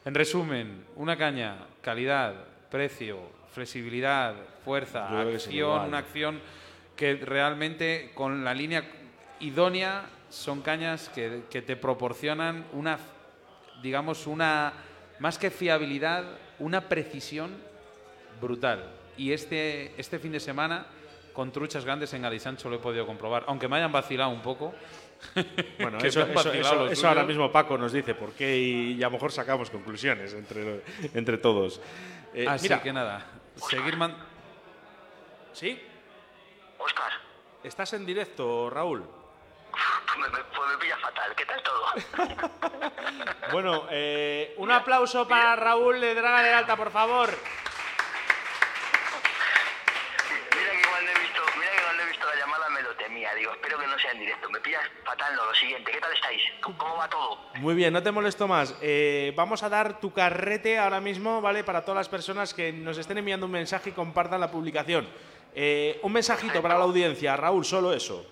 En 0.06 0.16
resumen, 0.16 0.86
una 0.96 1.18
caña, 1.18 1.68
calidad, 1.82 2.34
precio, 2.72 3.20
flexibilidad, 3.54 4.36
fuerza, 4.64 5.10
Yo 5.10 5.20
acción, 5.20 5.88
una 5.90 5.98
acción 5.98 6.40
que 6.96 7.16
realmente 7.16 8.12
con 8.16 8.46
la 8.46 8.54
línea 8.54 8.86
idónea 9.42 10.06
son 10.30 10.62
cañas 10.62 11.10
que, 11.10 11.44
que 11.50 11.62
te 11.62 11.76
proporcionan 11.76 12.66
una, 12.72 12.98
digamos, 13.84 14.26
una, 14.26 14.74
más 15.20 15.38
que 15.38 15.52
fiabilidad, 15.52 16.24
una 16.60 16.82
precisión 16.90 17.56
brutal. 18.42 18.90
y 19.18 19.32
este, 19.34 19.94
este 20.00 20.18
fin 20.18 20.32
de 20.32 20.40
semana 20.40 20.88
con 21.34 21.52
truchas 21.52 21.84
grandes 21.86 22.14
en 22.14 22.22
Galisancho 22.24 22.70
lo 22.70 22.78
he 22.78 22.80
podido 22.80 23.06
comprobar. 23.06 23.44
Aunque 23.48 23.68
me 23.68 23.76
hayan 23.78 23.92
vacilado 23.92 24.32
un 24.32 24.42
poco. 24.42 24.74
Bueno, 25.80 25.98
eso, 26.00 26.22
eso- 26.24 26.88
eso- 26.90 27.08
ahora 27.08 27.24
mismo 27.24 27.50
Paco 27.52 27.78
nos 27.78 27.94
dice 27.94 28.14
por 28.14 28.34
qué 28.34 28.58
y, 28.58 28.94
y 28.94 29.04
a 29.04 29.08
lo 29.08 29.12
mejor 29.12 29.32
sacamos 29.32 29.70
conclusiones 29.70 30.34
entre, 30.34 30.82
entre 31.14 31.38
todos. 31.38 31.80
Eh, 32.34 32.46
Así 32.48 32.64
mira, 32.66 32.82
que 32.82 32.92
nada, 32.92 33.26
seguir 33.70 33.96
man- 33.98 34.16
¿sí? 35.54 35.80
Oscar, 36.78 37.12
¿Estás 37.64 37.94
en 37.94 38.06
directo, 38.06 38.70
Raúl? 38.70 39.04
Me, 40.18 40.28
pues 40.30 40.70
me 40.72 40.78
pilla 40.78 40.98
fatal. 40.98 41.36
¿Qué 41.36 41.46
tal 41.46 41.64
todo? 41.64 41.86
Bueno, 43.52 43.86
eh, 43.92 44.56
un 44.58 44.72
aplauso 44.72 45.28
para 45.28 45.56
Raúl 45.56 46.02
de 46.02 46.16
Draga 46.16 46.42
de 46.42 46.54
Alta, 46.54 46.76
por 46.76 46.90
favor. 46.92 47.30
Mira 50.56 50.72
que 50.72 50.88
cuando 50.90 51.12
he 51.12 51.20
visto, 51.20 51.42
mira 51.60 51.72
que 51.72 51.82
cuando 51.84 52.04
he 52.04 52.06
visto 52.08 52.26
la 52.26 52.36
llamada 52.36 52.70
me 52.70 52.82
lo 52.82 52.96
temía. 52.96 53.34
Digo, 53.36 53.52
espero 53.52 53.78
que 53.80 53.88
no 53.88 54.00
sea 54.00 54.12
en 54.12 54.20
directo. 54.20 54.50
Me 54.50 54.60
pillas 54.60 54.82
fatal, 55.06 55.36
no. 55.36 55.46
Lo 55.46 55.54
siguiente, 55.54 55.92
¿qué 55.92 56.00
tal 56.00 56.14
estáis? 56.14 56.42
¿Cómo- 56.62 56.78
¿Cómo 56.78 56.98
va 56.98 57.10
todo? 57.10 57.38
Muy 57.56 57.76
bien, 57.76 57.94
no 57.94 58.02
te 58.02 58.12
molesto 58.12 58.48
más. 58.48 58.76
Eh, 58.82 59.34
vamos 59.36 59.62
a 59.62 59.70
dar 59.70 60.00
tu 60.00 60.12
carrete 60.14 60.80
ahora 60.80 61.00
mismo, 61.00 61.42
¿vale? 61.42 61.64
Para 61.64 61.82
todas 61.82 61.98
las 61.98 62.10
personas 62.10 62.54
que 62.54 62.72
nos 62.74 62.98
estén 62.98 63.18
enviando 63.20 63.46
un 63.46 63.52
mensaje 63.52 63.90
y 63.92 63.94
compartan 63.94 64.40
la 64.40 64.50
publicación. 64.50 65.08
Eh, 65.54 66.00
un 66.02 66.12
mensajito 66.12 66.62
para 66.62 66.76
la 66.78 66.84
audiencia, 66.86 67.36
Raúl, 67.38 67.64
solo 67.66 67.94
eso. 67.94 68.26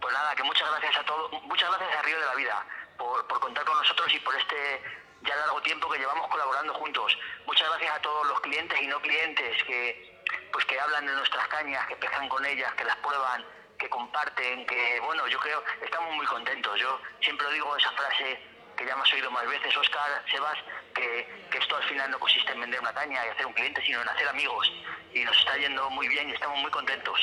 Pues 0.00 0.14
nada, 0.14 0.34
que 0.34 0.42
muchas 0.44 0.70
gracias 0.70 0.96
a 0.96 1.04
todos, 1.04 1.32
muchas 1.42 1.68
gracias 1.70 1.98
a 1.98 2.02
Río 2.02 2.20
de 2.20 2.26
la 2.26 2.34
Vida 2.34 2.66
por, 2.96 3.26
por 3.26 3.40
contar 3.40 3.64
con 3.64 3.76
nosotros 3.76 4.12
y 4.12 4.20
por 4.20 4.34
este 4.36 4.82
ya 5.22 5.34
largo 5.34 5.60
tiempo 5.62 5.88
que 5.90 5.98
llevamos 5.98 6.28
colaborando 6.28 6.74
juntos. 6.74 7.18
Muchas 7.46 7.68
gracias 7.68 7.96
a 7.96 8.02
todos 8.02 8.26
los 8.28 8.40
clientes 8.40 8.80
y 8.80 8.86
no 8.86 9.00
clientes 9.00 9.62
que 9.64 10.22
pues 10.52 10.64
que 10.66 10.78
hablan 10.78 11.06
de 11.06 11.12
nuestras 11.12 11.48
cañas, 11.48 11.86
que 11.86 11.96
pescan 11.96 12.28
con 12.28 12.44
ellas, 12.44 12.72
que 12.74 12.84
las 12.84 12.96
prueban, 12.96 13.44
que 13.78 13.88
comparten, 13.88 14.66
que 14.66 15.00
bueno, 15.00 15.26
yo 15.26 15.38
creo 15.40 15.64
estamos 15.82 16.14
muy 16.14 16.26
contentos. 16.26 16.78
Yo 16.78 17.00
siempre 17.20 17.50
digo 17.52 17.76
esa 17.76 17.90
frase 17.92 18.40
que 18.76 18.86
ya 18.86 18.94
me 18.94 19.02
has 19.02 19.12
oído 19.12 19.30
más 19.32 19.46
veces, 19.46 19.76
Oscar, 19.76 20.22
Sebas, 20.30 20.58
que, 20.94 21.48
que 21.50 21.58
esto 21.58 21.76
al 21.76 21.82
final 21.84 22.10
no 22.10 22.20
consiste 22.20 22.52
en 22.52 22.60
vender 22.60 22.80
una 22.80 22.94
caña 22.94 23.26
y 23.26 23.30
hacer 23.30 23.46
un 23.46 23.52
cliente, 23.52 23.82
sino 23.84 24.00
en 24.02 24.08
hacer 24.08 24.28
amigos. 24.28 24.70
Y 25.12 25.24
nos 25.24 25.36
está 25.36 25.56
yendo 25.56 25.90
muy 25.90 26.06
bien 26.06 26.30
y 26.30 26.34
estamos 26.34 26.58
muy 26.58 26.70
contentos 26.70 27.18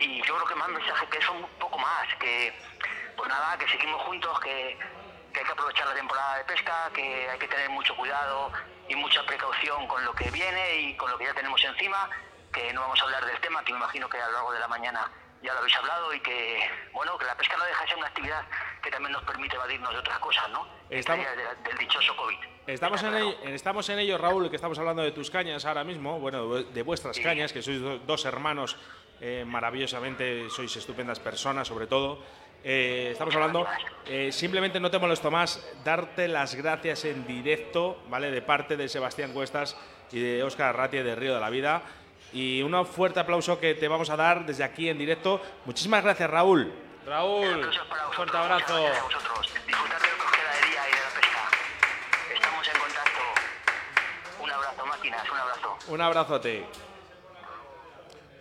y 0.00 0.18
yo 0.26 0.34
creo 0.34 0.46
que 0.46 0.54
más 0.54 0.68
mensaje 0.68 1.06
que 1.08 1.18
eso 1.18 1.32
un 1.32 1.46
poco 1.58 1.78
más 1.78 2.14
que 2.20 2.52
pues 3.16 3.28
nada 3.28 3.56
que 3.58 3.68
seguimos 3.68 4.00
juntos 4.02 4.38
que, 4.40 4.78
que 5.32 5.40
hay 5.40 5.46
que 5.46 5.52
aprovechar 5.52 5.86
la 5.88 5.94
temporada 5.94 6.38
de 6.38 6.44
pesca 6.44 6.90
que 6.94 7.28
hay 7.30 7.38
que 7.38 7.48
tener 7.48 7.68
mucho 7.70 7.94
cuidado 7.96 8.52
y 8.88 8.94
mucha 8.94 9.24
precaución 9.26 9.86
con 9.88 10.04
lo 10.04 10.12
que 10.14 10.30
viene 10.30 10.80
y 10.80 10.96
con 10.96 11.10
lo 11.10 11.18
que 11.18 11.24
ya 11.24 11.34
tenemos 11.34 11.62
encima 11.64 12.08
que 12.52 12.72
no 12.72 12.80
vamos 12.82 13.00
a 13.00 13.04
hablar 13.04 13.24
del 13.26 13.38
tema 13.40 13.62
que 13.64 13.72
me 13.72 13.78
imagino 13.78 14.08
que 14.08 14.18
a 14.20 14.26
lo 14.26 14.32
largo 14.32 14.52
de 14.52 14.60
la 14.60 14.68
mañana 14.68 15.10
ya 15.42 15.52
lo 15.52 15.60
habéis 15.60 15.76
hablado 15.76 16.12
y 16.14 16.20
que 16.20 16.68
bueno 16.92 17.16
que 17.18 17.24
la 17.26 17.36
pesca 17.36 17.56
no 17.56 17.64
deja 17.64 17.82
de 17.82 17.88
ser 17.88 17.98
una 17.98 18.06
actividad 18.08 18.44
que 18.82 18.90
también 18.90 19.12
nos 19.12 19.22
permite 19.24 19.56
evadirnos 19.56 19.92
de 19.92 19.98
otras 19.98 20.18
cosas 20.20 20.48
no 20.50 20.66
Estamos- 20.90 21.26
del 21.64 21.78
dichoso 21.78 22.16
covid 22.16 22.38
Estamos 22.66 23.02
en, 23.02 23.14
ello, 23.14 23.34
estamos 23.44 23.88
en 23.88 23.98
ello, 23.98 24.18
Raúl, 24.18 24.50
que 24.50 24.56
estamos 24.56 24.78
hablando 24.78 25.00
de 25.02 25.10
tus 25.10 25.30
cañas 25.30 25.64
ahora 25.64 25.84
mismo, 25.84 26.18
bueno, 26.20 26.48
de 26.62 26.82
vuestras 26.82 27.16
Sí. 27.16 27.22
cañas, 27.22 27.50
que 27.50 27.62
sois 27.62 27.80
do- 27.80 27.98
dos 28.00 28.26
hermanos 28.26 28.76
eh, 29.20 29.44
maravillosamente, 29.46 30.48
sois 30.50 30.74
estupendas 30.76 31.18
personas, 31.18 31.66
sobre 31.66 31.86
todo. 31.86 32.18
Eh, 32.64 33.10
estamos 33.12 33.34
hablando, 33.34 33.66
eh, 34.06 34.32
simplemente 34.32 34.80
no 34.80 34.90
te 34.90 34.98
molesto 34.98 35.30
más, 35.30 35.64
darte 35.84 36.26
las 36.26 36.54
gracias 36.54 37.04
en 37.04 37.26
directo, 37.26 38.02
¿vale? 38.08 38.30
De 38.30 38.42
parte 38.42 38.76
de 38.76 38.88
Sebastián 38.88 39.32
Cuestas 39.32 39.76
y 40.10 40.20
de 40.20 40.42
Óscar 40.42 40.70
Arratia 40.70 41.04
de 41.04 41.14
Río 41.14 41.34
de 41.34 41.40
la 41.40 41.50
Vida. 41.50 41.82
Y 42.32 42.60
un 42.62 42.84
fuerte 42.84 43.20
aplauso 43.20 43.58
que 43.58 43.74
te 43.74 43.88
vamos 43.88 44.10
a 44.10 44.16
dar 44.16 44.44
desde 44.44 44.64
aquí 44.64 44.88
en 44.88 44.98
directo. 44.98 45.40
Muchísimas 45.64 46.02
gracias, 46.02 46.28
Raúl. 46.28 46.70
Raúl, 47.06 47.64
un 47.64 48.12
fuerte 48.12 48.36
abrazo. 48.36 48.82
gracias 48.82 48.98
a 48.98 49.02
vosotros. 49.04 49.52
Disfrutad 49.66 50.00
de 50.00 50.08
lo 50.08 50.16
que 50.16 50.24
os 50.24 50.32
queda 50.32 50.52
de 50.52 50.68
día 50.68 50.82
y 50.88 50.92
de 50.92 51.00
la 51.00 51.20
pesca. 51.20 52.34
Estamos 52.34 52.68
en 52.68 52.80
contacto. 52.80 53.20
Un 54.42 54.50
abrazo, 54.50 54.86
máquinas, 54.86 55.30
un 55.30 55.38
abrazo. 55.38 55.78
Un 55.88 56.00
abrazote. 56.00 56.87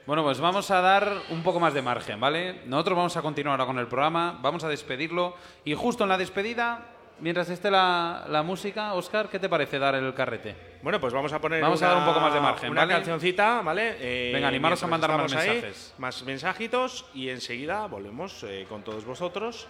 Bueno, 0.08 0.24
pues 0.24 0.40
vamos 0.40 0.72
a 0.72 0.80
dar 0.80 1.12
un 1.32 1.44
poco 1.44 1.60
más 1.60 1.74
de 1.74 1.82
margen, 1.82 2.18
¿vale? 2.18 2.62
Nosotros 2.66 2.96
vamos 2.96 3.18
a 3.18 3.22
continuar 3.22 3.60
ahora 3.60 3.66
con 3.68 3.78
el 3.78 3.88
programa, 3.88 4.40
vamos 4.42 4.64
a 4.64 4.70
despedirlo 4.70 5.36
y 5.66 5.74
justo 5.74 6.04
en 6.06 6.10
la 6.10 6.18
despedida, 6.18 6.80
mientras 7.20 7.50
esté 7.50 7.70
la, 7.70 8.24
la 8.30 8.42
música, 8.42 8.94
Oscar, 8.94 9.28
¿qué 9.28 9.38
te 9.38 9.50
parece 9.50 9.78
dar 9.80 9.96
el 9.96 10.14
carrete? 10.14 10.56
Bueno, 10.82 11.02
pues 11.02 11.14
vamos 11.14 11.34
a 11.34 11.42
poner 11.42 11.62
Vamos 11.62 11.82
a 11.84 11.88
una, 11.88 11.94
dar 11.96 12.04
un 12.04 12.14
poco 12.14 12.22
más 12.22 12.34
de 12.34 12.40
margen, 12.40 12.72
una 12.72 12.82
¿vale? 12.82 12.94
cancioncita, 12.94 13.62
¿vale? 13.62 13.98
Eh, 14.00 14.32
Venga, 14.34 14.48
animaros 14.48 14.82
a 14.82 14.88
mandar 14.88 15.10
más 15.12 15.34
ahí, 15.34 15.50
mensajes. 15.50 15.94
más 15.98 16.24
mensajitos 16.24 17.06
y 17.14 17.28
enseguida 17.28 17.86
volvemos 17.88 18.44
eh, 18.44 18.66
con 18.70 18.84
todos 18.84 19.04
vosotros, 19.04 19.68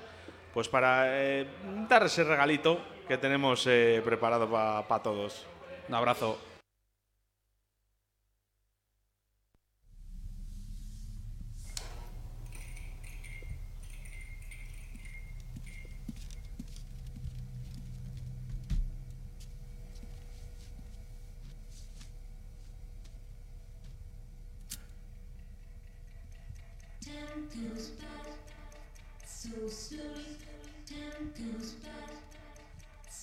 pues 0.53 0.69
para 0.69 1.05
eh, 1.19 1.47
dar 1.89 2.03
ese 2.03 2.23
regalito 2.23 2.80
que 3.07 3.18
tenemos 3.18 3.65
eh, 3.65 4.03
preparado 4.05 4.47
para 4.47 5.01
todos. 5.01 5.47
Un 5.89 5.95
abrazo. 5.95 6.38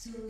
So 0.04 0.28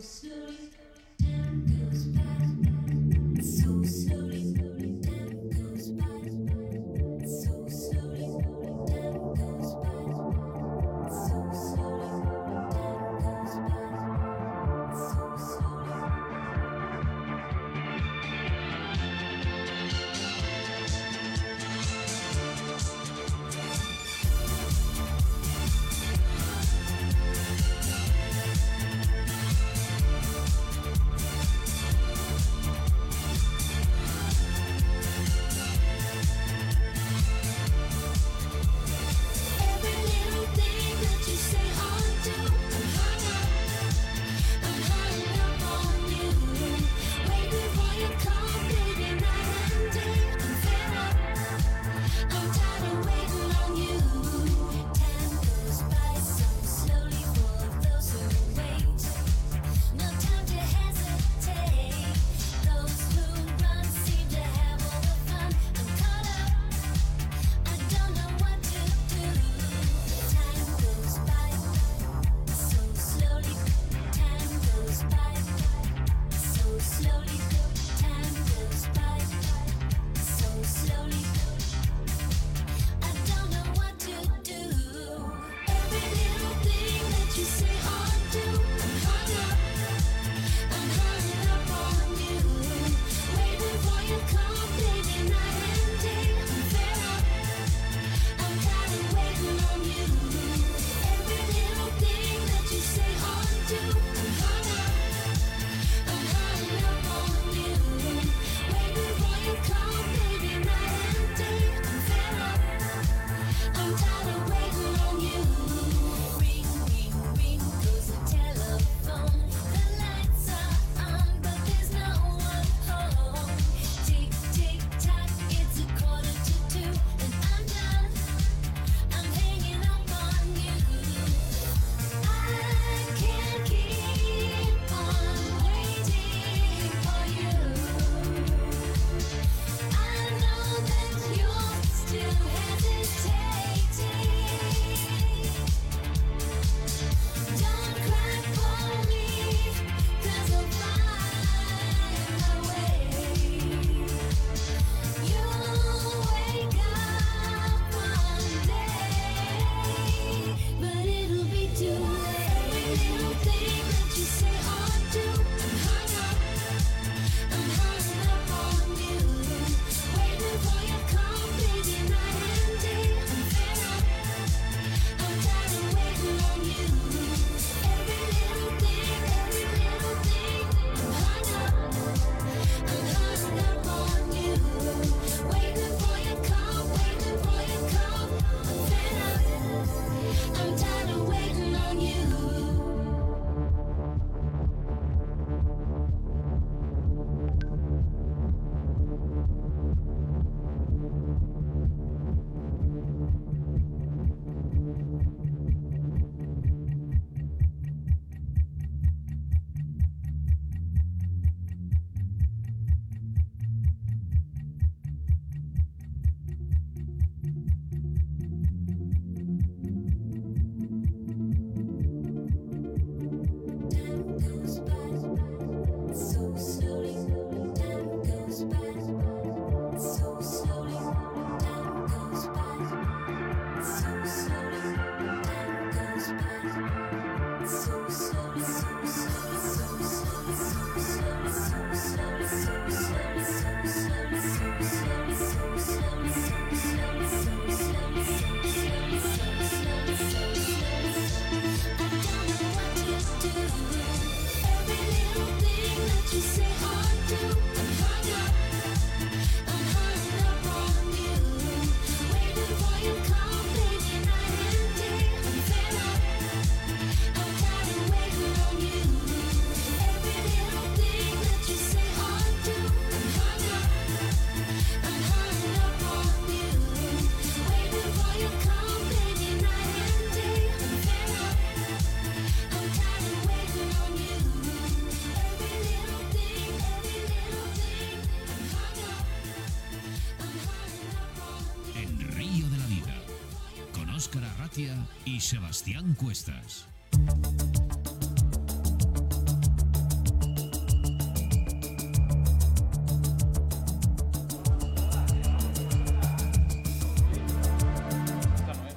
Arratia 294.75 294.95
y 295.23 295.39
Sebastián 295.39 296.15
Cuestas. 296.15 296.85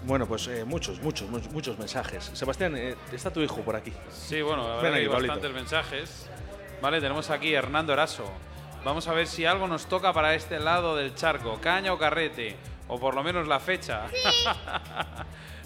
Bueno, 0.04 0.26
pues 0.26 0.48
eh, 0.48 0.64
muchos, 0.64 1.00
muchos, 1.02 1.28
muchos, 1.28 1.52
muchos 1.52 1.78
mensajes. 1.78 2.30
Sebastián, 2.32 2.76
eh, 2.76 2.96
está 3.12 3.32
tu 3.32 3.40
hijo 3.40 3.60
por 3.60 3.76
aquí. 3.76 3.92
Sí, 4.10 4.42
bueno, 4.42 4.66
la 4.68 4.76
verdad 4.76 4.94
hay 4.94 5.06
Pablito. 5.06 5.32
bastantes 5.34 5.52
mensajes. 5.52 6.30
Vale, 6.82 7.00
tenemos 7.00 7.30
aquí 7.30 7.54
a 7.54 7.58
Hernando 7.58 7.92
Eraso. 7.92 8.24
Vamos 8.84 9.06
a 9.06 9.12
ver 9.12 9.28
si 9.28 9.44
algo 9.44 9.68
nos 9.68 9.86
toca 9.86 10.12
para 10.12 10.34
este 10.34 10.58
lado 10.58 10.96
del 10.96 11.14
charco, 11.14 11.60
caña 11.60 11.92
o 11.92 11.98
carrete, 11.98 12.56
o 12.88 12.98
por 12.98 13.14
lo 13.14 13.22
menos 13.22 13.46
la 13.46 13.60
fecha. 13.60 14.06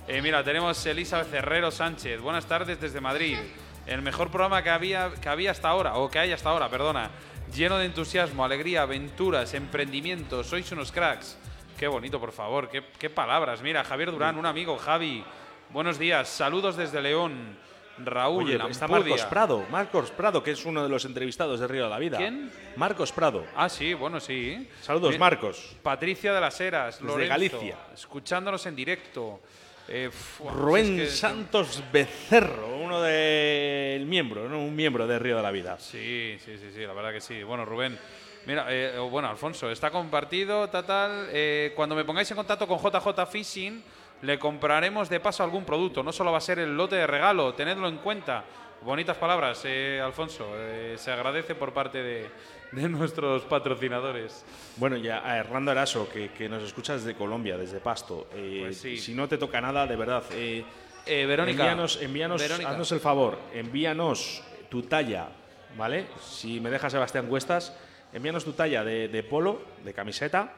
Eh, 0.08 0.20
mira, 0.20 0.42
tenemos 0.42 0.84
Elizabeth 0.84 1.32
Herrero 1.32 1.70
Sánchez. 1.70 2.20
Buenas 2.20 2.46
tardes 2.46 2.80
desde 2.80 3.00
Madrid. 3.00 3.38
El 3.86 4.02
mejor 4.02 4.30
programa 4.30 4.62
que 4.62 4.70
había, 4.70 5.12
que 5.20 5.28
había 5.28 5.52
hasta 5.52 5.68
ahora, 5.68 5.94
o 5.94 6.10
que 6.10 6.18
hay 6.18 6.32
hasta 6.32 6.50
ahora, 6.50 6.68
perdona. 6.68 7.10
Lleno 7.54 7.78
de 7.78 7.86
entusiasmo, 7.86 8.44
alegría, 8.44 8.82
aventuras, 8.82 9.54
emprendimiento. 9.54 10.42
Sois 10.42 10.70
unos 10.72 10.90
cracks. 10.90 11.38
Qué 11.78 11.86
bonito, 11.86 12.18
por 12.18 12.32
favor. 12.32 12.68
Qué, 12.68 12.82
qué 12.98 13.10
palabras. 13.10 13.62
Mira, 13.62 13.84
Javier 13.84 14.10
Durán, 14.10 14.38
un 14.38 14.46
amigo, 14.46 14.76
Javi. 14.76 15.24
Buenos 15.70 15.98
días. 15.98 16.28
Saludos 16.28 16.76
desde 16.76 17.00
León. 17.00 17.56
Raúl, 17.98 18.44
Oye, 18.44 18.58
está. 18.70 18.88
Marcos 18.88 19.22
Prado. 19.24 19.66
Marcos 19.70 20.10
Prado, 20.10 20.42
que 20.42 20.52
es 20.52 20.64
uno 20.64 20.82
de 20.82 20.88
los 20.88 21.04
entrevistados 21.04 21.60
de 21.60 21.68
Río 21.68 21.84
de 21.84 21.90
la 21.90 21.98
Vida. 21.98 22.16
¿Quién? 22.16 22.50
Marcos 22.76 23.12
Prado. 23.12 23.44
Ah, 23.54 23.68
sí, 23.68 23.92
bueno, 23.94 24.18
sí. 24.18 24.68
Saludos, 24.80 25.10
Bien. 25.10 25.20
Marcos. 25.20 25.76
Patricia 25.82 26.32
de 26.32 26.40
las 26.40 26.58
Heras, 26.60 26.96
Desde 26.96 27.06
Lorenzo, 27.06 27.28
Galicia. 27.30 27.76
Escuchándonos 27.92 28.64
en 28.66 28.74
directo. 28.74 29.40
Eh, 29.88 30.10
Rubén 30.54 31.00
es 31.00 31.10
que- 31.10 31.16
Santos 31.16 31.82
Becerro, 31.92 32.76
uno 32.78 33.00
del 33.02 34.06
miembro, 34.06 34.48
¿no? 34.48 34.58
un 34.58 34.74
miembro 34.74 35.06
de 35.06 35.18
Río 35.18 35.36
de 35.36 35.42
la 35.42 35.50
Vida. 35.50 35.78
Sí, 35.78 36.36
sí, 36.44 36.56
sí, 36.58 36.70
sí, 36.74 36.80
la 36.86 36.92
verdad 36.92 37.12
que 37.12 37.20
sí. 37.20 37.42
Bueno, 37.42 37.64
Rubén. 37.64 37.98
Mira, 38.46 38.66
eh, 38.70 38.98
bueno, 38.98 39.28
Alfonso, 39.28 39.70
está 39.70 39.90
compartido, 39.90 40.68
tal, 40.68 40.84
tal. 40.84 41.28
Eh, 41.32 41.72
cuando 41.76 41.94
me 41.94 42.04
pongáis 42.04 42.30
en 42.30 42.36
contacto 42.36 42.66
con 42.66 42.78
JJ 42.78 43.26
Fishing, 43.26 43.82
le 44.22 44.38
compraremos 44.38 45.08
de 45.08 45.20
paso 45.20 45.44
algún 45.44 45.64
producto. 45.64 46.02
No 46.02 46.12
solo 46.12 46.32
va 46.32 46.38
a 46.38 46.40
ser 46.40 46.58
el 46.58 46.76
lote 46.76 46.96
de 46.96 47.06
regalo, 47.06 47.54
tenedlo 47.54 47.88
en 47.88 47.98
cuenta. 47.98 48.44
Bonitas 48.82 49.16
palabras, 49.16 49.64
Alfonso. 50.02 50.48
Se 50.96 51.10
agradece 51.12 51.54
por 51.54 51.72
parte 51.72 52.02
de, 52.02 52.28
de 52.72 52.88
nuestros 52.88 53.42
patrocinadores. 53.42 54.44
Bueno, 54.76 54.96
ya 54.96 55.26
a 55.28 55.36
Hernando 55.36 55.70
Eraso, 55.72 56.08
que, 56.08 56.30
que 56.30 56.48
nos 56.48 56.62
escuchas 56.62 57.04
desde 57.04 57.16
Colombia, 57.18 57.56
desde 57.56 57.80
Pasto. 57.80 58.28
eh, 58.34 58.60
Pues 58.64 58.78
sí. 58.78 58.96
Si 58.96 59.14
no 59.14 59.28
te 59.28 59.38
toca 59.38 59.60
nada, 59.60 59.86
de 59.86 59.96
verdad. 59.96 60.24
eh, 60.32 60.64
Eh, 61.04 61.26
Verónica. 61.26 61.64
Envíanos, 61.64 62.00
envíanos 62.00 62.40
Verónica. 62.40 62.70
haznos 62.70 62.92
el 62.92 63.00
favor, 63.00 63.36
envíanos 63.52 64.42
tu 64.70 64.82
talla, 64.82 65.28
¿vale? 65.76 66.06
Si 66.22 66.60
me 66.60 66.70
deja 66.70 66.88
Sebastián 66.88 67.26
Cuestas, 67.26 67.76
envíanos 68.12 68.44
tu 68.44 68.52
talla 68.52 68.84
de, 68.84 69.08
de 69.08 69.22
polo, 69.24 69.60
de 69.84 69.92
camiseta, 69.92 70.52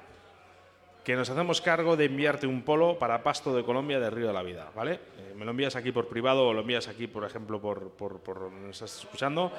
que 1.02 1.16
nos 1.16 1.30
hacemos 1.30 1.62
cargo 1.62 1.96
de 1.96 2.04
enviarte 2.04 2.46
un 2.46 2.60
polo 2.62 2.98
para 2.98 3.22
Pasto 3.22 3.54
de 3.56 3.64
Colombia 3.64 3.98
de 4.00 4.10
Río 4.10 4.26
de 4.26 4.32
la 4.34 4.42
Vida, 4.42 4.70
¿vale? 4.76 5.00
Eh, 5.18 5.34
me 5.34 5.46
lo 5.46 5.52
envías 5.52 5.76
aquí 5.76 5.92
por 5.92 6.08
privado 6.08 6.46
o 6.48 6.52
lo 6.52 6.60
envías 6.60 6.88
aquí, 6.88 7.06
por 7.06 7.24
ejemplo, 7.24 7.58
por, 7.58 7.88
por, 7.92 8.20
por 8.20 8.52
nos 8.52 8.76
estás 8.82 8.98
escuchando 9.04 9.50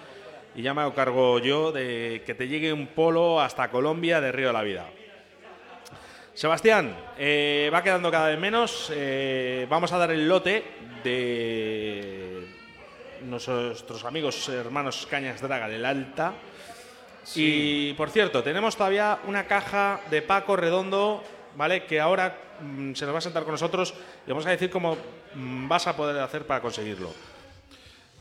y 0.56 0.62
ya 0.62 0.74
me 0.74 0.82
hago 0.82 0.94
cargo 0.94 1.40
yo 1.40 1.72
de 1.72 2.24
que 2.26 2.34
te 2.34 2.48
llegue 2.48 2.72
un 2.72 2.88
polo 2.88 3.42
hasta 3.42 3.70
Colombia 3.70 4.22
de 4.22 4.32
Río 4.32 4.48
de 4.48 4.54
la 4.54 4.64
Vida. 4.64 4.86
Sebastián, 6.34 6.96
eh, 7.18 7.70
va 7.74 7.84
quedando 7.84 8.10
cada 8.10 8.30
vez 8.30 8.40
menos. 8.40 8.92
eh, 8.94 9.68
vamos 9.70 9.92
a 9.92 9.98
dar 9.98 10.12
el 10.12 10.28
lote 10.28 10.64
de 11.04 12.48
nuestros 13.24 14.06
amigos 14.06 14.48
hermanos 14.50 15.08
Cañas 15.10 15.42
Draga 15.42 15.68
del 15.68 15.86
Alta. 15.86 16.34
Y 17.36 17.94
por 17.94 18.10
cierto, 18.10 18.44
tenemos 18.44 18.78
todavía 18.78 19.20
una 19.28 19.48
caja 19.48 20.02
de 20.10 20.22
Paco 20.22 20.56
Redondo, 20.56 21.24
¿vale? 21.56 21.86
Que 21.86 22.00
ahora 22.00 22.38
mm, 22.62 22.94
se 22.94 23.06
nos 23.06 23.14
va 23.14 23.18
a 23.20 23.22
sentar 23.22 23.44
con 23.44 23.54
nosotros 23.54 23.94
y 24.26 24.30
vamos 24.30 24.46
a 24.46 24.52
decir 24.52 24.70
cómo 24.70 24.98
mm, 25.34 25.68
vas 25.68 25.88
a 25.88 25.96
poder 25.96 26.22
hacer 26.22 26.46
para 26.46 26.62
conseguirlo. 26.62 27.35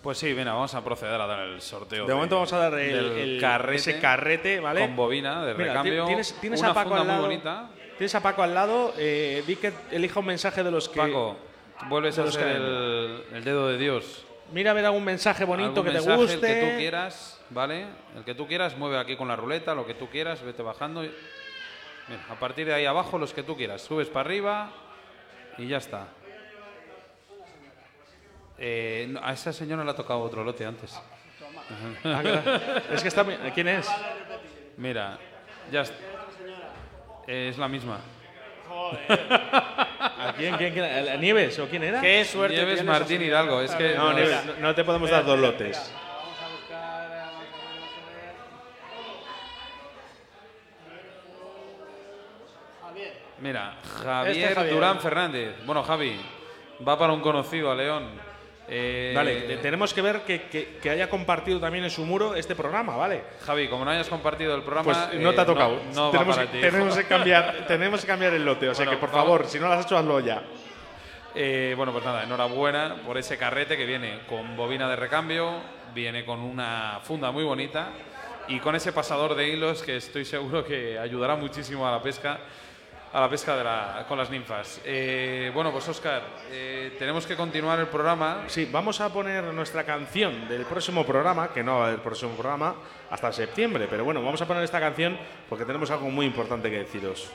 Pues 0.04 0.18
sí, 0.18 0.34
venga, 0.34 0.52
vamos 0.52 0.74
a 0.74 0.84
proceder 0.84 1.18
a 1.18 1.26
dar 1.26 1.48
el 1.48 1.62
sorteo. 1.62 2.04
De 2.04 2.12
momento 2.12 2.34
vamos 2.34 2.52
a 2.52 2.58
dar 2.58 2.74
el, 2.78 3.38
carrete 3.40 3.76
ese 3.76 4.00
carrete, 4.00 4.60
¿vale? 4.60 4.82
Con 4.82 4.94
bobina 4.94 5.46
de 5.46 5.54
Mira, 5.54 5.68
recambio. 5.68 6.04
Tienes, 6.04 6.38
tienes 6.42 6.60
una 6.60 6.72
a 6.72 6.74
Paco 6.74 6.90
funda 6.90 7.00
al 7.00 7.08
lado. 7.08 7.20
muy 7.20 7.30
bonita. 7.30 7.70
Tienes 7.96 8.14
a 8.14 8.22
Paco 8.22 8.42
al 8.42 8.52
lado. 8.52 8.92
Eh, 8.98 9.42
di 9.46 9.56
que 9.56 9.72
elija 9.90 10.20
un 10.20 10.26
mensaje 10.26 10.62
de 10.62 10.70
los 10.70 10.90
que. 10.90 11.00
Paco, 11.00 11.38
vuelves 11.88 12.18
a 12.18 12.30
ser 12.30 12.48
el, 12.48 13.24
el 13.32 13.44
dedo 13.44 13.66
de 13.66 13.78
Dios. 13.78 14.26
Mira 14.52 14.72
a 14.72 14.74
ver 14.74 14.84
algún 14.84 15.04
mensaje 15.04 15.46
bonito 15.46 15.80
Algún 15.80 15.84
que 15.84 15.90
te 15.90 15.96
mensaje, 15.96 16.16
guste. 16.18 16.34
El 16.34 16.40
que 16.40 16.70
tú 16.70 16.78
quieras, 16.78 17.40
¿vale? 17.48 17.86
El 18.14 18.24
que 18.24 18.34
tú 18.34 18.46
quieras, 18.46 18.76
mueve 18.76 18.98
aquí 18.98 19.16
con 19.16 19.28
la 19.28 19.36
ruleta, 19.36 19.74
lo 19.74 19.86
que 19.86 19.94
tú 19.94 20.10
quieras, 20.10 20.42
vete 20.42 20.62
bajando. 20.62 21.00
Mira, 21.00 22.26
a 22.28 22.34
partir 22.34 22.66
de 22.66 22.74
ahí 22.74 22.84
abajo, 22.84 23.16
los 23.16 23.32
que 23.32 23.42
tú 23.42 23.56
quieras. 23.56 23.80
Subes 23.80 24.08
para 24.08 24.28
arriba 24.28 24.70
y 25.56 25.66
ya 25.66 25.78
está. 25.78 26.08
Eh, 28.58 29.12
a 29.22 29.32
esa 29.32 29.52
señora 29.52 29.84
le 29.84 29.90
ha 29.90 29.94
tocado 29.96 30.20
otro 30.20 30.44
lote 30.44 30.64
antes. 30.64 30.94
Ah, 32.04 32.20
claro. 32.22 32.42
es 32.92 33.02
que 33.02 33.08
está. 33.08 33.24
¿Quién 33.52 33.68
es? 33.68 33.88
Mira, 34.76 35.18
ya 35.72 35.82
está. 35.82 35.96
Es 37.26 37.56
la 37.58 37.68
misma. 37.68 37.98
¿A 38.68 40.34
quién, 40.36 40.56
quién, 40.56 40.72
quién? 40.72 40.84
¿A 41.08 41.16
Nieves 41.16 41.58
o 41.58 41.66
quién 41.68 41.82
era? 41.84 42.00
Qué 42.00 42.24
suerte. 42.24 42.56
Nieves 42.56 42.76
tienes, 42.80 42.98
Martín. 43.00 43.22
Hidalgo, 43.22 43.60
es 43.60 43.74
que 43.74 43.94
No, 43.94 44.10
no, 44.10 44.12
Nieves, 44.14 44.36
es- 44.36 44.46
no, 44.46 44.54
no 44.68 44.74
te 44.74 44.84
podemos 44.84 45.10
dar 45.10 45.24
dos 45.24 45.38
lotes. 45.38 45.92
Vamos 45.94 46.36
a 46.42 46.48
buscar. 46.48 47.08
Vamos 47.10 47.42
a 47.46 47.50
ver, 47.50 47.54
vamos 47.70 47.88
a 47.96 48.10
ver. 48.12 48.34
Javier. 52.82 53.12
Mira, 53.40 53.74
Javier, 54.02 54.36
Este 54.36 54.54
Javier. 54.54 54.74
Durán 54.74 55.00
Fernández. 55.00 55.56
Bueno, 55.64 55.82
Javi, 55.82 56.20
va 56.86 56.98
para 56.98 57.12
un 57.12 57.20
conocido 57.20 57.70
a 57.70 57.74
León. 57.74 58.33
Eh, 58.66 59.12
Vale, 59.14 59.42
te- 59.42 59.56
tenemos 59.58 59.92
que 59.92 60.00
ver 60.00 60.22
que, 60.22 60.42
que- 60.44 60.78
que 60.82 60.88
haya 60.90 61.10
compartido 61.10 61.60
también 61.60 61.84
en 61.84 61.90
su 61.90 62.04
muro 62.06 62.34
este 62.34 62.54
programa, 62.54 62.96
¿vale? 62.96 63.22
Javi, 63.44 63.68
como 63.68 63.84
no 63.84 63.90
hayas 63.90 64.08
compartido 64.08 64.54
el 64.54 64.62
programa, 64.62 64.84
Pues 65.10 65.20
no 65.20 65.30
eh, 65.30 65.34
te 65.34 65.40
ha 65.42 65.46
tocado. 65.46 65.80
No, 65.94 66.06
va 66.06 66.10
tenemos, 66.12 66.36
para 66.36 66.50
que, 66.50 66.56
ti. 66.56 66.60
tenemos 66.62 66.96
que 66.96 67.04
cambiar, 67.04 67.64
tenemos 67.68 68.00
que 68.00 68.06
cambiar 68.06 68.32
el 68.32 68.44
lote. 68.44 68.68
O 68.70 68.74
sea 68.74 68.86
Bueno, 68.86 68.98
que, 68.98 69.06
por 69.06 69.14
vamos. 69.14 69.24
favor, 69.26 69.46
si 69.46 69.58
no 69.60 69.68
lo 69.68 69.74
has 69.74 69.84
hecho, 69.84 69.98
hazlo 69.98 70.20
ya. 70.20 70.42
Eh, 71.34 71.74
bueno, 71.76 71.92
pues 71.92 72.04
nada, 72.04 72.22
enhorabuena 72.22 72.96
por 73.04 73.18
ese 73.18 73.36
carrete 73.36 73.76
que 73.76 73.84
viene 73.84 74.20
con 74.28 74.56
bobina 74.56 74.88
de 74.88 74.96
recambio, 74.96 75.52
viene 75.94 76.24
con 76.24 76.40
una 76.40 77.00
funda 77.02 77.32
muy 77.32 77.42
bonita 77.44 77.88
y 78.46 78.60
con 78.60 78.76
ese 78.76 78.92
pasador 78.92 79.34
de 79.34 79.48
hilos 79.48 79.82
que 79.82 79.96
estoy 79.96 80.24
seguro 80.24 80.64
que 80.64 80.98
ayudará 80.98 81.34
muchísimo 81.34 81.86
a 81.88 81.90
la 81.90 82.00
pesca, 82.02 82.38
a 83.14 83.20
la 83.20 83.30
pesca 83.30 83.56
de 83.56 83.62
la- 83.62 84.04
con 84.08 84.18
las 84.18 84.28
ninfas. 84.28 84.80
Eh, 84.84 85.50
bueno, 85.54 85.70
pues 85.70 85.88
Oscar, 85.88 86.22
tenemos 86.98 87.26
que 87.26 87.36
continuar 87.36 87.78
el 87.78 87.86
programa. 87.86 88.42
Sí, 88.48 88.68
vamos 88.70 89.00
a 89.00 89.08
poner 89.12 89.44
nuestra 89.54 89.84
canción 89.84 90.48
del 90.48 90.64
próximo 90.64 91.06
programa, 91.06 91.48
que 91.48 91.62
no 91.62 91.78
va 91.78 91.86
haber 91.86 92.00
próximo 92.00 92.32
programa, 92.32 92.74
hasta 93.10 93.32
septiembre. 93.32 93.86
Pero 93.88 94.04
bueno, 94.04 94.20
vamos 94.20 94.42
a 94.42 94.46
poner 94.46 94.64
esta 94.64 94.80
canción 94.80 95.16
porque 95.48 95.64
tenemos 95.64 95.90
algo 95.92 96.10
muy 96.10 96.26
importante 96.26 96.68
que 96.68 96.78
deciros. 96.78 97.30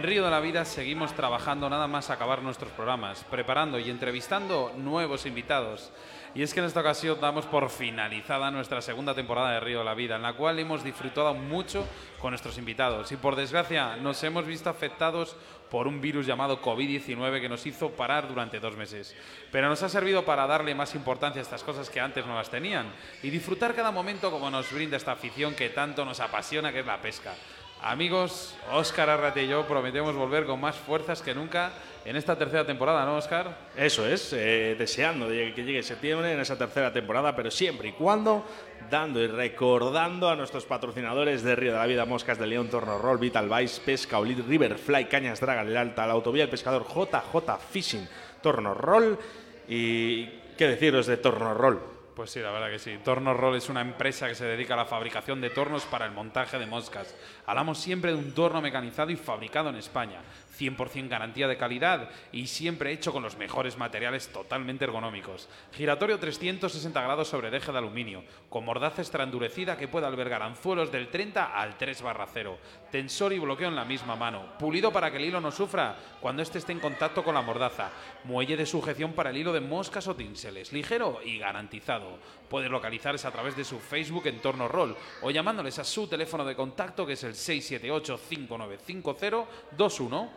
En 0.00 0.06
Río 0.06 0.24
de 0.24 0.30
la 0.30 0.40
Vida 0.40 0.64
seguimos 0.64 1.12
trabajando 1.12 1.68
nada 1.68 1.86
más 1.86 2.08
acabar 2.08 2.40
nuestros 2.40 2.72
programas, 2.72 3.22
preparando 3.24 3.78
y 3.78 3.90
entrevistando 3.90 4.72
nuevos 4.74 5.26
invitados. 5.26 5.92
Y 6.34 6.40
es 6.40 6.54
que 6.54 6.60
en 6.60 6.66
esta 6.66 6.80
ocasión 6.80 7.20
damos 7.20 7.44
por 7.44 7.68
finalizada 7.68 8.50
nuestra 8.50 8.80
segunda 8.80 9.14
temporada 9.14 9.52
de 9.52 9.60
Río 9.60 9.80
de 9.80 9.84
la 9.84 9.92
Vida, 9.92 10.16
en 10.16 10.22
la 10.22 10.32
cual 10.32 10.58
hemos 10.58 10.82
disfrutado 10.82 11.34
mucho 11.34 11.86
con 12.18 12.30
nuestros 12.30 12.56
invitados. 12.56 13.12
Y 13.12 13.18
por 13.18 13.36
desgracia 13.36 13.96
nos 13.96 14.24
hemos 14.24 14.46
visto 14.46 14.70
afectados 14.70 15.36
por 15.70 15.86
un 15.86 16.00
virus 16.00 16.24
llamado 16.24 16.62
COVID-19 16.62 17.38
que 17.38 17.50
nos 17.50 17.66
hizo 17.66 17.90
parar 17.90 18.26
durante 18.26 18.58
dos 18.58 18.78
meses. 18.78 19.14
Pero 19.52 19.68
nos 19.68 19.82
ha 19.82 19.90
servido 19.90 20.24
para 20.24 20.46
darle 20.46 20.74
más 20.74 20.94
importancia 20.94 21.40
a 21.40 21.44
estas 21.44 21.62
cosas 21.62 21.90
que 21.90 22.00
antes 22.00 22.24
no 22.24 22.36
las 22.36 22.48
tenían 22.48 22.90
y 23.22 23.28
disfrutar 23.28 23.74
cada 23.74 23.90
momento 23.90 24.30
como 24.30 24.50
nos 24.50 24.72
brinda 24.72 24.96
esta 24.96 25.12
afición 25.12 25.54
que 25.54 25.68
tanto 25.68 26.06
nos 26.06 26.20
apasiona, 26.20 26.72
que 26.72 26.80
es 26.80 26.86
la 26.86 27.02
pesca. 27.02 27.34
Amigos, 27.82 28.54
Óscar 28.72 29.08
Arrate 29.08 29.44
y 29.44 29.48
yo 29.48 29.66
prometemos 29.66 30.14
volver 30.14 30.44
con 30.44 30.60
más 30.60 30.76
fuerzas 30.76 31.22
que 31.22 31.34
nunca 31.34 31.72
en 32.04 32.14
esta 32.14 32.36
tercera 32.36 32.66
temporada, 32.66 33.06
¿no, 33.06 33.16
Óscar? 33.16 33.56
Eso 33.74 34.06
es, 34.06 34.34
eh, 34.34 34.76
deseando 34.78 35.26
de 35.26 35.54
que 35.54 35.64
llegue 35.64 35.82
septiembre 35.82 36.30
en 36.30 36.40
esa 36.40 36.58
tercera 36.58 36.92
temporada, 36.92 37.34
pero 37.34 37.50
siempre 37.50 37.88
y 37.88 37.92
cuando 37.92 38.44
dando 38.90 39.18
y 39.20 39.28
recordando 39.28 40.28
a 40.28 40.36
nuestros 40.36 40.66
patrocinadores 40.66 41.42
de 41.42 41.56
Río 41.56 41.72
de 41.72 41.78
la 41.78 41.86
Vida, 41.86 42.04
Moscas 42.04 42.38
de 42.38 42.46
León, 42.46 42.68
Torno 42.68 42.98
Roll, 42.98 43.16
Vital 43.16 43.48
Vice, 43.48 43.80
Pesca, 43.82 44.18
Olit, 44.18 44.46
Riverfly, 44.46 45.06
Cañas 45.06 45.40
Draga, 45.40 45.62
El 45.62 45.74
Alta, 45.74 46.06
la 46.06 46.12
Autovía 46.12 46.42
del 46.42 46.50
Pescador, 46.50 46.86
JJ 46.86 47.58
Fishing, 47.70 48.06
Torno 48.42 48.74
Roll 48.74 49.18
y 49.66 50.26
qué 50.58 50.68
deciros 50.68 51.06
de 51.06 51.16
Torno 51.16 51.54
Roll. 51.54 51.89
Pues 52.20 52.32
sí, 52.32 52.40
la 52.40 52.50
verdad 52.50 52.68
que 52.68 52.78
sí. 52.78 52.98
Torno 53.02 53.32
Roll 53.32 53.56
es 53.56 53.70
una 53.70 53.80
empresa 53.80 54.28
que 54.28 54.34
se 54.34 54.44
dedica 54.44 54.74
a 54.74 54.76
la 54.76 54.84
fabricación 54.84 55.40
de 55.40 55.48
tornos 55.48 55.86
para 55.86 56.04
el 56.04 56.12
montaje 56.12 56.58
de 56.58 56.66
moscas. 56.66 57.16
Hablamos 57.46 57.78
siempre 57.78 58.12
de 58.12 58.18
un 58.18 58.32
torno 58.34 58.60
mecanizado 58.60 59.10
y 59.10 59.16
fabricado 59.16 59.70
en 59.70 59.76
España. 59.76 60.20
100% 60.60 61.08
garantía 61.08 61.48
de 61.48 61.56
calidad 61.56 62.10
y 62.32 62.46
siempre 62.46 62.92
hecho 62.92 63.12
con 63.12 63.22
los 63.22 63.36
mejores 63.36 63.78
materiales 63.78 64.28
totalmente 64.28 64.84
ergonómicos. 64.84 65.48
Giratorio 65.72 66.18
360 66.18 67.00
grados 67.00 67.28
sobre 67.28 67.48
el 67.48 67.54
eje 67.54 67.72
de 67.72 67.78
aluminio, 67.78 68.22
con 68.48 68.64
mordaza 68.64 69.02
extra 69.02 69.24
endurecida 69.24 69.76
que 69.76 69.88
puede 69.88 70.06
albergar 70.06 70.42
anzuelos 70.42 70.92
del 70.92 71.08
30 71.08 71.58
al 71.58 71.78
3 71.78 72.02
barra 72.02 72.26
0. 72.32 72.58
Tensor 72.90 73.32
y 73.32 73.38
bloqueo 73.38 73.68
en 73.68 73.76
la 73.76 73.84
misma 73.84 74.16
mano. 74.16 74.58
Pulido 74.58 74.92
para 74.92 75.10
que 75.10 75.16
el 75.16 75.24
hilo 75.24 75.40
no 75.40 75.50
sufra 75.50 75.96
cuando 76.20 76.42
éste 76.42 76.58
esté 76.58 76.72
en 76.72 76.80
contacto 76.80 77.24
con 77.24 77.34
la 77.34 77.42
mordaza. 77.42 77.90
Muelle 78.24 78.56
de 78.56 78.66
sujeción 78.66 79.12
para 79.12 79.30
el 79.30 79.36
hilo 79.36 79.52
de 79.52 79.60
moscas 79.60 80.08
o 80.08 80.16
tinseles. 80.16 80.72
Ligero 80.72 81.20
y 81.24 81.38
garantizado. 81.38 82.18
Puedes 82.48 82.70
localizarles 82.70 83.24
a 83.24 83.30
través 83.30 83.56
de 83.56 83.64
su 83.64 83.78
Facebook 83.78 84.26
en 84.26 84.40
Torno 84.40 84.66
Roll 84.68 84.96
o 85.22 85.30
llamándoles 85.30 85.78
a 85.78 85.84
su 85.84 86.08
teléfono 86.08 86.44
de 86.44 86.56
contacto 86.56 87.06
que 87.06 87.14
es 87.14 87.24
el 87.24 87.32
678-5950-21. 87.34 90.28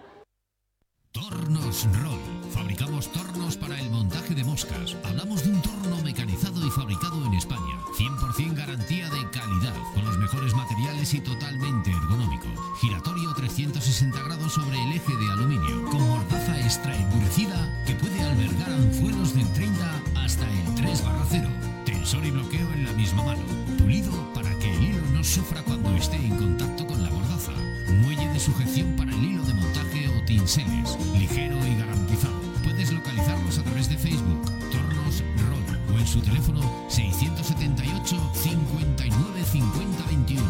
Tornos 1.14 1.88
Roll. 2.02 2.20
Fabricamos 2.52 3.12
tornos 3.12 3.56
para 3.56 3.80
el 3.80 3.88
montaje 3.92 4.34
de 4.34 4.44
moscas. 4.44 4.98
Hablamos 5.04 5.44
de 5.44 5.52
un 5.52 5.62
torno 5.62 6.02
mecanizado 6.04 6.66
y 6.66 6.72
fabricado 6.72 7.24
en 7.28 7.36
España. 7.36 7.78
100% 7.96 8.56
garantía 8.56 9.08
de 9.12 9.30
calidad, 9.30 9.76
con 9.94 10.06
los 10.06 10.18
mejores 10.18 10.56
materiales 10.56 11.14
y 11.14 11.22
totalmente 11.22 11.92
ergonómico. 11.92 12.48
Giratorio 12.82 13.32
360 13.36 14.24
grados 14.24 14.54
sobre 14.54 14.82
el 14.82 14.94
eje 14.94 15.16
de 15.16 15.32
aluminio, 15.32 15.86
con 15.92 16.02
mordaza 16.02 16.60
extra 16.60 16.98
endurecida 16.98 17.84
que 17.86 17.94
puede 17.94 18.20
albergar 18.20 18.72
anzuelos 18.72 19.36
del 19.36 19.48
30 19.54 20.02
hasta 20.16 20.50
el 20.50 20.76
3 20.76 21.04
barra 21.04 21.26
0. 21.30 21.48
Tensor 21.86 22.26
y 22.26 22.32
bloqueo 22.32 22.74
en 22.74 22.86
la 22.86 22.94
misma 22.94 23.24
mano. 23.24 23.44
Pulido 23.78 24.34
para 24.34 24.50
que 24.58 24.74
el 24.74 24.84
hilo 24.84 25.02
no 25.14 25.24
sufra 25.24 25.62
Ligero 30.56 31.56
y 31.66 31.80
garantizado. 31.80 32.36
Puedes 32.64 32.92
localizarlos 32.92 33.58
a 33.58 33.64
través 33.64 33.90
de 33.90 33.98
Facebook, 33.98 34.46
Tornos 34.72 35.24
Roll 35.50 35.96
o 35.96 36.00
en 36.00 36.06
su 36.06 36.22
teléfono 36.22 36.86
678 36.90 38.32
59 38.34 39.44
50 39.52 40.04
21. 40.06 40.44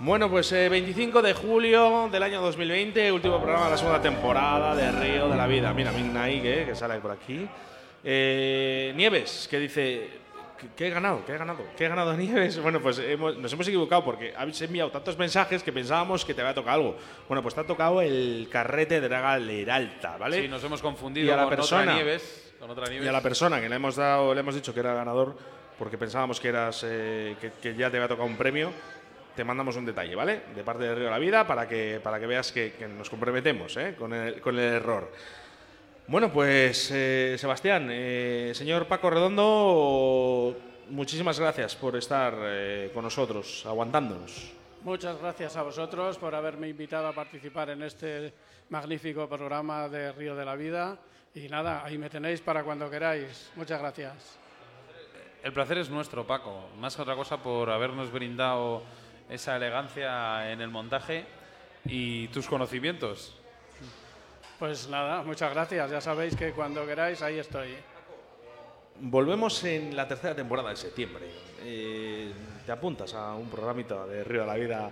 Bueno, 0.00 0.28
pues 0.28 0.50
eh, 0.50 0.68
25 0.68 1.22
de 1.22 1.34
julio 1.34 2.08
del 2.10 2.24
año 2.24 2.42
2020, 2.42 3.12
último 3.12 3.40
programa 3.40 3.66
de 3.66 3.70
la 3.70 3.78
segunda 3.78 4.02
temporada 4.02 4.74
de 4.74 4.90
Río 4.90 5.28
de 5.28 5.36
la 5.36 5.46
Vida. 5.46 5.72
Mira, 5.72 5.92
Midnight, 5.92 6.44
eh, 6.44 6.64
que 6.66 6.74
sale 6.74 6.98
por 6.98 7.12
aquí. 7.12 7.46
Eh, 8.02 8.92
Nieves, 8.96 9.46
que 9.48 9.60
dice, 9.60 10.21
¿qué, 10.76 10.86
he 10.88 10.90
ganado? 10.90 11.24
¿Qué 11.24 11.32
he 11.34 11.38
ganado? 11.38 11.60
¿Qué 11.76 11.84
he 11.86 11.88
ganado 11.88 12.14
Nieves? 12.14 12.60
Bueno, 12.60 12.80
pues 12.80 12.98
hemos- 12.98 13.36
nos 13.36 13.52
hemos 13.52 13.66
equivocado 13.68 14.04
porque 14.04 14.32
habéis 14.36 14.60
enviado 14.62 14.90
tantos 14.90 15.16
mensajes 15.18 15.62
que 15.62 15.72
pensábamos 15.72 16.24
que 16.24 16.34
te 16.34 16.40
había 16.40 16.54
tocado 16.54 16.76
algo. 16.76 16.96
Bueno, 17.28 17.42
pues 17.42 17.54
te 17.54 17.60
ha 17.60 17.64
tocado 17.66 18.00
el 18.00 18.48
carrete 18.50 19.00
de 19.00 19.08
Draga 19.08 19.38
Leralta, 19.38 20.16
¿vale? 20.16 20.42
Sí, 20.42 20.48
nos 20.48 20.62
hemos 20.64 20.80
confundido 20.82 21.26
Y 21.26 21.30
a 21.30 21.36
la 21.36 21.42
con 21.44 21.50
persona- 21.56 21.82
otra 21.82 21.94
Nieves. 21.94 22.54
Con 22.58 22.70
otra 22.70 22.86
Nieves. 22.86 23.04
Y 23.04 23.08
a 23.08 23.12
la 23.12 23.20
persona 23.22 23.60
que 23.60 23.68
le 23.68 23.76
hemos 23.76 23.96
dado, 23.96 24.34
le 24.34 24.40
hemos 24.40 24.54
dicho 24.54 24.72
que 24.74 24.80
era 24.80 24.94
ganador 24.94 25.36
porque 25.78 25.98
pensábamos 25.98 26.38
que 26.40 26.48
eras 26.48 26.84
eh, 26.86 27.36
que, 27.40 27.50
que 27.60 27.74
ya 27.74 27.90
te 27.90 27.96
había 27.96 28.08
tocado 28.08 28.28
un 28.28 28.36
premio. 28.36 28.70
Te 29.34 29.44
mandamos 29.44 29.74
un 29.76 29.86
detalle, 29.86 30.14
¿vale? 30.14 30.42
De 30.54 30.62
parte 30.62 30.84
de 30.84 30.94
Río 30.94 31.04
de 31.06 31.10
la 31.10 31.18
Vida 31.18 31.46
para 31.46 31.66
que, 31.66 32.00
para 32.04 32.20
que 32.20 32.26
veas 32.26 32.52
que, 32.52 32.74
que 32.78 32.86
nos 32.86 33.08
comprometemos 33.08 33.74
¿eh? 33.78 33.94
con, 33.98 34.12
el, 34.12 34.40
con 34.42 34.58
el 34.58 34.74
error. 34.74 35.10
Bueno, 36.08 36.32
pues 36.32 36.90
eh, 36.92 37.36
Sebastián, 37.38 37.88
eh, 37.90 38.52
señor 38.54 38.86
Paco 38.86 39.08
Redondo, 39.08 40.56
muchísimas 40.90 41.38
gracias 41.38 41.76
por 41.76 41.96
estar 41.96 42.34
eh, 42.40 42.90
con 42.92 43.04
nosotros, 43.04 43.64
aguantándonos. 43.64 44.52
Muchas 44.82 45.16
gracias 45.20 45.56
a 45.56 45.62
vosotros 45.62 46.18
por 46.18 46.34
haberme 46.34 46.68
invitado 46.68 47.06
a 47.06 47.12
participar 47.12 47.70
en 47.70 47.84
este 47.84 48.34
magnífico 48.68 49.28
programa 49.28 49.88
de 49.88 50.10
Río 50.10 50.34
de 50.34 50.44
la 50.44 50.56
Vida. 50.56 50.98
Y 51.36 51.48
nada, 51.48 51.84
ahí 51.84 51.96
me 51.96 52.10
tenéis 52.10 52.40
para 52.40 52.64
cuando 52.64 52.90
queráis. 52.90 53.52
Muchas 53.54 53.80
gracias. 53.80 54.38
El 55.44 55.52
placer 55.52 55.78
es 55.78 55.88
nuestro, 55.88 56.26
Paco. 56.26 56.68
Más 56.78 56.96
que 56.96 57.02
otra 57.02 57.14
cosa 57.14 57.38
por 57.40 57.70
habernos 57.70 58.10
brindado 58.10 58.82
esa 59.30 59.56
elegancia 59.56 60.50
en 60.50 60.60
el 60.60 60.68
montaje 60.68 61.24
y 61.84 62.26
tus 62.28 62.48
conocimientos. 62.48 63.41
Pues 64.62 64.88
nada, 64.88 65.24
muchas 65.24 65.52
gracias. 65.52 65.90
Ya 65.90 66.00
sabéis 66.00 66.36
que 66.36 66.52
cuando 66.52 66.86
queráis, 66.86 67.20
ahí 67.20 67.36
estoy. 67.36 67.74
Volvemos 69.00 69.64
en 69.64 69.96
la 69.96 70.06
tercera 70.06 70.36
temporada 70.36 70.70
de 70.70 70.76
septiembre. 70.76 71.24
Eh, 71.64 72.30
te 72.64 72.70
apuntas 72.70 73.12
a 73.12 73.34
un 73.34 73.50
programita 73.50 74.06
de 74.06 74.22
Río 74.22 74.42
de 74.42 74.46
la 74.46 74.54
Vida. 74.54 74.90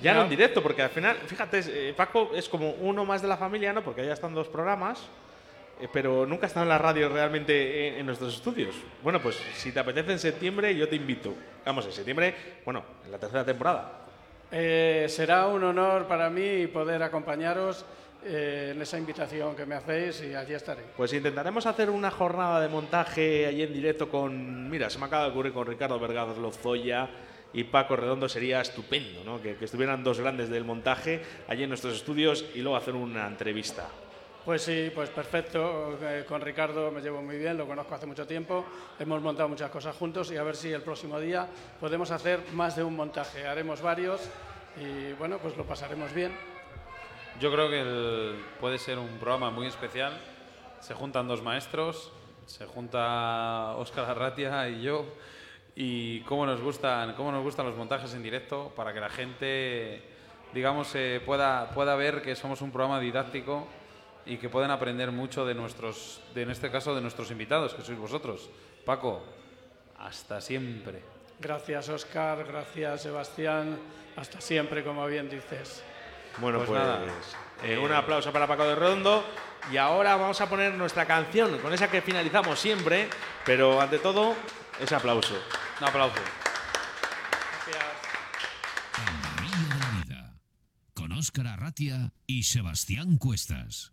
Ya 0.00 0.14
no 0.14 0.22
en 0.22 0.30
directo, 0.30 0.62
porque 0.62 0.80
al 0.80 0.88
final, 0.88 1.16
fíjate, 1.16 1.60
eh, 1.66 1.92
Paco 1.94 2.30
es 2.34 2.48
como 2.48 2.70
uno 2.80 3.04
más 3.04 3.20
de 3.20 3.28
la 3.28 3.36
familia, 3.36 3.74
¿no? 3.74 3.84
Porque 3.84 4.06
ya 4.06 4.14
están 4.14 4.32
dos 4.32 4.48
programas, 4.48 5.06
eh, 5.82 5.88
pero 5.92 6.24
nunca 6.24 6.46
estado 6.46 6.64
en 6.64 6.70
la 6.70 6.78
radio 6.78 7.10
realmente 7.10 7.88
en, 7.88 7.96
en 7.96 8.06
nuestros 8.06 8.34
estudios. 8.34 8.74
Bueno, 9.02 9.20
pues 9.20 9.38
si 9.54 9.70
te 9.70 9.80
apetece 9.80 10.12
en 10.12 10.18
septiembre, 10.18 10.74
yo 10.74 10.88
te 10.88 10.96
invito. 10.96 11.34
Vamos, 11.66 11.84
en 11.84 11.92
septiembre, 11.92 12.34
bueno, 12.64 12.82
en 13.04 13.12
la 13.12 13.18
tercera 13.18 13.44
temporada. 13.44 14.00
Será 14.50 15.48
un 15.48 15.62
honor 15.62 16.06
para 16.06 16.30
mí 16.30 16.68
poder 16.68 17.02
acompañaros 17.02 17.84
eh, 18.24 18.72
en 18.74 18.80
esa 18.80 18.98
invitación 18.98 19.54
que 19.54 19.66
me 19.66 19.74
hacéis 19.74 20.22
y 20.22 20.34
allí 20.34 20.54
estaré. 20.54 20.82
Pues 20.96 21.12
intentaremos 21.12 21.66
hacer 21.66 21.90
una 21.90 22.10
jornada 22.10 22.60
de 22.60 22.68
montaje 22.68 23.46
allí 23.46 23.62
en 23.62 23.72
directo 23.72 24.08
con. 24.08 24.70
Mira, 24.70 24.88
se 24.90 24.98
me 24.98 25.06
acaba 25.06 25.24
de 25.24 25.30
ocurrir 25.30 25.52
con 25.52 25.66
Ricardo 25.66 25.98
Vergado 25.98 26.40
Lozoya 26.40 27.08
y 27.52 27.64
Paco 27.64 27.96
Redondo. 27.96 28.28
Sería 28.28 28.60
estupendo, 28.60 29.22
¿no? 29.24 29.40
Que, 29.42 29.56
que 29.56 29.66
estuvieran 29.66 30.02
dos 30.02 30.20
grandes 30.20 30.48
del 30.48 30.64
montaje 30.64 31.22
allí 31.48 31.64
en 31.64 31.68
nuestros 31.68 31.94
estudios 31.94 32.44
y 32.54 32.60
luego 32.60 32.76
hacer 32.76 32.94
una 32.94 33.26
entrevista. 33.26 33.88
Pues 34.44 34.60
sí, 34.60 34.90
pues 34.94 35.08
perfecto. 35.08 35.98
Eh, 36.02 36.24
con 36.28 36.42
Ricardo 36.42 36.90
me 36.90 37.00
llevo 37.00 37.22
muy 37.22 37.38
bien, 37.38 37.56
lo 37.56 37.66
conozco 37.66 37.94
hace 37.94 38.04
mucho 38.04 38.26
tiempo. 38.26 38.66
Hemos 38.98 39.22
montado 39.22 39.48
muchas 39.48 39.70
cosas 39.70 39.96
juntos 39.96 40.30
y 40.32 40.36
a 40.36 40.42
ver 40.42 40.54
si 40.54 40.70
el 40.70 40.82
próximo 40.82 41.18
día 41.18 41.46
podemos 41.80 42.10
hacer 42.10 42.40
más 42.52 42.76
de 42.76 42.82
un 42.82 42.94
montaje. 42.94 43.46
Haremos 43.46 43.80
varios 43.80 44.20
y 44.76 45.14
bueno, 45.14 45.38
pues 45.38 45.56
lo 45.56 45.64
pasaremos 45.64 46.12
bien. 46.12 46.53
Yo 47.40 47.50
creo 47.50 47.68
que 47.68 48.34
puede 48.60 48.78
ser 48.78 48.98
un 48.98 49.18
programa 49.18 49.50
muy 49.50 49.66
especial. 49.66 50.12
Se 50.80 50.94
juntan 50.94 51.26
dos 51.26 51.42
maestros, 51.42 52.12
se 52.46 52.64
junta 52.64 53.74
Óscar 53.76 54.08
Arratia 54.08 54.68
y 54.68 54.82
yo. 54.82 55.04
Y 55.74 56.20
cómo 56.20 56.46
nos 56.46 56.60
gustan, 56.60 57.14
cómo 57.14 57.32
nos 57.32 57.42
gustan 57.42 57.66
los 57.66 57.76
montajes 57.76 58.14
en 58.14 58.22
directo 58.22 58.72
para 58.76 58.94
que 58.94 59.00
la 59.00 59.08
gente, 59.08 60.00
digamos, 60.52 60.94
eh, 60.94 61.20
pueda, 61.26 61.70
pueda 61.70 61.96
ver 61.96 62.22
que 62.22 62.36
somos 62.36 62.62
un 62.62 62.70
programa 62.70 63.00
didáctico 63.00 63.66
y 64.24 64.36
que 64.36 64.48
pueden 64.48 64.70
aprender 64.70 65.10
mucho 65.10 65.44
de 65.44 65.54
nuestros, 65.54 66.20
de, 66.34 66.42
en 66.42 66.50
este 66.50 66.70
caso, 66.70 66.94
de 66.94 67.00
nuestros 67.00 67.32
invitados, 67.32 67.74
que 67.74 67.82
sois 67.82 67.98
vosotros. 67.98 68.48
Paco, 68.84 69.24
hasta 69.98 70.40
siempre. 70.40 71.02
Gracias, 71.40 71.88
Oscar. 71.88 72.44
Gracias, 72.44 73.02
Sebastián. 73.02 73.76
Hasta 74.14 74.40
siempre, 74.40 74.84
como 74.84 75.04
bien 75.06 75.28
dices. 75.28 75.82
Bueno, 76.38 76.58
Pues 76.58 76.70
pues, 76.70 76.80
nada. 76.80 77.00
eh, 77.62 77.78
un 77.78 77.92
aplauso 77.92 78.32
para 78.32 78.46
Paco 78.46 78.64
de 78.64 78.74
Redondo. 78.74 79.24
Y 79.72 79.78
ahora 79.78 80.16
vamos 80.16 80.38
a 80.42 80.48
poner 80.48 80.74
nuestra 80.74 81.06
canción, 81.06 81.58
con 81.58 81.72
esa 81.72 81.90
que 81.90 82.02
finalizamos 82.02 82.60
siempre, 82.60 83.08
pero 83.46 83.80
ante 83.80 83.98
todo, 83.98 84.34
ese 84.78 84.94
aplauso. 84.94 85.34
Un 85.80 85.88
aplauso. 85.88 86.16
Río 89.38 89.50
de 89.50 89.78
la 89.80 89.90
Vida. 90.04 90.34
Con 90.92 91.12
Óscar 91.12 91.46
Arratia 91.46 91.94
Arratia 91.94 92.12
y 92.26 92.42
Sebastián 92.42 93.16
Cuestas. 93.16 93.92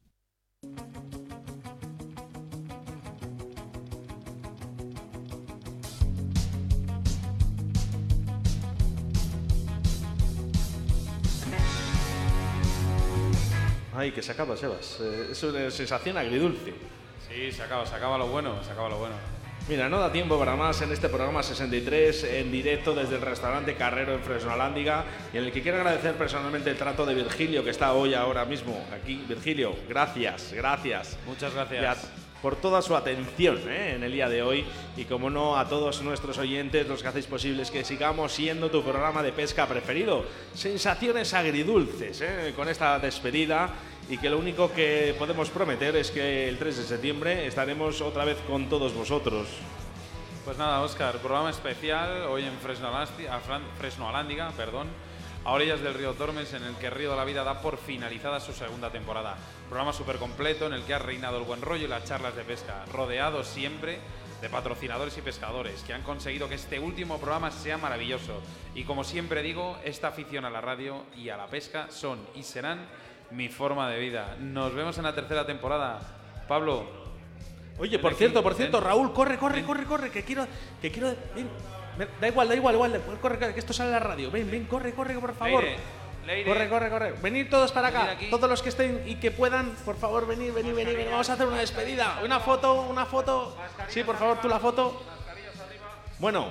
Ay, 14.01 14.11
que 14.13 14.23
se 14.23 14.31
acaba, 14.31 14.57
Sebas. 14.57 14.97
Eh, 14.99 15.27
es 15.31 15.43
una 15.43 15.69
sensación 15.69 16.17
agridulce. 16.17 16.73
Sí, 17.29 17.51
se 17.51 17.61
acaba, 17.61 17.85
se 17.85 17.93
acaba 17.93 18.17
lo 18.17 18.25
bueno, 18.29 18.63
se 18.63 18.71
acaba 18.71 18.89
lo 18.89 18.97
bueno. 18.97 19.13
Mira, 19.69 19.87
no 19.89 19.99
da 19.99 20.11
tiempo 20.11 20.39
para 20.39 20.55
más 20.55 20.81
en 20.81 20.91
este 20.91 21.07
programa 21.07 21.43
63 21.43 22.23
en 22.23 22.51
directo 22.51 22.95
desde 22.95 23.17
el 23.17 23.21
restaurante 23.21 23.75
Carrero 23.75 24.15
en 24.15 24.21
Fresnolándiga 24.21 25.05
y 25.31 25.37
en 25.37 25.43
el 25.43 25.51
que 25.51 25.61
quiero 25.61 25.77
agradecer 25.77 26.15
personalmente 26.15 26.71
el 26.71 26.77
trato 26.77 27.05
de 27.05 27.13
Virgilio 27.13 27.63
que 27.63 27.69
está 27.69 27.93
hoy 27.93 28.15
ahora 28.15 28.43
mismo 28.43 28.83
aquí. 28.91 29.23
Virgilio, 29.29 29.75
gracias, 29.87 30.51
gracias. 30.51 31.15
Muchas 31.27 31.53
Ya, 31.53 31.63
gracias. 31.65 32.09
por 32.41 32.55
toda 32.55 32.81
su 32.81 32.95
atención 32.95 33.59
¿eh? 33.69 33.93
en 33.95 34.03
el 34.03 34.11
día 34.11 34.27
de 34.29 34.41
hoy 34.41 34.65
y 34.97 35.05
como 35.05 35.29
no 35.29 35.55
a 35.55 35.69
todos 35.69 36.01
nuestros 36.01 36.39
oyentes 36.39 36.87
los 36.87 37.03
que 37.03 37.09
hacéis 37.09 37.27
posibles 37.27 37.69
que 37.69 37.85
sigamos 37.85 38.31
siendo 38.31 38.71
tu 38.71 38.81
programa 38.83 39.21
de 39.21 39.31
pesca 39.31 39.67
preferido. 39.67 40.25
Sensaciones 40.55 41.35
agridulces 41.35 42.19
¿eh? 42.21 42.53
con 42.55 42.67
esta 42.67 42.97
despedida 42.97 43.69
y 44.11 44.17
que 44.17 44.29
lo 44.29 44.37
único 44.37 44.71
que 44.73 45.15
podemos 45.17 45.49
prometer 45.49 45.95
es 45.95 46.11
que 46.11 46.47
el 46.49 46.57
3 46.59 46.77
de 46.77 46.83
septiembre 46.83 47.47
estaremos 47.47 48.01
otra 48.01 48.25
vez 48.25 48.37
con 48.45 48.67
todos 48.67 48.93
vosotros. 48.93 49.47
Pues 50.43 50.57
nada, 50.57 50.81
Óscar, 50.81 51.17
programa 51.19 51.49
especial 51.49 52.23
hoy 52.23 52.43
en 52.43 52.59
Fresnolasti- 52.59 53.27
a 53.29 53.39
Fran- 53.39 53.63
Fresnoalándiga, 53.77 54.51
perdón, 54.51 54.87
a 55.45 55.53
orillas 55.53 55.79
del 55.81 55.93
río 55.93 56.13
Tormes, 56.13 56.53
en 56.53 56.63
el 56.63 56.75
que 56.75 56.89
Río 56.89 57.11
de 57.11 57.15
la 57.17 57.23
Vida 57.23 57.43
da 57.45 57.61
por 57.61 57.77
finalizada 57.77 58.39
su 58.41 58.51
segunda 58.51 58.91
temporada. 58.91 59.37
Programa 59.69 59.93
súper 59.93 60.17
completo 60.17 60.67
en 60.67 60.73
el 60.73 60.83
que 60.83 60.93
ha 60.93 60.99
reinado 60.99 61.37
el 61.37 61.45
buen 61.45 61.61
rollo 61.61 61.85
y 61.85 61.87
las 61.87 62.03
charlas 62.03 62.35
de 62.35 62.43
pesca, 62.43 62.83
rodeado 62.91 63.43
siempre 63.45 63.99
de 64.41 64.49
patrocinadores 64.49 65.17
y 65.17 65.21
pescadores 65.21 65.83
que 65.83 65.93
han 65.93 66.01
conseguido 66.01 66.49
que 66.49 66.55
este 66.55 66.79
último 66.79 67.17
programa 67.19 67.49
sea 67.51 67.77
maravilloso. 67.77 68.41
Y 68.75 68.83
como 68.83 69.03
siempre 69.05 69.41
digo, 69.41 69.77
esta 69.85 70.09
afición 70.09 70.43
a 70.43 70.49
la 70.49 70.59
radio 70.59 71.03
y 71.15 71.29
a 71.29 71.37
la 71.37 71.47
pesca 71.47 71.87
son 71.91 72.19
y 72.35 72.43
serán 72.43 72.87
mi 73.31 73.49
forma 73.49 73.89
de 73.89 73.99
vida. 73.99 74.35
Nos 74.39 74.73
vemos 74.73 74.97
en 74.97 75.03
la 75.03 75.15
tercera 75.15 75.45
temporada. 75.45 75.99
Pablo, 76.47 76.85
Oye, 77.79 77.97
por 77.99 78.11
aquí, 78.11 78.19
cierto, 78.19 78.43
por 78.43 78.53
cierto, 78.53 78.79
ven. 78.79 78.87
Raúl, 78.87 79.13
corre, 79.13 79.37
corre, 79.37 79.63
corre, 79.63 79.85
corre, 79.85 80.11
que 80.11 80.23
quiero, 80.23 80.45
que 80.81 80.91
quiero, 80.91 81.15
ven, 81.35 81.49
da 82.19 82.27
igual, 82.27 82.47
da 82.47 82.55
igual, 82.55 82.75
igual, 82.75 83.01
corre, 83.21 83.39
corre, 83.39 83.53
que 83.53 83.59
esto 83.59 83.73
sale 83.73 83.89
en 83.89 83.93
la 83.93 83.99
radio, 83.99 84.29
ven, 84.29 84.49
ven, 84.51 84.65
corre, 84.65 84.93
corre, 84.93 85.17
por 85.19 85.33
favor. 85.33 85.63
Leire, 85.63 85.79
Leire. 86.25 86.47
Corre, 86.51 86.69
corre, 86.69 86.89
corre. 86.89 87.11
Venid 87.13 87.49
todos 87.49 87.71
para 87.71 87.87
acá. 87.87 88.15
Todos 88.29 88.47
los 88.47 88.61
que 88.61 88.69
estén 88.69 89.03
y 89.07 89.15
que 89.15 89.31
puedan, 89.31 89.71
por 89.85 89.97
favor, 89.97 90.27
venid, 90.27 90.53
venid, 90.53 90.75
venid, 90.75 90.95
venid. 90.95 91.09
Vamos 91.09 91.29
a 91.29 91.33
hacer 91.33 91.47
una 91.47 91.57
despedida. 91.57 92.21
Una 92.23 92.39
foto, 92.39 92.83
una 92.83 93.05
foto. 93.05 93.57
Sí, 93.87 94.03
por 94.03 94.17
favor, 94.17 94.39
tú 94.39 94.47
la 94.47 94.59
foto. 94.59 95.01
Bueno, 96.19 96.49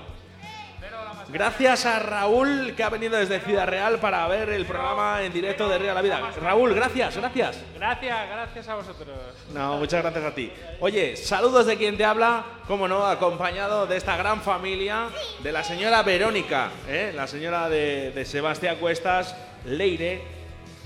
gracias 1.32 1.86
a 1.86 1.98
Raúl 1.98 2.74
que 2.76 2.82
ha 2.82 2.90
venido 2.90 3.16
desde 3.16 3.40
Ciudad 3.40 3.66
Real 3.66 3.98
para 3.98 4.26
ver 4.28 4.50
el 4.50 4.66
programa 4.66 5.22
en 5.22 5.32
directo 5.32 5.68
de 5.68 5.78
Río 5.78 5.92
a 5.92 5.94
la 5.94 6.02
Vida. 6.02 6.20
Raúl, 6.40 6.74
gracias, 6.74 7.16
gracias. 7.16 7.62
Gracias, 7.74 8.28
gracias 8.28 8.68
a 8.68 8.74
vosotros. 8.74 9.18
No, 9.52 9.78
muchas 9.78 10.02
gracias 10.02 10.24
a 10.24 10.34
ti. 10.34 10.52
Oye, 10.80 11.16
saludos 11.16 11.66
de 11.66 11.76
quien 11.76 11.96
te 11.96 12.04
habla, 12.04 12.44
como 12.66 12.88
no, 12.88 13.06
acompañado 13.06 13.86
de 13.86 13.96
esta 13.96 14.16
gran 14.16 14.40
familia, 14.40 15.08
de 15.42 15.52
la 15.52 15.64
señora 15.64 16.02
Verónica, 16.02 16.70
¿eh? 16.88 17.12
la 17.14 17.26
señora 17.26 17.68
de, 17.68 18.12
de 18.12 18.24
Sebastián 18.24 18.76
Cuestas, 18.76 19.34
Leire, 19.64 20.22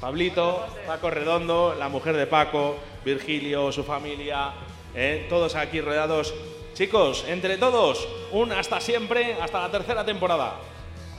Pablito, 0.00 0.66
Paco 0.86 1.10
Redondo, 1.10 1.74
la 1.78 1.88
mujer 1.88 2.16
de 2.16 2.26
Paco, 2.26 2.76
Virgilio, 3.04 3.72
su 3.72 3.84
familia, 3.84 4.52
¿eh? 4.94 5.26
todos 5.28 5.54
aquí 5.54 5.80
rodeados. 5.80 6.34
Chicos, 6.74 7.24
entre 7.28 7.56
todos, 7.56 8.08
un 8.32 8.50
hasta 8.50 8.80
siempre, 8.80 9.38
hasta 9.40 9.60
la 9.60 9.70
tercera 9.70 10.04
temporada. 10.04 10.54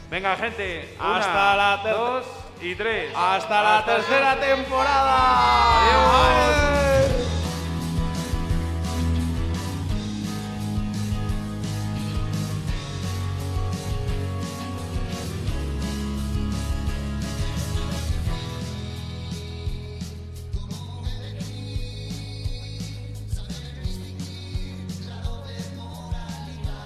Venga, 0.10 0.36
gente. 0.36 0.94
Una, 1.00 1.18
Hasta 1.18 1.56
la 1.56 1.92
dos 1.94 2.26
y 2.62 2.76
tres. 2.76 3.14
Hasta 3.16 3.64
la 3.64 3.86
tercera 3.86 4.38
temporada. 4.38 5.80
Adiós. 5.82 7.45